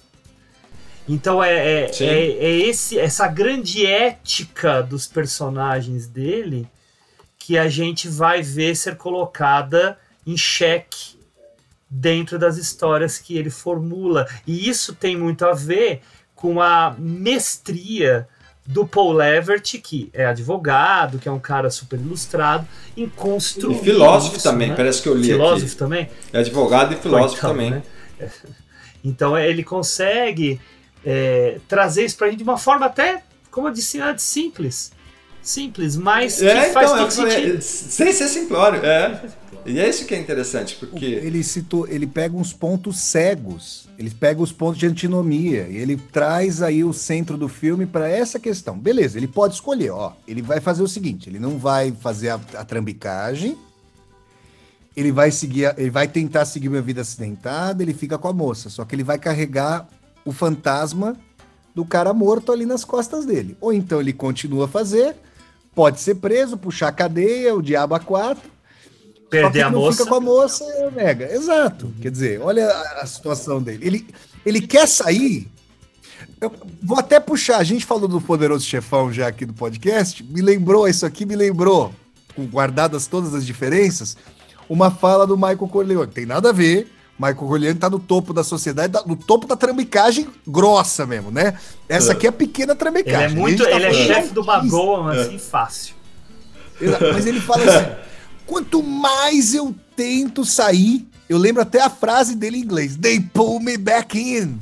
Então 1.07 1.45
é, 1.45 1.53
é, 1.53 1.91
é, 2.01 2.29
é 2.31 2.51
esse, 2.61 2.99
essa 2.99 3.29
grande 3.29 3.85
ética 3.85 4.83
dos 4.83 5.07
personagens 5.07 6.07
dele 6.07 6.67
que 7.39 7.59
a 7.59 7.69
gente 7.69 8.09
vai 8.09 8.41
ver 8.41 8.75
ser 8.75 8.97
colocada 8.97 9.99
em 10.27 10.35
xeque 10.35 11.12
dentro 11.95 12.39
das 12.39 12.57
histórias 12.57 13.19
que 13.19 13.37
ele 13.37 13.51
formula. 13.51 14.27
E 14.47 14.69
isso 14.69 14.95
tem 14.95 15.15
muito 15.17 15.45
a 15.45 15.53
ver 15.53 16.01
com 16.35 16.61
a 16.61 16.95
mestria 16.99 18.27
do 18.65 18.87
Paul 18.87 19.13
Leverett, 19.13 19.79
que 19.79 20.09
é 20.13 20.25
advogado, 20.25 21.19
que 21.19 21.29
é 21.29 21.33
um 21.33 21.39
cara 21.39 21.69
super 21.69 21.99
ilustrado, 21.99 22.67
em 22.97 23.09
construir. 23.09 23.77
E 23.77 23.79
filósofo 23.85 24.37
isso, 24.37 24.45
também, 24.45 24.69
né? 24.71 24.77
parece 24.77 25.03
que 25.03 25.09
eu 25.09 25.15
li 25.15 25.25
Filósofo 25.27 25.67
aqui. 25.67 25.77
também? 25.77 26.09
É 26.33 26.39
advogado 26.39 26.95
e 26.95 26.97
filósofo 26.97 27.41
Coitado, 27.41 27.53
também. 27.55 27.71
né? 27.71 27.83
Então 29.05 29.37
é, 29.37 29.49
ele 29.49 29.65
consegue 29.65 30.61
é, 31.05 31.59
trazer 31.67 32.05
isso 32.05 32.17
pra 32.17 32.29
gente 32.29 32.39
de 32.39 32.45
uma 32.45 32.57
forma 32.57 32.87
até, 32.87 33.21
como 33.51 33.67
eu 33.67 33.73
disse 33.73 34.01
antes, 34.01 34.25
simples. 34.25 34.93
Simples, 35.43 35.97
mas 35.97 36.39
que 36.39 36.47
É, 36.47 36.73
faz 36.73 36.89
então, 36.93 37.09
todo 37.09 37.11
sentido. 37.11 37.61
sem 37.61 38.13
ser 38.13 38.29
simplório, 38.29 38.85
é. 38.87 39.21
E 39.65 39.79
é 39.79 39.89
isso 39.89 40.07
que 40.07 40.15
é 40.15 40.19
interessante, 40.19 40.77
porque 40.77 41.05
Ele 41.05 41.43
citou, 41.45 41.87
ele 41.87 42.07
pega 42.07 42.37
uns 42.37 42.53
pontos 42.53 42.99
cegos, 42.99 43.89
ele 43.97 44.11
pega 44.11 44.43
os 44.43 44.51
pontos 44.51 44.79
de 44.79 44.87
antinomia 44.87 45.69
e 45.69 45.77
ele 45.77 45.97
traz 45.97 46.63
aí 46.63 46.83
o 46.83 46.93
centro 46.93 47.37
do 47.37 47.49
filme 47.49 47.87
para 47.87 48.09
essa 48.09 48.41
questão. 48.41 48.77
Beleza, 48.77 49.19
ele 49.19 49.29
pode 49.29 49.55
escolher, 49.55 49.91
ó. 49.91 50.15
Ele 50.27 50.43
vai 50.43 50.61
fazer 50.61 50.83
o 50.83 50.89
seguinte: 50.89 51.29
ele 51.29 51.39
não 51.39 51.59
vai 51.59 51.93
fazer 51.93 52.31
a, 52.31 52.41
a 52.55 52.65
trambicagem, 52.65 53.57
ele 54.97 55.13
vai 55.13 55.31
seguir, 55.31 55.73
ele 55.79 55.91
vai 55.91 56.09
tentar 56.09 56.45
seguir 56.45 56.69
uma 56.69 56.83
vida 56.83 57.01
acidentada, 57.01 57.83
ele 57.83 57.95
fica 57.95 58.19
com 58.19 58.29
a 58.29 58.33
moça, 58.33 58.69
só 58.69 58.85
que 58.85 58.95
ele 58.95 59.05
vai 59.05 59.19
carregar 59.19 59.89
o 60.25 60.33
fantasma 60.33 61.17
do 61.75 61.85
cara 61.85 62.13
morto 62.13 62.53
ali 62.53 62.67
nas 62.67 62.85
costas 62.85 63.25
dele. 63.25 63.57
Ou 63.61 63.73
então 63.73 64.01
ele 64.01 64.13
continua 64.13 64.65
a 64.65 64.69
fazer, 64.69 65.17
pode 65.75 66.01
ser 66.01 66.17
preso, 66.17 66.59
puxar 66.59 66.89
a 66.89 66.93
cadeia, 66.93 67.55
o 67.55 67.63
diabo 67.63 67.95
a 67.95 68.01
quatro. 68.01 68.51
Perder 69.33 69.63
a 69.63 69.71
não 69.71 69.81
moça. 69.81 69.97
fica 69.97 70.11
com 70.11 70.15
a 70.17 70.21
moça, 70.21 70.63
é 70.63 70.91
nega. 70.91 71.33
Exato. 71.33 71.91
Quer 72.03 72.11
dizer, 72.11 72.41
olha 72.43 72.69
a, 72.69 73.01
a 73.01 73.07
situação 73.07 73.63
dele. 73.63 73.87
Ele, 73.87 74.07
ele 74.45 74.61
quer 74.61 74.87
sair. 74.87 75.49
Eu 76.39 76.53
vou 76.83 76.99
até 76.99 77.19
puxar. 77.19 77.57
A 77.57 77.65
gente 77.65 77.87
falou 77.87 78.07
do 78.07 78.21
poderoso 78.21 78.67
chefão 78.67 79.11
já 79.11 79.27
aqui 79.29 79.47
do 79.47 79.55
podcast. 79.55 80.23
Me 80.23 80.43
lembrou 80.43 80.87
isso 80.87 81.07
aqui, 81.07 81.25
me 81.25 81.35
lembrou, 81.35 81.95
com 82.37 82.45
guardadas 82.45 83.07
todas 83.07 83.35
as 83.35 83.47
diferenças, 83.47 84.19
uma 84.69 84.91
fala 84.91 85.27
do 85.27 85.35
Michael 85.35 85.57
Corleone. 85.69 86.13
Tem 86.13 86.27
nada 86.27 86.51
a 86.51 86.53
ver. 86.53 86.93
Michael 87.19 87.37
Corleone 87.37 87.79
tá 87.79 87.89
no 87.89 87.99
topo 87.99 88.35
da 88.35 88.45
sociedade, 88.45 88.99
no 89.07 89.17
topo 89.17 89.47
da 89.47 89.57
trambicagem 89.57 90.29
grossa 90.47 91.07
mesmo, 91.07 91.31
né? 91.31 91.57
Essa 91.89 92.13
aqui 92.13 92.27
é 92.27 92.29
a 92.29 92.33
pequena 92.33 92.75
trambicagem. 92.75 93.31
Ele 93.31 93.33
é 93.33 93.41
muito, 93.41 93.65
tá 93.65 93.71
ele 93.71 93.87
é 93.87 93.95
chefe 93.95 94.35
do 94.35 94.45
Bagoa, 94.45 95.13
assim, 95.15 95.39
fácil. 95.39 95.95
Mas 97.15 97.25
ele 97.25 97.41
fala 97.41 97.65
assim: 97.65 97.93
quanto 98.47 98.83
mais 98.83 99.55
eu 99.55 99.75
tento 99.97 100.45
sair, 100.45 101.07
eu 101.29 101.39
lembro 101.39 101.63
até 101.63 101.81
a 101.81 101.91
frase 101.91 102.35
dele 102.35 102.59
em 102.59 102.61
inglês: 102.63 102.97
They 102.97 103.21
pull 103.21 103.61
me 103.61 103.77
back 103.77 104.19
in. 104.19 104.59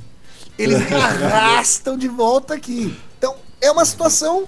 Eles 0.58 0.78
me 0.88 0.94
arrastam 0.96 1.96
de 1.96 2.08
volta 2.08 2.54
aqui. 2.54 2.94
Então, 3.18 3.34
é 3.60 3.70
uma 3.70 3.84
situação 3.84 4.46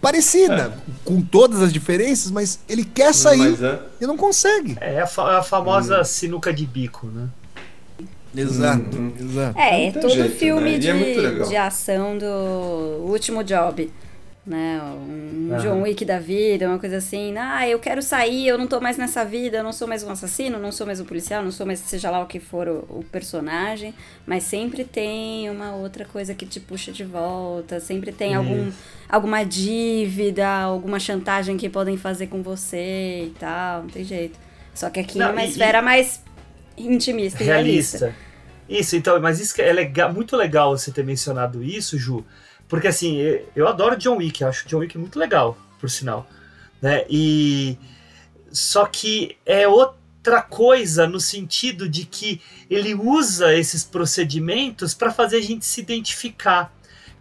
parecida, 0.00 0.76
com 1.04 1.20
todas 1.22 1.62
as 1.62 1.72
diferenças, 1.72 2.30
mas 2.30 2.58
ele 2.68 2.84
quer 2.84 3.14
sair 3.14 3.50
Mas 3.52 3.62
é. 3.62 3.80
e 4.00 4.06
não 4.06 4.16
consegue. 4.16 4.76
É 4.80 5.00
a, 5.00 5.06
fa- 5.06 5.38
a 5.38 5.42
famosa 5.42 6.00
Hum. 6.00 6.04
sinuca 6.04 6.52
de 6.52 6.66
bico, 6.66 7.06
né? 7.06 7.28
Exato, 8.36 9.12
exato. 9.20 9.58
É, 9.58 9.86
é 9.86 9.92
todo 9.92 10.12
jeito, 10.12 10.36
filme 10.36 10.72
né? 10.72 10.78
De, 10.78 10.88
é 10.90 10.92
legal. 10.92 11.48
de 11.48 11.56
ação 11.56 12.18
do 12.18 13.04
Último 13.08 13.44
Job. 13.44 13.90
Né? 14.46 14.78
Um 14.82 15.48
Aham. 15.52 15.58
John 15.62 15.82
Wick 15.82 16.04
da 16.04 16.18
vida, 16.18 16.68
uma 16.68 16.78
coisa 16.78 16.98
assim. 16.98 17.34
Ah, 17.38 17.66
eu 17.66 17.78
quero 17.78 18.02
sair, 18.02 18.46
eu 18.46 18.58
não 18.58 18.66
tô 18.66 18.78
mais 18.78 18.98
nessa 18.98 19.24
vida, 19.24 19.56
eu 19.58 19.64
não 19.64 19.72
sou 19.72 19.88
mais 19.88 20.02
um 20.02 20.10
assassino, 20.10 20.58
não 20.58 20.70
sou 20.70 20.86
mais 20.86 21.00
um 21.00 21.04
policial, 21.06 21.42
não 21.42 21.50
sou 21.50 21.64
mais 21.66 21.78
seja 21.78 22.10
lá 22.10 22.20
o 22.22 22.26
que 22.26 22.38
for 22.38 22.68
o, 22.68 22.98
o 22.98 23.04
personagem. 23.10 23.94
Mas 24.26 24.42
sempre 24.42 24.84
tem 24.84 25.48
uma 25.48 25.74
outra 25.74 26.04
coisa 26.04 26.34
que 26.34 26.44
te 26.44 26.60
puxa 26.60 26.92
de 26.92 27.04
volta, 27.04 27.80
sempre 27.80 28.12
tem 28.12 28.34
algum, 28.34 28.70
alguma 29.08 29.44
dívida, 29.44 30.46
alguma 30.46 31.00
chantagem 31.00 31.56
que 31.56 31.70
podem 31.70 31.96
fazer 31.96 32.26
com 32.26 32.42
você 32.42 33.24
e 33.28 33.34
tal, 33.38 33.82
não 33.84 33.88
tem 33.88 34.04
jeito. 34.04 34.38
Só 34.74 34.90
que 34.90 35.00
aqui 35.00 35.18
Não, 35.18 35.28
é 35.28 35.32
uma 35.32 35.44
e- 35.44 35.48
esfera 35.48 35.80
mais 35.80 36.22
intimista 36.76 37.42
e 37.42 37.46
realista. 37.46 37.98
realista. 37.98 38.24
Isso, 38.68 38.96
então, 38.96 39.20
mas 39.20 39.40
isso 39.40 39.60
é 39.60 39.72
legal, 39.72 40.12
muito 40.12 40.36
legal 40.36 40.76
você 40.76 40.90
ter 40.90 41.04
mencionado 41.04 41.62
isso, 41.62 41.98
Ju, 41.98 42.24
porque 42.68 42.88
assim, 42.88 43.16
eu- 43.16 43.48
eu 43.56 43.68
adoro 43.68 43.96
John 43.96 44.16
Wick, 44.16 44.42
acho 44.44 44.66
John 44.68 44.78
Wick 44.78 44.96
muito 44.98 45.18
legal, 45.18 45.56
por 45.80 45.88
sinal, 45.90 46.26
né? 46.80 47.04
E 47.08 47.76
só 48.50 48.86
que 48.86 49.36
é 49.44 49.66
outra 49.68 50.40
coisa 50.42 51.06
no 51.06 51.20
sentido 51.20 51.88
de 51.88 52.04
que 52.04 52.40
ele 52.70 52.94
usa 52.94 53.54
esses 53.54 53.84
procedimentos 53.84 54.94
para 54.94 55.10
fazer 55.12 55.36
a 55.38 55.42
gente 55.42 55.64
se 55.66 55.80
identificar. 55.80 56.72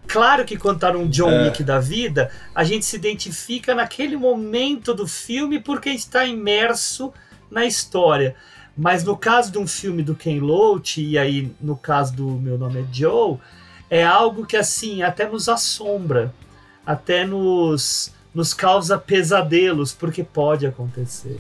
Claro 0.08 0.44
que 0.46 0.58
quando 0.58 0.80
tá 0.80 0.92
num 0.92 1.08
John 1.08 1.30
É. 1.32 1.46
Wick 1.46 1.64
da 1.64 1.80
vida, 1.80 2.30
a 2.54 2.64
gente 2.64 2.86
se 2.86 2.96
identifica 2.96 3.74
naquele 3.74 4.18
momento 4.18 4.94
do 4.94 5.08
filme 5.08 5.60
porque 5.60 5.90
está 5.90 6.26
imerso 6.26 7.14
na 7.50 7.66
história. 7.66 8.36
Mas 8.76 9.04
no 9.04 9.16
caso 9.16 9.52
de 9.52 9.58
um 9.60 9.68
filme 9.68 10.02
do 10.04 10.16
Ken 10.16 10.40
Loach, 10.40 11.02
e 11.02 11.18
aí 11.18 11.52
no 11.62 11.78
caso 11.78 12.14
do 12.16 12.28
Meu 12.32 12.58
Nome 12.58 12.82
é 12.82 12.86
Joe, 12.92 13.38
é 13.94 14.04
algo 14.04 14.44
que 14.44 14.58
assim 14.58 15.04
até 15.04 15.30
nos 15.30 15.48
assombra, 15.48 16.34
até 16.84 17.24
nos, 17.28 18.12
nos 18.34 18.52
causa 18.52 18.98
pesadelos, 18.98 19.94
porque 19.94 20.24
pode 20.24 20.66
acontecer. 20.66 21.40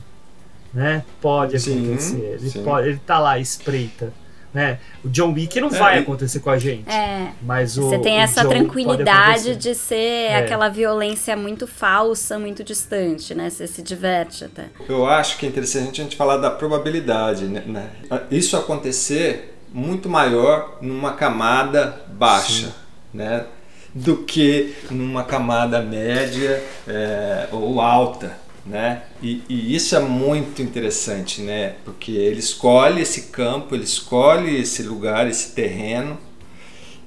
Né? 0.71 1.03
Pode 1.19 1.59
Sim, 1.59 1.83
acontecer. 1.83 2.37
Ele, 2.39 2.49
sim. 2.51 2.63
pode, 2.63 2.89
ele 2.89 3.01
tá 3.03 3.17
lá, 3.17 3.39
espreita. 3.39 4.13
Né? 4.53 4.77
O 5.03 5.09
John 5.09 5.33
Wick 5.33 5.59
não 5.59 5.69
É, 5.69 5.79
vai 5.79 5.97
acontecer 5.97 6.41
com 6.41 6.51
a 6.51 6.59
gente. 6.59 6.87
É. 6.87 7.31
Mas 7.41 7.75
o, 7.75 7.89
Você 7.89 7.97
tem 7.97 8.17
o 8.17 8.21
essa 8.21 8.47
tranquilidade 8.47 9.55
de 9.55 9.73
ser 9.73 10.35
aquela 10.35 10.69
violência 10.69 11.35
muito 11.35 11.65
falsa, 11.65 12.37
muito 12.37 12.63
distante, 12.63 13.33
né? 13.33 13.49
Você 13.49 13.65
se 13.65 13.81
diverte 13.81 14.45
até. 14.45 14.67
Eu 14.87 15.07
acho 15.07 15.39
que 15.39 15.47
é 15.47 15.49
interessante 15.49 16.01
a 16.01 16.03
gente 16.03 16.15
falar 16.15 16.37
da 16.37 16.51
probabilidade, 16.51 17.45
né? 17.45 17.63
né? 17.65 17.89
Isso 18.29 18.55
acontecer 18.55 19.52
muito 19.73 20.07
maior 20.07 20.77
numa 20.81 21.13
camada 21.13 22.01
baixa, 22.09 22.73
né? 23.13 23.45
Do 23.93 24.17
que 24.17 24.75
numa 24.91 25.23
camada 25.23 25.81
média 25.81 26.63
é, 26.87 27.47
ou 27.51 27.81
alta, 27.81 28.37
né? 28.65 29.03
E, 29.21 29.43
e 29.49 29.75
isso 29.75 29.95
é 29.95 29.99
muito 29.99 30.61
interessante, 30.61 31.41
né? 31.41 31.75
Porque 31.83 32.11
ele 32.11 32.39
escolhe 32.39 33.01
esse 33.01 33.23
campo, 33.23 33.75
ele 33.75 33.83
escolhe 33.83 34.61
esse 34.61 34.83
lugar, 34.83 35.27
esse 35.27 35.51
terreno, 35.51 36.17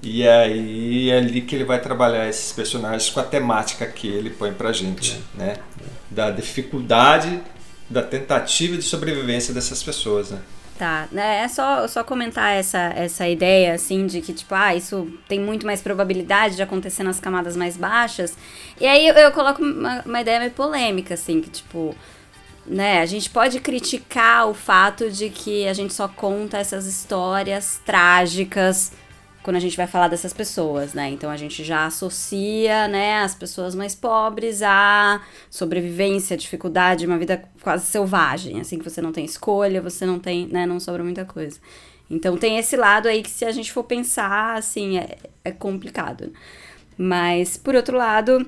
e 0.02 0.26
aí 0.26 1.10
é 1.10 1.18
ali 1.18 1.40
que 1.40 1.54
ele 1.54 1.64
vai 1.64 1.80
trabalhar 1.80 2.28
esses 2.28 2.52
personagens 2.52 3.10
com 3.10 3.20
a 3.20 3.24
temática 3.24 3.86
que 3.86 4.06
ele 4.06 4.30
põe 4.30 4.52
pra 4.52 4.72
gente, 4.72 5.20
né? 5.34 5.56
Da 6.10 6.30
dificuldade, 6.30 7.40
da 7.88 8.02
tentativa 8.02 8.76
de 8.76 8.82
sobrevivência 8.82 9.54
dessas 9.54 9.82
pessoas, 9.82 10.30
né? 10.30 10.38
Tá, 10.78 11.08
né? 11.10 11.42
É 11.42 11.48
só, 11.48 11.88
só 11.88 12.04
comentar 12.04 12.54
essa, 12.54 12.92
essa 12.94 13.26
ideia, 13.26 13.72
assim, 13.72 14.06
de 14.06 14.20
que, 14.20 14.34
tipo, 14.34 14.54
ah, 14.54 14.74
isso 14.74 15.10
tem 15.26 15.40
muito 15.40 15.64
mais 15.64 15.80
probabilidade 15.80 16.54
de 16.54 16.62
acontecer 16.62 17.02
nas 17.02 17.18
camadas 17.18 17.56
mais 17.56 17.78
baixas. 17.78 18.36
E 18.78 18.86
aí 18.86 19.08
eu, 19.08 19.14
eu 19.14 19.32
coloco 19.32 19.62
uma, 19.62 20.02
uma 20.04 20.20
ideia 20.20 20.38
meio 20.38 20.50
polêmica, 20.50 21.14
assim, 21.14 21.40
que, 21.40 21.48
tipo, 21.48 21.94
né, 22.66 23.00
a 23.00 23.06
gente 23.06 23.30
pode 23.30 23.58
criticar 23.60 24.48
o 24.48 24.54
fato 24.54 25.10
de 25.10 25.30
que 25.30 25.66
a 25.66 25.72
gente 25.72 25.94
só 25.94 26.08
conta 26.08 26.58
essas 26.58 26.86
histórias 26.86 27.80
trágicas 27.86 28.92
quando 29.46 29.58
a 29.58 29.60
gente 29.60 29.76
vai 29.76 29.86
falar 29.86 30.08
dessas 30.08 30.32
pessoas, 30.32 30.92
né? 30.92 31.08
Então 31.10 31.30
a 31.30 31.36
gente 31.36 31.62
já 31.62 31.86
associa, 31.86 32.88
né, 32.88 33.18
as 33.18 33.32
pessoas 33.32 33.76
mais 33.76 33.94
pobres 33.94 34.60
à 34.60 35.22
sobrevivência, 35.48 36.36
dificuldade, 36.36 37.06
uma 37.06 37.16
vida 37.16 37.44
quase 37.62 37.86
selvagem, 37.86 38.60
assim 38.60 38.76
que 38.76 38.82
você 38.82 39.00
não 39.00 39.12
tem 39.12 39.24
escolha, 39.24 39.80
você 39.80 40.04
não 40.04 40.18
tem, 40.18 40.48
né, 40.48 40.66
não 40.66 40.80
sobra 40.80 41.04
muita 41.04 41.24
coisa. 41.24 41.60
Então 42.10 42.36
tem 42.36 42.58
esse 42.58 42.76
lado 42.76 43.06
aí 43.06 43.22
que 43.22 43.30
se 43.30 43.44
a 43.44 43.52
gente 43.52 43.72
for 43.72 43.84
pensar, 43.84 44.56
assim, 44.56 44.98
é, 44.98 45.16
é 45.44 45.52
complicado. 45.52 46.32
Mas 46.98 47.56
por 47.56 47.76
outro 47.76 47.96
lado, 47.96 48.44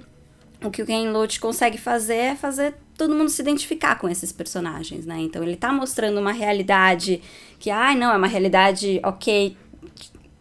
o 0.64 0.68
que 0.68 0.82
o 0.82 0.86
Ken 0.86 1.12
Loach 1.12 1.38
consegue 1.38 1.78
fazer 1.78 2.16
é 2.16 2.34
fazer 2.34 2.74
todo 2.96 3.14
mundo 3.14 3.28
se 3.28 3.40
identificar 3.40 4.00
com 4.00 4.08
esses 4.08 4.32
personagens, 4.32 5.06
né? 5.06 5.20
Então 5.20 5.44
ele 5.44 5.54
tá 5.54 5.72
mostrando 5.72 6.18
uma 6.18 6.32
realidade 6.32 7.22
que, 7.60 7.70
ai, 7.70 7.94
não, 7.94 8.12
é 8.12 8.16
uma 8.16 8.26
realidade, 8.26 9.00
ok, 9.04 9.56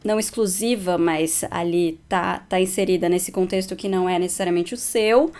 não 0.03 0.19
exclusiva, 0.19 0.97
mas 0.97 1.43
ali 1.51 1.99
tá, 2.07 2.39
tá 2.47 2.59
inserida 2.59 3.09
nesse 3.09 3.31
contexto 3.31 3.75
que 3.75 3.89
não 3.89 4.07
é 4.07 4.17
necessariamente 4.19 4.73
o 4.73 4.77
seu, 4.77 5.31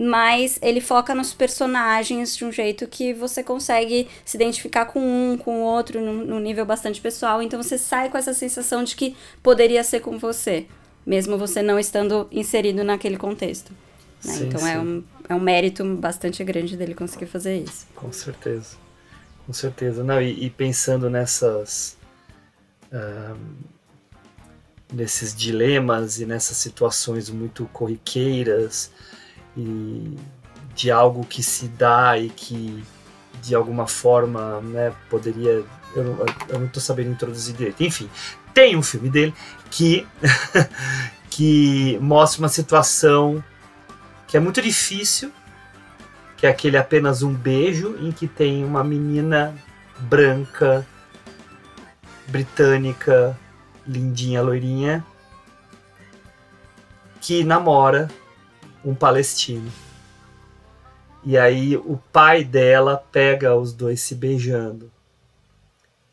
mas 0.00 0.58
ele 0.62 0.80
foca 0.80 1.14
nos 1.14 1.34
personagens 1.34 2.36
de 2.36 2.44
um 2.44 2.52
jeito 2.52 2.86
que 2.86 3.12
você 3.12 3.42
consegue 3.42 4.08
se 4.24 4.36
identificar 4.36 4.86
com 4.86 5.00
um, 5.00 5.36
com 5.36 5.60
o 5.62 5.64
outro, 5.64 6.00
num, 6.00 6.24
num 6.24 6.38
nível 6.40 6.64
bastante 6.64 7.00
pessoal, 7.00 7.42
então 7.42 7.60
você 7.62 7.76
sai 7.76 8.08
com 8.08 8.16
essa 8.18 8.32
sensação 8.32 8.84
de 8.84 8.94
que 8.96 9.16
poderia 9.42 9.82
ser 9.84 10.00
com 10.00 10.16
você, 10.18 10.66
mesmo 11.06 11.36
você 11.36 11.62
não 11.62 11.78
estando 11.78 12.28
inserido 12.30 12.84
naquele 12.84 13.16
contexto. 13.16 13.72
né? 14.24 14.32
Sim, 14.34 14.46
então 14.46 14.66
É, 14.66 14.72
sim. 14.74 14.78
um, 14.78 15.04
é 15.28 15.34
um 15.34 15.40
mérito 15.40 15.84
bastante 15.96 16.42
grande 16.44 16.76
dele 16.76 16.94
conseguir 16.94 17.26
fazer 17.26 17.58
isso. 17.58 17.86
Com 17.94 18.12
certeza. 18.12 18.76
Com 19.46 19.52
certeza. 19.52 20.04
Não, 20.04 20.20
e, 20.22 20.44
e 20.46 20.50
pensando 20.50 21.08
nessas. 21.10 21.96
ah, 22.92 23.34
nesses 24.92 25.34
dilemas 25.34 26.18
e 26.18 26.26
nessas 26.26 26.56
situações 26.56 27.28
muito 27.28 27.66
corriqueiras 27.72 28.90
e 29.56 30.16
de 30.74 30.90
algo 30.90 31.24
que 31.24 31.42
se 31.42 31.68
dá 31.68 32.18
e 32.18 32.30
que 32.30 32.82
de 33.42 33.54
alguma 33.54 33.86
forma 33.86 34.60
né, 34.60 34.92
poderia. 35.10 35.64
Eu 35.94 36.04
não, 36.04 36.26
eu 36.48 36.58
não 36.60 36.68
tô 36.68 36.80
sabendo 36.80 37.10
introduzir 37.10 37.54
direito. 37.54 37.82
Enfim, 37.82 38.08
tem 38.52 38.76
um 38.76 38.82
filme 38.82 39.08
dele 39.08 39.34
que, 39.70 40.06
que 41.30 41.98
mostra 42.00 42.40
uma 42.42 42.48
situação 42.48 43.42
que 44.26 44.36
é 44.36 44.40
muito 44.40 44.60
difícil 44.60 45.32
que 46.38 46.46
é 46.46 46.50
aquele 46.50 46.76
apenas 46.76 47.22
um 47.22 47.34
beijo 47.34 47.96
em 48.00 48.12
que 48.12 48.28
tem 48.28 48.64
uma 48.64 48.84
menina 48.84 49.52
branca, 49.98 50.86
britânica, 52.28 53.36
lindinha, 53.88 54.42
loirinha, 54.42 55.04
que 57.20 57.42
namora 57.42 58.08
um 58.84 58.94
palestino. 58.94 59.72
E 61.24 61.36
aí 61.36 61.76
o 61.76 61.98
pai 62.12 62.44
dela 62.44 63.02
pega 63.10 63.56
os 63.56 63.72
dois 63.72 64.00
se 64.00 64.14
beijando. 64.14 64.90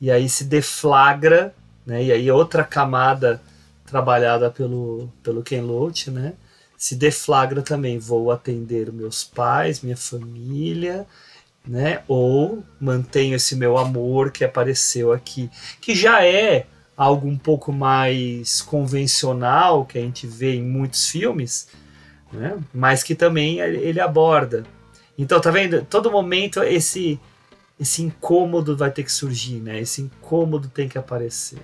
E 0.02 0.10
aí 0.10 0.27
se 0.27 0.45
deflagra, 0.45 1.53
né? 1.85 2.03
E 2.03 2.11
aí 2.11 2.31
outra 2.31 2.64
camada 2.64 3.41
trabalhada 3.85 4.49
pelo, 4.49 5.10
pelo 5.22 5.43
Ken 5.43 5.61
Loach, 5.61 6.10
né? 6.10 6.34
se 6.77 6.95
deflagra 6.95 7.61
também. 7.61 7.97
Vou 7.97 8.31
atender 8.31 8.91
meus 8.91 9.23
pais, 9.23 9.81
minha 9.81 9.97
família, 9.97 11.06
né? 11.65 12.03
Ou 12.07 12.64
mantenho 12.80 13.35
esse 13.35 13.56
meu 13.56 13.77
amor 13.77 14.31
que 14.31 14.43
apareceu 14.43 15.11
aqui, 15.11 15.49
que 15.81 15.95
já 15.95 16.23
é 16.23 16.68
algo 16.95 17.27
um 17.27 17.38
pouco 17.38 17.72
mais 17.72 18.61
convencional 18.61 19.85
que 19.85 19.97
a 19.97 20.01
gente 20.01 20.26
vê 20.26 20.55
em 20.55 20.63
muitos 20.63 21.09
filmes, 21.09 21.67
né? 22.31 22.57
Mas 22.73 23.03
que 23.03 23.15
também 23.15 23.59
ele 23.59 23.99
aborda. 23.99 24.63
Então 25.17 25.39
tá 25.39 25.51
vendo? 25.51 25.85
Todo 25.85 26.11
momento 26.11 26.63
esse 26.63 27.19
esse 27.77 28.01
incômodo 28.01 28.77
vai 28.77 28.89
ter 28.89 29.03
que 29.03 29.11
surgir, 29.11 29.59
né? 29.59 29.80
Esse 29.81 30.01
incômodo 30.01 30.69
tem 30.69 30.88
que 30.88 30.97
aparecer. 30.97 31.59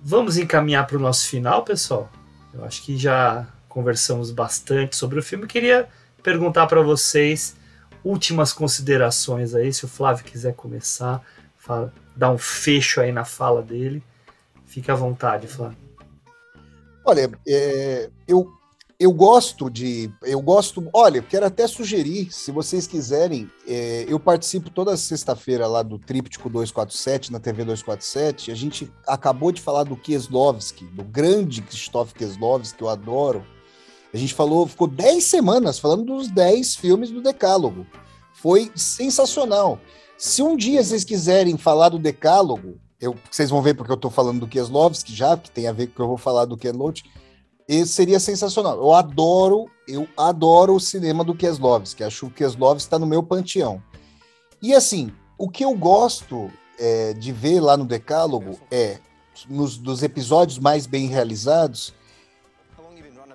Vamos 0.00 0.36
encaminhar 0.36 0.86
para 0.86 0.96
o 0.96 1.00
nosso 1.00 1.26
final, 1.26 1.64
pessoal? 1.64 2.08
Eu 2.54 2.64
acho 2.64 2.82
que 2.82 2.96
já 2.96 3.46
conversamos 3.68 4.30
bastante 4.30 4.94
sobre 4.94 5.18
o 5.18 5.22
filme. 5.22 5.48
Queria 5.48 5.88
perguntar 6.22 6.68
para 6.68 6.80
vocês 6.80 7.56
últimas 8.04 8.52
considerações 8.52 9.54
aí, 9.54 9.72
se 9.72 9.84
o 9.84 9.88
Flávio 9.88 10.24
quiser 10.24 10.54
começar, 10.54 11.20
fala, 11.58 11.92
dar 12.16 12.30
um 12.30 12.38
fecho 12.38 13.00
aí 13.00 13.12
na 13.12 13.24
fala 13.24 13.62
dele. 13.62 14.02
Fique 14.64 14.90
à 14.90 14.94
vontade, 14.94 15.46
Flávio. 15.46 15.78
Olha, 17.04 17.30
é, 17.46 18.10
eu, 18.26 18.50
eu 18.98 19.12
gosto 19.12 19.70
de. 19.70 20.10
Eu 20.22 20.40
gosto. 20.40 20.88
Olha, 20.92 21.22
quero 21.22 21.46
até 21.46 21.66
sugerir, 21.66 22.32
se 22.32 22.50
vocês 22.50 22.86
quiserem, 22.86 23.48
é, 23.66 24.04
eu 24.08 24.18
participo 24.18 24.70
toda 24.70 24.96
sexta-feira 24.96 25.66
lá 25.66 25.82
do 25.82 25.98
Tríptico 25.98 26.48
247, 26.48 27.30
na 27.30 27.38
TV 27.38 27.64
247. 27.64 28.50
A 28.50 28.54
gente 28.54 28.90
acabou 29.06 29.52
de 29.52 29.60
falar 29.60 29.84
do 29.84 29.96
Kieslowski, 29.96 30.84
do 30.86 31.04
grande 31.04 31.62
Krzysztof 31.62 32.14
Kieslowski, 32.14 32.78
que 32.78 32.82
eu 32.82 32.88
adoro. 32.88 33.46
A 34.12 34.16
gente 34.16 34.34
falou, 34.34 34.66
ficou 34.66 34.86
10 34.88 35.22
semanas 35.22 35.78
falando 35.78 36.04
dos 36.04 36.28
10 36.28 36.76
filmes 36.76 37.10
do 37.10 37.20
Decálogo. 37.20 37.86
Foi 38.32 38.70
sensacional. 38.74 39.78
Se 40.18 40.42
um 40.42 40.56
dia 40.56 40.82
vocês 40.82 41.04
quiserem 41.04 41.58
falar 41.58 41.90
do 41.90 41.98
Decálogo, 41.98 42.80
eu, 42.98 43.14
vocês 43.30 43.50
vão 43.50 43.60
ver 43.60 43.74
porque 43.74 43.92
eu 43.92 43.96
estou 43.96 44.10
falando 44.10 44.40
do 44.40 44.48
Kieslowski 44.48 45.14
já, 45.14 45.36
que 45.36 45.50
tem 45.50 45.68
a 45.68 45.72
ver 45.72 45.88
com 45.88 45.92
o 45.92 45.96
que 45.96 46.02
eu 46.02 46.08
vou 46.08 46.16
falar 46.16 46.46
do 46.46 46.56
Ken 46.56 46.72
Loach, 46.72 47.04
esse 47.68 47.92
seria 47.92 48.18
sensacional. 48.18 48.78
Eu 48.78 48.94
adoro, 48.94 49.70
eu 49.86 50.08
adoro 50.16 50.74
o 50.74 50.80
cinema 50.80 51.22
do 51.22 51.34
Kieslowski, 51.34 52.02
acho 52.02 52.20
que 52.20 52.26
o 52.26 52.30
Kieslowski 52.30 52.82
está 52.82 52.98
no 52.98 53.06
meu 53.06 53.22
panteão. 53.22 53.82
E 54.62 54.72
assim, 54.72 55.12
o 55.36 55.50
que 55.50 55.64
eu 55.64 55.74
gosto 55.74 56.50
é, 56.78 57.12
de 57.12 57.30
ver 57.30 57.60
lá 57.60 57.76
no 57.76 57.84
Decálogo 57.84 58.58
é, 58.70 58.98
nos 59.50 59.76
dos 59.76 60.02
episódios 60.02 60.58
mais 60.58 60.86
bem 60.86 61.08
realizados, 61.08 61.92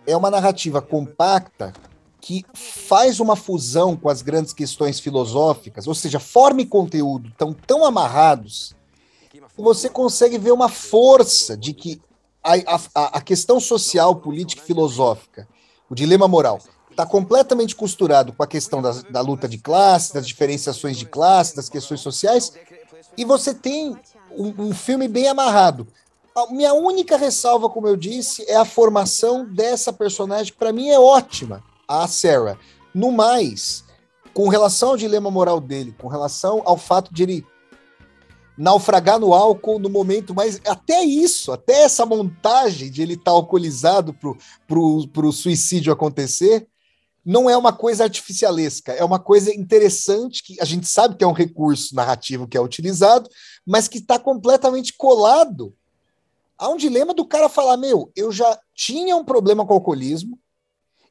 é 0.07 0.17
uma 0.17 0.31
narrativa 0.31 0.81
compacta 0.81 1.73
que 2.21 2.45
faz 2.53 3.19
uma 3.19 3.35
fusão 3.35 3.97
com 3.97 4.07
as 4.07 4.21
grandes 4.21 4.53
questões 4.53 4.99
filosóficas, 4.99 5.87
ou 5.87 5.95
seja, 5.95 6.19
forma 6.19 6.61
e 6.61 6.65
conteúdo 6.65 7.29
estão 7.29 7.51
tão 7.51 7.83
amarrados 7.83 8.75
que 9.29 9.41
você 9.57 9.89
consegue 9.89 10.37
ver 10.37 10.51
uma 10.51 10.69
força 10.69 11.57
de 11.57 11.73
que 11.73 11.99
a, 12.43 12.53
a, 12.93 13.17
a 13.17 13.21
questão 13.21 13.59
social, 13.59 14.15
política 14.15 14.61
e 14.61 14.65
filosófica, 14.65 15.47
o 15.89 15.95
dilema 15.95 16.27
moral, 16.27 16.59
está 16.91 17.05
completamente 17.05 17.75
costurado 17.75 18.33
com 18.33 18.43
a 18.43 18.47
questão 18.47 18.81
da, 18.81 18.91
da 19.09 19.21
luta 19.21 19.47
de 19.47 19.57
classe, 19.57 20.13
das 20.13 20.27
diferenciações 20.27 20.97
de 20.97 21.05
classe, 21.05 21.55
das 21.55 21.69
questões 21.69 22.01
sociais, 22.01 22.53
e 23.17 23.25
você 23.25 23.53
tem 23.53 23.97
um, 24.31 24.67
um 24.67 24.73
filme 24.73 25.07
bem 25.07 25.27
amarrado. 25.27 25.87
A 26.35 26.47
minha 26.51 26.73
única 26.73 27.17
ressalva, 27.17 27.69
como 27.69 27.87
eu 27.87 27.97
disse, 27.97 28.45
é 28.47 28.55
a 28.55 28.65
formação 28.65 29.45
dessa 29.45 29.91
personagem, 29.91 30.53
que 30.53 30.59
para 30.59 30.71
mim 30.71 30.89
é 30.89 30.99
ótima, 30.99 31.63
a 31.91 32.07
Sarah. 32.07 32.57
No 32.93 33.11
mais, 33.11 33.83
com 34.33 34.47
relação 34.47 34.89
ao 34.89 34.97
dilema 34.97 35.29
moral 35.29 35.59
dele, 35.59 35.95
com 35.97 36.07
relação 36.07 36.61
ao 36.65 36.77
fato 36.77 37.13
de 37.13 37.23
ele 37.23 37.45
naufragar 38.57 39.19
no 39.19 39.33
álcool 39.33 39.79
no 39.79 39.89
momento 39.89 40.35
mais. 40.35 40.61
Até 40.65 41.03
isso, 41.03 41.51
até 41.51 41.83
essa 41.83 42.05
montagem 42.05 42.91
de 42.91 43.01
ele 43.01 43.13
estar 43.13 43.25
tá 43.25 43.31
alcoolizado 43.31 44.13
para 44.13 44.33
pro 44.67 45.31
suicídio 45.31 45.91
acontecer, 45.91 46.67
não 47.23 47.49
é 47.49 47.55
uma 47.55 47.71
coisa 47.71 48.03
artificialesca, 48.03 48.91
é 48.93 49.03
uma 49.03 49.19
coisa 49.19 49.53
interessante 49.53 50.43
que 50.43 50.59
a 50.59 50.65
gente 50.65 50.87
sabe 50.87 51.15
que 51.15 51.23
é 51.23 51.27
um 51.27 51.33
recurso 51.33 51.95
narrativo 51.95 52.47
que 52.47 52.57
é 52.57 52.61
utilizado, 52.61 53.29
mas 53.65 53.87
que 53.87 53.99
está 53.99 54.17
completamente 54.17 54.93
colado 54.93 55.73
há 56.61 56.69
um 56.69 56.77
dilema 56.77 57.13
do 57.13 57.25
cara 57.25 57.49
falar: 57.49 57.75
meu, 57.75 58.11
eu 58.15 58.31
já 58.31 58.57
tinha 58.75 59.17
um 59.17 59.25
problema 59.25 59.65
com 59.65 59.73
o 59.73 59.77
alcoolismo, 59.77 60.37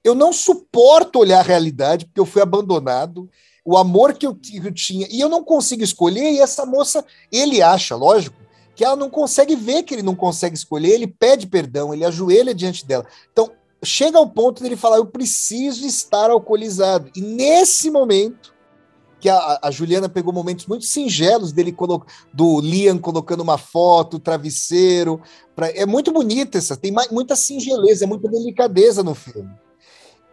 eu 0.04 0.14
não 0.14 0.32
suporto 0.32 1.18
olhar 1.18 1.40
a 1.40 1.42
realidade 1.42 2.06
porque 2.06 2.20
eu 2.20 2.26
fui 2.26 2.42
abandonado, 2.42 3.28
o 3.64 3.76
amor 3.76 4.14
que 4.14 4.26
eu, 4.26 4.34
que 4.34 4.56
eu 4.56 4.72
tinha, 4.72 5.06
e 5.10 5.20
eu 5.20 5.28
não 5.28 5.44
consigo 5.44 5.82
escolher, 5.82 6.32
e 6.32 6.40
essa 6.40 6.64
moça, 6.64 7.04
ele 7.30 7.62
acha, 7.62 7.94
lógico, 7.94 8.36
que 8.74 8.84
ela 8.84 8.96
não 8.96 9.10
consegue 9.10 9.54
ver 9.54 9.82
que 9.82 9.94
ele 9.94 10.02
não 10.02 10.14
consegue 10.14 10.56
escolher, 10.56 10.92
ele 10.92 11.06
pede 11.06 11.46
perdão, 11.46 11.92
ele 11.92 12.04
ajoelha 12.04 12.54
diante 12.54 12.86
dela. 12.86 13.06
Então, 13.30 13.50
chega 13.82 14.18
ao 14.18 14.28
ponto 14.28 14.62
dele 14.62 14.76
falar: 14.76 14.96
eu 14.96 15.06
preciso 15.06 15.86
estar 15.86 16.30
alcoolizado. 16.30 17.10
E 17.14 17.20
nesse 17.20 17.90
momento, 17.90 18.54
que 19.20 19.28
a, 19.28 19.58
a, 19.62 19.70
Juliana 19.70 20.08
pegou 20.08 20.32
momentos 20.32 20.66
muito 20.66 20.86
singelos 20.86 21.52
dele 21.52 21.76
do 22.32 22.60
Liam 22.60 22.98
colocando 22.98 23.42
uma 23.42 23.58
foto, 23.58 24.18
travesseiro. 24.18 25.20
Pra, 25.54 25.68
é 25.68 25.84
muito 25.84 26.10
bonita 26.10 26.56
essa, 26.56 26.74
tem 26.74 26.90
muita 27.10 27.36
singeleza, 27.36 28.06
muita 28.06 28.30
delicadeza 28.30 29.02
no 29.02 29.14
filme. 29.14 29.50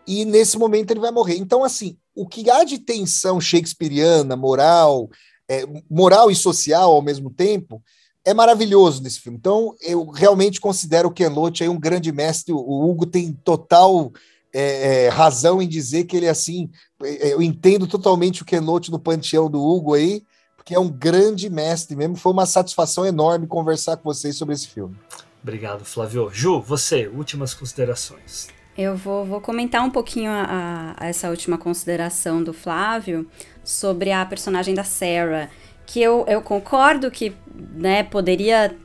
E 0.08 0.24
nesse 0.24 0.58
momento 0.58 0.92
ele 0.92 1.00
vai 1.00 1.12
morrer. 1.12 1.38
Então, 1.38 1.64
assim, 1.64 1.98
o 2.16 2.26
que 2.26 2.50
há 2.50 2.64
de 2.64 2.80
tensão 2.80 3.42
shakespeariana, 3.42 4.36
moral, 4.36 5.10
é, 5.50 5.66
moral 5.90 6.32
e 6.32 6.36
social 6.36 6.92
ao 6.92 7.02
mesmo 7.02 7.30
tempo, 7.30 7.84
é 8.24 8.34
maravilhoso 8.34 9.04
nesse 9.04 9.20
filme. 9.20 9.38
Então, 9.38 9.76
eu 9.82 10.06
realmente 10.10 10.60
considero 10.60 11.10
o 11.10 11.12
Ken 11.12 11.30
Loach 11.30 11.62
aí 11.62 11.70
um 11.70 11.80
grande 11.80 12.12
mestre. 12.12 12.54
O 12.54 12.90
Hugo 12.90 13.06
tem 13.06 13.32
total 13.32 14.12
é, 14.54 15.06
é, 15.06 15.10
razão 15.10 15.62
em 15.62 15.68
dizer 15.68 16.06
que 16.06 16.16
ele 16.18 16.26
é 16.26 16.30
assim. 16.30 16.70
É, 17.04 17.34
eu 17.34 17.42
entendo 17.42 17.86
totalmente 17.86 18.42
o 18.42 18.46
Kenote 18.46 18.92
no 18.92 19.00
panteão 19.00 19.50
do 19.50 19.62
Hugo 19.62 19.94
aí, 19.94 20.24
porque 20.56 20.74
é 20.74 20.80
um 20.80 20.90
grande 20.90 21.50
mestre 21.50 21.96
mesmo. 21.96 22.16
Foi 22.16 22.32
uma 22.32 22.46
satisfação 22.46 23.06
enorme 23.06 23.46
conversar 23.46 23.98
com 23.98 24.04
vocês 24.04 24.36
sobre 24.36 24.56
esse 24.56 24.68
filme. 24.68 24.96
Obrigado, 25.44 25.86
Flávio. 25.86 26.30
Ju, 26.34 26.62
você, 26.62 27.08
últimas 27.08 27.54
considerações. 27.54 28.57
Eu 28.78 28.96
vou, 28.96 29.26
vou 29.26 29.42
comentar 29.42 29.84
um 29.84 29.90
pouquinho 29.90 30.30
a, 30.32 30.96
a, 30.98 31.08
essa 31.08 31.30
última 31.30 31.58
consideração 31.58 32.44
do 32.44 32.54
Flávio 32.54 33.28
sobre 33.64 34.12
a 34.12 34.26
personagem 34.26 34.76
da 34.76 34.84
Sarah, 34.84 35.50
que 35.86 36.02
eu, 36.02 36.26
eu 36.28 36.42
concordo 36.42 37.10
que 37.10 37.34
né, 37.74 38.04
poderia 38.04 38.76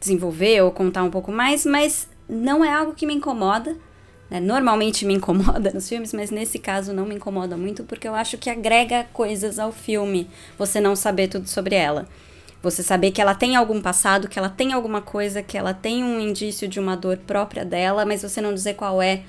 desenvolver 0.00 0.62
ou 0.62 0.70
contar 0.72 1.04
um 1.04 1.10
pouco 1.10 1.30
mais, 1.30 1.64
mas 1.64 2.08
não 2.28 2.64
é 2.64 2.72
algo 2.72 2.94
que 2.94 3.06
me 3.06 3.14
incomoda 3.14 3.76
né, 4.30 4.40
normalmente 4.40 5.04
me 5.04 5.14
incomoda 5.14 5.70
nos 5.72 5.88
filmes, 5.88 6.12
mas 6.12 6.30
nesse 6.30 6.58
caso 6.58 6.92
não 6.92 7.06
me 7.06 7.14
incomoda 7.14 7.56
muito 7.56 7.84
porque 7.84 8.08
eu 8.08 8.14
acho 8.14 8.38
que 8.38 8.50
agrega 8.50 9.06
coisas 9.12 9.58
ao 9.58 9.70
filme 9.70 10.28
você 10.58 10.80
não 10.80 10.96
saber 10.96 11.28
tudo 11.28 11.48
sobre 11.48 11.74
ela. 11.74 12.08
Você 12.64 12.82
saber 12.82 13.10
que 13.10 13.20
ela 13.20 13.34
tem 13.34 13.56
algum 13.56 13.78
passado, 13.78 14.26
que 14.26 14.38
ela 14.38 14.48
tem 14.48 14.72
alguma 14.72 15.02
coisa, 15.02 15.42
que 15.42 15.58
ela 15.58 15.74
tem 15.74 16.02
um 16.02 16.18
indício 16.18 16.66
de 16.66 16.80
uma 16.80 16.96
dor 16.96 17.18
própria 17.18 17.62
dela, 17.62 18.06
mas 18.06 18.22
você 18.22 18.40
não 18.40 18.54
dizer 18.54 18.72
qual 18.72 19.02
é, 19.02 19.20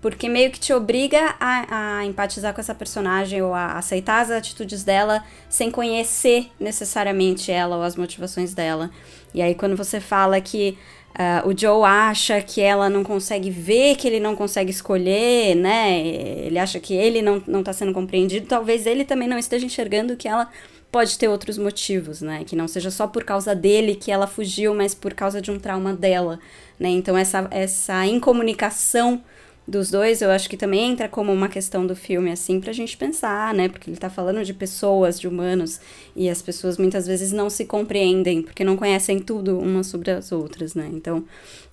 porque 0.00 0.28
meio 0.28 0.50
que 0.50 0.58
te 0.58 0.72
obriga 0.72 1.36
a, 1.38 1.98
a, 1.98 2.04
empatizar 2.04 2.52
com 2.52 2.60
essa 2.60 2.74
personagem 2.74 3.40
ou 3.42 3.54
a 3.54 3.78
aceitar 3.78 4.20
as 4.20 4.32
atitudes 4.32 4.82
dela 4.82 5.22
sem 5.48 5.70
conhecer 5.70 6.50
necessariamente 6.58 7.52
ela 7.52 7.76
ou 7.76 7.82
as 7.84 7.94
motivações 7.94 8.54
dela. 8.54 8.90
E 9.32 9.40
aí 9.40 9.54
quando 9.54 9.76
você 9.76 10.00
fala 10.00 10.40
que 10.40 10.76
Uh, 11.10 11.48
o 11.48 11.58
Joe 11.58 11.84
acha 11.84 12.40
que 12.40 12.60
ela 12.60 12.88
não 12.88 13.02
consegue 13.02 13.50
ver, 13.50 13.96
que 13.96 14.06
ele 14.06 14.20
não 14.20 14.36
consegue 14.36 14.70
escolher, 14.70 15.56
né? 15.56 16.06
Ele 16.06 16.56
acha 16.56 16.78
que 16.78 16.94
ele 16.94 17.20
não, 17.20 17.42
não 17.48 17.64
tá 17.64 17.72
sendo 17.72 17.92
compreendido. 17.92 18.46
Talvez 18.46 18.86
ele 18.86 19.04
também 19.04 19.26
não 19.26 19.36
esteja 19.36 19.66
enxergando 19.66 20.16
que 20.16 20.28
ela 20.28 20.48
pode 20.90 21.18
ter 21.18 21.28
outros 21.28 21.56
motivos, 21.56 22.20
né? 22.20 22.44
Que 22.44 22.56
não 22.56 22.66
seja 22.66 22.90
só 22.90 23.06
por 23.06 23.24
causa 23.24 23.54
dele 23.54 23.94
que 23.94 24.10
ela 24.10 24.26
fugiu, 24.26 24.74
mas 24.74 24.94
por 24.94 25.14
causa 25.14 25.40
de 25.40 25.50
um 25.50 25.58
trauma 25.58 25.94
dela, 25.94 26.38
né? 26.78 26.88
Então 26.88 27.16
essa, 27.16 27.46
essa 27.50 28.06
incomunicação 28.06 29.22
dos 29.70 29.88
dois, 29.90 30.20
eu 30.20 30.30
acho 30.30 30.50
que 30.50 30.56
também 30.56 30.90
entra 30.90 31.08
como 31.08 31.32
uma 31.32 31.48
questão 31.48 31.86
do 31.86 31.94
filme, 31.94 32.32
assim, 32.32 32.60
pra 32.60 32.72
gente 32.72 32.96
pensar, 32.96 33.54
né? 33.54 33.68
Porque 33.68 33.88
ele 33.88 33.96
tá 33.96 34.10
falando 34.10 34.44
de 34.44 34.52
pessoas, 34.52 35.20
de 35.20 35.28
humanos, 35.28 35.80
e 36.16 36.28
as 36.28 36.42
pessoas 36.42 36.76
muitas 36.76 37.06
vezes 37.06 37.30
não 37.30 37.48
se 37.48 37.64
compreendem, 37.64 38.42
porque 38.42 38.64
não 38.64 38.76
conhecem 38.76 39.20
tudo 39.20 39.58
umas 39.58 39.86
sobre 39.86 40.10
as 40.10 40.32
outras, 40.32 40.74
né? 40.74 40.90
Então, 40.92 41.24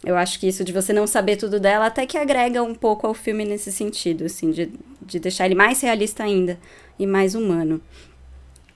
eu 0.06 0.16
acho 0.16 0.40
que 0.40 0.48
isso 0.48 0.64
de 0.64 0.72
você 0.72 0.94
não 0.94 1.08
saber 1.08 1.38
tudo 1.38 1.60
dela 1.60 1.88
até 1.88 2.06
que 2.06 2.18
agrega 2.18 2.62
um 2.62 2.76
pouco 2.76 3.08
ao 3.08 3.16
filme 3.16 3.44
nesse 3.44 3.72
sentido, 3.72 4.26
assim, 4.26 4.52
de, 4.52 4.72
de 5.02 5.20
deixar 5.20 5.48
ele 5.48 5.56
mais 5.56 5.82
realista 5.82 6.24
ainda 6.24 6.60
e 7.00 7.08
mais 7.08 7.34
humano. 7.34 7.82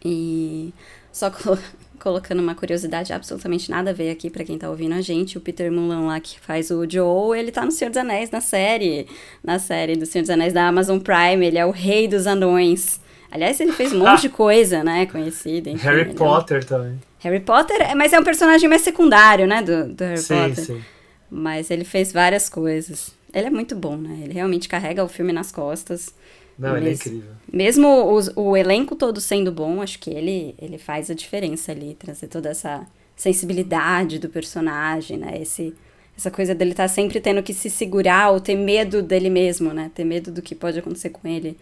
E 0.03 0.73
só 1.11 1.31
colocando 1.99 2.41
uma 2.41 2.55
curiosidade 2.55 3.13
absolutamente 3.13 3.69
nada 3.69 3.91
a 3.91 3.93
ver 3.93 4.09
aqui 4.09 4.29
para 4.29 4.43
quem 4.43 4.57
tá 4.57 4.69
ouvindo 4.69 4.95
a 4.95 5.01
gente, 5.01 5.37
o 5.37 5.41
Peter 5.41 5.71
Mullan 5.71 6.07
lá 6.07 6.19
que 6.19 6.39
faz 6.39 6.71
o 6.71 6.89
Joe, 6.89 7.37
ele 7.37 7.51
tá 7.51 7.63
no 7.63 7.71
Senhor 7.71 7.89
dos 7.89 7.97
Anéis 7.97 8.31
na 8.31 8.41
série, 8.41 9.07
na 9.43 9.59
série 9.59 9.95
do 9.95 10.05
Senhor 10.05 10.23
dos 10.23 10.29
Anéis 10.31 10.53
da 10.53 10.67
Amazon 10.67 10.99
Prime, 10.99 11.45
ele 11.45 11.57
é 11.57 11.65
o 11.65 11.71
rei 11.71 12.07
dos 12.07 12.25
anões. 12.25 12.99
Aliás, 13.31 13.59
ele 13.61 13.71
fez 13.71 13.93
um 13.93 13.99
monte 13.99 14.21
de 14.21 14.29
coisa, 14.29 14.83
né, 14.83 15.05
conhecida. 15.05 15.69
Enfim, 15.69 15.83
Harry 15.85 16.01
é 16.01 16.13
Potter 16.13 16.57
é 16.57 16.65
também. 16.65 16.99
Harry 17.19 17.39
Potter, 17.39 17.95
mas 17.95 18.11
é 18.11 18.19
um 18.19 18.23
personagem 18.23 18.67
mais 18.67 18.81
secundário, 18.81 19.47
né, 19.47 19.61
do, 19.61 19.93
do 19.93 20.03
Harry 20.03 20.17
sim, 20.17 20.35
Potter. 20.35 20.65
Sim. 20.65 20.81
Mas 21.29 21.69
ele 21.71 21.85
fez 21.85 22.11
várias 22.11 22.49
coisas. 22.49 23.11
Ele 23.33 23.47
é 23.47 23.49
muito 23.49 23.73
bom, 23.73 23.95
né? 23.95 24.19
Ele 24.23 24.33
realmente 24.33 24.67
carrega 24.67 25.01
o 25.01 25.07
filme 25.07 25.31
nas 25.31 25.49
costas. 25.49 26.13
Não, 26.61 26.77
ele 26.77 26.89
é 26.89 26.93
incrível. 26.93 27.31
Mesmo 27.51 28.13
os- 28.13 28.31
o 28.35 28.55
elenco 28.55 28.95
todo 28.95 29.19
sendo 29.19 29.51
bom, 29.51 29.81
acho 29.81 29.99
que 29.99 30.09
ele, 30.09 30.55
ele 30.59 30.77
faz 30.77 31.09
a 31.09 31.13
diferença 31.13 31.71
ali, 31.71 31.95
trazer 31.95 32.27
toda 32.27 32.49
essa 32.49 32.85
sensibilidade 33.15 34.19
do 34.19 34.29
personagem, 34.29 35.17
né? 35.17 35.41
Esse, 35.41 35.73
essa 36.17 36.31
coisa 36.31 36.55
dele 36.55 36.71
estar 36.71 36.87
sempre 36.87 37.19
tendo 37.19 37.43
que 37.43 37.53
se 37.53 37.69
segurar 37.69 38.31
ou 38.31 38.39
ter 38.39 38.55
medo 38.55 39.01
dele 39.01 39.29
mesmo, 39.29 39.73
né? 39.73 39.91
Ter 39.93 40.03
medo 40.03 40.31
do 40.31 40.41
que 40.41 40.55
pode 40.55 40.79
acontecer 40.79 41.09
com 41.09 41.27
ele 41.27 41.57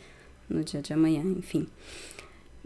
no 0.50 0.64
dia 0.64 0.82
de 0.82 0.94
amanhã, 0.94 1.22
enfim. 1.38 1.68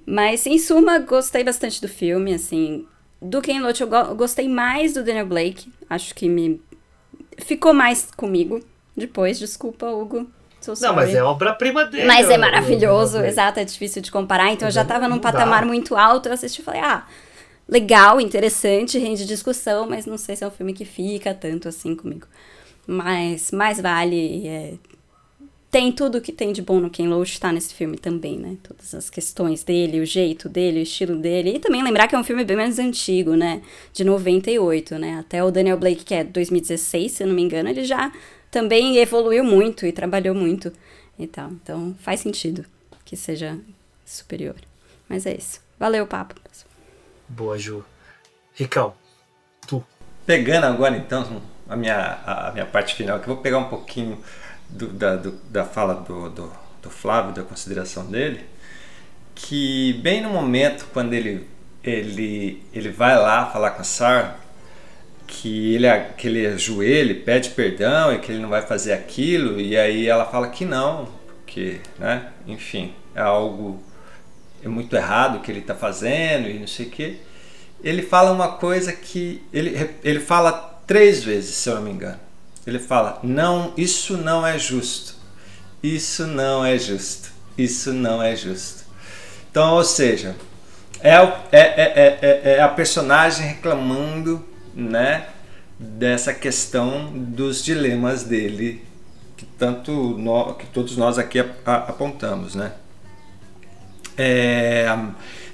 Mas, 0.06 0.46
em 0.46 0.58
suma, 0.58 1.00
gostei 1.00 1.44
bastante 1.44 1.80
do 1.82 1.88
filme, 1.88 2.34
assim. 2.34 2.86
Do 3.22 3.42
Ken 3.42 3.62
Loach, 3.62 3.82
eu 3.82 3.88
go- 3.88 4.16
gostei 4.16 4.50
mais 4.50 4.94
do 4.94 5.04
Daniel 5.04 5.26
Blake. 5.26 5.72
Acho 5.90 6.14
que 6.14 6.28
me... 6.28 6.60
Ficou 7.40 7.74
mais 7.74 8.10
comigo 8.16 8.62
depois, 8.96 9.40
desculpa, 9.40 9.90
Hugo. 9.90 10.28
So 10.64 10.74
Não, 10.82 10.94
mas 10.96 11.14
é 11.14 11.24
obra-prima 11.24 11.86
dele. 11.86 12.06
Mas 12.08 12.30
é 12.30 12.38
maravilhoso, 12.38 13.20
o- 13.20 13.26
exato, 13.26 13.60
é 13.60 13.66
difícil 13.66 14.02
de 14.02 14.12
comparar. 14.12 14.52
Então 14.52 14.68
eu 14.68 14.72
já 14.72 14.86
tava 14.86 15.08
num 15.08 15.18
dá. 15.18 15.32
patamar 15.32 15.66
muito 15.66 15.96
alto, 15.96 16.28
eu 16.30 16.34
assisti 16.34 16.62
e 16.62 16.64
falei, 16.64 16.82
ah, 16.82 17.06
legal, 17.68 18.20
interessante, 18.22 18.98
rende 18.98 19.26
discussão, 19.26 19.88
mas 19.90 20.06
não 20.06 20.18
sei 20.18 20.36
se 20.36 20.44
é 20.44 20.48
um 20.48 20.52
filme 20.52 20.74
que 20.74 20.86
fica 20.86 21.34
tanto 21.34 21.68
assim 21.68 21.96
comigo. 21.96 22.28
Mas 22.88 23.52
mais 23.52 23.80
vale. 23.80 24.48
é, 24.48 24.74
Tem 25.72 25.92
tudo 25.92 26.22
que 26.22 26.32
tem 26.32 26.54
de 26.54 26.62
bom 26.62 26.80
no 26.80 26.88
Ken 26.90 27.08
Loach 27.08 27.40
tá 27.40 27.52
nesse 27.52 27.74
filme 27.74 27.98
também, 27.98 28.38
né? 28.38 28.58
Todas 28.62 28.94
as 28.94 29.10
questões 29.10 29.64
dele, 29.64 30.00
o 30.02 30.06
jeito 30.06 30.48
dele, 30.48 30.80
o 30.80 30.84
estilo 30.84 31.16
dele. 31.18 31.56
E 31.56 31.60
também 31.60 31.82
lembrar 31.82 32.08
que 32.08 32.14
é 32.14 32.18
um 32.20 32.24
filme 32.24 32.44
bem 32.46 32.56
mais 32.56 32.78
antigo, 32.78 33.36
né? 33.36 33.60
De 33.92 34.04
98, 34.04 35.00
né? 35.00 35.18
Até 35.20 35.44
o 35.44 35.50
Daniel 35.50 35.78
Blake, 35.78 36.04
que 36.06 36.14
é 36.14 36.24
2016, 36.24 37.12
se 37.14 37.24
eu 37.24 37.28
não 37.28 37.34
me 37.34 37.42
engano, 37.42 37.70
ele 37.70 37.84
já 37.84 38.12
também 38.54 38.98
evoluiu 38.98 39.44
muito 39.44 39.86
e 39.86 39.92
trabalhou 39.92 40.36
muito 40.36 40.72
e 41.20 41.28
tal. 41.28 41.50
Então 41.52 41.96
faz 42.00 42.20
sentido 42.22 42.64
que 43.04 43.18
seja 43.18 43.60
superior. 44.06 44.56
Mas 45.10 45.26
é 45.26 45.34
isso. 45.36 45.60
Valeu 45.80 46.04
o 46.06 46.08
papo. 46.08 46.36
pessoal. 46.40 46.72
Boa, 47.28 47.58
Ju. 47.58 47.84
Ricão, 48.54 48.94
tu. 49.68 49.84
Pegando 50.26 50.66
agora 50.68 50.96
então 50.96 51.42
a 51.68 51.76
minha, 51.76 52.20
a 52.26 52.52
minha 52.54 52.66
parte 52.66 52.96
final, 52.96 53.20
que 53.20 53.28
eu 53.28 53.34
vou 53.34 53.44
pegar 53.44 53.58
um 53.58 53.68
pouquinho 53.70 54.24
do- 54.70 54.88
da, 54.94 55.16
do- 55.16 55.32
da 55.50 55.66
fala 55.66 55.96
do, 55.96 56.30
do, 56.30 56.52
do 56.82 56.90
Flávio, 56.90 57.34
da 57.34 57.44
consideração 57.44 58.06
dele, 58.06 58.46
que 59.36 59.94
bem 60.04 60.22
no 60.22 60.30
momento 60.30 60.88
quando 60.94 61.14
ele, 61.14 61.48
ele, 61.84 62.64
ele 62.72 62.90
vai 62.90 63.18
lá 63.18 63.48
falar 63.52 63.72
com 63.72 63.82
a 63.82 63.84
Sarah, 63.84 64.38
que 65.28 65.76
ele, 65.76 65.88
que 66.18 66.28
ele 66.28 66.46
ajoelha, 66.48 67.16
pede 67.16 67.50
perdão 67.52 68.14
e 68.14 68.20
que 68.20 68.32
ele 68.32 68.42
não 68.42 68.50
vai 68.50 68.62
fazer 68.62 68.94
aquilo, 68.94 69.60
e 69.60 69.78
aí 69.78 70.08
ela 70.08 70.26
fala 70.26 70.50
que 70.50 70.66
não, 70.66 71.08
porque, 71.28 71.80
né, 72.00 72.28
enfim, 72.48 72.94
é 73.16 73.22
algo 73.22 73.82
é 74.64 74.68
muito 74.68 74.96
errado 74.96 75.42
que 75.42 75.52
ele 75.52 75.60
está 75.60 75.76
fazendo 75.76 76.50
e 76.50 76.58
não 76.58 76.68
sei 76.68 76.86
o 76.86 76.90
quê. 76.90 77.18
Ele 77.84 78.02
fala 78.02 78.32
uma 78.32 78.54
coisa 78.54 78.94
que 78.94 79.44
ele, 79.52 79.90
ele 80.04 80.20
fala 80.22 80.52
três 80.88 81.22
vezes, 81.24 81.56
se 81.56 81.70
eu 81.70 81.76
não 81.76 81.82
me 81.82 81.92
engano. 81.92 82.20
Ele 82.66 82.80
fala: 82.80 83.20
não, 83.22 83.74
isso 83.76 84.16
não 84.16 84.48
é 84.48 84.58
justo. 84.58 85.16
Isso 85.82 86.26
não 86.26 86.64
é 86.66 86.78
justo. 86.78 87.30
Isso 87.58 87.92
não 87.92 88.24
é 88.24 88.36
justo. 88.38 88.84
Então, 89.52 89.74
ou 89.74 89.84
seja, 89.84 90.34
é, 91.02 91.20
o- 91.22 91.34
é, 91.52 91.60
é, 91.60 92.20
é, 92.22 92.42
é 92.56 92.62
a 92.62 92.70
personagem 92.70 93.46
reclamando, 93.46 94.44
né, 94.74 95.28
dessa 95.80 96.34
questão 96.34 97.12
dos 97.14 97.64
dilemas 97.64 98.24
dele 98.24 98.84
que 99.36 99.46
tanto 99.46 99.92
nós, 100.18 100.58
que 100.58 100.66
todos 100.68 100.96
nós 100.96 101.18
aqui 101.18 101.40
apontamos, 101.66 102.56
né? 102.56 102.74
É, 104.18 104.86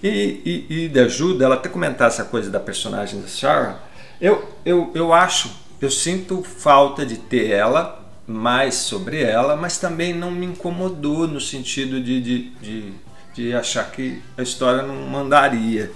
e, 0.04 0.68
e, 0.70 0.84
e 0.86 0.90
da 0.90 1.04
ajuda 1.04 1.46
ela 1.46 1.56
até 1.56 1.70
comentar 1.70 2.08
essa 2.08 2.26
coisa 2.26 2.50
da 2.50 2.60
personagem 2.60 3.22
da 3.22 3.28
Sarah. 3.28 3.80
Eu, 4.20 4.54
eu, 4.66 4.92
eu 4.94 5.14
acho, 5.14 5.50
eu 5.82 5.90
sinto 5.90 6.44
falta 6.44 7.06
de 7.06 7.18
ter 7.18 7.52
ela 7.52 8.00
mais 8.28 8.76
sobre 8.76 9.24
ela, 9.24 9.56
mas 9.56 9.78
também 9.78 10.14
não 10.14 10.30
me 10.30 10.46
incomodou 10.46 11.28
no 11.28 11.40
sentido 11.40 12.02
de, 12.02 12.22
de, 12.22 12.50
de, 12.62 12.94
de 13.34 13.54
achar 13.54 13.90
que 13.90 14.22
a 14.38 14.44
história 14.44 14.84
não 14.84 15.08
mandaria, 15.08 15.92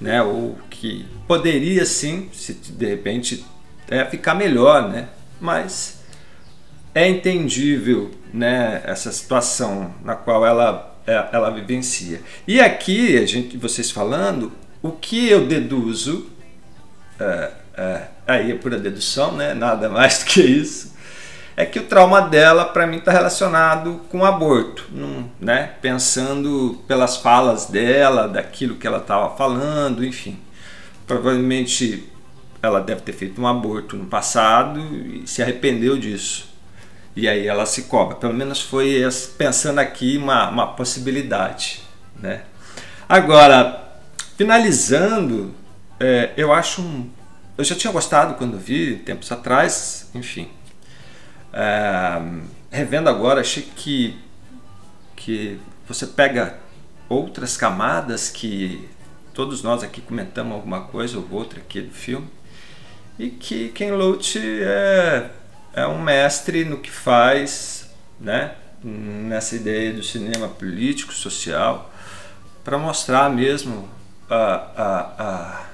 né? 0.00 0.22
Ou 0.22 0.58
que 0.70 1.06
poderia 1.26 1.84
sim, 1.84 2.28
se 2.32 2.54
de 2.54 2.86
repente 2.86 3.44
é, 3.88 4.04
ficar 4.04 4.34
melhor, 4.34 4.88
né? 4.88 5.08
Mas 5.40 6.00
é 6.94 7.08
entendível, 7.08 8.10
né? 8.32 8.82
Essa 8.84 9.12
situação 9.12 9.94
na 10.04 10.14
qual 10.14 10.46
ela 10.46 10.90
é, 11.06 11.28
ela 11.32 11.50
vivencia. 11.50 12.20
E 12.46 12.60
aqui 12.60 13.18
a 13.18 13.26
gente, 13.26 13.56
vocês 13.56 13.90
falando, 13.90 14.52
o 14.82 14.92
que 14.92 15.28
eu 15.28 15.46
deduzo 15.46 16.30
é, 17.18 17.50
é, 17.76 18.02
aí 18.26 18.52
é 18.52 18.54
pura 18.54 18.78
dedução, 18.78 19.36
né? 19.36 19.54
Nada 19.54 19.88
mais 19.90 20.20
do 20.20 20.26
que 20.26 20.40
isso. 20.40 20.89
É 21.56 21.66
que 21.66 21.78
o 21.78 21.84
trauma 21.84 22.22
dela, 22.22 22.64
para 22.64 22.86
mim, 22.86 22.98
está 22.98 23.12
relacionado 23.12 24.00
com 24.08 24.24
aborto, 24.24 24.86
né? 25.40 25.74
Pensando 25.82 26.82
pelas 26.86 27.16
falas 27.16 27.66
dela, 27.66 28.28
daquilo 28.28 28.76
que 28.76 28.86
ela 28.86 28.98
estava 28.98 29.36
falando, 29.36 30.04
enfim. 30.04 30.38
Provavelmente 31.06 32.08
ela 32.62 32.80
deve 32.80 33.00
ter 33.02 33.12
feito 33.12 33.40
um 33.40 33.46
aborto 33.46 33.96
no 33.96 34.06
passado 34.06 34.80
e 34.80 35.26
se 35.26 35.42
arrependeu 35.42 35.98
disso. 35.98 36.48
E 37.16 37.28
aí 37.28 37.46
ela 37.46 37.66
se 37.66 37.82
cobra. 37.82 38.16
Pelo 38.16 38.34
menos 38.34 38.60
foi 38.60 39.02
pensando 39.36 39.78
aqui 39.78 40.16
uma, 40.16 40.48
uma 40.48 40.66
possibilidade, 40.68 41.82
né? 42.16 42.42
Agora, 43.08 43.98
finalizando, 44.36 45.52
é, 45.98 46.30
eu 46.36 46.52
acho 46.52 46.80
um. 46.80 47.10
Eu 47.58 47.64
já 47.64 47.74
tinha 47.74 47.92
gostado 47.92 48.34
quando 48.34 48.56
vi, 48.58 48.96
tempos 48.96 49.30
atrás, 49.32 50.08
enfim. 50.14 50.48
É, 51.52 52.20
revendo 52.70 53.08
agora, 53.08 53.40
achei 53.40 53.62
que, 53.62 54.18
que 55.16 55.58
você 55.86 56.06
pega 56.06 56.58
outras 57.08 57.56
camadas 57.56 58.28
que 58.28 58.88
todos 59.34 59.62
nós 59.62 59.82
aqui 59.82 60.00
comentamos 60.00 60.54
alguma 60.54 60.82
coisa 60.82 61.18
ou 61.18 61.26
outra 61.30 61.60
aqui 61.60 61.80
do 61.80 61.92
filme 61.92 62.28
e 63.18 63.28
que 63.28 63.68
Ken 63.70 63.92
Loach 63.92 64.38
é, 64.38 65.30
é 65.74 65.86
um 65.86 66.00
mestre 66.00 66.64
no 66.64 66.78
que 66.78 66.90
faz, 66.90 67.90
né? 68.18 68.54
nessa 68.82 69.56
ideia 69.56 69.92
do 69.92 70.02
cinema 70.02 70.48
político, 70.48 71.12
social, 71.12 71.92
para 72.64 72.78
mostrar 72.78 73.28
mesmo 73.28 73.88
a, 74.28 74.44
a, 74.76 75.00
a, 75.18 75.64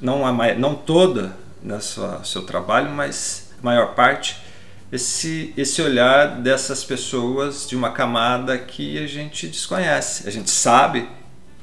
não, 0.00 0.26
a, 0.26 0.54
não 0.54 0.74
toda 0.74 1.36
no 1.62 1.80
seu 1.80 2.42
trabalho, 2.42 2.90
mas 2.90 3.52
a 3.60 3.64
maior 3.64 3.94
parte, 3.94 4.36
esse, 4.92 5.54
esse 5.56 5.80
olhar 5.80 6.42
dessas 6.42 6.84
pessoas 6.84 7.66
de 7.66 7.74
uma 7.74 7.92
camada 7.92 8.58
que 8.58 8.98
a 8.98 9.06
gente 9.06 9.48
desconhece. 9.48 10.28
A 10.28 10.30
gente 10.30 10.50
sabe 10.50 11.08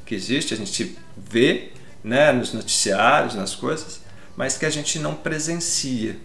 que 0.04 0.16
existe, 0.16 0.52
a 0.52 0.58
gente 0.58 0.98
vê 1.16 1.72
né, 2.04 2.32
nos 2.32 2.54
noticiários, 2.54 3.36
nas 3.36 3.54
coisas, 3.54 4.02
mas 4.36 4.58
que 4.58 4.66
a 4.66 4.70
gente 4.72 4.98
não 4.98 5.14
presencia. 5.14 6.18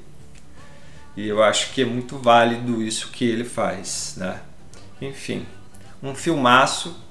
E 1.15 1.29
eu 1.29 1.43
acho 1.43 1.73
que 1.73 1.83
é 1.83 1.85
muito 1.85 2.17
válido 2.17 2.83
isso 2.83 3.11
que 3.11 3.27
ele 3.27 3.45
faz. 3.45 4.15
Né? 4.17 4.41
Enfim, 4.99 5.47
um 6.03 6.15
filmaço. 6.15 7.05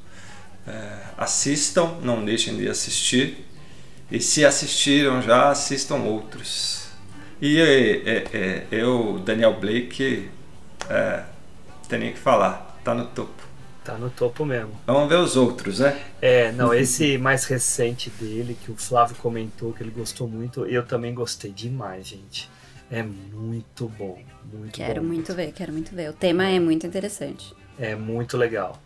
é, 0.68 1.03
assistam, 1.18 1.99
não 2.02 2.26
deixem 2.26 2.57
de 2.57 2.68
assistir. 2.68 3.45
E 4.10 4.20
se 4.20 4.44
assistiram 4.44 5.22
já, 5.22 5.49
assistam 5.49 5.98
outros. 5.98 6.82
E 7.45 7.60
é, 7.60 8.10
é, 8.10 8.24
é, 8.34 8.68
eu, 8.72 9.20
Daniel 9.20 9.60
Blake, 9.60 10.30
é, 10.90 11.24
tenho 11.90 12.14
que 12.14 12.18
falar, 12.18 12.80
tá 12.86 12.95
no 12.95 13.06
topo. 13.07 13.44
Tá 13.84 13.95
no 13.95 14.10
topo 14.10 14.45
mesmo. 14.45 14.72
Vamos 14.88 15.10
ver 15.10 15.18
os 15.18 15.36
outros, 15.36 15.80
né? 15.80 16.02
É, 16.22 16.53
não, 16.53 16.74
esse 16.74 17.18
mais 17.18 17.44
recente 17.44 18.10
dele, 18.11 18.57
que 18.64 18.72
o 18.72 18.78
Flávio 18.78 19.18
comentou 19.18 19.74
que 19.74 19.84
ele 19.84 19.91
gostou 19.91 20.26
muito, 20.26 20.65
eu 20.65 20.86
também 20.86 21.14
gostei 21.14 21.52
demais, 21.52 22.07
gente. 22.07 22.49
É 22.90 23.03
muito 23.03 23.90
bom, 23.90 24.24
muito 24.49 24.72
Quero 24.72 25.02
bom. 25.02 25.07
muito 25.07 25.34
ver, 25.36 25.52
quero 25.52 25.74
muito 25.74 25.94
ver. 25.94 26.11
O 26.11 26.14
tema 26.14 26.48
é 26.48 26.61
muito 26.61 26.88
interessante. 26.88 27.53
É 27.78 27.94
muito 27.94 28.38
legal. 28.38 28.82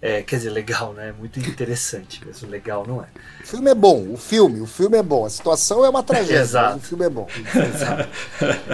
É, 0.00 0.22
quer 0.22 0.36
dizer, 0.36 0.50
legal, 0.50 0.92
né? 0.92 1.12
Muito 1.18 1.40
interessante 1.40 2.24
mesmo. 2.24 2.48
Legal 2.48 2.86
não 2.86 3.02
é. 3.02 3.06
O 3.42 3.46
filme 3.46 3.68
é 3.70 3.74
bom, 3.74 4.12
o 4.12 4.16
filme, 4.16 4.60
o 4.60 4.66
filme 4.66 4.96
é 4.96 5.02
bom. 5.02 5.24
A 5.26 5.30
situação 5.30 5.84
é 5.84 5.88
uma 5.88 6.04
tragédia, 6.04 6.38
Exato. 6.40 6.76
o 6.76 6.80
filme 6.80 7.04
é 7.04 7.10
bom. 7.10 7.26
Exato. 7.74 8.08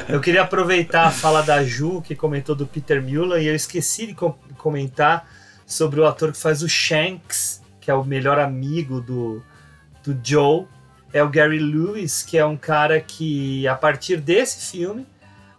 Eu 0.08 0.20
queria 0.20 0.42
aproveitar 0.42 1.06
a 1.06 1.10
fala 1.10 1.40
da 1.42 1.64
Ju, 1.64 2.02
que 2.02 2.14
comentou 2.14 2.54
do 2.54 2.66
Peter 2.66 3.02
Muller, 3.02 3.40
e 3.42 3.46
eu 3.46 3.54
esqueci 3.54 4.08
de 4.08 4.14
com- 4.14 4.34
comentar 4.58 5.26
sobre 5.66 5.98
o 5.98 6.06
ator 6.06 6.30
que 6.30 6.36
faz 6.38 6.62
o 6.62 6.68
Shanks, 6.68 7.62
que 7.80 7.90
é 7.90 7.94
o 7.94 8.04
melhor 8.04 8.38
amigo 8.38 9.00
do, 9.00 9.42
do 10.04 10.18
Joe. 10.22 10.66
É 11.10 11.22
o 11.22 11.28
Gary 11.30 11.58
Lewis, 11.58 12.22
que 12.22 12.36
é 12.36 12.44
um 12.44 12.56
cara 12.56 13.00
que, 13.00 13.66
a 13.66 13.74
partir 13.74 14.18
desse 14.18 14.70
filme, 14.72 15.06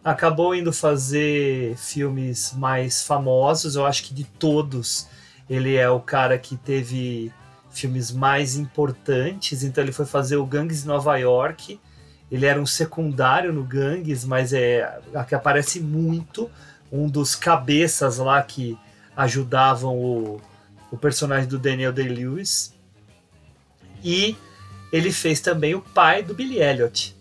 acabou 0.04 0.54
indo 0.54 0.72
fazer 0.72 1.76
filmes 1.78 2.54
mais 2.56 3.02
famosos. 3.02 3.76
Eu 3.76 3.86
acho 3.86 4.04
que 4.04 4.14
de 4.14 4.26
todos, 4.26 5.08
ele 5.50 5.76
é 5.76 5.90
o 5.90 6.00
cara 6.00 6.38
que 6.38 6.56
teve 6.58 7.32
filmes 7.72 8.12
mais 8.12 8.56
importantes. 8.56 9.64
Então 9.64 9.84
ele 9.84 9.92
foi 9.92 10.06
fazer 10.06 10.38
o 10.38 10.46
Gangues 10.46 10.82
de 10.82 10.88
Nova 10.88 11.16
York. 11.18 11.80
Ele 12.32 12.46
era 12.46 12.60
um 12.60 12.66
secundário 12.66 13.54
no 13.54 13.64
Gangues, 13.64 14.26
mas 14.26 14.54
é 14.54 15.00
a 15.14 15.24
que 15.24 15.36
aparece 15.36 15.80
muito. 15.80 16.50
Um 16.92 17.08
dos 17.08 17.36
cabeças 17.36 18.18
lá 18.18 18.42
que 18.42 18.78
ajudavam 19.16 19.96
o, 19.96 20.42
o 20.92 20.98
personagem 20.98 21.48
do 21.48 21.60
Daniel 21.60 21.94
Day-Lewis. 21.94 22.74
E 24.04 24.36
ele 24.92 25.12
fez 25.12 25.40
também 25.40 25.76
o 25.76 25.82
pai 25.82 26.24
do 26.24 26.34
Billy 26.34 26.60
Elliot. 26.60 27.16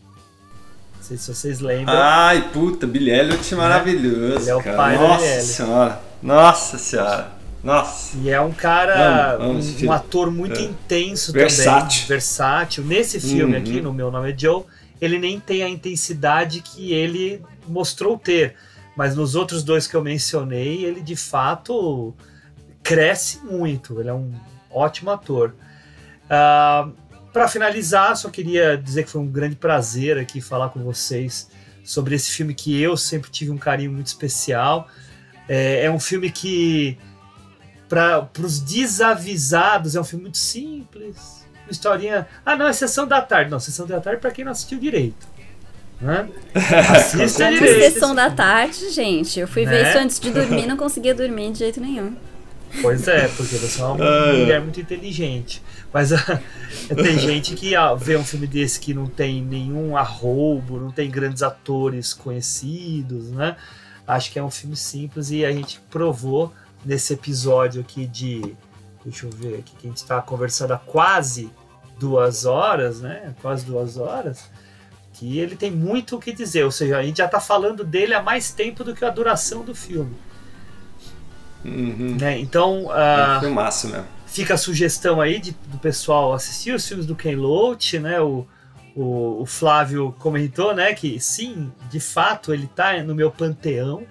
Não 0.96 1.02
sei 1.02 1.16
se 1.16 1.34
vocês 1.34 1.60
lembram. 1.60 1.96
Ai, 1.96 2.48
puta, 2.50 2.86
Billy 2.86 3.10
Elliot 3.10 3.54
maravilhoso. 3.54 4.44
Ele 4.44 4.50
é 4.50 4.54
o 4.54 4.62
cara. 4.62 4.76
pai 4.76 4.96
do 4.96 5.02
Nossa 5.02 5.18
Billy 5.18 5.32
Elliot. 5.32 5.46
senhora. 5.46 6.00
Nossa 6.22 6.78
senhora. 6.78 7.43
Nossa. 7.64 8.16
E 8.18 8.28
é 8.28 8.40
um 8.40 8.52
cara, 8.52 9.32
Amo, 9.36 9.44
amo 9.52 9.60
um, 9.60 9.86
um 9.86 9.92
ator 9.92 10.30
muito 10.30 10.60
É. 10.60 10.64
intenso 10.64 11.32
Versátil. 11.32 12.02
também. 12.02 12.08
Versátil. 12.08 12.84
Nesse 12.84 13.18
filme 13.18 13.54
Uhum. 13.54 13.58
aqui, 13.60 13.80
no 13.80 13.92
Meu 13.92 14.10
Nome 14.10 14.32
é 14.32 14.38
Joe, 14.38 14.64
ele 15.00 15.18
nem 15.18 15.40
tem 15.40 15.62
a 15.62 15.68
intensidade 15.68 16.60
que 16.60 16.92
ele 16.92 17.42
mostrou 17.66 18.18
ter. 18.18 18.54
Mas 18.94 19.16
nos 19.16 19.34
outros 19.34 19.64
dois 19.64 19.86
que 19.86 19.94
eu 19.96 20.02
mencionei, 20.04 20.84
ele 20.84 21.00
de 21.00 21.16
fato 21.16 22.14
cresce 22.82 23.40
muito. 23.42 23.98
Ele 23.98 24.10
é 24.10 24.14
um 24.14 24.30
ótimo 24.70 25.10
ator. 25.10 25.54
Para 27.32 27.48
finalizar, 27.48 28.16
só 28.16 28.28
queria 28.30 28.76
dizer 28.76 29.04
que 29.04 29.10
foi 29.10 29.20
um 29.20 29.26
grande 29.26 29.56
prazer 29.56 30.18
aqui 30.18 30.40
falar 30.40 30.68
com 30.68 30.80
vocês 30.84 31.48
sobre 31.84 32.14
esse 32.14 32.30
filme 32.30 32.54
que 32.54 32.80
eu 32.80 32.96
sempre 32.96 33.30
tive 33.30 33.50
um 33.50 33.58
carinho 33.58 33.90
muito 33.92 34.06
especial. 34.06 34.86
É, 35.48 35.84
é 35.86 35.90
um 35.90 35.98
filme 35.98 36.30
que, 36.30 36.96
para 37.94 38.42
os 38.46 38.58
desavisados, 38.60 39.94
é 39.94 40.00
um 40.00 40.04
filme 40.04 40.24
muito 40.24 40.38
simples. 40.38 41.44
Uma 41.64 41.70
historinha. 41.70 42.26
Ah, 42.44 42.56
não, 42.56 42.66
é 42.66 42.72
sessão 42.72 43.06
da 43.06 43.22
tarde. 43.22 43.50
Não, 43.50 43.60
sessão 43.60 43.86
da 43.86 44.00
tarde 44.00 44.20
para 44.20 44.30
quem 44.32 44.44
não 44.44 44.52
assistiu 44.52 44.78
direito. 44.78 45.26
Né? 46.00 46.28
Assista 46.90 47.50
direito. 47.50 47.92
sessão 47.92 48.14
da 48.14 48.28
tarde, 48.30 48.90
gente. 48.90 49.38
Eu 49.38 49.46
fui 49.46 49.64
Né? 49.64 49.70
ver 49.70 49.88
isso 49.88 49.98
antes 49.98 50.18
de 50.20 50.30
dormir 50.30 50.66
não 50.66 50.76
conseguia 50.76 51.14
dormir 51.14 51.52
de 51.52 51.60
jeito 51.60 51.80
nenhum. 51.80 52.16
Pois 52.82 53.06
é, 53.06 53.28
porque 53.28 53.54
você 53.56 53.80
é 53.80 53.84
uma 53.84 53.94
mulher 54.34 54.60
muito 54.60 54.80
inteligente. 54.80 55.62
Mas 55.92 56.12
ah, 56.12 56.40
tem 56.94 57.16
gente 57.18 57.54
que 57.54 57.76
ah, 57.76 57.94
vê 57.94 58.16
um 58.16 58.24
filme 58.24 58.48
desse 58.48 58.80
que 58.80 58.92
não 58.92 59.06
tem 59.06 59.40
nenhum 59.40 59.96
arroubo, 59.96 60.80
não 60.80 60.90
tem 60.90 61.08
grandes 61.08 61.42
atores 61.44 62.12
conhecidos, 62.12 63.30
né? 63.30 63.54
Acho 64.06 64.32
que 64.32 64.38
é 64.38 64.42
um 64.42 64.50
filme 64.50 64.76
simples 64.76 65.30
e 65.30 65.44
a 65.44 65.52
gente 65.52 65.80
provou 65.88 66.52
nesse 66.84 67.12
episódio 67.14 67.80
aqui 67.80 68.06
de. 68.06 68.54
Deixa 69.04 69.26
eu 69.26 69.30
ver 69.30 69.58
aqui, 69.58 69.74
que 69.76 69.86
a 69.86 69.90
gente 69.90 69.98
está 69.98 70.20
conversando 70.22 70.72
há 70.72 70.78
quase 70.78 71.50
duas 71.98 72.44
horas, 72.46 73.00
né? 73.00 73.34
Quase 73.42 73.64
duas 73.64 73.96
horas. 73.98 74.50
Que 75.12 75.38
ele 75.38 75.54
tem 75.56 75.70
muito 75.70 76.16
o 76.16 76.18
que 76.20 76.32
dizer, 76.32 76.64
ou 76.64 76.70
seja, 76.70 76.98
a 76.98 77.02
gente 77.02 77.18
já 77.18 77.26
está 77.26 77.38
falando 77.38 77.84
dele 77.84 78.14
há 78.14 78.22
mais 78.22 78.50
tempo 78.50 78.82
do 78.82 78.94
que 78.94 79.04
a 79.04 79.10
duração 79.10 79.62
do 79.62 79.74
filme. 79.74 80.16
Uhum. 81.64 82.16
né? 82.20 82.38
Então, 82.38 82.90
É 82.94 83.22
ah, 83.22 83.36
um 83.38 83.40
filmaço 83.40 83.88
mesmo. 83.88 84.06
fica 84.26 84.54
a 84.54 84.58
sugestão 84.58 85.20
aí 85.20 85.38
de- 85.38 85.56
do 85.68 85.78
pessoal 85.78 86.34
assistir 86.34 86.74
os 86.74 86.86
filmes 86.86 87.06
do 87.06 87.16
Ken 87.16 87.36
Loach, 87.36 87.98
né? 87.98 88.20
O, 88.20 88.46
o, 88.94 89.40
o 89.42 89.46
Flávio 89.46 90.14
comentou, 90.18 90.74
né? 90.74 90.92
Que 90.94 91.18
sim, 91.18 91.72
de 91.90 92.00
fato 92.00 92.52
ele 92.52 92.66
tá 92.66 93.02
no 93.02 93.14
meu 93.14 93.30
panteão. 93.30 94.02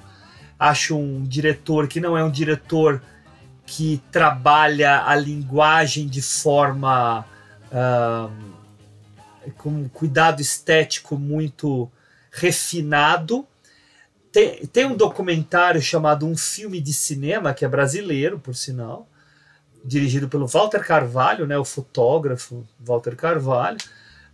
Acho 0.69 0.97
um 0.97 1.23
diretor 1.23 1.87
que 1.87 1.99
não 1.99 2.17
é 2.17 2.23
um 2.23 2.31
diretor 2.31 3.01
que 3.65 4.01
trabalha 4.11 5.03
a 5.05 5.15
linguagem 5.15 6.07
de 6.07 6.21
forma 6.21 7.25
ah, 7.71 8.29
com 9.57 9.69
um 9.69 9.89
cuidado 9.89 10.41
estético 10.41 11.17
muito 11.17 11.91
refinado. 12.31 13.45
Tem, 14.31 14.65
tem 14.67 14.85
um 14.85 14.95
documentário 14.95 15.81
chamado 15.81 16.25
Um 16.25 16.35
Filme 16.35 16.79
de 16.79 16.93
Cinema, 16.93 17.53
que 17.53 17.65
é 17.65 17.67
brasileiro, 17.67 18.39
por 18.39 18.55
sinal, 18.55 19.07
dirigido 19.83 20.27
pelo 20.27 20.47
Walter 20.47 20.85
Carvalho, 20.85 21.45
né, 21.45 21.57
o 21.57 21.65
fotógrafo 21.65 22.65
Walter 22.79 23.15
Carvalho. 23.15 23.77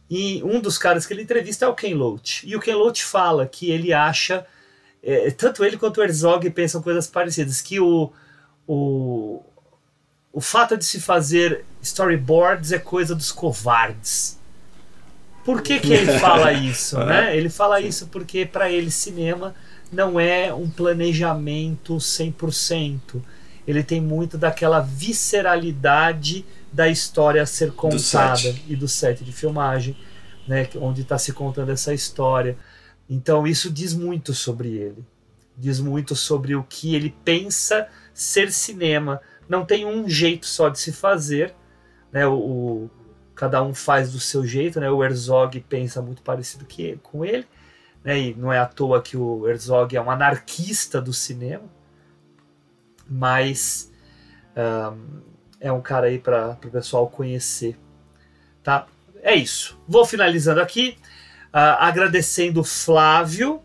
E 0.09 0.41
um 0.43 0.59
dos 0.59 0.77
caras 0.77 1.05
que 1.05 1.13
ele 1.13 1.21
entrevista 1.21 1.65
é 1.65 1.67
o 1.67 1.75
Ken 1.75 1.93
Loach. 1.93 2.47
E 2.47 2.55
o 2.55 2.59
Ken 2.59 2.75
Loach 2.75 3.03
fala 3.03 3.45
que 3.45 3.69
ele 3.69 3.93
acha, 3.93 4.45
é, 5.03 5.31
tanto 5.31 5.63
ele 5.63 5.77
quanto 5.77 5.99
o 5.99 6.03
Herzog 6.03 6.49
pensam 6.49 6.81
coisas 6.81 7.07
parecidas, 7.07 7.61
que 7.61 7.79
o, 7.79 8.11
o, 8.67 9.41
o 10.31 10.41
fato 10.41 10.77
de 10.77 10.85
se 10.85 10.99
fazer 10.99 11.65
storyboards 11.81 12.71
é 12.71 12.79
coisa 12.79 13.15
dos 13.15 13.31
covardes. 13.31 14.37
Por 15.43 15.61
que, 15.61 15.79
que 15.79 15.93
ele 15.93 16.11
fala 16.19 16.51
isso? 16.51 16.97
né? 16.99 17.35
Ele 17.35 17.49
fala 17.49 17.81
isso 17.81 18.07
porque 18.07 18.45
para 18.45 18.71
ele 18.71 18.91
cinema 18.91 19.55
não 19.91 20.19
é 20.19 20.53
um 20.53 20.69
planejamento 20.69 21.95
100%. 21.95 23.21
Ele 23.67 23.83
tem 23.83 24.01
muito 24.01 24.37
daquela 24.37 24.79
visceralidade 24.79 26.45
da 26.71 26.87
história 26.87 27.41
a 27.41 27.45
ser 27.45 27.71
contada 27.71 28.37
set. 28.37 28.63
e 28.67 28.75
do 28.75 28.87
set 28.87 29.23
de 29.23 29.31
filmagem, 29.31 29.95
né, 30.47 30.67
onde 30.75 31.01
está 31.01 31.17
se 31.17 31.33
contando 31.33 31.71
essa 31.71 31.93
história. 31.93 32.57
Então 33.09 33.47
isso 33.47 33.71
diz 33.71 33.93
muito 33.93 34.33
sobre 34.33 34.69
ele. 34.77 35.03
Diz 35.57 35.79
muito 35.79 36.15
sobre 36.15 36.55
o 36.55 36.63
que 36.63 36.95
ele 36.95 37.15
pensa 37.25 37.87
ser 38.13 38.51
cinema. 38.51 39.21
Não 39.47 39.65
tem 39.65 39.85
um 39.85 40.07
jeito 40.07 40.45
só 40.45 40.69
de 40.69 40.79
se 40.79 40.91
fazer, 40.91 41.53
né? 42.11 42.27
O, 42.27 42.33
o- 42.35 42.91
cada 43.35 43.63
um 43.63 43.73
faz 43.73 44.11
do 44.11 44.19
seu 44.19 44.45
jeito, 44.45 44.79
né? 44.79 44.89
O 44.91 45.03
Herzog 45.03 45.59
pensa 45.61 46.01
muito 46.01 46.21
parecido 46.21 46.65
que 46.65 46.97
com 47.03 47.25
ele, 47.25 47.47
né? 48.03 48.19
E 48.19 48.35
não 48.35 48.53
é 48.53 48.59
à 48.59 48.65
toa 48.67 49.01
que 49.01 49.17
o 49.17 49.47
Herzog 49.49 49.95
é 49.95 50.01
um 50.01 50.11
anarquista 50.11 51.01
do 51.01 51.13
cinema, 51.13 51.63
mas 53.07 53.91
ahn, 54.55 55.21
é 55.59 55.71
um 55.71 55.81
cara 55.81 56.07
aí 56.07 56.19
para 56.19 56.57
o 56.65 56.69
pessoal 56.71 57.09
conhecer, 57.09 57.77
tá? 58.63 58.87
É 59.21 59.35
isso. 59.35 59.79
Vou 59.87 60.05
finalizando 60.05 60.61
aqui, 60.61 60.97
agradecendo 61.51 62.61
o 62.61 62.63
Flávio, 62.63 63.61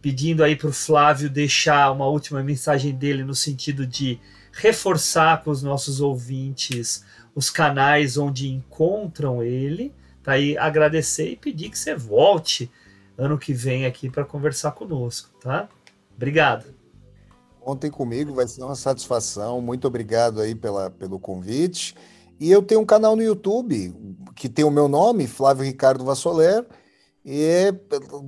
pedindo 0.00 0.42
aí 0.42 0.56
para 0.56 0.68
o 0.68 0.72
Flávio 0.72 1.30
deixar 1.30 1.90
uma 1.92 2.06
última 2.06 2.42
mensagem 2.42 2.92
dele 2.92 3.24
no 3.24 3.34
sentido 3.34 3.86
de 3.86 4.20
reforçar 4.52 5.42
com 5.42 5.50
os 5.50 5.62
nossos 5.62 6.00
ouvintes 6.00 7.04
os 7.34 7.48
canais 7.48 8.18
onde 8.18 8.48
encontram 8.48 9.42
ele, 9.42 9.94
tá 10.22 10.32
aí 10.32 10.56
agradecer 10.58 11.30
e 11.30 11.36
pedir 11.36 11.70
que 11.70 11.78
você 11.78 11.94
volte 11.94 12.70
ano 13.16 13.38
que 13.38 13.52
vem 13.52 13.86
aqui 13.86 14.10
para 14.10 14.24
conversar 14.24 14.72
conosco, 14.72 15.30
tá? 15.40 15.68
Obrigado. 16.14 16.66
Contem 17.60 17.90
comigo, 17.90 18.34
vai 18.34 18.46
ser 18.46 18.62
uma 18.62 18.74
satisfação. 18.74 19.60
Muito 19.60 19.86
obrigado 19.86 20.40
aí 20.40 20.54
pela, 20.54 20.90
pelo 20.90 21.18
convite. 21.18 21.94
E 22.40 22.50
eu 22.50 22.60
tenho 22.60 22.80
um 22.80 22.86
canal 22.86 23.14
no 23.14 23.22
YouTube 23.22 23.94
que 24.34 24.48
tem 24.48 24.64
o 24.64 24.70
meu 24.70 24.88
nome, 24.88 25.26
Flávio 25.26 25.64
Ricardo 25.64 26.04
Vassoler. 26.04 26.66
E 27.24 27.42
é- 27.42 27.72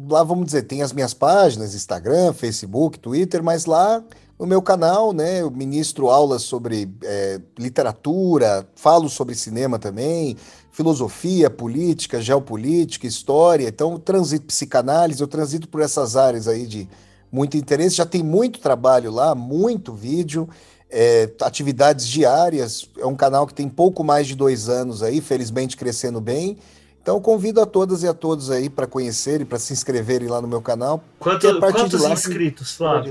lá, 0.08 0.22
vamos 0.22 0.46
dizer, 0.46 0.62
tem 0.62 0.82
as 0.82 0.92
minhas 0.92 1.12
páginas, 1.12 1.74
Instagram, 1.74 2.32
Facebook, 2.32 2.98
Twitter, 2.98 3.42
mas 3.42 3.66
lá 3.66 4.02
no 4.38 4.46
meu 4.46 4.62
canal, 4.62 5.12
né, 5.12 5.42
eu 5.42 5.50
ministro 5.50 6.10
aulas 6.10 6.42
sobre 6.42 6.88
eh, 7.02 7.40
literatura, 7.58 8.68
falo 8.74 9.08
sobre 9.08 9.34
cinema 9.34 9.78
também, 9.78 10.36
filosofia, 10.70 11.48
política, 11.48 12.20
geopolítica, 12.20 13.06
história. 13.06 13.68
Então, 13.68 13.98
transito 13.98 14.46
psicanálise, 14.46 15.20
eu 15.20 15.28
transito 15.28 15.68
por 15.68 15.80
essas 15.80 16.16
áreas 16.16 16.48
aí 16.48 16.66
de 16.66 16.88
muito 17.30 17.56
interesse. 17.56 17.96
Já 17.96 18.06
tem 18.06 18.22
muito 18.22 18.60
trabalho 18.60 19.10
lá, 19.12 19.34
muito 19.34 19.92
vídeo, 19.92 20.48
é, 20.90 21.30
atividades 21.40 22.06
diárias. 22.06 22.88
É 22.98 23.06
um 23.06 23.14
canal 23.16 23.46
que 23.46 23.54
tem 23.54 23.68
pouco 23.68 24.02
mais 24.02 24.26
de 24.26 24.34
dois 24.34 24.68
anos 24.68 25.02
aí, 25.02 25.20
felizmente 25.20 25.76
crescendo 25.76 26.20
bem. 26.20 26.58
Então, 27.04 27.20
convido 27.20 27.60
a 27.60 27.66
todas 27.66 28.02
e 28.02 28.08
a 28.08 28.14
todos 28.14 28.50
aí 28.50 28.70
para 28.70 28.86
conhecerem, 28.86 29.44
para 29.44 29.58
se 29.58 29.74
inscreverem 29.74 30.26
lá 30.26 30.40
no 30.40 30.48
meu 30.48 30.62
canal. 30.62 31.04
Quanto- 31.20 31.46
a 31.46 31.60
partir 31.60 31.74
de 31.84 31.90
quantos 31.90 32.00
lá 32.00 32.14
inscritos, 32.14 32.72
Flávio? 32.72 33.10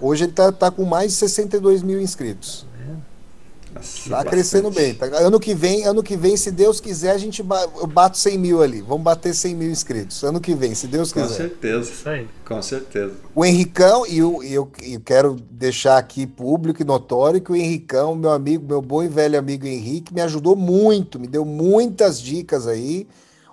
Hoje 0.00 0.22
ele 0.26 0.32
tá, 0.32 0.52
tá 0.52 0.70
com 0.70 0.84
mais 0.84 1.10
de 1.10 1.16
62 1.18 1.82
mil 1.82 2.00
inscritos. 2.00 2.64
Tá 4.08 4.24
crescendo 4.24 4.70
bem. 4.70 4.94
Tá- 4.94 5.06
Ano 5.18 5.38
que 5.40 5.54
vem, 5.54 5.84
ano 5.84 6.02
que 6.02 6.16
vem, 6.16 6.36
se 6.36 6.50
Deus 6.50 6.80
quiser, 6.80 7.10
a 7.12 7.18
gente 7.18 7.42
ba- 7.42 7.68
eu 7.80 7.86
bato 7.86 8.16
100 8.18 8.38
mil 8.38 8.62
ali. 8.62 8.80
Vamos 8.80 9.02
bater 9.02 9.34
100 9.34 9.54
mil 9.54 9.70
inscritos. 9.70 10.22
Ano 10.22 10.40
que 10.40 10.54
vem, 10.54 10.74
se 10.74 10.86
Deus 10.86 11.12
Com 11.12 11.22
quiser. 11.22 11.34
certeza. 11.36 11.90
Isso 11.90 12.08
aí. 12.08 12.26
Com 12.46 12.60
certeza. 12.62 13.12
O 13.34 13.44
Henricão, 13.44 14.06
e 14.06 14.18
eu, 14.18 14.42
eu, 14.42 14.70
eu 14.82 15.00
quero 15.00 15.36
deixar 15.50 15.98
aqui 15.98 16.26
público 16.26 16.82
e 16.82 16.84
notório 16.84 17.40
que 17.40 17.52
o 17.52 17.56
Henricão, 17.56 18.14
meu 18.14 18.30
amigo, 18.30 18.64
meu 18.66 18.80
bom 18.82 19.02
e 19.02 19.08
velho 19.08 19.38
amigo 19.38 19.66
Henrique, 19.66 20.12
me 20.14 20.20
ajudou 20.20 20.56
muito, 20.56 21.18
me 21.20 21.26
deu 21.26 21.44
muitas 21.44 22.20
dicas 22.20 22.66
aí. 22.66 23.06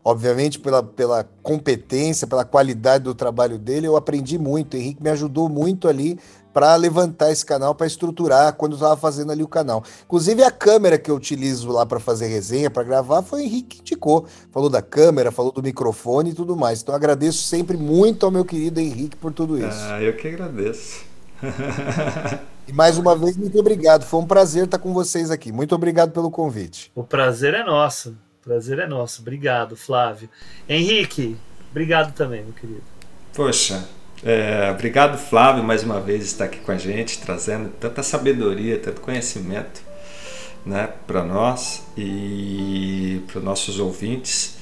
obviamente 0.07 0.59
pela, 0.59 0.83
pela 0.83 1.27
competência, 1.41 2.27
pela 2.27 2.45
qualidade 2.45 3.03
do 3.03 3.15
trabalho 3.15 3.57
dele, 3.57 3.87
eu 3.87 3.95
aprendi 3.95 4.37
muito. 4.37 4.75
O 4.75 4.77
Henrique 4.77 5.01
me 5.01 5.09
ajudou 5.09 5.49
muito 5.49 5.87
ali 5.87 6.19
para 6.55 6.73
levantar 6.77 7.33
esse 7.33 7.45
canal, 7.45 7.75
para 7.75 7.85
estruturar 7.85 8.53
quando 8.53 8.71
eu 8.71 8.75
estava 8.77 8.95
fazendo 8.95 9.29
ali 9.29 9.43
o 9.43 9.47
canal. 9.47 9.83
Inclusive 10.05 10.41
a 10.41 10.49
câmera 10.49 10.97
que 10.97 11.11
eu 11.11 11.15
utilizo 11.17 11.69
lá 11.69 11.85
para 11.85 11.99
fazer 11.99 12.27
resenha, 12.27 12.69
para 12.69 12.81
gravar, 12.81 13.21
foi 13.23 13.41
o 13.41 13.43
Henrique 13.43 13.75
que 13.75 13.81
indicou. 13.81 14.25
Falou 14.53 14.69
da 14.69 14.81
câmera, 14.81 15.33
falou 15.33 15.51
do 15.51 15.61
microfone 15.61 16.29
e 16.29 16.33
tudo 16.33 16.55
mais. 16.55 16.81
Então 16.81 16.95
agradeço 16.95 17.39
sempre 17.39 17.75
muito 17.75 18.25
ao 18.25 18.31
meu 18.31 18.45
querido 18.45 18.79
Henrique 18.79 19.17
por 19.17 19.33
tudo 19.33 19.57
isso. 19.57 19.77
Ah, 19.81 20.01
eu 20.01 20.15
que 20.15 20.29
agradeço. 20.29 21.03
e 22.65 22.71
mais 22.71 22.97
uma 22.97 23.17
vez, 23.17 23.35
muito 23.35 23.59
obrigado. 23.59 24.05
Foi 24.05 24.21
um 24.21 24.25
prazer 24.25 24.63
estar 24.63 24.79
com 24.79 24.93
vocês 24.93 25.29
aqui. 25.29 25.51
Muito 25.51 25.75
obrigado 25.75 26.13
pelo 26.13 26.31
convite. 26.31 26.89
O 26.95 27.03
prazer 27.03 27.53
é 27.53 27.65
nosso. 27.65 28.11
O 28.39 28.45
prazer 28.45 28.79
é 28.79 28.87
nosso. 28.87 29.21
Obrigado, 29.21 29.75
Flávio. 29.75 30.29
Henrique, 30.69 31.35
obrigado 31.69 32.13
também, 32.13 32.45
meu 32.45 32.53
querido. 32.53 32.83
Poxa, 33.33 33.85
é, 34.25 34.71
obrigado, 34.71 35.19
Flávio, 35.19 35.63
mais 35.63 35.83
uma 35.83 36.01
vez 36.01 36.25
estar 36.25 36.45
aqui 36.45 36.57
com 36.57 36.71
a 36.71 36.77
gente, 36.77 37.19
trazendo 37.19 37.69
tanta 37.79 38.01
sabedoria, 38.01 38.79
tanto 38.79 38.99
conhecimento 38.99 39.81
né, 40.65 40.89
para 41.05 41.23
nós 41.23 41.83
e 41.95 43.21
para 43.27 43.37
os 43.37 43.43
nossos 43.43 43.79
ouvintes. 43.79 44.57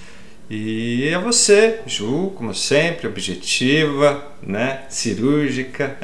E 0.50 1.14
a 1.14 1.20
você, 1.20 1.80
Ju, 1.88 2.34
como 2.36 2.54
sempre, 2.54 3.08
objetiva, 3.08 4.22
né, 4.42 4.84
cirúrgica. 4.90 5.98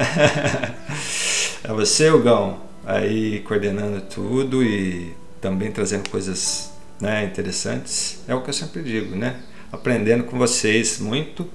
a 1.62 1.74
você, 1.74 2.10
Hugão, 2.10 2.62
aí 2.86 3.40
coordenando 3.40 4.00
tudo 4.00 4.64
e 4.64 5.14
também 5.38 5.70
trazendo 5.70 6.08
coisas 6.08 6.72
né, 6.98 7.24
interessantes. 7.24 8.22
É 8.26 8.34
o 8.34 8.40
que 8.40 8.48
eu 8.48 8.54
sempre 8.54 8.82
digo, 8.82 9.14
né? 9.14 9.36
Aprendendo 9.70 10.24
com 10.24 10.38
vocês 10.38 10.98
muito 10.98 11.48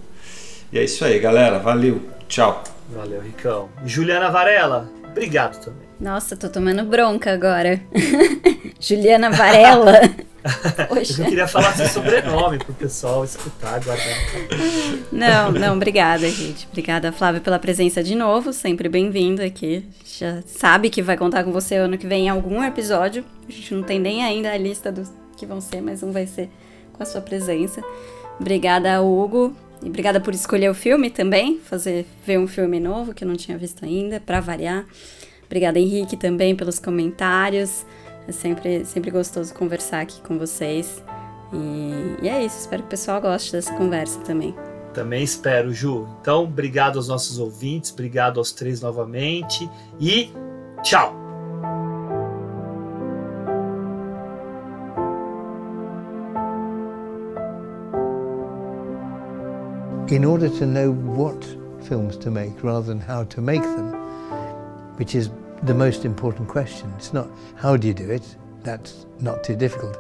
e 0.72 0.80
é 0.80 0.84
isso 0.84 1.04
aí, 1.06 1.20
galera. 1.20 1.60
Valeu. 1.60 2.02
Tchau. 2.28 2.64
Valeu, 2.90 3.22
Ricão. 3.22 3.70
Juliana 3.86 4.30
Varela, 4.30 4.90
obrigado 5.04 5.60
também. 5.64 5.86
Nossa, 6.00 6.36
tô 6.36 6.50
tomando 6.50 6.84
bronca 6.84 7.32
agora. 7.32 7.82
Juliana 8.80 9.32
Varela. 9.32 10.02
Poxa. 10.88 11.24
Eu 11.24 11.30
queria 11.30 11.48
falar 11.48 11.74
seu 11.74 11.88
sobrenome 11.88 12.60
pro 12.60 12.74
pessoal 12.74 13.24
escutar, 13.24 13.84
guardar. 13.84 14.06
Não, 15.12 15.52
não, 15.52 15.76
obrigada, 15.76 16.30
gente. 16.30 16.68
Obrigada, 16.70 17.12
Flávio, 17.12 17.42
pela 17.42 17.58
presença 17.58 18.04
de 18.04 18.14
novo. 18.14 18.54
Sempre 18.54 18.88
bem-vindo 18.88 19.42
aqui. 19.42 19.84
Já 20.06 20.44
sabe 20.46 20.90
que 20.90 21.02
vai 21.02 21.18
contar 21.18 21.44
com 21.44 21.52
você 21.52 21.76
ano 21.76 21.98
que 21.98 22.06
vem 22.06 22.26
em 22.26 22.30
algum 22.30 22.64
episódio. 22.64 23.26
A 23.48 23.52
gente 23.52 23.74
não 23.74 23.82
tem 23.82 24.00
nem 24.00 24.24
ainda 24.24 24.52
a 24.52 24.58
lista 24.58 24.92
dos 24.92 25.12
que 25.36 25.46
vão 25.46 25.60
ser, 25.60 25.82
mas 25.82 26.04
um 26.04 26.12
vai 26.12 26.28
ser 26.28 26.50
com 26.94 27.02
a 27.02 27.06
sua 27.06 27.22
presença. 27.22 27.82
Obrigada, 28.40 29.02
Hugo, 29.02 29.56
e 29.86 29.88
obrigada 29.88 30.20
por 30.20 30.34
escolher 30.34 30.68
o 30.70 30.74
filme 30.74 31.12
também, 31.12 31.60
fazer 31.60 32.08
ver 32.26 32.40
um 32.40 32.48
filme 32.48 32.80
novo 32.80 33.14
que 33.14 33.24
eu 33.24 33.28
não 33.28 33.36
tinha 33.36 33.56
visto 33.56 33.86
ainda, 33.86 34.20
para 34.20 34.42
variar. 34.42 34.84
Obrigada, 35.46 35.80
Henrique, 35.80 36.18
também 36.18 36.56
pelos 36.56 36.80
comentários. 36.80 37.86
É 38.28 38.32
sempre, 38.32 38.84
sempre 38.84 39.12
gostoso 39.12 39.54
conversar 39.54 40.02
aqui 40.02 40.20
com 40.22 40.40
vocês. 40.40 41.04
E, 41.54 42.26
e 42.26 42.28
é 42.28 42.44
isso, 42.44 42.58
espero 42.62 42.82
que 42.82 42.88
o 42.88 42.90
pessoal 42.90 43.22
goste 43.22 43.52
dessa 43.52 43.72
conversa 43.76 44.20
também. 44.22 44.56
Também 44.92 45.24
espero, 45.24 45.72
Ju. 45.72 46.08
Então, 46.20 46.46
obrigado 46.46 46.98
aos 46.98 47.08
nossos 47.08 47.38
ouvintes, 47.38 47.92
obrigado 47.92 48.40
aos 48.40 48.52
três 48.52 48.82
novamente 48.82 49.70
e 50.00 50.32
tchau! 50.82 51.25
In 60.08 60.24
order 60.24 60.50
to 60.50 60.66
know 60.68 60.92
what 60.92 61.44
films 61.84 62.16
to 62.18 62.30
make 62.30 62.64
rather 62.64 62.86
than 62.86 63.00
how 63.00 63.24
to 63.24 63.42
make 63.42 63.64
them, 63.64 63.92
which 64.98 65.16
is 65.16 65.32
the 65.64 65.74
most 65.74 66.06
important 66.06 66.48
question. 66.48 66.94
It's 66.98 67.12
not 67.12 67.28
how 67.56 67.76
do 67.76 67.88
you 67.88 67.94
do 67.94 68.12
it, 68.12 68.36
that's 68.62 69.08
not 69.20 69.44
too 69.44 69.56
difficult. 69.56 69.98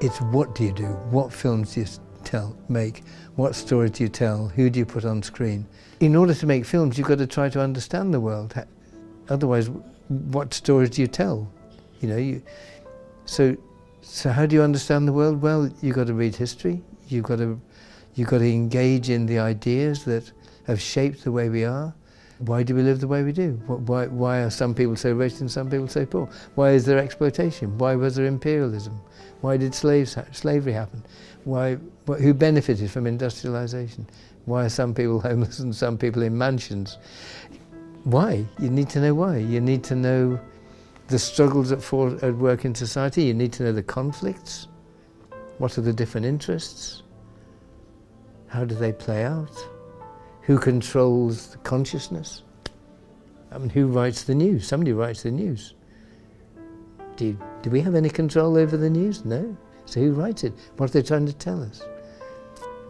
It's 0.00 0.18
what 0.20 0.54
do 0.54 0.64
you 0.64 0.72
do, 0.72 0.86
what 1.10 1.30
films 1.30 1.74
do 1.74 1.80
you 1.80 1.86
tell, 2.24 2.56
make, 2.70 3.02
what 3.36 3.54
stories 3.54 3.90
do 3.90 4.04
you 4.04 4.08
tell, 4.08 4.48
who 4.48 4.70
do 4.70 4.78
you 4.78 4.86
put 4.86 5.04
on 5.04 5.22
screen. 5.22 5.66
In 6.00 6.16
order 6.16 6.32
to 6.32 6.46
make 6.46 6.64
films, 6.64 6.96
you've 6.96 7.06
got 7.06 7.18
to 7.18 7.26
try 7.26 7.50
to 7.50 7.60
understand 7.60 8.14
the 8.14 8.20
world. 8.20 8.54
Otherwise, 9.28 9.68
what 10.08 10.54
stories 10.54 10.90
do 10.90 11.02
you 11.02 11.08
tell? 11.08 11.50
You 12.00 12.08
know, 12.08 12.16
you, 12.16 12.42
so, 13.26 13.56
so 14.00 14.30
how 14.30 14.46
do 14.46 14.56
you 14.56 14.62
understand 14.62 15.06
the 15.06 15.12
world? 15.12 15.42
Well, 15.42 15.70
you've 15.82 15.96
got 15.96 16.06
to 16.06 16.14
read 16.14 16.34
history, 16.34 16.82
you've 17.08 17.24
got 17.24 17.38
to 17.38 17.60
You've 18.14 18.28
got 18.28 18.38
to 18.38 18.52
engage 18.52 19.10
in 19.10 19.26
the 19.26 19.38
ideas 19.38 20.04
that 20.04 20.30
have 20.66 20.80
shaped 20.80 21.24
the 21.24 21.32
way 21.32 21.48
we 21.48 21.64
are. 21.64 21.94
Why 22.38 22.62
do 22.62 22.74
we 22.74 22.82
live 22.82 23.00
the 23.00 23.08
way 23.08 23.22
we 23.22 23.32
do? 23.32 23.52
Why, 23.66 24.06
why 24.06 24.42
are 24.42 24.50
some 24.50 24.74
people 24.74 24.96
so 24.96 25.12
rich 25.12 25.40
and 25.40 25.50
some 25.50 25.70
people 25.70 25.88
so 25.88 26.04
poor? 26.04 26.28
Why 26.56 26.70
is 26.70 26.84
there 26.84 26.98
exploitation? 26.98 27.78
Why 27.78 27.94
was 27.94 28.16
there 28.16 28.26
imperialism? 28.26 29.00
Why 29.40 29.56
did 29.56 29.74
slaves 29.74 30.14
ha- 30.14 30.24
slavery 30.32 30.72
happen? 30.72 31.02
Why, 31.44 31.76
wh- 32.08 32.18
who 32.18 32.34
benefited 32.34 32.90
from 32.90 33.06
industrialization? 33.06 34.06
Why 34.46 34.64
are 34.64 34.68
some 34.68 34.94
people 34.94 35.20
homeless 35.28 35.60
and 35.60 35.74
some 35.74 35.96
people 35.96 36.22
in 36.22 36.36
mansions? 36.36 36.98
Why? 38.04 38.44
You 38.58 38.68
need 38.68 38.90
to 38.90 39.00
know 39.00 39.14
why. 39.14 39.38
You 39.38 39.60
need 39.60 39.84
to 39.84 39.94
know 39.94 40.40
the 41.08 41.18
struggles 41.18 41.72
at, 41.72 41.82
for, 41.82 42.18
at 42.24 42.34
work 42.34 42.64
in 42.64 42.74
society. 42.74 43.24
You 43.24 43.34
need 43.34 43.52
to 43.54 43.62
know 43.62 43.72
the 43.72 43.82
conflicts. 43.82 44.68
What 45.58 45.78
are 45.78 45.82
the 45.82 45.92
different 45.92 46.26
interests? 46.26 47.03
How 48.54 48.64
do 48.64 48.76
they 48.76 48.92
play 48.92 49.24
out? 49.24 49.50
Who 50.42 50.60
controls 50.60 51.48
the 51.48 51.58
consciousness? 51.58 52.44
I 53.50 53.58
mean, 53.58 53.68
who 53.68 53.88
writes 53.88 54.22
the 54.22 54.34
news? 54.36 54.64
Somebody 54.64 54.92
writes 54.92 55.24
the 55.24 55.32
news. 55.32 55.74
Do, 57.16 57.36
do 57.62 57.70
we 57.70 57.80
have 57.80 57.96
any 57.96 58.08
control 58.08 58.56
over 58.56 58.76
the 58.76 58.88
news? 58.88 59.24
No. 59.24 59.56
So 59.86 59.98
who 59.98 60.12
writes 60.12 60.44
it? 60.44 60.52
What 60.76 60.90
are 60.90 60.92
they 60.92 61.02
trying 61.02 61.26
to 61.26 61.32
tell 61.32 61.64
us? 61.64 61.82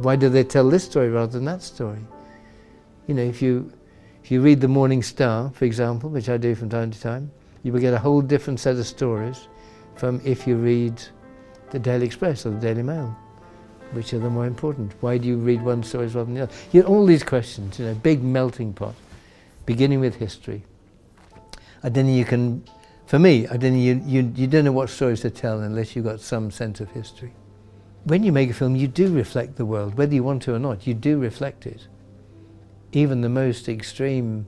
Why 0.00 0.16
do 0.16 0.28
they 0.28 0.44
tell 0.44 0.68
this 0.68 0.84
story 0.84 1.08
rather 1.08 1.32
than 1.32 1.46
that 1.46 1.62
story? 1.62 2.04
You 3.06 3.14
know, 3.14 3.22
if 3.22 3.40
you, 3.40 3.72
if 4.22 4.30
you 4.30 4.42
read 4.42 4.60
the 4.60 4.68
Morning 4.68 5.02
Star, 5.02 5.50
for 5.54 5.64
example, 5.64 6.10
which 6.10 6.28
I 6.28 6.36
do 6.36 6.54
from 6.54 6.68
time 6.68 6.90
to 6.90 7.00
time, 7.00 7.30
you 7.62 7.72
will 7.72 7.80
get 7.80 7.94
a 7.94 7.98
whole 7.98 8.20
different 8.20 8.60
set 8.60 8.76
of 8.76 8.86
stories 8.86 9.48
from 9.94 10.20
if 10.26 10.46
you 10.46 10.56
read 10.56 11.00
the 11.70 11.78
Daily 11.78 12.04
Express 12.04 12.44
or 12.44 12.50
the 12.50 12.60
Daily 12.60 12.82
Mail. 12.82 13.16
Which 13.94 14.12
are 14.12 14.18
the 14.18 14.28
more 14.28 14.46
important? 14.46 14.92
Why 15.00 15.18
do 15.18 15.28
you 15.28 15.36
read 15.36 15.62
one 15.62 15.84
story 15.84 16.06
rather 16.06 16.24
than 16.24 16.34
the 16.34 16.42
other? 16.42 16.52
You 16.72 16.82
know, 16.82 16.88
all 16.88 17.06
these 17.06 17.22
questions, 17.22 17.78
you 17.78 17.86
know, 17.86 17.94
big 17.94 18.24
melting 18.24 18.72
pot, 18.72 18.94
beginning 19.66 20.00
with 20.00 20.16
history. 20.16 20.64
And 21.84 21.94
then 21.94 22.08
you 22.08 22.24
can, 22.24 22.64
for 23.06 23.20
me, 23.20 23.46
I 23.46 23.56
don't 23.56 23.78
you, 23.78 24.02
you, 24.04 24.32
you 24.34 24.46
don't 24.48 24.64
know 24.64 24.72
what 24.72 24.90
stories 24.90 25.20
to 25.20 25.30
tell 25.30 25.60
unless 25.60 25.94
you've 25.94 26.06
got 26.06 26.20
some 26.20 26.50
sense 26.50 26.80
of 26.80 26.90
history. 26.90 27.32
When 28.04 28.24
you 28.24 28.32
make 28.32 28.50
a 28.50 28.52
film, 28.52 28.74
you 28.74 28.88
do 28.88 29.14
reflect 29.14 29.56
the 29.56 29.64
world, 29.64 29.94
whether 29.96 30.14
you 30.14 30.24
want 30.24 30.42
to 30.42 30.54
or 30.54 30.58
not, 30.58 30.86
you 30.86 30.94
do 30.94 31.18
reflect 31.18 31.64
it. 31.64 31.86
Even 32.92 33.20
the 33.20 33.28
most 33.28 33.68
extreme, 33.68 34.46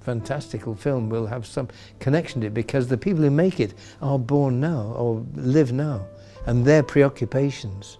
fantastical 0.00 0.74
film 0.74 1.08
will 1.08 1.26
have 1.26 1.46
some 1.46 1.68
connection 2.00 2.42
to 2.42 2.48
it 2.48 2.54
because 2.54 2.88
the 2.88 2.98
people 2.98 3.22
who 3.22 3.30
make 3.30 3.60
it 3.60 3.74
are 4.02 4.18
born 4.18 4.60
now 4.60 4.92
or 4.96 5.24
live 5.34 5.72
now, 5.72 6.06
and 6.46 6.64
their 6.64 6.82
preoccupations 6.82 7.98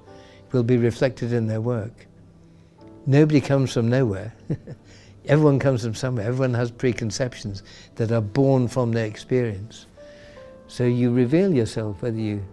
will 0.52 0.62
be 0.62 0.76
reflected 0.76 1.32
in 1.32 1.46
their 1.46 1.60
work. 1.60 2.06
Nobody 3.06 3.40
comes 3.40 3.72
from 3.72 3.88
nowhere. 3.88 4.34
Everyone 5.26 5.58
comes 5.58 5.82
from 5.82 5.94
somewhere. 5.94 6.26
Everyone 6.26 6.54
has 6.54 6.70
preconceptions 6.70 7.62
that 7.96 8.12
are 8.12 8.20
born 8.20 8.68
from 8.68 8.92
their 8.92 9.06
experience. 9.06 9.86
So 10.68 10.84
you 10.84 11.12
reveal 11.12 11.54
yourself 11.54 12.02
whether 12.02 12.18
you 12.18 12.44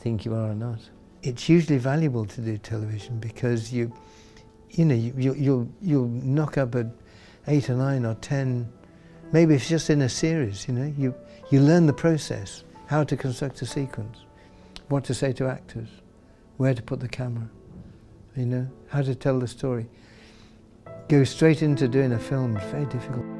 think 0.00 0.24
you 0.24 0.34
are 0.34 0.50
or 0.50 0.54
not. 0.54 0.78
It's 1.22 1.48
usually 1.48 1.78
valuable 1.78 2.24
to 2.26 2.40
do 2.40 2.56
television 2.58 3.18
because 3.18 3.72
you, 3.72 3.92
you 4.70 4.84
know, 4.84 4.94
you, 4.94 5.14
you, 5.16 5.34
you'll, 5.34 5.68
you'll 5.82 6.08
knock 6.08 6.58
up 6.58 6.74
at 6.74 6.86
eight 7.48 7.68
or 7.68 7.74
nine 7.74 8.04
or 8.04 8.14
ten, 8.16 8.70
maybe 9.32 9.54
it's 9.54 9.68
just 9.68 9.90
in 9.90 10.02
a 10.02 10.08
series, 10.08 10.66
you 10.68 10.74
know, 10.74 10.92
you, 10.96 11.14
you 11.50 11.60
learn 11.60 11.86
the 11.86 11.92
process, 11.92 12.64
how 12.86 13.04
to 13.04 13.16
construct 13.16 13.60
a 13.62 13.66
sequence, 13.66 14.18
what 14.88 15.04
to 15.04 15.14
say 15.14 15.32
to 15.32 15.46
actors 15.46 15.88
where 16.56 16.74
to 16.74 16.82
put 16.82 17.00
the 17.00 17.08
camera, 17.08 17.48
you 18.36 18.46
know, 18.46 18.68
how 18.88 19.02
to 19.02 19.14
tell 19.14 19.38
the 19.38 19.48
story. 19.48 19.86
Go 21.08 21.24
straight 21.24 21.62
into 21.62 21.88
doing 21.88 22.12
a 22.12 22.18
film 22.18 22.58
very 22.70 22.86
difficult. 22.86 23.35